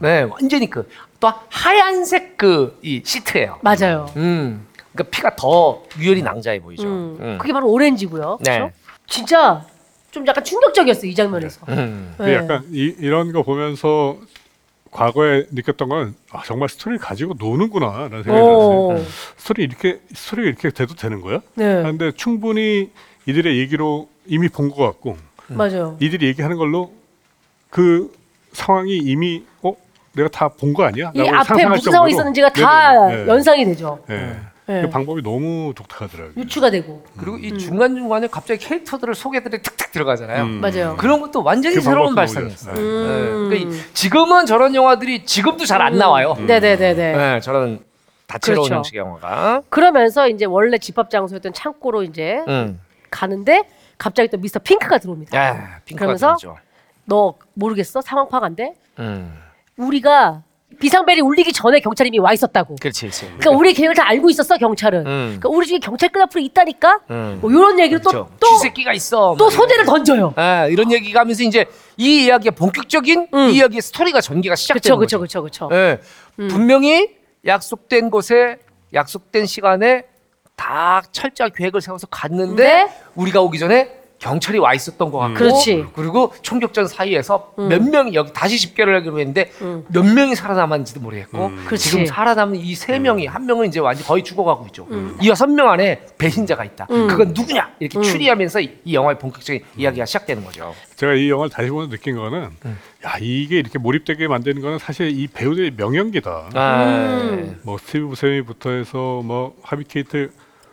네 0.00 0.22
완전히 0.22 0.70
그 0.70 0.86
또 1.20 1.32
하얀색 1.50 2.36
그 2.36 2.78
이 2.82 3.02
시트예요. 3.04 3.58
맞아요. 3.62 4.06
음 4.16 4.64
그러니까 4.92 5.10
피가 5.10 5.34
더 5.36 5.82
유혈이 5.98 6.22
낭자해 6.22 6.60
보이죠. 6.60 6.84
음. 6.84 7.18
음. 7.20 7.38
그게 7.40 7.52
바로 7.52 7.68
오렌지고요. 7.72 8.38
네. 8.44 8.58
그렇죠? 8.58 8.72
진짜 9.08 9.64
좀 10.12 10.24
약간 10.28 10.44
충격적이었어요 10.44 11.10
이 11.10 11.14
장면에서. 11.16 11.60
음. 11.70 12.14
근데 12.16 12.30
네. 12.32 12.36
약간 12.36 12.64
이, 12.70 12.94
이런 13.00 13.32
거 13.32 13.42
보면서 13.42 14.16
과거에 14.90 15.46
느꼈던 15.50 15.88
건 15.88 16.14
아, 16.32 16.42
정말 16.44 16.68
스토리를 16.68 16.98
가지고 16.98 17.34
노는구나라는 17.38 18.22
생각이 18.22 18.46
오. 18.46 18.88
들었어요. 18.94 19.06
스토리 19.36 19.62
이렇게 19.64 20.00
스토리가 20.14 20.48
이렇게 20.48 20.70
돼도 20.70 20.94
되는 20.94 21.20
거야? 21.20 21.40
네. 21.54 21.82
근데 21.82 22.10
충분히 22.12 22.90
이들의 23.26 23.58
얘기로 23.58 24.08
이미 24.26 24.48
본 24.48 24.70
것 24.70 24.76
같고 24.84 25.16
맞아요. 25.48 25.96
이들이 26.00 26.26
얘기하는 26.26 26.56
걸로 26.56 26.92
그 27.70 28.12
상황이 28.52 28.96
이미 28.96 29.44
어 29.62 29.74
내가 30.14 30.28
다 30.28 30.48
본 30.48 30.72
거 30.74 30.84
아니야? 30.84 31.10
이 31.14 31.18
라고 31.18 31.30
앞에 31.36 31.44
상상할 31.44 31.76
무슨 31.76 31.92
상황이. 31.92 32.12
있었는지가 32.12 32.48
다 32.52 32.92
네네네. 32.92 33.24
네. 33.24 33.28
연상이 33.30 33.64
되죠. 33.66 34.02
네. 34.08 34.36
네. 34.68 34.82
그 34.82 34.90
방법이 34.90 35.22
너무 35.22 35.72
독특하더라고요. 35.74 36.34
유추가 36.36 36.70
되고 36.70 37.02
그리고 37.16 37.38
이 37.38 37.56
중간 37.58 37.94
중간에 37.96 38.26
갑자기 38.26 38.62
캐릭터들을 38.66 39.14
소개들이 39.14 39.62
툭툭 39.62 39.90
들어가잖아요. 39.92 40.44
음. 40.44 40.60
맞아요. 40.60 40.94
그런 40.98 41.20
것도 41.22 41.42
완전히 41.42 41.76
그 41.76 41.80
새로운 41.80 42.14
방법도 42.14 42.16
발상이었어요. 42.16 42.74
예. 42.76 42.78
음. 42.78 43.48
그러니까 43.48 43.70
이- 43.76 43.80
지금은 43.94 44.44
저런 44.44 44.74
영화들이 44.74 45.24
지금도 45.24 45.64
잘 45.64 45.80
안 45.80 45.96
나와요. 45.96 46.34
네네네네. 46.46 47.36
예, 47.36 47.40
저런 47.40 47.78
다채로운 48.26 48.64
그렇죠. 48.68 48.74
형식의 48.74 48.98
영화가. 48.98 49.62
그러면서 49.70 50.28
이제 50.28 50.44
원래 50.44 50.76
집합 50.76 51.08
장소였던 51.08 51.54
창고로 51.54 52.02
이제 52.02 52.44
음. 52.46 52.78
가는데 53.10 53.62
갑자기 53.96 54.28
또 54.28 54.36
미스터 54.36 54.58
핑크가 54.60 54.98
들어옵니다. 54.98 55.38
야, 55.38 55.80
핑크가 55.86 55.98
그러면서 56.00 56.36
들어오죠. 56.36 56.58
너 57.06 57.34
모르겠어? 57.54 58.02
상황 58.02 58.28
파악 58.28 58.44
안 58.44 58.54
돼? 58.54 58.74
음. 58.98 59.32
우리가 59.78 60.42
비상벨이 60.78 61.20
울리기 61.22 61.52
전에 61.52 61.80
경찰이 61.80 62.08
이미 62.08 62.18
와 62.18 62.32
있었다고. 62.32 62.76
그렇지, 62.80 63.00
그렇지. 63.02 63.24
그러니까 63.26 63.50
우리 63.50 63.72
계획을 63.72 63.94
다 63.96 64.06
알고 64.06 64.30
있었어 64.30 64.56
경찰은. 64.58 65.00
음. 65.06 65.24
그러니까 65.40 65.48
우리 65.48 65.66
중에 65.66 65.78
경찰 65.78 66.10
끈 66.10 66.22
앞으로 66.22 66.40
있다니까. 66.40 67.00
음. 67.10 67.38
뭐 67.40 67.50
이런 67.50 67.78
얘기를 67.80 68.00
그렇죠. 68.00 68.28
또 68.38 68.48
또 68.48 68.56
쥐새끼가 68.56 68.92
있어. 68.92 69.34
또뭐 69.38 69.50
소재를 69.50 69.84
던져요. 69.86 70.34
아, 70.36 70.66
이런 70.66 70.92
얘기가 70.92 71.20
하면서 71.20 71.42
이제 71.42 71.66
이 71.96 72.26
이야기의 72.26 72.52
본격적인 72.52 73.28
음. 73.34 73.38
이 73.48 73.56
이야기의 73.56 73.82
스토리가 73.82 74.20
전개가 74.20 74.54
시작되는 74.54 74.98
거죠. 74.98 75.18
그쵸 75.18 75.42
그쵸 75.42 75.68
그쵸. 75.68 75.74
예. 75.76 76.00
분명히 76.48 77.16
약속된 77.46 78.10
곳에 78.10 78.58
약속된 78.94 79.46
시간에 79.46 80.04
다 80.54 81.02
철저한 81.12 81.52
계획을 81.56 81.80
세워서 81.80 82.06
갔는데 82.08 82.62
네. 82.64 82.92
우리가 83.14 83.40
오기 83.40 83.58
전에 83.58 83.97
경찰이 84.18 84.58
와 84.58 84.74
있었던 84.74 85.10
것 85.12 85.18
같고 85.18 85.34
그렇지. 85.34 85.84
그리고 85.94 86.32
총격전 86.42 86.88
사이에서 86.88 87.52
몇 87.56 87.82
명이 87.82 88.14
여기 88.14 88.32
다시 88.32 88.58
집결을 88.58 88.96
하기로 88.96 89.18
했는데 89.20 89.52
음. 89.62 89.84
몇 89.88 90.04
명이 90.04 90.34
살아남았는지도 90.34 91.00
모르겠고 91.00 91.52
그렇지. 91.66 91.90
지금 91.90 92.06
살아남은 92.06 92.56
이 92.56 92.74
세 92.74 92.98
명이 92.98 93.26
한 93.26 93.44
명은 93.46 93.68
이제 93.68 93.80
완전 93.80 94.04
거의 94.06 94.22
죽어가고 94.24 94.66
있죠. 94.66 94.86
음. 94.90 95.16
이 95.20 95.28
여섯 95.28 95.46
명 95.46 95.68
안에 95.70 96.06
배신자가 96.18 96.64
있다. 96.64 96.86
그건 96.86 97.32
누구냐 97.34 97.72
이렇게 97.80 98.00
추리하면서 98.00 98.60
이, 98.60 98.70
이 98.84 98.94
영화의 98.94 99.18
본격적인 99.18 99.62
이야기가 99.76 100.06
시작되는 100.06 100.44
거죠. 100.44 100.74
제가 100.96 101.14
이 101.14 101.28
영화를 101.30 101.50
다시 101.50 101.68
보면서 101.70 101.90
느낀 101.90 102.16
거는 102.16 102.50
야 103.04 103.16
이게 103.20 103.58
이렇게 103.58 103.78
몰입되게 103.78 104.26
만드는 104.26 104.62
거는 104.62 104.78
사실 104.78 105.10
이 105.16 105.26
배우들의 105.28 105.72
명연기다. 105.76 106.50
아, 106.54 106.84
음. 106.84 107.60
뭐 107.62 107.78
스티브 107.78 108.08
부세미부터 108.08 108.70
해서 108.70 109.20
뭐 109.24 109.54
하비 109.62 109.84
케이트 109.84 110.30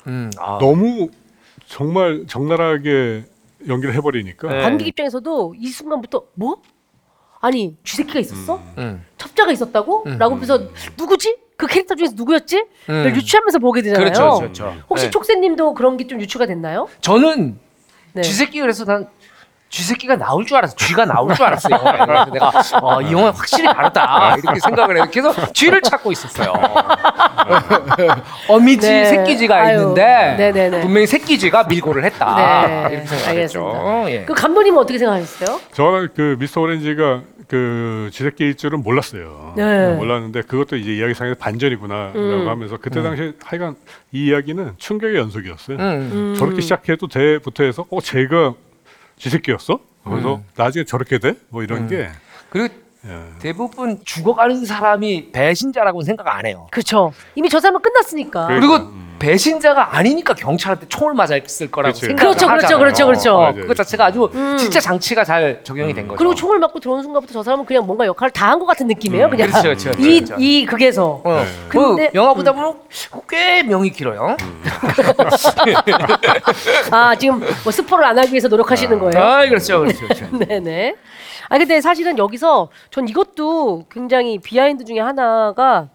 음, 0.08 0.32
아. 0.40 0.58
너무 0.60 1.10
정말 1.68 2.26
적나라하게 2.28 3.24
연기를 3.68 3.94
해버리니까 3.96 4.48
네. 4.50 4.62
관객 4.62 4.88
입장에서도 4.88 5.56
이 5.58 5.68
순간부터 5.68 6.24
뭐? 6.36 6.58
아니 7.42 7.76
쥐새끼가 7.84 8.20
있었어? 8.20 8.62
음. 8.78 9.06
첩자가 9.18 9.52
있었다고? 9.52 10.06
라고 10.18 10.36
하면서 10.36 10.60
누구지? 10.98 11.38
그 11.58 11.68
캐릭터 11.68 11.96
중에서 11.96 12.14
누구였지? 12.16 12.66
음. 12.90 13.04
를 13.04 13.16
유추하면서 13.16 13.60
보게 13.60 13.82
되잖아요. 13.82 14.04
그렇죠, 14.12 14.40
그렇죠. 14.40 14.76
혹시 14.90 15.06
네. 15.06 15.10
촉새님도 15.12 15.74
그런 15.74 15.96
게 15.98 16.06
좀 16.08 16.20
유추가 16.22 16.46
됐나요? 16.46 16.88
저는 17.02 17.58
네. 18.14 18.22
쥐새끼 18.22 18.60
그래서 18.62 18.84
난 18.86 19.08
쥐새끼가 19.70 20.16
나올 20.16 20.46
줄 20.46 20.58
알았어. 20.58 20.76
쥐가 20.76 21.06
나올 21.06 21.34
줄 21.36 21.46
알았어. 21.46 21.70
영화에. 21.70 21.98
그래서 22.06 22.26
내가 22.32 22.52
어, 22.82 23.02
이 23.02 23.12
영화 23.12 23.32
확실히 23.32 23.66
다르다 23.66 24.38
이렇게 24.38 24.60
생각을 24.60 24.98
해요. 24.98 25.08
계속 25.12 25.54
쥐를 25.54 25.82
찾고 25.82 26.12
있었어요. 26.12 26.54
어미쥐 28.48 28.88
네. 28.88 29.06
새끼쥐가 29.06 29.56
아유. 29.56 29.80
있는데 29.80 30.36
네네네. 30.38 30.82
분명히 30.82 31.08
새끼쥐가 31.08 31.66
밀고를 31.66 32.04
했다. 32.06 32.66
네, 32.68 32.94
이렇게 32.94 33.08
생각했죠. 33.08 33.30
알겠습니다. 33.30 34.12
예. 34.12 34.26
그 34.26 34.34
감독님은 34.34 34.80
어떻게 34.80 34.98
생각하셨어요? 34.98 35.60
저는 35.72 36.10
그 36.16 36.36
미스터 36.40 36.62
오렌지가 36.62 37.22
그 37.48 38.10
쥐새끼일 38.12 38.56
줄은 38.56 38.82
몰랐어요. 38.82 39.54
네. 39.56 39.94
몰랐는데 39.94 40.42
그것도 40.44 40.78
이제 40.78 40.96
이야기상에서 40.96 41.36
반전이구나라고 41.40 42.20
음. 42.20 42.48
하면서 42.48 42.78
그때 42.78 43.02
당시 43.04 43.24
에 43.24 43.32
하여간 43.44 43.76
이 44.12 44.28
이야기는 44.28 44.74
충격의 44.78 45.16
연속이었어요. 45.18 45.78
음. 45.78 46.36
저렇게 46.38 46.62
시작해도 46.62 47.08
돼부터 47.08 47.64
해서 47.64 47.86
어 47.90 48.02
제가 48.02 48.54
쥐새끼였어? 49.18 49.80
그래서 50.04 50.42
나중에 50.56 50.86
저렇게 50.86 51.18
돼? 51.18 51.36
뭐 51.50 51.64
이런 51.64 51.88
게 51.88 52.10
그리고 52.50 52.74
예. 52.74 52.85
대부분 53.40 54.00
죽어가는 54.04 54.66
사람이 54.66 55.32
배신자라고는 55.32 56.06
생각 56.06 56.28
안 56.36 56.46
해요. 56.46 56.68
그렇죠. 56.72 57.14
이미 57.36 57.50
저 57.50 57.60
사람은 57.60 57.82
끝났으니까. 57.82 58.48
그래. 58.48 58.60
그리고 58.60 58.76
음. 58.78 59.06
배신자가 59.18 59.96
아니니까 59.96 60.34
경찰한테 60.34 60.88
총을 60.90 61.14
맞았을 61.14 61.72
거라고 61.72 61.94
그치. 61.94 62.08
생각을 62.08 62.32
그렇죠, 62.34 62.48
그렇죠, 62.48 62.66
하잖아요. 62.66 62.78
그렇죠, 62.80 63.06
그렇죠. 63.06 63.38
어. 63.38 63.54
그거 63.54 63.74
자체가 63.74 64.06
아주 64.08 64.30
음. 64.34 64.58
진짜 64.58 64.80
장치가 64.82 65.24
잘 65.24 65.62
적용이 65.64 65.94
된 65.94 66.08
거죠. 66.08 66.18
그리고 66.18 66.36
총을 66.36 66.60
맞고 66.60 66.80
들어오는 66.82 67.02
순간부터 67.04 67.34
저 67.34 67.42
사람은 67.44 67.66
그냥 67.66 67.86
뭔가 67.86 68.06
역할을 68.06 68.32
다 68.32 68.48
한 68.50 68.60
것 68.60 68.66
같은 68.66 68.88
느낌이에요. 68.88 69.30
그냥 69.30 69.48
그렇죠, 69.50 69.70
그렇죠, 69.70 69.92
이, 70.02 70.20
그렇죠. 70.20 70.36
이 70.38 70.66
극에서. 70.66 71.22
어. 71.24 71.44
네. 71.44 71.46
근데- 71.70 72.10
그 72.10 72.16
영화 72.18 72.34
보다 72.34 72.52
보면 72.52 72.76
꽤 73.30 73.64
명이 73.64 73.92
길어요. 73.92 74.36
아 76.92 77.16
지금 77.16 77.40
뭐 77.64 77.72
스포를 77.72 78.06
안 78.06 78.18
하기 78.20 78.32
위해서 78.32 78.48
노력하시는 78.48 79.00
거예요? 79.00 79.24
아, 79.24 79.46
그렇죠, 79.48 79.80
그렇죠. 79.82 80.00
그렇죠. 80.08 80.38
네네. 80.38 80.96
아 81.50 81.58
근데 81.58 81.82
사실은 81.82 82.18
여기서 82.18 82.70
전 82.92 83.08
이것도 83.08 83.86
굉장히 83.92 84.40
behind 84.40 84.86
중에 84.86 85.00
하나가 85.00 85.90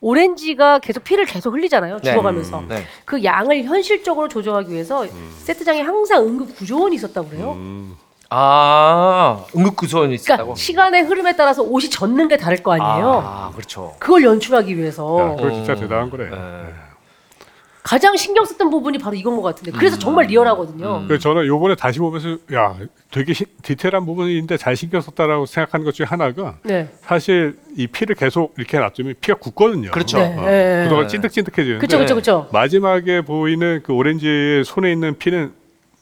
오렌지가 0.00 0.80
계속 0.80 1.02
피를 1.04 1.24
계속 1.24 1.54
흘리잖아요. 1.54 1.98
네. 2.02 2.10
죽어가면서. 2.10 2.58
음, 2.58 2.68
네. 2.68 2.84
그 3.04 3.24
양을 3.24 3.64
현실적으로 3.64 4.28
조정하기 4.28 4.70
위해서 4.70 5.06
세트장에 5.38 5.80
항상 5.80 6.24
응급 6.26 6.54
구조원이 6.56 6.96
있었다고 6.96 7.28
그래요. 7.28 7.52
음, 7.52 7.96
아, 8.28 9.44
응급구조원이 9.56 10.16
그러니까 10.18 10.34
있다고. 10.34 10.54
시간의 10.56 11.02
흐름에 11.04 11.36
따라서 11.36 11.62
옷이 11.62 11.88
젖는 11.88 12.28
게 12.28 12.36
다를 12.36 12.62
거 12.62 12.72
아니에요. 12.72 13.22
아, 13.24 13.50
그렇죠. 13.54 13.94
그걸 13.98 14.24
연출하기 14.24 14.76
위해서 14.76 15.20
야, 15.20 15.36
그거 15.36 15.50
진짜 15.50 15.72
어. 15.72 15.76
대단한 15.76 16.10
거래. 16.10 16.28
네. 16.28 16.36
가장 17.84 18.16
신경 18.16 18.46
썼던 18.46 18.70
부분이 18.70 18.96
바로 18.96 19.14
이건 19.14 19.36
것 19.36 19.42
같은데 19.42 19.70
그래서 19.70 19.98
정말 19.98 20.24
리얼하거든요. 20.24 21.00
음. 21.02 21.06
그래서 21.06 21.20
저는 21.22 21.46
요번에 21.46 21.74
다시 21.74 21.98
보면서 21.98 22.30
야 22.54 22.74
되게 23.10 23.34
시- 23.34 23.44
디테일한 23.62 24.06
부분인데 24.06 24.56
잘 24.56 24.74
신경 24.74 25.02
썼다라고 25.02 25.44
생각하는 25.44 25.84
것 25.84 25.92
중에 25.92 26.06
하나가 26.06 26.56
네. 26.62 26.88
사실 27.02 27.58
이 27.76 27.86
피를 27.86 28.16
계속 28.16 28.54
이렇게 28.56 28.78
놔두면 28.78 29.16
피가 29.20 29.36
굳거든요. 29.38 29.90
그렇죠. 29.90 30.16
네. 30.16 30.34
어, 30.34 30.46
네. 30.46 30.84
그동안 30.84 31.08
찐득찐득해지는데 31.08 31.80
그쵸 31.86 31.98
그쵸 31.98 32.14
그쵸. 32.14 32.48
마지막에 32.54 33.20
보이는 33.20 33.82
그 33.84 33.92
오렌지의 33.92 34.64
손에 34.64 34.90
있는 34.90 35.18
피는 35.18 35.52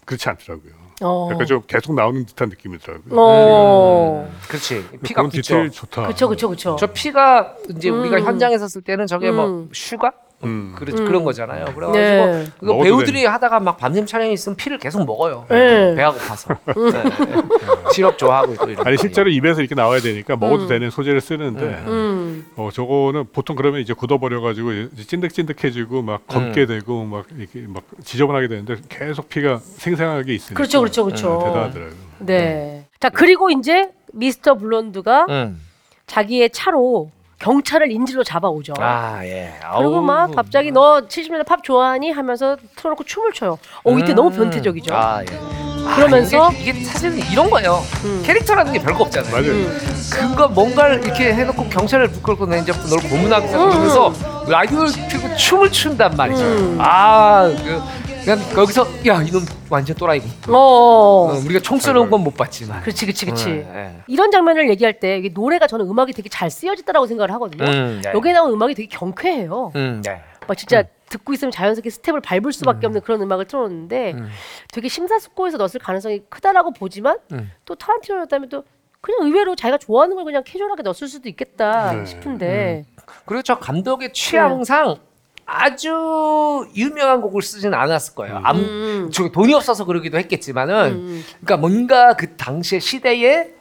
그렇지 0.05 0.29
않더라고요. 0.29 0.73
어. 1.03 1.31
약간 1.33 1.45
좀 1.49 1.63
계속 1.67 1.97
나오는 1.97 2.25
듯한 2.27 2.49
느낌이더라고요. 2.49 3.13
어. 3.19 4.33
그렇지. 4.47 4.85
피가 5.03 5.23
그런 5.23 5.31
굳죠. 5.31 5.43
디테일 5.43 5.71
좋다. 5.73 6.07
그쵸 6.07 6.29
그쵸 6.29 6.49
그쵸. 6.49 6.77
저 6.79 6.87
피가 6.87 7.57
이제 7.77 7.89
우리가 7.91 8.19
음. 8.19 8.23
현장에서 8.25 8.69
쓸 8.69 8.83
때는 8.83 9.09
저게 9.09 9.33
뭐 9.33 9.47
음. 9.49 9.69
sugar? 9.73 10.13
음. 10.45 10.75
그래, 10.77 10.93
음. 10.97 11.05
그런 11.05 11.25
거잖아요. 11.25 11.67
그래가지고 11.67 11.93
네. 11.93 12.45
그거 12.59 12.67
먹어도 12.73 12.85
배우들이 12.85 13.25
하다가 13.25 13.61
막 13.61 13.77
밤샘 13.77 14.07
촬영이 14.07 14.33
있으면 14.33 14.57
피를 14.57 14.79
계속 14.79 15.05
먹어요. 15.05 15.47
네. 15.49 15.95
배가 15.95 16.13
고파서. 16.13 16.55
네. 16.67 17.93
시럽 17.93 18.19
좋아하고 18.19 18.55
또 18.57 18.71
이런. 18.71 18.87
아니 18.87 18.97
실제로 18.97 19.31
입에서 19.31 19.61
이렇게 19.61 19.75
나와야 19.75 20.01
되니까 20.01 20.37
먹어도 20.37 20.65
음. 20.65 20.69
되는 20.69 20.91
소재를 20.91 21.21
쓰는데 21.21 21.65
음. 21.87 22.47
어 22.57 22.71
저거는 22.73 23.27
보통 23.33 23.57
그러면 23.57 23.81
이제 23.81 23.93
굳어버려 23.95 24.41
가지고 24.41 24.71
찐득찐득해지고 24.97 26.03
막 26.03 26.27
검게 26.27 26.67
되고 26.67 27.05
막 27.05 27.27
이렇게 27.37 27.65
막 27.67 27.85
지저분하게 28.03 28.49
되는데 28.49 28.77
계속 28.89 29.29
피가 29.29 29.59
생생하게 29.59 30.35
있으니까 30.35 30.55
그렇죠 30.55 30.81
그렇죠 30.81 31.05
그렇죠. 31.05 31.39
대단하더라고요. 31.45 31.97
네. 32.21 32.87
자 33.01 33.09
그리고 33.11 33.51
이제 33.51 33.91
미스터 34.13 34.55
블론드가 34.55 35.27
음. 35.29 35.61
자기의 36.07 36.51
차로 36.51 37.11
경찰을 37.43 37.91
인질로 37.91 38.23
잡아오죠. 38.25 38.75
아 38.79 39.25
예. 39.25 39.53
그리고 39.77 39.97
아우. 39.97 40.03
막 40.03 40.35
갑자기 40.35 40.71
너 40.71 41.01
70년대 41.09 41.45
팝 41.45 41.63
좋아하니 41.65 42.13
하면서 42.13 42.57
틀어놓고 42.77 43.05
춤을 43.05 43.33
춰요. 43.33 43.59
어 43.85 43.99
이때 43.99 44.13
음. 44.13 44.17
너무 44.17 44.31
변태적이죠. 44.31 44.95
아 44.95 45.23
예. 45.23 45.72
그러면서- 45.85 46.49
아, 46.49 46.51
이게, 46.53 46.71
이게 46.71 46.85
사실은 46.85 47.19
이런 47.31 47.51
거예요. 47.51 47.83
음. 48.05 48.23
캐릭터라는 48.25 48.73
게 48.73 48.79
별거 48.81 49.05
없잖아요. 49.05 49.33
맞아요. 49.33 49.51
음. 49.51 49.79
그거 50.11 50.49
뭔가를 50.49 51.05
이렇게 51.05 51.33
해놓고 51.35 51.69
경찰을 51.69 52.09
부끄럽고 52.09 52.47
내 52.47 52.59
이제 52.61 52.73
널 52.73 52.99
고문하고 53.11 53.47
그러면서 53.49 54.13
라디오를 54.49 54.91
켜고 55.09 55.37
춤을 55.37 55.71
춘단 55.73 56.17
말이죠. 56.17 56.43
음. 56.43 56.79
아, 56.81 57.49
그, 57.65 57.81
그냥 58.25 58.39
거기서 58.55 58.87
야 59.07 59.21
이놈 59.23 59.45
완전 59.69 59.97
또라이고. 59.97 60.27
어. 60.49 61.33
어, 61.33 61.41
우리가 61.45 61.61
총 61.61 61.79
쏘는 61.79 62.09
건 62.09 62.23
못 62.23 62.37
봤지만. 62.37 62.81
그렇지 62.83 63.05
그렇지 63.07 63.25
그렇지. 63.27 63.47
음, 63.49 63.73
예. 63.75 64.03
이런 64.07 64.31
장면을 64.31 64.71
얘기할 64.71 65.01
때 65.01 65.19
이게 65.19 65.29
노래가 65.35 65.67
저는 65.67 65.87
음악이 65.89 66.13
되게 66.13 66.29
잘 66.29 66.49
쓰여졌다라고 66.51 67.07
생각을 67.09 67.33
하거든요. 67.33 67.65
음, 67.65 68.01
네. 68.05 68.13
여기에 68.15 68.33
나온 68.33 68.53
음악이 68.53 68.75
되게 68.75 68.89
경쾌해요. 68.89 69.73
음, 69.75 70.03
네. 70.05 70.21
막 70.47 70.57
진짜 70.57 70.85
듣고 71.09 71.33
있으면 71.35 71.53
자연스럽게 71.53 71.91
스텝을 71.91 72.21
밟을 72.21 72.53
수밖에 72.53 72.87
없는 72.87 73.03
그런 73.03 73.21
음악을 73.23 73.47
틀어놓는데 73.47 74.13
음. 74.13 74.29
되게 74.73 74.89
심사숙고해서 74.89 75.59
넣었을 75.59 75.81
가능성이 75.81 76.23
크다라고 76.29 76.73
보지만 76.73 77.19
음. 77.33 77.51
또 77.65 77.75
타란티노였다면 77.75 78.49
또 78.49 78.65
그냥 79.01 79.27
의외로 79.27 79.55
자기가 79.55 79.79
좋아하는 79.79 80.15
걸 80.17 80.25
그냥 80.25 80.43
캐주얼하게 80.45 80.83
넣었을 80.83 81.09
수도 81.09 81.29
있겠다 81.29 81.93
네. 81.93 82.05
싶은데 82.07 82.85
그리고 83.27 83.43
저 83.43 83.59
감독의 83.59 84.13
취향상 84.13 84.97
아주 85.45 86.67
유명한 86.77 87.21
곡을 87.21 87.43
쓰진 87.43 87.75
않았을 87.75 88.15
거예요. 88.15 88.41
암, 88.43 88.57
음. 88.57 89.11
저 89.13 89.29
돈이 89.29 89.53
없어서 89.55 89.85
그러기도 89.85 90.17
했겠지만은, 90.19 90.93
음. 90.93 91.25
그러니까 91.45 91.57
뭔가 91.57 92.15
그 92.15 92.37
당시의 92.37 92.81
시대에 92.81 93.53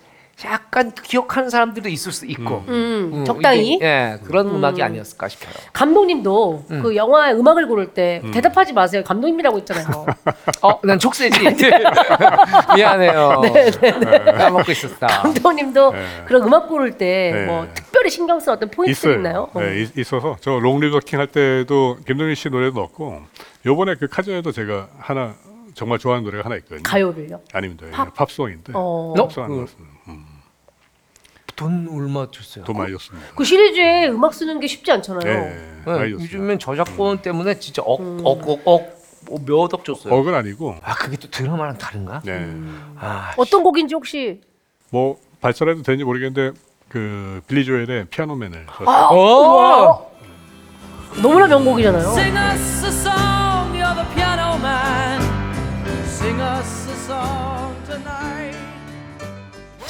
약간 0.46 0.92
기억하는 0.92 1.50
사람들도 1.50 1.90
있을 1.90 2.12
수 2.12 2.26
있고 2.26 2.64
음, 2.68 3.12
음, 3.14 3.26
적당히. 3.26 3.74
이게, 3.76 3.86
예 3.86 4.20
그런 4.24 4.48
음. 4.48 4.64
악이 4.64 4.82
아니었을까 4.82 5.28
싶어요. 5.28 5.54
감독님도 5.74 6.66
그 6.82 6.96
영화의 6.96 7.36
음악을 7.36 7.68
고를 7.68 7.94
때 7.94 8.22
대답하지 8.34 8.74
마세요. 8.74 9.04
감독님이라고 9.06 9.58
있잖아요. 9.60 10.06
어, 10.64 10.80
난 10.84 10.98
촉새지. 11.00 11.40
미안해요. 12.76 13.42
까먹고 14.38 14.72
있었다. 14.72 15.08
감독님도 15.08 15.92
네. 15.92 16.06
그런 16.26 16.44
음악 16.44 16.68
고를 16.68 16.98
때 16.98 17.32
네. 17.34 17.46
뭐 17.46 17.68
특별히 17.74 18.10
신경 18.10 18.40
쓴 18.40 18.54
어떤 18.54 18.70
포인트 18.70 18.92
있어요. 18.92 19.14
있나요? 19.16 19.50
어. 19.54 19.60
네, 19.60 19.82
있- 19.82 19.98
있어서 19.98 20.38
저 20.42 20.52
롱리버킹 20.60 21.20
할 21.20 21.28
때도 21.28 21.98
김동민 22.06 22.36
씨 22.36 22.50
노래도 22.50 22.80
넣었고 22.80 23.22
요번에 23.66 23.96
그 23.96 24.08
카즈에도 24.08 24.52
제가 24.52 24.90
하나 25.00 25.34
정말 25.74 26.00
좋아하는 26.00 26.26
노래가 26.26 26.46
하나 26.46 26.56
있거든요. 26.58 26.84
가요를요. 26.84 27.40
아닙니다. 27.54 27.86
예, 27.88 27.92
팝? 27.92 28.14
팝송인데 28.14 28.74
어. 28.76 29.14
팝송 29.18 29.44
안. 29.44 29.52
음, 29.52 29.68
돈 31.62 31.88
얼마 31.94 32.26
줬어요? 32.32 32.66
돈 32.66 32.76
많이 32.76 32.92
줬습니다. 32.92 33.28
그 33.36 33.44
시리즈에 33.44 34.08
음악 34.08 34.34
쓰는 34.34 34.60
게 34.60 34.66
쉽지 34.66 34.92
않잖아요. 34.94 35.32
예, 35.32 35.36
네, 35.36 35.82
많이 35.86 36.12
줬습니다. 36.12 36.24
요즘엔 36.24 36.58
저작권 36.58 37.22
때문에 37.22 37.60
진짜 37.60 37.84
억억억억몇억 37.84 39.86
줬어요. 39.86 40.12
억은 40.12 40.34
아니고 40.34 40.78
아 40.82 40.96
그게 40.96 41.18
또 41.18 41.30
드라마랑 41.30 41.78
다른가? 41.78 42.24
네. 42.26 42.52
아 42.98 43.34
어떤 43.38 43.62
곡인지 43.62 43.94
혹시 43.94 44.42
뭐 44.90 45.20
발설해도 45.40 45.84
되는지 45.84 46.04
모르겠는데 46.04 46.58
그 46.90 47.42
빌리 47.48 47.64
조엘의 47.64 48.06
피아노맨을 48.06 48.66
썼어요. 48.80 48.90
어! 48.90 50.12
너무나 51.22 51.46
명곡이잖아요. 51.46 52.08
Sing 52.10 52.36
us 52.38 52.86
a 52.86 52.90
song, 52.90 53.78
you're 53.78 53.94
the 53.94 54.16
piano 54.16 54.58
man. 54.58 55.22
Sing 56.06 56.42
us 56.42 56.90
a 56.90 56.96
song 56.96 57.20
tonight. 57.20 57.51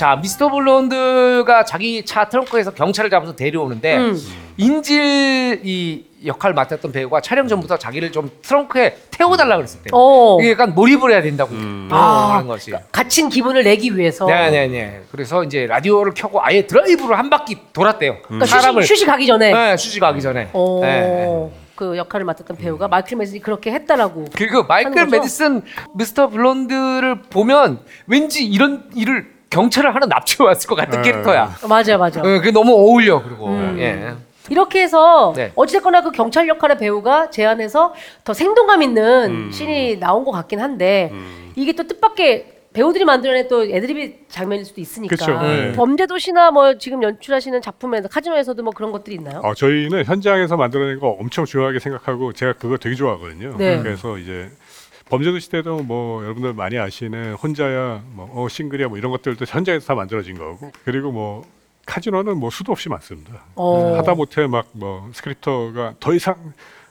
자 0.01 0.15
미스터 0.15 0.49
블론드가 0.49 1.63
자기 1.63 2.03
차 2.03 2.27
트렁크에서 2.27 2.71
경찰을 2.71 3.11
잡아서 3.11 3.35
데려오는데 3.35 3.97
음. 3.97 4.17
인질 4.57 5.61
이 5.63 6.05
역할을 6.25 6.55
맡았던 6.55 6.91
배우가 6.91 7.21
촬영 7.21 7.47
전부터 7.47 7.77
자기를 7.77 8.11
좀 8.11 8.31
트렁크에 8.41 8.97
태워달라 9.11 9.57
그랬을 9.57 9.83
때 9.83 9.91
어. 9.93 10.39
이게 10.41 10.53
약간 10.53 10.73
몰입을 10.73 11.11
해야 11.11 11.21
된다고 11.21 11.53
음. 11.53 11.87
아, 11.91 12.33
하는 12.33 12.47
것이. 12.47 12.71
갇힌 12.91 13.29
기분을 13.29 13.63
내기 13.63 13.95
위해서. 13.95 14.25
네네네. 14.25 15.03
그래서 15.11 15.43
이제 15.43 15.67
라디오를 15.67 16.13
켜고 16.15 16.43
아예 16.43 16.65
드라이브를 16.65 17.15
한 17.15 17.29
바퀴 17.29 17.59
돌았대요. 17.71 18.23
그러니까 18.23 18.47
사람을 18.47 18.81
휴식, 18.81 18.95
휴식하기 18.95 19.27
전에. 19.27 19.53
네, 19.53 19.77
수식하기 19.77 20.19
전에. 20.19 20.49
어, 20.53 20.79
네. 20.81 21.51
그 21.75 21.95
역할을 21.95 22.25
맡았던 22.25 22.57
배우가 22.57 22.87
마이클 22.87 23.17
메슨이 23.17 23.39
그렇게 23.39 23.71
했다라고. 23.71 24.25
그리고 24.35 24.63
마이클 24.63 24.97
하는 24.97 25.11
거죠? 25.11 25.17
메디슨 25.17 25.61
미스터 25.93 26.29
블론드를 26.29 27.21
보면 27.29 27.81
왠지 28.07 28.43
이런 28.43 28.89
일을 28.95 29.40
경찰을 29.51 29.93
하나 29.93 30.07
납치해 30.07 30.43
왔을 30.43 30.67
것 30.67 30.75
같은 30.75 31.01
네. 31.01 31.11
캐릭터야. 31.11 31.55
어, 31.61 31.67
맞아요, 31.67 31.99
맞아요. 31.99 32.19
어, 32.19 32.39
그게 32.39 32.51
너무 32.51 32.73
어울려 32.73 33.21
그리고 33.21 33.47
음. 33.49 33.75
예. 33.79 34.15
이렇게 34.49 34.81
해서 34.81 35.33
네. 35.35 35.51
어찌됐거나 35.55 36.01
그 36.01 36.11
경찰 36.11 36.47
역할의 36.47 36.77
배우가 36.77 37.29
제안해서 37.29 37.93
더 38.23 38.33
생동감 38.33 38.81
있는 38.81 39.29
음. 39.29 39.51
씬이 39.51 39.99
나온 39.99 40.25
것 40.25 40.31
같긴 40.31 40.59
한데 40.59 41.09
음. 41.11 41.51
이게 41.55 41.73
또 41.73 41.83
뜻밖의 41.83 42.47
배우들이 42.73 43.03
만들어낸 43.03 43.49
또 43.49 43.65
애드립 43.65 44.29
장면일 44.29 44.63
수도 44.63 44.79
있으니까 44.79 45.15
그쵸, 45.15 45.37
네. 45.41 45.73
범죄도시나 45.73 46.51
뭐 46.51 46.77
지금 46.77 47.03
연출하시는 47.03 47.61
작품에서 47.61 48.07
카지노에서도 48.07 48.63
뭐 48.63 48.71
그런 48.73 48.93
것들이 48.93 49.17
있나요? 49.17 49.41
어, 49.43 49.53
저희는 49.53 50.05
현장에서 50.05 50.55
만들어낸 50.55 50.99
거 50.99 51.09
엄청 51.09 51.43
중요하게 51.43 51.79
생각하고 51.79 52.31
제가 52.31 52.53
그거 52.53 52.77
되게 52.77 52.95
좋아하거든요. 52.95 53.55
네. 53.57 53.77
그래서 53.81 54.17
이제 54.17 54.49
범죄도시 55.11 55.49
때도 55.49 55.79
뭐 55.83 56.23
여러분들 56.23 56.53
많이 56.53 56.79
아시는 56.79 57.33
혼자야 57.35 58.01
뭐 58.13 58.29
어, 58.33 58.47
싱글이야 58.49 58.88
뭐 58.88 58.97
이런 58.97 59.11
것들도 59.11 59.45
현장에서 59.47 59.85
다 59.88 59.95
만들어진 59.95 60.38
거고 60.38 60.71
그리고 60.85 61.11
뭐 61.11 61.43
카지노는 61.85 62.38
뭐 62.38 62.49
수도 62.49 62.71
없이 62.71 62.88
많습니다. 62.89 63.43
어. 63.55 63.95
하다 63.97 64.15
못해 64.15 64.47
막 64.47 64.67
뭐 64.71 65.09
스크립터가 65.13 65.95
더 65.99 66.13
이상 66.13 66.35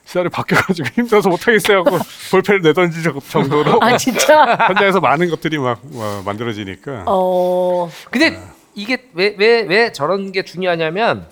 시나리오 0.04 0.30
바뀌어가지고 0.30 0.88
힘들어서 0.94 1.28
못하겠어요 1.30 1.78
하고 1.78 1.98
볼펜을 2.30 2.60
내던질 2.62 3.02
정도로 3.30 3.82
아 3.82 3.96
진짜. 3.96 4.44
현장에서 4.68 5.00
많은 5.00 5.30
것들이 5.30 5.58
막 5.58 5.80
와, 5.94 6.22
만들어지니까 6.24 7.04
어. 7.06 7.90
근데 8.10 8.38
이게 8.74 9.08
왜 9.14 9.34
왜 9.38 9.62
왜 9.62 9.92
저런 9.92 10.30
게 10.32 10.42
중요하냐면 10.44 11.26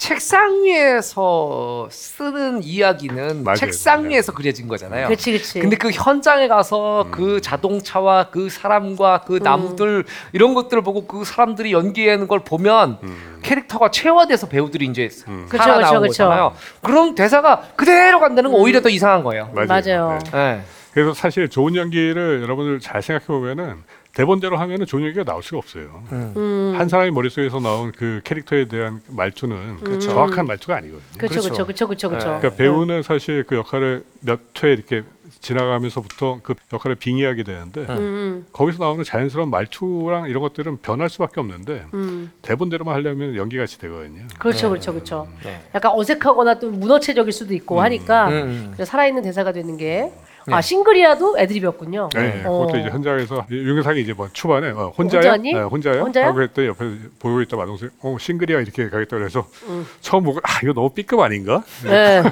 책상 0.00 0.64
위에서 0.64 1.86
쓰는 1.90 2.62
이야기는 2.62 3.44
맞아요. 3.44 3.56
책상 3.56 4.04
네. 4.04 4.08
위에서 4.08 4.32
그려진 4.32 4.66
거잖아요. 4.66 5.06
그렇지 5.08 5.30
그렇지. 5.30 5.60
근데 5.60 5.76
그 5.76 5.90
현장에 5.90 6.48
가서 6.48 7.08
그 7.10 7.42
자동차와 7.42 8.30
그 8.30 8.48
사람과 8.48 9.20
그 9.26 9.40
나무들 9.42 10.06
이런 10.32 10.54
것들을 10.54 10.82
보고 10.82 11.06
그 11.06 11.26
사람들이 11.26 11.72
연기하는 11.72 12.28
걸 12.28 12.40
보면 12.40 12.96
캐릭터가 13.42 13.90
체화돼서 13.90 14.48
배우들이 14.48 14.86
이제 14.86 15.10
음. 15.28 15.44
그쵸, 15.50 15.62
살아나온 15.62 15.82
그쵸, 15.82 16.00
그쵸. 16.00 16.08
거잖아요. 16.08 16.54
그런 16.80 17.14
대사가 17.14 17.60
그대로 17.76 18.20
간다는 18.20 18.52
건 18.52 18.58
오히려 18.58 18.80
더 18.80 18.88
이상한 18.88 19.22
거예요. 19.22 19.50
맞아요. 19.54 19.68
맞아요. 19.68 20.18
네. 20.24 20.30
네. 20.32 20.62
그래서 20.94 21.12
사실 21.12 21.50
좋은 21.50 21.76
연기를 21.76 22.40
여러분들 22.42 22.80
잘 22.80 23.02
생각해 23.02 23.26
보면은 23.26 23.76
대본대로 24.14 24.56
하면은 24.56 24.86
좋은 24.86 25.02
연기가 25.04 25.24
나올 25.24 25.42
수가 25.42 25.58
없어요. 25.58 26.02
음. 26.12 26.74
한 26.76 26.88
사람의 26.88 27.12
머릿속에서 27.12 27.60
나온 27.60 27.92
그 27.92 28.20
캐릭터에 28.24 28.66
대한 28.66 29.00
말투는 29.08 30.00
정확한 30.00 30.46
말투가 30.46 30.76
아니거든요. 30.76 31.18
그렇죠 31.18 31.40
그렇죠 31.42 31.64
그렇죠 31.64 31.86
그렇죠 31.86 32.08
그렇죠. 32.08 32.26
그러니까 32.26 32.50
배우는 32.50 33.02
사실 33.02 33.44
그 33.44 33.56
역할을 33.56 34.04
몇 34.20 34.40
회 34.62 34.72
이렇게 34.72 35.02
지나가면서부터 35.40 36.40
그 36.42 36.54
역할을 36.72 36.96
빙의하게 36.96 37.44
되는데 37.44 37.86
음, 37.88 38.46
거기서 38.52 38.82
나오는 38.82 39.02
자연스러운 39.04 39.48
말투랑 39.48 40.28
이런 40.28 40.42
것들은 40.42 40.78
변할 40.82 41.08
수밖에 41.08 41.40
없는데 41.40 41.86
음. 41.94 42.30
대본대로만 42.42 42.94
하려면 42.94 43.36
연기같이 43.36 43.78
되거든요. 43.78 44.24
그렇죠 44.38 44.68
그렇죠 44.70 44.92
그렇죠. 44.92 45.28
네. 45.44 45.62
약간 45.74 45.92
어색하거나 45.94 46.58
또 46.58 46.70
문어체적일 46.70 47.32
수도 47.32 47.54
있고 47.54 47.80
하니까 47.80 48.28
음, 48.28 48.32
음. 48.34 48.70
그래서 48.74 48.90
살아있는 48.90 49.22
대사가 49.22 49.52
되는 49.52 49.76
게. 49.76 50.12
아 50.50 50.56
네. 50.56 50.62
싱글이라도 50.62 51.38
애드립이었군요. 51.38 52.08
네, 52.14 52.42
어. 52.46 52.60
그것도 52.60 52.78
이제 52.78 52.88
현장에서 52.88 53.46
윤경상이 53.50 54.00
이제 54.00 54.12
뭐 54.12 54.28
초반에 54.32 54.70
어, 54.70 54.92
혼자야, 54.96 55.20
혼자니? 55.20 55.52
네, 55.52 55.60
혼자야, 55.60 56.00
혼자야? 56.00 56.26
하고 56.28 56.42
했더니 56.42 56.68
옆에 56.68 56.84
보고 57.18 57.40
있다 57.42 57.56
마동생, 57.56 57.90
어 58.02 58.16
싱글이야 58.18 58.60
이렇게 58.60 58.88
가겠다 58.88 59.18
그래서 59.18 59.46
음. 59.68 59.86
처음 60.00 60.24
보고 60.24 60.40
아 60.42 60.60
이거 60.62 60.72
너무 60.72 60.90
B급 60.90 61.20
아닌가? 61.20 61.62
네. 61.84 62.22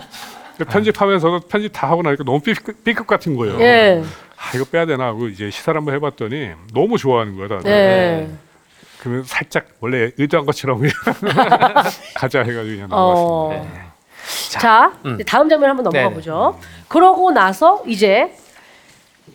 편집하면서도 0.69 1.41
편집 1.49 1.73
다 1.73 1.89
하고 1.89 2.03
나니까 2.03 2.25
너무 2.25 2.41
B급, 2.41 2.83
B급 2.83 3.07
같은 3.07 3.37
거예요. 3.37 3.61
예. 3.61 4.03
아 4.37 4.57
이거 4.57 4.65
빼야 4.65 4.87
되나 4.87 5.07
하고 5.07 5.29
이제 5.29 5.51
시사를 5.51 5.77
한번 5.79 5.95
해봤더니 5.95 6.51
너무 6.73 6.99
좋아하는 6.99 7.37
거야 7.37 7.49
다들. 7.49 7.71
네. 7.71 8.31
그러면 9.01 9.23
살짝 9.25 9.67
원래 9.81 10.11
의도한 10.19 10.45
것처럼 10.47 10.83
가자 12.17 12.41
해가지고 12.43 12.75
그냥 12.75 12.89
어. 12.91 13.51
나왔습니다. 13.53 13.88
자, 14.51 14.93
음. 15.05 15.15
이제 15.15 15.25
다음 15.25 15.49
장면 15.49 15.71
한번 15.71 15.85
넘어가 15.85 16.03
네네. 16.03 16.15
보죠. 16.15 16.59
그러고 16.89 17.31
나서 17.31 17.83
이제 17.87 18.35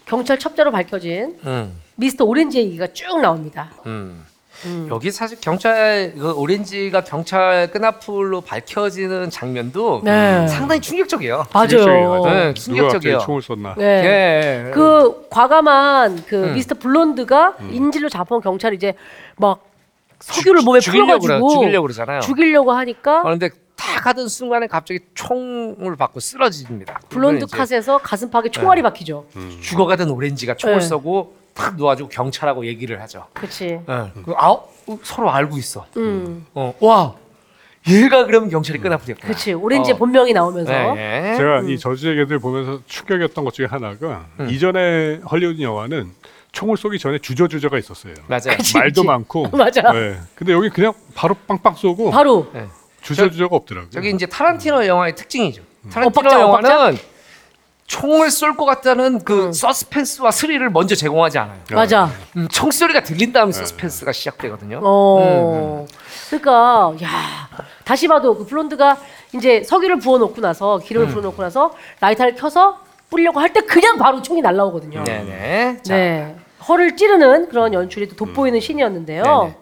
경찰 0.05 0.39
첩자로 0.39 0.71
밝혀진 0.71 1.37
음. 1.45 1.81
미스터 1.95 2.25
오렌지 2.25 2.59
얘기가 2.59 2.87
쭉 2.87 3.19
나옵니다. 3.21 3.69
음. 3.85 4.25
음. 4.65 4.87
여기 4.89 5.11
사실 5.11 5.37
경찰 5.41 6.13
그 6.17 6.31
오렌지가 6.33 7.03
경찰 7.03 7.69
끈앞으로 7.71 8.41
밝혀지는 8.41 9.29
장면도 9.29 10.01
네. 10.05 10.47
상당히 10.47 10.79
충격적이에요. 10.79 11.47
맞아요. 11.53 12.23
네, 12.25 12.53
누가 12.53 12.53
충격적이에요. 12.53 13.19
총을 13.19 13.41
쐈나? 13.41 13.75
네. 13.77 13.83
예. 14.67 14.71
그 14.71 15.27
과감한 15.29 16.23
그 16.27 16.45
음. 16.45 16.53
미스터 16.53 16.75
블론드가 16.75 17.55
인질로 17.71 18.07
잡아온 18.09 18.41
경찰이 18.41 18.75
이제 18.77 18.93
막 19.35 19.65
석유를 20.21 20.61
몸에 20.61 20.79
죽이려고 20.79 21.19
그래, 21.19 21.35
풀어가지고 21.35 21.49
죽이려고 21.49 21.83
그러잖아요. 21.83 22.21
죽이려고 22.21 22.71
하니까 22.71 23.21
그런데 23.23 23.49
딱 23.75 24.05
하던 24.07 24.27
순간에 24.27 24.67
갑자기 24.67 24.99
총을 25.13 25.95
받고 25.97 26.19
쓰러집니다. 26.19 26.99
블론드 27.09 27.45
그러면 27.45 27.65
이제 27.67 27.75
컷에서 27.75 27.97
가슴팍에 27.99 28.49
총알이 28.51 28.81
박히죠. 28.81 29.25
죽어가던 29.61 30.09
오렌지가 30.09 30.55
총을 30.55 30.79
네. 30.79 30.85
쏘고 30.85 31.35
탁 31.53 31.75
놓아주고 31.75 32.09
경찰하고 32.09 32.65
얘기를 32.65 33.01
하죠. 33.01 33.27
그렇지. 33.33 33.65
예. 33.65 34.11
그 34.25 34.33
아, 34.37 34.49
어, 34.51 34.69
서로 35.03 35.31
알고 35.31 35.57
있어. 35.57 35.85
음. 35.97 36.45
어, 36.53 36.73
와, 36.79 37.15
얘가 37.87 38.25
그러면 38.25 38.49
경찰이 38.49 38.79
끈앞이었구나. 38.79 39.27
그렇지. 39.27 39.53
오렌지의 39.53 39.95
어. 39.95 39.97
본명이 39.97 40.33
나오면서 40.33 40.71
네, 40.71 41.31
예. 41.33 41.37
제가 41.37 41.61
이 41.61 41.77
저주의견들 41.77 42.39
보면서 42.39 42.79
충격이었던 42.87 43.43
것 43.43 43.53
중에 43.53 43.65
하나가 43.67 44.25
음. 44.39 44.49
이전에 44.49 45.19
헐리우드 45.29 45.61
영화는 45.61 46.11
총을 46.53 46.77
쏘기 46.77 46.97
전에 46.99 47.17
주저주저가 47.19 47.77
있었어요. 47.77 48.13
맞아요. 48.27 48.55
그치, 48.57 48.77
말도 48.77 49.01
그치. 49.01 49.07
많고. 49.07 49.47
맞아. 49.57 49.91
네. 49.91 50.17
근데 50.35 50.53
여기 50.53 50.69
그냥 50.69 50.93
바로 51.13 51.35
빵빵 51.47 51.75
쏘고 51.75 52.11
바로 52.11 52.49
네. 52.53 52.67
주저주저가 53.03 53.55
없더라고요. 53.55 53.89
저기 53.91 54.09
이제 54.11 54.25
타란티노 54.25 54.85
영화의 54.87 55.15
특징이죠. 55.15 55.61
타란티노 55.91 56.07
엇박자, 56.07 56.39
영화는 56.41 56.97
총을 57.85 58.31
쏠 58.31 58.55
것 58.55 58.65
같다는 58.65 59.23
그 59.23 59.51
서스펜스와 59.53 60.31
스릴을 60.31 60.69
먼저 60.69 60.95
제공하지 60.95 61.37
않아요. 61.37 61.59
맞아. 61.71 62.09
음, 62.37 62.47
총소리가 62.47 63.03
들린 63.03 63.33
다음에 63.33 63.51
네. 63.51 63.57
서스펜스가 63.59 64.11
시작되거든요. 64.13 64.79
어. 64.83 65.85
그러니까 66.29 66.93
야 67.03 67.09
다시 67.83 68.07
봐도 68.07 68.37
그 68.37 68.45
블론드가 68.45 68.97
이제 69.35 69.63
석유를 69.63 69.99
부어놓고 69.99 70.39
나서 70.41 70.77
기름을 70.79 71.09
부어놓고 71.09 71.41
나서 71.41 71.75
라이터를 71.99 72.35
켜서 72.35 72.79
뿌리려고 73.09 73.39
할 73.39 73.49
때 73.53 73.61
그냥 73.61 73.97
바로 73.97 74.21
총이 74.21 74.41
날라오거든요. 74.41 75.03
네네. 75.03 75.79
자, 75.83 75.95
네. 75.95 76.35
허를 76.67 76.95
찌르는 76.95 77.49
그런 77.49 77.73
연출이 77.73 78.07
또 78.07 78.15
돋보이는 78.15 78.59
신이었는데요. 78.61 79.23
네네. 79.23 79.57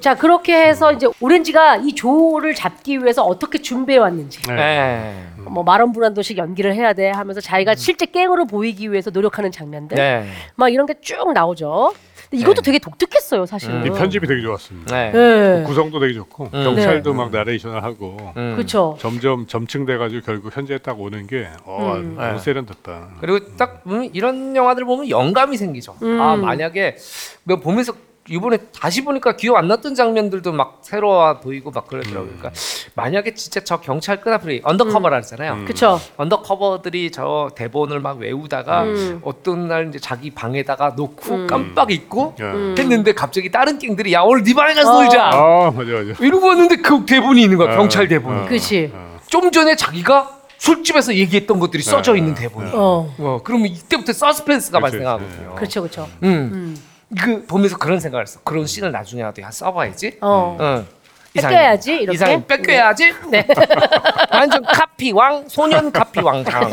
자 0.00 0.14
그렇게 0.14 0.54
해서 0.54 0.92
이제 0.92 1.06
오렌지가 1.20 1.76
이 1.76 1.94
조를 1.94 2.54
잡기 2.54 2.98
위해서 2.98 3.22
어떻게 3.24 3.58
준비해 3.58 3.98
왔는지 3.98 4.40
네. 4.42 4.54
네. 4.54 5.26
뭐 5.48 5.62
마론 5.62 5.92
브란도식 5.92 6.38
연기를 6.38 6.74
해야 6.74 6.92
돼 6.92 7.10
하면서 7.10 7.40
자기가 7.40 7.74
실제 7.74 8.06
깽으로 8.06 8.46
보이기 8.46 8.90
위해서 8.92 9.10
노력하는 9.10 9.50
장면들 9.52 9.96
네. 9.96 10.26
막 10.56 10.68
이런 10.72 10.86
게 10.86 10.94
쭉 11.00 11.32
나오죠. 11.32 11.92
근데 12.30 12.42
이것도 12.42 12.62
네. 12.62 12.62
되게 12.62 12.78
독특했어요 12.80 13.46
사실. 13.46 13.70
음. 13.70 13.86
이 13.86 13.90
편집이 13.90 14.26
되게 14.26 14.42
좋았습니다. 14.42 14.92
네. 14.94 15.12
네. 15.12 15.62
구성도 15.64 16.00
되게 16.00 16.14
좋고 16.14 16.44
음. 16.52 16.64
경찰도 16.64 17.14
막 17.14 17.30
나레이션을 17.30 17.84
하고 17.84 18.16
음. 18.36 18.54
그렇죠. 18.56 18.96
점점 18.98 19.46
점층돼가지고 19.46 20.22
결국 20.26 20.56
현재 20.56 20.78
딱 20.78 21.00
오는 21.00 21.26
게 21.28 21.46
어, 21.64 21.94
음. 21.96 22.16
너무 22.16 22.32
네. 22.32 22.38
세련됐다. 22.38 23.08
그리고 23.20 23.56
딱 23.56 23.84
보면 23.84 24.10
이런 24.12 24.56
영화들 24.56 24.84
보면 24.84 25.08
영감이 25.08 25.56
생기죠. 25.56 25.94
음. 26.02 26.20
아 26.20 26.34
만약에 26.36 26.96
뭐 27.44 27.58
보면서 27.60 27.92
이번에 28.28 28.58
다시 28.78 29.04
보니까 29.04 29.36
기억 29.36 29.56
안 29.56 29.68
났던 29.68 29.94
장면들도 29.94 30.52
막 30.52 30.78
새로워 30.82 31.38
보이고 31.40 31.70
막 31.70 31.86
그러더라고요. 31.86 32.26
그러니까 32.38 32.50
만약에 32.94 33.34
진짜 33.34 33.60
저 33.60 33.78
경찰 33.80 34.20
끄나풀 34.20 34.60
undercover라 34.64 35.16
그랬잖아요. 35.16 35.52
음. 35.52 35.64
그렇죠. 35.64 36.00
undercover들이 36.16 37.10
저 37.12 37.50
대본을 37.54 38.00
막 38.00 38.18
외우다가 38.18 38.82
음. 38.84 39.20
어떤 39.22 39.68
날 39.68 39.88
이제 39.88 39.98
자기 39.98 40.30
방에다가 40.30 40.94
놓고 40.96 41.34
음. 41.34 41.46
깜빡 41.46 41.90
잊고 41.90 42.34
야. 42.40 42.52
음. 42.52 42.74
했는데 42.78 43.12
갑자기 43.12 43.50
다른 43.50 43.78
갱들이 43.78 44.12
야 44.12 44.22
오늘 44.22 44.42
네 44.42 44.54
방에 44.54 44.74
가서 44.74 44.96
어. 44.96 45.02
놀자 45.02 45.30
아 45.32 45.70
맞아 45.74 45.92
맞아. 45.92 46.24
이러고 46.24 46.46
왔는데 46.48 46.76
그 46.76 47.04
대본이 47.06 47.42
있는 47.42 47.56
거야 47.58 47.74
어, 47.74 47.76
경찰 47.76 48.08
대본이. 48.08 48.40
어, 48.40 48.46
그치. 48.46 48.90
어. 48.92 49.16
좀 49.28 49.50
전에 49.50 49.76
자기가 49.76 50.36
술집에서 50.58 51.14
얘기했던 51.14 51.58
것들이 51.58 51.82
써져 51.82 52.16
있는 52.16 52.34
대본이. 52.34 52.70
어. 52.72 53.14
어. 53.18 53.40
그러면 53.44 53.68
이때부터 53.68 54.12
서스펜스가 54.12 54.80
그치, 54.80 54.90
발생하거든요. 54.90 55.54
그렇죠, 55.54 55.82
그렇죠. 55.82 56.08
음. 56.22 56.50
음. 56.52 56.76
그 57.20 57.44
보면서 57.46 57.76
그런 57.76 58.00
생각을 58.00 58.26
했어. 58.26 58.40
그런 58.42 58.66
씬을 58.66 58.90
나중에 58.90 59.22
라도 59.22 59.42
한 59.42 59.52
써봐야지. 59.52 60.18
어. 60.20 60.56
응. 60.60 60.86
뺏겨야지, 61.34 61.92
이렇게? 61.92 62.14
이상이 62.14 62.44
뺏겨야지. 62.44 63.14
네. 63.30 63.46
완전 64.32 64.62
카피왕 64.64 65.48
소년 65.48 65.92
카피왕장. 65.92 66.70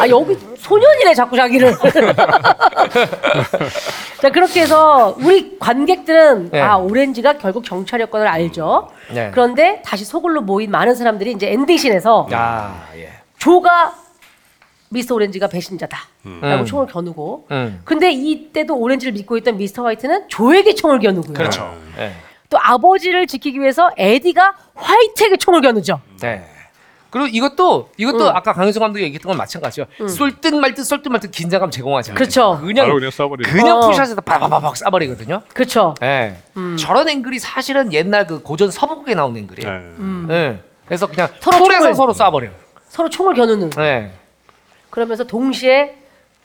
아 0.00 0.08
여기 0.08 0.38
소년이네 0.56 1.14
자꾸 1.14 1.36
자기를. 1.36 1.76
자 4.20 4.30
그렇게 4.30 4.62
해서 4.62 5.14
우리 5.18 5.58
관객들은 5.58 6.50
네. 6.52 6.60
아 6.60 6.76
오렌지가 6.76 7.34
결국 7.38 7.64
경찰이었건을 7.64 8.26
알죠. 8.26 8.88
네. 9.12 9.30
그런데 9.32 9.82
다시 9.84 10.04
소굴로 10.06 10.40
모인 10.42 10.70
많은 10.70 10.94
사람들이 10.94 11.32
이제 11.32 11.52
엔딩신에서 11.52 12.28
야 12.32 12.86
예. 12.96 13.10
조가 13.38 13.94
미스터 14.92 15.14
오렌지가 15.14 15.48
배신자다라고 15.48 16.06
음. 16.26 16.64
총을 16.66 16.86
겨누고. 16.86 17.46
음. 17.50 17.80
근데 17.84 18.10
이때도 18.12 18.76
오렌지를 18.76 19.12
믿고 19.14 19.36
있던 19.38 19.56
미스터 19.56 19.84
화이트는 19.84 20.28
조에게 20.28 20.74
총을 20.74 20.98
겨누고요. 21.00 21.34
그렇죠. 21.34 21.74
네. 21.96 22.12
또 22.50 22.58
아버지를 22.60 23.26
지키기 23.26 23.60
위해서 23.60 23.90
에디가 23.96 24.54
화이트에게 24.74 25.36
총을 25.38 25.60
겨누죠. 25.62 26.00
네. 26.20 26.44
그리고 27.10 27.26
이것도 27.26 27.90
이것도 27.98 28.24
음. 28.24 28.36
아까 28.36 28.54
강효정 28.54 28.80
감독이 28.80 29.04
얘기했던 29.04 29.28
건 29.30 29.36
마찬가지죠. 29.36 29.84
쏠듯 30.08 30.54
말듯 30.54 30.82
쏠듯 30.86 31.12
말듯 31.12 31.30
긴장감 31.30 31.70
제공하지 31.70 32.10
않아요. 32.12 32.18
그렇죠. 32.18 32.58
그냥 32.62 32.86
바로 32.86 32.94
그냥 32.94 33.10
써버리네. 33.10 33.50
그냥 33.52 33.76
어. 33.76 33.80
풀샷에서 33.86 34.20
바바바박 34.22 34.74
쏴버리거든요. 34.74 35.42
그렇죠. 35.52 35.94
예. 36.02 36.36
음. 36.56 36.76
저런 36.78 37.10
앵글이 37.10 37.38
사실은 37.38 37.92
옛날 37.92 38.26
그 38.26 38.40
고전 38.42 38.70
서부극에 38.70 39.14
나온 39.14 39.36
앵글이에요. 39.36 39.70
네. 39.70 39.78
음. 39.98 40.26
예. 40.30 40.60
그래서 40.86 41.06
그냥 41.06 41.28
서로 41.40 41.58
풀에서 41.58 41.90
총을- 41.90 41.94
서로 41.94 42.12
쏴버려. 42.14 42.50
서로 42.88 43.10
총을 43.10 43.34
겨누는. 43.34 43.70
예. 43.78 44.10
그러면서 44.92 45.24
동시에 45.24 45.96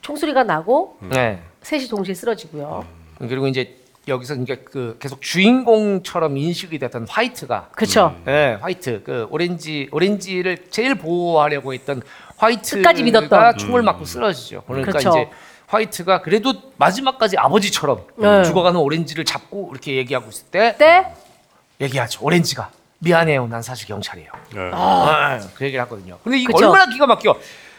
총소리가 0.01 0.43
나고 0.43 0.97
예. 1.13 1.39
셋이 1.63 1.89
동시에 1.89 2.15
쓰러지고요. 2.15 2.85
그리고 3.19 3.47
이제 3.47 3.75
여기서 4.07 4.35
이제 4.35 4.63
그 4.63 4.95
계속 5.01 5.21
주인공처럼 5.21 6.37
인식이 6.37 6.79
됐던 6.79 7.07
화이트가 7.09 7.71
그렇죠. 7.75 8.15
예, 8.25 8.57
화이트 8.61 9.03
그 9.03 9.27
오렌지 9.31 9.89
오렌지를 9.91 10.69
제일 10.69 10.95
보호하려고 10.95 11.73
했던 11.73 12.01
화이트가 12.37 12.77
끝까지 12.77 13.03
믿었던. 13.03 13.57
총을 13.57 13.81
맞고 13.81 14.05
쓰러지죠. 14.05 14.63
그러니까 14.65 14.91
그렇죠. 14.93 15.09
이제 15.09 15.29
화이트가 15.67 16.21
그래도 16.21 16.53
마지막까지 16.77 17.37
아버지처럼 17.37 18.05
네. 18.15 18.43
죽어가는 18.45 18.79
오렌지를 18.79 19.25
잡고 19.25 19.71
이렇게 19.73 19.97
얘기하고 19.97 20.29
있을 20.29 20.45
때 20.45 20.71
그때 20.71 21.13
얘기하죠. 21.81 22.23
오렌지가 22.23 22.69
미안해요. 22.99 23.47
난 23.47 23.61
사실 23.61 23.89
경찰이에요. 23.89 24.31
네. 24.53 24.71
아, 24.73 25.37
그 25.55 25.65
얘기를 25.65 25.83
하거든요. 25.83 26.17
근데 26.23 26.39
이거 26.39 26.53
그쵸. 26.53 26.67
얼마나 26.67 26.89
기가 26.89 27.05
막혀. 27.05 27.35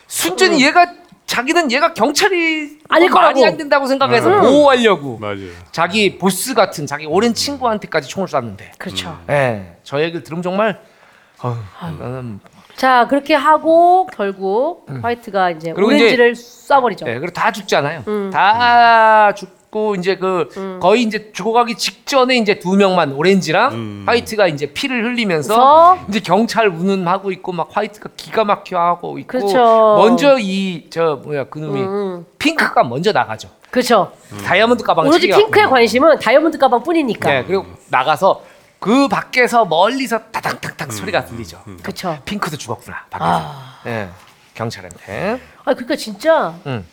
순전히 0.08 0.64
얘가 0.64 0.86
자기는 1.26 1.70
얘가 1.70 1.92
경찰이 1.92 2.78
아닐 2.88 3.10
뭐 3.10 3.20
말이 3.20 3.34
거라고. 3.34 3.44
안 3.46 3.56
된다고 3.58 3.86
생각해서 3.86 4.28
음. 4.30 4.40
보호하려고 4.40 5.18
맞아요. 5.18 5.50
자기 5.70 6.18
보스 6.18 6.54
같은 6.54 6.86
자기 6.86 7.04
오랜 7.06 7.34
친구한테까지 7.34 8.08
총을 8.08 8.26
쐈는데. 8.28 8.72
그렇죠. 8.78 9.18
예, 9.28 9.76
저 9.84 10.00
얘기를 10.00 10.22
들으면 10.24 10.42
정말 10.42 10.80
어휴, 11.42 11.54
나는 12.00 12.40
자 12.76 13.06
그렇게 13.08 13.34
하고 13.34 14.06
결국 14.16 14.86
화이트가 15.02 15.50
이제 15.50 15.70
음. 15.70 15.74
그리고 15.74 15.88
오렌지를 15.88 16.32
쏴버리죠. 16.32 17.06
예, 17.06 17.18
그리고 17.18 17.32
다 17.32 17.52
죽잖아요. 17.52 18.04
음. 18.08 18.30
다죽 18.32 19.57
고 19.70 19.94
이제 19.96 20.16
그 20.16 20.78
거의 20.80 21.02
이제 21.02 21.30
죽어가기 21.32 21.74
직전에 21.74 22.36
이제 22.38 22.58
두 22.58 22.74
명만 22.74 23.12
오렌지랑 23.12 23.72
음. 23.74 24.04
화이트가 24.06 24.46
이제 24.46 24.72
피를 24.72 25.04
흘리면서 25.04 25.54
그래서 25.54 26.06
이제 26.08 26.20
경찰 26.20 26.68
운운하고 26.68 27.30
있고 27.32 27.52
막 27.52 27.68
화이트가 27.70 28.08
기가 28.16 28.44
막혀 28.44 28.78
하고 28.78 29.18
있고 29.18 29.28
그렇죠. 29.28 29.56
먼저 29.98 30.38
이 30.38 30.88
저 30.90 31.20
뭐야 31.22 31.44
그놈이 31.44 31.80
음, 31.82 32.24
핑크가 32.38 32.82
먼저 32.84 33.12
나가죠. 33.12 33.50
그렇죠. 33.70 34.10
다이아몬드 34.46 34.82
가방을 34.84 35.10
오로지. 35.10 35.28
핑크의 35.28 35.68
관심은 35.68 36.18
다이아몬드 36.18 36.56
가방뿐이니까. 36.56 37.28
네, 37.30 37.44
그리고 37.44 37.66
나가서 37.90 38.42
그 38.78 39.06
밖에서 39.08 39.66
멀리서 39.66 40.18
타닥타닥 40.30 40.90
소리가 40.94 41.26
들리죠. 41.26 41.62
그렇죠. 41.82 42.16
핑크도 42.24 42.56
죽었구나 42.56 43.04
밖에서. 43.10 43.30
아, 43.30 43.80
예, 43.86 44.08
경찰한테. 44.54 45.40
아 45.64 45.74
그러니까 45.74 45.94
진짜 45.96 46.54
음. 46.64 46.86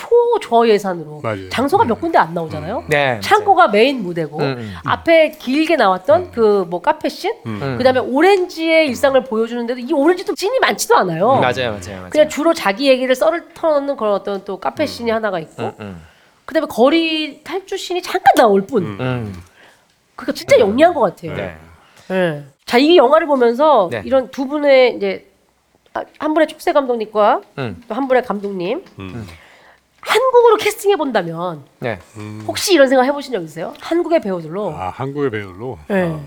초저 0.00 0.68
예산으로 0.68 1.20
맞아요. 1.22 1.48
장소가 1.50 1.84
몇 1.84 2.00
군데 2.00 2.18
안 2.18 2.32
나오잖아요. 2.32 2.84
네. 2.88 3.20
창고가 3.22 3.68
메인 3.68 4.02
무대고 4.02 4.38
음, 4.38 4.42
음, 4.58 4.74
앞에 4.84 5.32
길게 5.32 5.76
나왔던 5.76 6.30
그 6.30 6.60
뭐 6.70 6.80
카페 6.80 7.08
씬, 7.08 7.32
음. 7.46 7.76
그다음에 7.78 8.00
오렌지의 8.00 8.86
일상을 8.88 9.22
보여주는데도 9.24 9.80
이 9.80 9.92
오렌지도 9.92 10.34
씬이 10.36 10.58
많지도 10.60 10.96
않아요. 10.96 11.34
음, 11.34 11.40
맞아요, 11.40 11.70
맞아요, 11.72 11.96
맞아요. 11.96 12.10
그냥 12.10 12.28
주로 12.28 12.54
자기 12.54 12.88
얘기를 12.88 13.14
썰을 13.14 13.52
털어놓는 13.54 13.96
그런 13.96 14.14
어떤 14.14 14.44
또 14.44 14.58
카페 14.60 14.86
씬이 14.86 15.10
하나가 15.10 15.38
있고, 15.40 15.62
음, 15.64 15.72
음, 15.80 16.02
그다음에 16.44 16.66
거리 16.68 17.42
탈주 17.42 17.76
씬이 17.76 18.02
잠깐 18.02 18.22
나올 18.36 18.66
뿐. 18.66 18.84
음. 18.84 19.42
그러니까 20.16 20.32
진짜 20.34 20.58
영리한 20.58 20.94
것 20.94 21.00
같아요. 21.00 21.34
네. 21.34 21.56
네. 22.08 22.44
자, 22.66 22.78
이 22.78 22.96
영화를 22.96 23.26
보면서 23.26 23.88
네. 23.90 24.02
이런 24.04 24.30
두 24.30 24.46
분의 24.46 24.96
이제 24.96 25.26
아, 25.92 26.02
한 26.20 26.34
분의 26.34 26.46
촉새 26.46 26.72
감독님과 26.72 27.40
음. 27.58 27.82
또 27.88 27.94
한 27.94 28.06
분의 28.06 28.22
감독님 28.22 28.84
음. 29.00 29.26
한국으로 30.00 30.56
캐스팅해 30.56 30.96
본다면 30.96 31.64
네. 31.78 31.98
음. 32.16 32.42
혹시 32.46 32.72
이런 32.74 32.88
생각 32.88 33.04
해보신 33.04 33.32
적 33.32 33.42
있으세요? 33.42 33.74
한국의 33.80 34.20
배우들로. 34.20 34.74
아 34.74 34.90
한국의 34.90 35.30
배우로. 35.30 35.78
네. 35.88 36.10
아, 36.14 36.20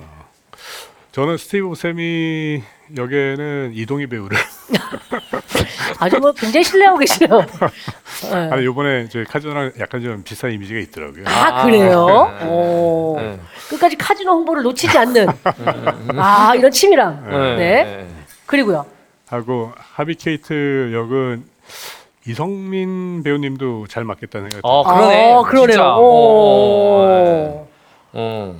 저는 1.12 1.38
스티브 1.38 1.76
쌤이 1.76 2.64
역에는 2.96 3.72
이동희 3.74 4.08
배우를. 4.08 4.38
아주 6.00 6.18
뭐 6.20 6.32
굉장히 6.34 6.64
신뢰하고 6.64 6.98
계시네요. 6.98 7.46
네. 8.32 8.50
아니 8.52 8.64
이번에 8.64 9.08
저희 9.10 9.24
카즈노랑 9.26 9.74
약간 9.80 10.02
좀 10.02 10.24
비슷한 10.24 10.52
이미지가 10.52 10.80
있더라고요. 10.80 11.24
아 11.28 11.64
그래요? 11.64 12.36
네. 12.40 12.48
오. 12.48 13.16
네. 13.20 13.40
끝까지 13.70 13.96
카지노 13.96 14.32
홍보를 14.32 14.64
놓치지 14.64 14.98
않는 14.98 15.28
아 16.18 16.54
이런 16.56 16.72
치밀함. 16.72 17.28
네. 17.30 17.84
네. 17.84 18.08
그리고요. 18.46 18.86
하고 19.28 19.72
하비 19.78 20.16
케이트 20.16 20.92
역은 20.94 21.44
이성민 22.26 23.24
배우님도 23.24 23.88
잘 23.88 24.04
맞겠다는 24.06 24.50
생각이 24.50 24.62
어, 24.64 24.84
들어요. 24.84 24.98
그러네. 24.98 25.34
어, 25.34 25.42
그러네요. 25.44 25.68
진짜. 25.72 25.96
오. 25.98 26.02
어, 26.04 27.68
어. 28.14 28.56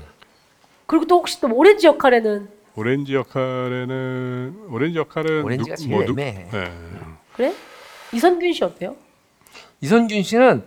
그리고 0.86 1.06
또 1.06 1.16
혹시 1.18 1.40
또 1.40 1.48
오렌지 1.54 1.88
역할에는 1.88 2.50
오렌지 2.76 3.16
역할에는 3.16 4.66
오렌지 4.70 4.98
역할은 4.98 5.44
오렌지가 5.44 5.76
누- 5.76 5.82
제일 5.82 5.96
뭐 5.96 6.06
누- 6.06 6.12
애매해. 6.12 6.48
네. 6.52 6.72
그래? 7.36 7.54
이선균 8.12 8.52
씨 8.54 8.64
어때요? 8.64 8.96
이선균 9.82 10.24
씨는 10.24 10.64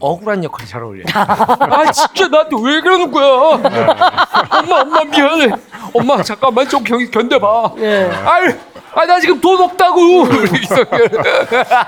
억울한 0.00 0.42
역할이 0.42 0.68
잘 0.68 0.82
어울려요. 0.82 1.04
아 1.14 1.92
진짜 1.92 2.28
나한테 2.28 2.56
왜 2.64 2.80
그러는 2.80 3.10
거야? 3.12 3.26
엄마 3.28 4.80
엄마 4.80 5.04
미안해. 5.04 5.48
엄마 5.94 6.22
잠깐만 6.22 6.68
좀 6.68 6.82
견, 6.82 7.08
견뎌봐. 7.10 7.74
네. 7.76 8.10
아 8.10 8.40
나 8.94 9.20
지금 9.20 9.40
돈 9.40 9.60
없다고. 9.60 10.26
이선균. 10.62 11.08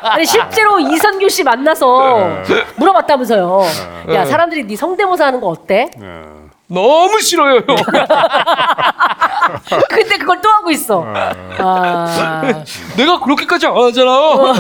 아니 0.03 0.25
실제로 0.25 0.79
이선균 0.79 1.29
씨 1.29 1.43
만나서 1.43 2.43
물어봤다면서요. 2.77 3.63
야 4.11 4.25
사람들이 4.25 4.67
네 4.67 4.77
성대모사 4.77 5.27
하는 5.27 5.41
거 5.41 5.49
어때? 5.49 5.91
네. 5.99 6.23
너무 6.69 7.21
싫어요. 7.21 7.57
형. 7.57 7.65
근데 9.89 10.17
그걸 10.17 10.41
또 10.41 10.49
하고 10.49 10.71
있어. 10.71 11.05
아, 11.07 12.55
내가 12.97 13.19
그렇게까지 13.21 13.67
안 13.67 13.77
하잖아. 13.77 14.55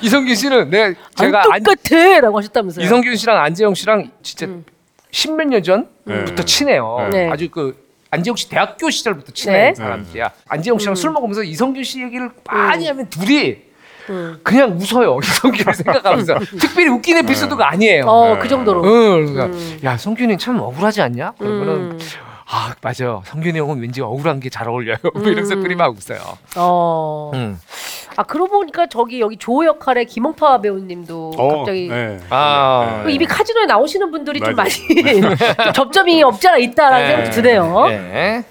이성균 0.00 0.34
씨는 0.34 0.70
내 0.70 0.94
제가 1.16 1.44
안 1.44 1.52
안, 1.52 1.62
똑같아라고 1.62 2.38
하셨다면서요. 2.38 2.84
이성균 2.84 3.16
씨랑 3.16 3.38
안재영 3.38 3.74
씨랑 3.74 4.10
진짜 4.22 4.46
십몇 5.10 5.48
년 5.48 5.62
전부터 5.62 6.34
네. 6.34 6.44
친해요. 6.44 7.08
네. 7.10 7.30
아주 7.30 7.48
그 7.50 7.87
안재영 8.10 8.36
씨 8.36 8.48
대학교 8.48 8.90
시절부터 8.90 9.32
친해 9.32 9.68
네. 9.70 9.74
사람들이야. 9.74 10.30
안재영 10.48 10.78
씨랑 10.78 10.94
술 10.94 11.10
먹으면서 11.10 11.42
이성균 11.42 11.84
씨 11.84 12.02
얘기를 12.02 12.30
많이 12.44 12.86
음. 12.86 12.90
하면 12.90 13.10
둘이 13.10 13.58
음. 14.10 14.40
그냥 14.42 14.72
웃어요. 14.72 15.18
이성균을 15.22 15.74
생각하면서 15.74 16.38
특별히 16.58 16.88
웃긴 16.88 17.18
에피소드가 17.18 17.70
아니에요. 17.70 18.06
어, 18.06 18.38
그 18.40 18.48
정도로. 18.48 18.82
응, 18.84 19.26
그러니까 19.26 19.56
음. 19.56 19.80
야 19.84 19.96
성균이 19.96 20.38
참 20.38 20.58
억울하지 20.58 21.02
않냐? 21.02 21.32
그러면은 21.38 21.74
음. 21.92 21.98
아 22.50 22.74
맞아요. 22.80 23.22
성균이 23.26 23.58
형은 23.58 23.80
왠지 23.80 24.00
억울한 24.00 24.40
게 24.40 24.48
잘 24.48 24.68
어울려요. 24.68 24.96
뭐 25.14 25.22
이러면서 25.24 25.54
음. 25.54 25.62
둘이 25.62 25.74
막 25.74 25.94
웃어요. 25.94 26.20
어. 26.56 27.30
음. 27.34 27.60
아 28.16 28.22
그러고 28.22 28.58
보니까 28.58 28.86
저기 28.86 29.20
여기 29.20 29.36
조 29.36 29.64
역할의 29.64 30.06
김홍파 30.06 30.60
배우님도 30.62 31.32
어, 31.36 31.58
갑자기 31.58 31.88
네. 31.88 32.18
아. 32.30 33.02
그 33.04 33.10
이미 33.10 33.26
카지노에 33.26 33.66
나오시는 33.66 34.10
분들이 34.10 34.40
좀 34.40 34.54
많이. 34.54 34.70
좀 35.70 35.72
접점이 35.74 36.22
없지 36.22 36.48
않아 36.48 36.56
있다라는 36.58 37.06
네. 37.06 37.14
생각이 37.14 37.30
드네요. 37.36 37.86
네. 37.88 38.44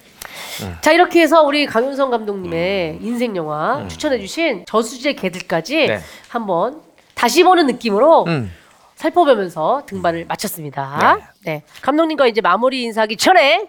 자 0.81 0.91
이렇게 0.91 1.21
해서 1.21 1.41
우리 1.43 1.65
강윤성 1.65 2.09
감독님의 2.11 2.99
인생 3.01 3.35
영화 3.35 3.85
추천해주신 3.87 4.65
저수지의 4.67 5.15
개들까지 5.15 5.87
네. 5.87 5.99
한번 6.29 6.81
다시 7.15 7.43
보는 7.43 7.65
느낌으로 7.67 8.25
음. 8.27 8.51
살펴보면서 8.95 9.83
등반을 9.85 10.25
마쳤습니다. 10.27 11.19
네. 11.45 11.63
감독님과 11.81 12.27
이제 12.27 12.41
마무리 12.41 12.83
인사하기 12.83 13.17
전에 13.17 13.67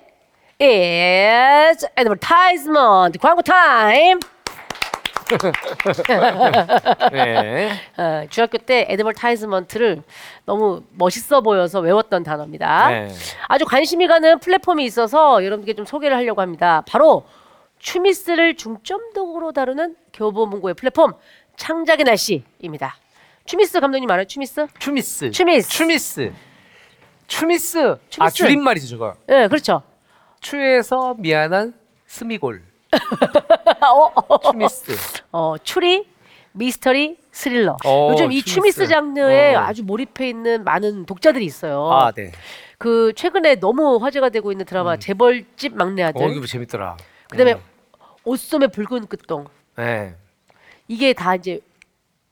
It's 0.60 1.85
advertisement 1.97 3.16
광고 3.20 3.43
타임. 3.43 4.18
네. 7.12 7.70
어, 7.97 8.24
중학교 8.28 8.59
때 8.59 8.86
advertisement를 8.90 10.03
너무 10.47 10.82
멋있어 10.97 11.43
보여서 11.43 11.78
외웠던 11.78 12.24
단어입니다. 12.24 12.89
네. 12.89 13.09
아주 13.47 13.66
관심이 13.66 14.09
가는 14.09 14.40
플랫폼이 14.40 14.85
있어서 14.86 15.44
여러분께 15.44 15.74
좀 15.74 15.85
소개를 15.85 16.16
하려고 16.16 16.40
합니다. 16.40 16.82
바로 16.89 17.24
추미스를 17.78 18.56
중점적으로 18.56 19.52
다루는 19.52 19.94
교보문고의 20.12 20.74
플랫폼 20.74 21.12
창작의 21.56 22.05
날씨입니다. 22.05 22.97
추미스 23.44 23.78
감독님 23.78 24.10
알아요? 24.10 24.24
추미스? 24.24 24.66
추미스. 24.80 25.30
추미스. 25.30 25.68
추미스. 25.70 26.32
추미스. 27.28 27.97
아. 28.18 28.28
줄임말이죠 28.28 28.89
저거. 28.89 29.14
네, 29.28 29.47
그렇죠. 29.47 29.82
추에서 30.40 31.15
미안한 31.19 31.74
스미골. 32.06 32.62
어, 33.93 34.51
추미스. 34.51 34.93
어, 35.32 35.56
추리, 35.62 36.06
미스터리, 36.52 37.19
스릴러. 37.32 37.77
어, 37.85 38.09
요즘 38.12 38.32
이 38.32 38.43
추미스. 38.43 38.78
추미스 38.78 38.86
장르에 38.86 39.55
어. 39.55 39.60
아주 39.60 39.82
몰입해 39.85 40.28
있는 40.28 40.65
많은 40.65 41.06
독자들이 41.06 41.44
있어요. 41.44 41.90
아 41.90 42.12
네. 42.12 42.32
그 42.78 43.12
최근에 43.15 43.56
너무 43.56 43.97
화제가 43.97 44.31
되고 44.31 44.51
있는 44.52 44.65
드라마 44.65 44.97
재벌집 44.97 45.77
막내 45.77 46.02
아들. 46.02 46.23
어 46.24 46.28
이거 46.28 46.47
재밌더라. 46.47 46.97
그다음에 47.31 47.55
음. 47.55 47.60
옷소매 48.24 48.69
붉은 48.69 49.06
끝동. 49.06 49.47
네. 49.77 50.15
이게 50.86 51.12
다 51.12 51.35
이제 51.35 51.60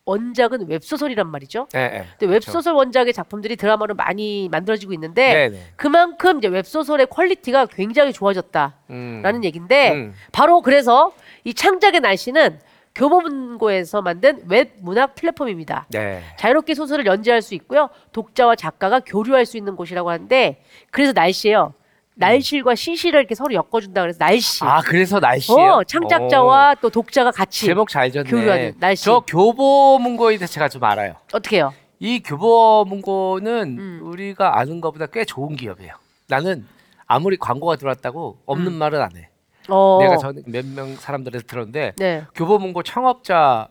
원작은 0.06 0.68
웹소설이란 0.68 1.28
말이죠. 1.28 1.66
네. 1.72 1.88
네. 1.88 2.04
근데 2.18 2.32
웹소설 2.32 2.72
원작의 2.72 3.12
작품들이 3.12 3.56
드라마로 3.56 3.94
많이 3.94 4.48
만들어지고 4.50 4.92
있는데 4.94 5.34
네, 5.34 5.48
네. 5.50 5.62
그만큼 5.74 6.38
이제 6.38 6.48
웹소설의 6.48 7.08
퀄리티가 7.08 7.66
굉장히 7.66 8.12
좋아졌다라는 8.12 8.74
음. 8.90 9.44
얘긴데 9.44 9.92
음. 9.92 10.14
바로 10.32 10.62
그래서 10.62 11.12
이 11.44 11.52
창작의 11.52 12.00
날씨는 12.00 12.60
교보문고에서 12.94 14.00
만든 14.00 14.42
웹 14.48 14.76
문학 14.80 15.16
플랫폼입니다. 15.16 15.86
네. 15.90 16.22
자유롭게 16.38 16.74
소설을 16.74 17.04
연재할 17.04 17.42
수 17.42 17.54
있고요. 17.56 17.90
독자와 18.12 18.54
작가가 18.54 19.00
교류할 19.00 19.44
수 19.44 19.58
있는 19.58 19.76
곳이라고 19.76 20.08
하는데 20.08 20.62
그래서 20.90 21.12
날씨예요. 21.12 21.74
날실과 22.16 22.74
씨실을 22.74 23.20
이렇게 23.20 23.34
서로 23.34 23.52
엮어준다 23.54 24.00
그래서 24.00 24.18
날씨. 24.18 24.64
아 24.64 24.80
그래서 24.80 25.20
날씨요. 25.20 25.56
어, 25.56 25.84
창작자와 25.84 26.76
또 26.80 26.88
독자가 26.90 27.30
같이 27.30 27.66
제목 27.66 27.88
잘 27.88 28.10
졌네. 28.10 28.28
교류하는 28.28 28.74
날씨. 28.78 29.04
저 29.04 29.20
교보문고에 29.20 30.38
대해서 30.38 30.52
제가 30.52 30.68
좀 30.68 30.82
알아요. 30.84 31.14
어떻게 31.32 31.56
해요? 31.56 31.72
이 31.98 32.20
교보문고는 32.20 33.78
음. 33.78 34.00
우리가 34.02 34.58
아는 34.58 34.80
것보다 34.80 35.06
꽤 35.06 35.24
좋은 35.24 35.56
기업이에요. 35.56 35.92
나는 36.28 36.66
아무리 37.06 37.36
광고가 37.36 37.76
들어왔다고 37.76 38.38
없는 38.46 38.72
말은 38.72 39.00
안 39.00 39.16
해. 39.16 39.28
어, 39.68 39.98
내가 40.00 40.16
전 40.16 40.42
몇 40.46 40.64
명 40.64 40.94
사람들에서 40.96 41.44
들었는데 41.46 41.92
네. 41.98 42.24
교보문고 42.34 42.82
창업자 42.82 43.68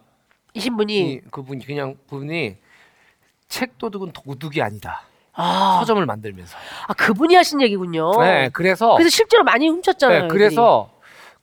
이신 0.54 0.78
분이 0.78 0.98
이 1.14 1.20
그분이 1.32 1.66
그냥 1.66 1.96
분이 2.08 2.58
책 3.50 3.78
도둑은 3.78 4.12
도둑이 4.12 4.62
아니다. 4.62 5.02
아, 5.36 5.78
서점을 5.80 6.06
만들면서. 6.06 6.58
아 6.88 6.94
그분이 6.94 7.36
하신 7.36 7.62
얘기군요. 7.62 8.12
네, 8.22 8.50
그래서 8.54 8.96
그래서 8.96 9.10
실제로 9.10 9.44
많이 9.44 9.68
훔쳤잖아요. 9.68 10.22
네, 10.24 10.28
그래서 10.28 10.92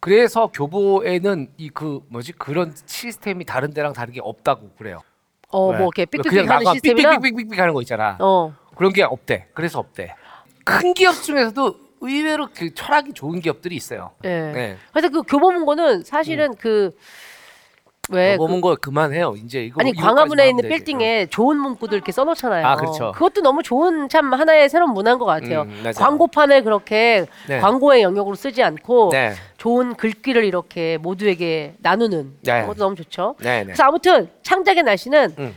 그래서 0.01 0.49
교보에는 0.49 1.53
이 1.59 1.71
그 1.71 2.01
뭐지 2.09 2.33
그런 2.33 2.75
시스템이 2.87 3.45
다른 3.45 3.73
데랑 3.73 3.93
다르게 3.93 4.21
없다고 4.23 4.71
그래요. 4.79 5.01
어뭐 5.51 5.73
네. 5.73 5.79
이렇게 5.79 6.05
삑삑삑 6.07 6.31
그냥 6.31 6.49
하는 6.51 6.65
나가 6.65 6.73
시스템이랑 6.75 7.21
삑삑삑삑 7.21 7.59
하는 7.61 7.75
거 7.75 7.81
있잖아. 7.83 8.17
어 8.21 8.55
그런 8.75 8.93
게 8.93 9.03
없대. 9.03 9.49
그래서 9.55 9.79
없대. 9.79 10.15
큰 10.65 10.95
기업 10.95 11.15
중에서도 11.23 11.77
의외로 12.01 12.49
그 12.55 12.75
철학이 12.75 13.13
좋은 13.13 13.41
기업들이 13.41 13.77
있어요. 13.77 14.13
예. 14.25 14.29
네. 14.29 14.77
그래서 14.93 15.09
그 15.09 15.23
교보문고는 15.23 16.03
사실은 16.05 16.55
그 16.57 16.91
왜? 18.11 18.37
먹은 18.37 18.61
거 18.61 18.75
그만해요. 18.75 19.35
이제 19.37 19.65
이거 19.65 19.81
아니 19.81 19.95
광화문에 19.95 20.49
있는 20.49 20.63
되지. 20.63 20.75
빌딩에 20.75 21.27
좋은 21.27 21.57
문구들 21.57 21.95
이렇게 21.95 22.11
써놓잖아요. 22.11 22.67
아, 22.67 22.75
그렇죠. 22.75 23.13
그것도 23.13 23.43
너무 23.43 23.63
좋은 23.63 24.09
참 24.09 24.33
하나의 24.35 24.69
새로운 24.69 24.93
문화인 24.93 25.19
것 25.19 25.25
같아요. 25.25 25.63
음, 25.63 25.81
맞아요. 25.85 25.95
광고판을 25.95 26.65
그렇게 26.65 27.27
네. 27.49 27.61
광고의 27.61 28.03
영역으로 28.03 28.35
쓰지 28.35 28.61
않고 28.65 29.11
네. 29.13 29.35
좋은 29.57 29.95
글귀를 29.95 30.45
이렇게 30.45 30.99
모두에게 30.99 31.77
나누는 31.79 32.39
네. 32.43 32.63
그것도 32.63 32.79
너무 32.79 32.97
좋죠. 32.97 33.37
네, 33.39 33.59
네. 33.61 33.65
그래서 33.67 33.85
아무튼 33.85 34.29
창작의 34.43 34.83
날씨는 34.83 35.35
음. 35.39 35.55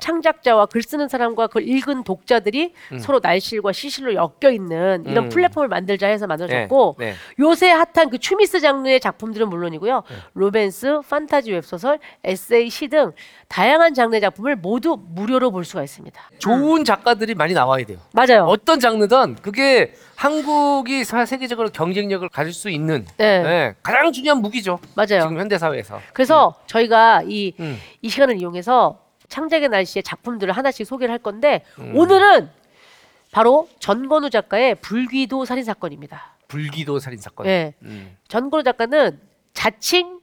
창작자와 0.00 0.66
글 0.66 0.82
쓰는 0.82 1.08
사람과 1.08 1.46
그걸 1.46 1.68
읽은 1.68 2.02
독자들이 2.04 2.72
서로 2.98 3.20
날실과 3.22 3.72
시실로 3.72 4.14
엮여 4.14 4.50
있는 4.52 5.04
이런 5.06 5.24
음. 5.24 5.28
플랫폼을 5.28 5.68
만들자 5.68 6.08
해서 6.08 6.26
만들어졌고 6.26 6.96
네, 6.98 7.10
네. 7.10 7.14
요새 7.38 7.70
핫한 7.70 8.10
그 8.10 8.18
추미스 8.18 8.60
장르의 8.60 8.98
작품들은 9.00 9.48
물론이고요. 9.48 10.02
로맨스, 10.34 11.00
판타지 11.08 11.52
웹소설, 11.52 11.98
에세이, 12.24 12.68
시 12.70 12.88
등 12.88 13.12
다양한 13.48 13.94
장르의 13.94 14.20
작품을 14.20 14.56
모두 14.56 14.96
무료로 15.00 15.50
볼 15.52 15.64
수가 15.64 15.84
있습니다. 15.84 16.20
좋은 16.38 16.84
작가들이 16.84 17.34
많이 17.34 17.54
나와야 17.54 17.84
돼요. 17.84 17.98
맞아요. 18.12 18.44
어떤 18.46 18.80
장르든 18.80 19.36
그게 19.42 19.94
한국이 20.16 21.04
사- 21.04 21.24
세계적으로 21.24 21.68
경쟁력을 21.70 22.28
가질 22.28 22.52
수 22.52 22.68
있는 22.70 23.06
네. 23.16 23.42
네, 23.42 23.74
가장 23.82 24.12
중요한 24.12 24.40
무기죠. 24.40 24.78
맞아요. 24.94 25.20
지금 25.22 25.38
현대 25.38 25.56
사회에서. 25.58 26.00
그래서 26.12 26.54
저희가 26.66 27.22
이, 27.26 27.52
음. 27.60 27.78
이 28.02 28.08
시간을 28.08 28.36
이용해서 28.40 28.98
창작의 29.30 29.68
날씨의 29.70 30.02
작품들을 30.02 30.52
하나씩 30.54 30.86
소개를 30.86 31.10
할 31.12 31.18
건데 31.18 31.64
음. 31.78 31.92
오늘은 31.96 32.50
바로 33.32 33.68
전건우 33.78 34.28
작가의 34.28 34.74
불귀도 34.76 35.44
살인 35.46 35.64
사건입니다. 35.64 36.34
불기도 36.48 36.98
살인 36.98 37.18
사건. 37.20 37.46
네. 37.46 37.74
음. 37.82 38.16
전건우 38.28 38.64
작가는 38.64 39.18
자칭 39.54 40.18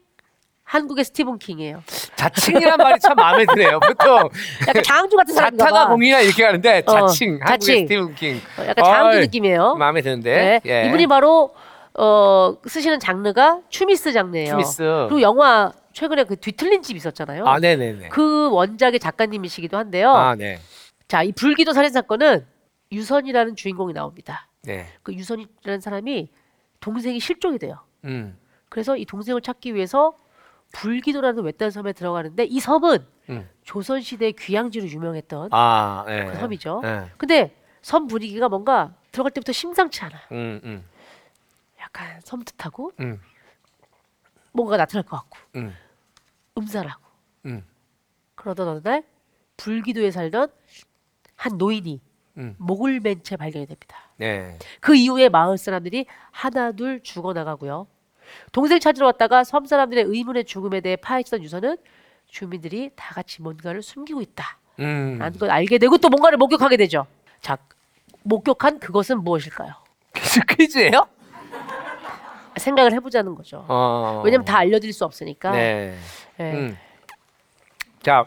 한국의 0.65 1.05
스티븐 1.05 1.39
킹이에요. 1.39 1.81
자칭이란 2.17 2.75
말이 2.77 2.99
참 2.99 3.15
마음에 3.15 3.45
드네요. 3.45 3.79
보통 3.79 4.29
약간 4.67 4.84
장주 4.84 5.15
같은 5.15 5.34
사람인가 5.34 5.63
자타가 5.63 5.85
봐. 5.85 5.91
공이나 5.91 6.19
이렇게 6.19 6.43
하는데 6.43 6.84
어, 6.85 7.07
자칭 7.07 7.39
한국의 7.41 7.47
자칭. 7.47 7.75
스티븐 7.88 8.15
킹. 8.15 8.41
어, 8.59 8.65
약간 8.67 8.84
장주 8.84 9.17
어이, 9.17 9.21
느낌이에요. 9.21 9.75
마음에 9.75 10.01
드는데. 10.01 10.59
네. 10.65 10.69
예. 10.84 10.88
이분이 10.88 11.07
바로 11.07 11.55
어, 11.93 12.57
쓰시는 12.67 12.99
장르가 12.99 13.61
추미스 13.69 14.11
장르예요. 14.11 14.49
추미스. 14.49 14.84
그리고 15.07 15.21
영화 15.21 15.71
최근에 15.97 16.25
그 16.25 16.35
뒤틀린 16.35 16.83
집 16.83 16.95
있었잖아요. 16.95 17.47
아, 17.47 17.59
네, 17.59 17.75
네, 17.75 17.91
네. 17.91 18.09
그 18.09 18.51
원작의 18.51 18.99
작가님이시기도 18.99 19.77
한데요. 19.77 20.11
아, 20.11 20.35
네. 20.35 20.59
자, 21.07 21.23
이 21.23 21.31
불기도 21.31 21.73
살인 21.73 21.91
사건은 21.91 22.45
유선이라는 22.91 23.55
주인공이 23.55 23.93
나옵니다. 23.93 24.47
네. 24.61 24.85
그 25.01 25.11
유선이라는 25.11 25.81
사람이 25.81 26.29
동생이 26.81 27.19
실종이 27.19 27.57
돼요. 27.57 27.79
음. 28.03 28.37
그래서 28.69 28.95
이 28.95 29.05
동생을 29.05 29.41
찾기 29.41 29.73
위해서 29.73 30.15
불기도라는 30.73 31.43
외딴 31.43 31.71
섬에 31.71 31.93
들어가는데 31.93 32.43
이 32.43 32.59
섬은 32.59 33.03
음. 33.31 33.49
조선 33.63 33.99
시대 34.01 34.31
귀향지로 34.33 34.87
유명했던 34.87 35.49
아, 35.51 36.03
네. 36.05 36.25
그 36.25 36.35
섬이죠. 36.35 36.81
네. 36.83 37.05
근데 37.17 37.55
섬 37.81 38.05
분위기가 38.05 38.49
뭔가 38.49 38.93
들어갈 39.11 39.31
때부터 39.31 39.51
심상치 39.51 40.03
않아요. 40.03 40.21
음, 40.31 40.61
음. 40.63 40.85
약간 41.81 42.21
섬뜩하고 42.23 42.91
음. 42.99 43.19
뭔가 44.51 44.77
나타날 44.77 45.03
것 45.03 45.17
같고 45.17 45.37
음. 45.55 45.73
음산하고 46.57 47.01
음. 47.45 47.63
그러던 48.35 48.67
어느 48.67 48.81
날 48.81 49.03
불기도에 49.57 50.11
살던 50.11 50.49
한 51.35 51.57
노인이 51.57 52.01
음. 52.38 52.55
목을 52.57 52.99
맨 52.99 53.21
채 53.23 53.35
발견이 53.35 53.65
됩니다. 53.65 53.97
네. 54.17 54.57
그 54.79 54.95
이후에 54.95 55.29
마을 55.29 55.57
사람들이 55.57 56.05
하나 56.31 56.71
둘 56.71 57.01
죽어나가고요. 57.01 57.88
동생 58.51 58.79
찾으러 58.79 59.05
왔다가 59.07 59.43
섬 59.43 59.65
사람들의 59.65 60.03
의문의 60.05 60.45
죽음에 60.45 60.81
대해 60.81 60.95
파헤치던 60.97 61.43
유서는 61.43 61.77
주민들이 62.27 62.91
다 62.95 63.13
같이 63.15 63.41
뭔가를 63.41 63.81
숨기고 63.81 64.21
있다. 64.21 64.57
음. 64.79 65.17
라는 65.17 65.39
걸 65.39 65.49
알게 65.49 65.77
되고 65.77 65.97
또 65.97 66.09
뭔가를 66.09 66.38
목격하게 66.38 66.77
되죠. 66.77 67.07
자, 67.41 67.57
목격한 68.23 68.79
그것은 68.79 69.23
무엇일까요? 69.23 69.73
퀴즈예요? 70.49 71.07
생각을 72.57 72.93
해보자는 72.93 73.35
거죠. 73.35 73.65
어. 73.67 74.21
왜냐면 74.25 74.45
다 74.45 74.57
알려드릴 74.59 74.93
수 74.93 75.05
없으니까. 75.05 75.51
네. 75.51 75.95
예. 76.39 76.43
음. 76.43 76.77
자, 78.03 78.25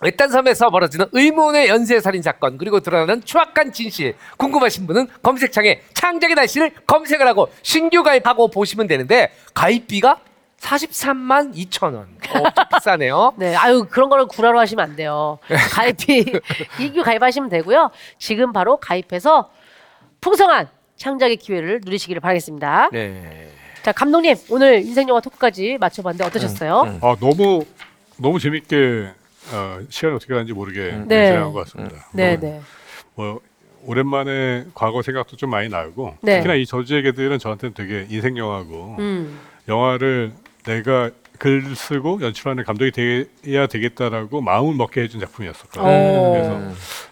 외딴 0.00 0.30
섬에서 0.30 0.70
벌어지는 0.70 1.06
의문의 1.12 1.68
연쇄 1.68 2.00
살인 2.00 2.20
사건 2.20 2.58
그리고 2.58 2.80
드러나는 2.80 3.24
추악한 3.24 3.72
진실 3.72 4.16
궁금하신 4.36 4.86
분은 4.86 5.08
검색창에 5.22 5.80
창작의 5.94 6.34
날씨를 6.34 6.72
검색을 6.86 7.26
하고 7.26 7.48
신규 7.62 8.02
가입하고 8.02 8.48
보시면 8.48 8.86
되는데 8.86 9.32
가입비가 9.54 10.20
43만 10.60 11.54
2천 11.54 11.94
원. 11.94 11.96
어, 12.30 12.50
좀 12.50 12.64
비싸네요. 12.74 13.34
네, 13.36 13.54
아유 13.54 13.86
그런 13.88 14.08
거를 14.08 14.26
구라로 14.26 14.58
하시면 14.58 14.84
안 14.84 14.96
돼요. 14.96 15.38
가입이 15.72 16.40
이규 16.80 17.02
가입하시면 17.02 17.48
되고요. 17.50 17.90
지금 18.18 18.52
바로 18.52 18.78
가입해서 18.78 19.50
풍성한 20.20 20.68
창작의 20.96 21.36
기회를 21.36 21.80
누리시기를 21.84 22.20
바라겠습니다. 22.20 22.90
네. 22.92 23.50
자 23.82 23.92
감독님 23.92 24.34
오늘 24.50 24.80
인생 24.82 25.08
영화 25.08 25.20
토크까지 25.20 25.76
맞춰봤는데 25.78 26.24
어떠셨어요? 26.24 26.82
음, 26.82 26.98
아 27.02 27.16
너무 27.20 27.64
너무 28.16 28.38
재밌게 28.38 29.10
어, 29.52 29.78
시간이 29.90 30.14
어떻게 30.14 30.32
가는지 30.32 30.52
모르게 30.52 30.92
네. 31.06 31.26
진행한 31.26 31.52
것 31.52 31.64
같습니다. 31.64 32.08
네, 32.12 32.38
네. 32.38 32.60
뭐 33.14 33.40
오랜만에 33.84 34.64
과거 34.74 35.02
생각도 35.02 35.36
좀 35.36 35.50
많이 35.50 35.68
나고 35.68 36.16
네. 36.22 36.36
특히나 36.36 36.54
이 36.54 36.64
저주의 36.64 37.02
개들은 37.02 37.38
저한테는 37.38 37.74
되게 37.74 38.06
인생 38.08 38.38
영화고 38.38 38.96
음, 38.98 39.38
영화를 39.68 40.32
내가 40.64 41.10
글 41.44 41.76
쓰고 41.76 42.22
연출하는 42.22 42.64
감독이 42.64 42.90
돼야 42.90 43.66
되겠다라고 43.66 44.40
마음을 44.40 44.72
먹게 44.76 45.02
해준 45.02 45.20
작품이었었거든요. 45.20 45.84
오. 45.84 46.32
그래서 46.32 46.58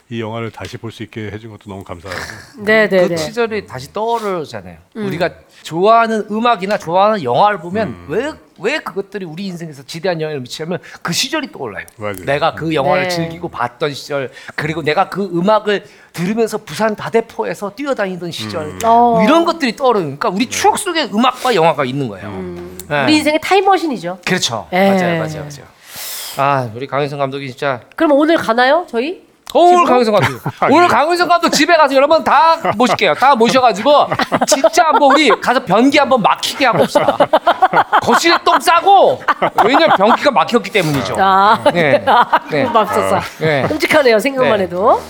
이 0.08 0.22
영화를 0.22 0.50
다시 0.50 0.78
볼 0.78 0.90
수 0.90 1.02
있게 1.02 1.30
해준 1.30 1.50
것도 1.50 1.64
너무 1.68 1.84
감사하고 1.84 2.18
네, 2.64 2.88
네, 2.88 3.02
그 3.02 3.08
네. 3.08 3.16
시절이 3.18 3.66
다시 3.66 3.92
떠오르잖아요. 3.92 4.78
우리가 4.94 5.34
좋아하는 5.62 6.24
음악이나 6.30 6.78
좋아하는 6.78 7.22
영화를 7.22 7.58
보면 7.58 8.06
왜 8.08 8.32
왜 8.62 8.78
그것들이 8.78 9.24
우리 9.24 9.46
인생에서 9.46 9.82
지대한 9.82 10.20
영향을 10.20 10.40
미치냐면 10.40 10.78
그 11.02 11.12
시절이 11.12 11.52
떠올라요. 11.52 11.84
맞아요. 11.96 12.24
내가 12.24 12.54
그 12.54 12.74
영화를 12.74 13.04
네. 13.04 13.08
즐기고 13.08 13.48
봤던 13.48 13.92
시절 13.94 14.30
그리고 14.54 14.82
내가 14.82 15.08
그 15.08 15.24
음악을 15.24 15.84
들으면서 16.12 16.58
부산 16.58 16.94
다대포에서 16.96 17.74
뛰어다니던 17.74 18.30
시절 18.30 18.78
어. 18.84 19.14
뭐 19.14 19.24
이런 19.24 19.44
것들이 19.44 19.76
떠오르니까 19.76 20.28
우리 20.28 20.48
추억 20.48 20.78
속에 20.78 21.04
음악과 21.12 21.54
영화가 21.54 21.84
있는 21.84 22.08
거예요. 22.08 22.30
네. 22.88 23.04
우리 23.04 23.16
인생의 23.16 23.40
타임머신이죠. 23.42 24.18
그렇죠. 24.24 24.68
예. 24.72 24.90
맞아요, 24.90 25.18
맞아요, 25.18 25.48
맞아요. 25.48 25.72
아 26.36 26.70
우리 26.74 26.86
강윤성 26.86 27.18
감독이 27.18 27.48
진짜 27.48 27.82
그럼 27.94 28.12
오늘 28.12 28.36
가나요 28.36 28.86
저희? 28.88 29.31
오늘 29.54 29.84
강윤성 29.84 30.14
감독 30.14 30.40
오늘 30.70 30.88
강윤성 30.88 31.28
감독 31.28 31.50
집에 31.50 31.76
가서 31.76 31.94
여러분 31.94 32.24
다 32.24 32.56
모실게요. 32.76 33.14
다 33.14 33.34
모셔가지고 33.34 34.08
진짜 34.46 34.86
한번 34.86 35.12
우리 35.12 35.28
가서 35.28 35.64
변기 35.64 35.98
한번 35.98 36.22
막히게 36.22 36.66
한번 36.66 36.82
봅시다. 36.82 37.16
거실에 38.02 38.36
똥 38.44 38.58
싸고 38.58 39.22
왜냐면 39.64 39.96
변기가 39.96 40.30
막혔기 40.30 40.70
때문이죠. 40.70 41.16
아, 41.18 41.62
네. 41.72 42.04
네. 42.50 42.64
맙소사. 42.64 43.20
네. 43.38 43.66
끔찍하네요 43.68 44.18
생각만 44.18 44.58
네. 44.58 44.64
해도. 44.64 45.00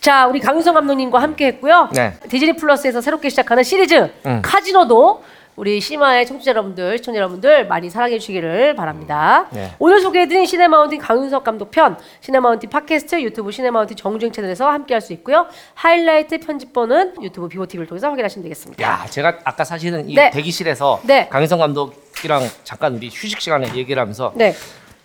자, 0.00 0.26
우리 0.26 0.40
강윤성 0.40 0.74
감독님과 0.74 1.22
함께 1.22 1.46
했고요. 1.46 1.88
네. 1.92 2.14
디즈니 2.28 2.56
플러스에서 2.56 3.00
새롭게 3.00 3.28
시작하는 3.28 3.62
시리즈 3.62 4.12
음. 4.26 4.42
카지노도 4.42 5.22
우리 5.54 5.80
시마의 5.82 6.26
청취자 6.26 6.52
여러분들, 6.52 6.96
시청자 6.96 7.18
여러분들 7.18 7.66
많이 7.66 7.90
사랑해 7.90 8.18
주시기를 8.18 8.74
바랍니다. 8.74 9.48
네. 9.50 9.74
오늘 9.78 10.00
소개해드린 10.00 10.46
시네마운틴 10.46 10.98
강윤성 10.98 11.44
감독 11.44 11.70
편, 11.70 11.98
시네마운틴 12.20 12.70
팟캐스트, 12.70 13.20
유튜브 13.22 13.52
시네마운틴 13.52 13.96
정주행 13.96 14.32
채널에서 14.32 14.70
함께할 14.70 15.02
수 15.02 15.12
있고요. 15.12 15.46
하이라이트 15.74 16.40
편집본은 16.40 17.22
유튜브 17.22 17.48
비보TV를 17.48 17.86
통해서 17.86 18.08
확인하시면 18.08 18.44
되겠습니다. 18.44 18.82
야, 18.82 19.06
제가 19.10 19.40
아까 19.44 19.62
사실은 19.64 20.08
이 20.08 20.14
네. 20.14 20.30
대기실에서 20.30 21.00
네. 21.04 21.28
강윤성 21.28 21.58
감독이랑 21.58 22.48
잠깐 22.64 22.94
우리 22.94 23.08
휴식 23.08 23.38
시간에 23.40 23.74
얘기를 23.74 24.00
하면서 24.00 24.32
네, 24.34 24.54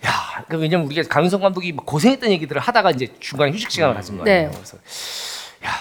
야, 0.05 0.11
그 0.47 0.57
왜냐면 0.57 0.85
우리가 0.85 1.09
강윤성 1.09 1.41
감독이 1.41 1.73
막 1.73 1.85
고생했던 1.85 2.31
얘기들을 2.31 2.61
하다가 2.61 2.91
이제 2.91 3.13
중간에 3.19 3.51
휴식 3.51 3.69
시간을 3.69 3.95
가진 3.95 4.17
거예요. 4.17 4.47
네. 4.47 4.51
그래서 4.53 4.77
야, 5.65 5.71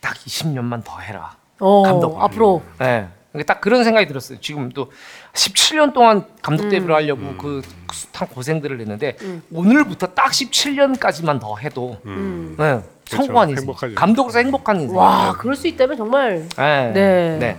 딱 0.00 0.14
20년만 0.16 0.82
더 0.82 0.98
해라. 0.98 1.36
어, 1.60 1.82
감독. 1.84 2.20
앞으로 2.20 2.62
네. 2.80 3.06
딱 3.44 3.60
그런 3.60 3.84
생각이 3.84 4.06
들었어요. 4.06 4.38
지금 4.40 4.70
또 4.70 4.90
17년 5.34 5.92
동안 5.92 6.24
감독 6.42 6.68
데뷔를 6.68 6.94
하려고 6.94 7.36
그 7.36 7.62
숱한 7.92 8.28
고생들을 8.28 8.80
했는데 8.80 9.16
오늘부터 9.52 10.08
딱 10.08 10.30
17년까지만 10.30 11.40
더 11.40 11.56
해도 11.56 11.98
음. 12.06 12.54
네, 12.58 12.80
성공한 13.06 13.48
인생. 13.50 13.62
행복하죠. 13.62 13.94
감독으로서 13.94 14.38
행복한 14.38 14.80
인생. 14.80 14.96
와, 14.96 15.34
그럴 15.38 15.56
수 15.56 15.66
있다면 15.68 15.96
정말 15.96 16.48
네. 16.56 16.90
네. 16.94 17.36
네. 17.38 17.56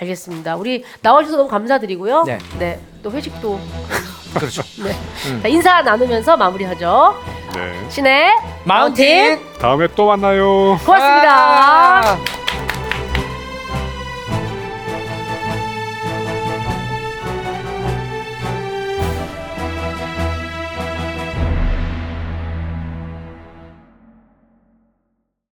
알겠습니다. 0.00 0.56
우리 0.56 0.84
나와주셔서 1.02 1.36
너무 1.36 1.48
감사드리고요. 1.48 2.24
네. 2.24 2.38
네, 2.58 2.80
또 3.02 3.10
회식도 3.12 3.60
그렇죠. 4.34 4.62
네. 4.82 5.40
자, 5.42 5.48
인사 5.48 5.82
나누면서 5.82 6.36
마무리하죠. 6.36 7.14
네. 7.54 7.88
신의 7.88 8.30
마운틴. 8.64 9.38
다음에 9.60 9.86
또 9.94 10.06
만나요. 10.06 10.76
고맙습니다. 10.84 12.10
아. 12.12 12.43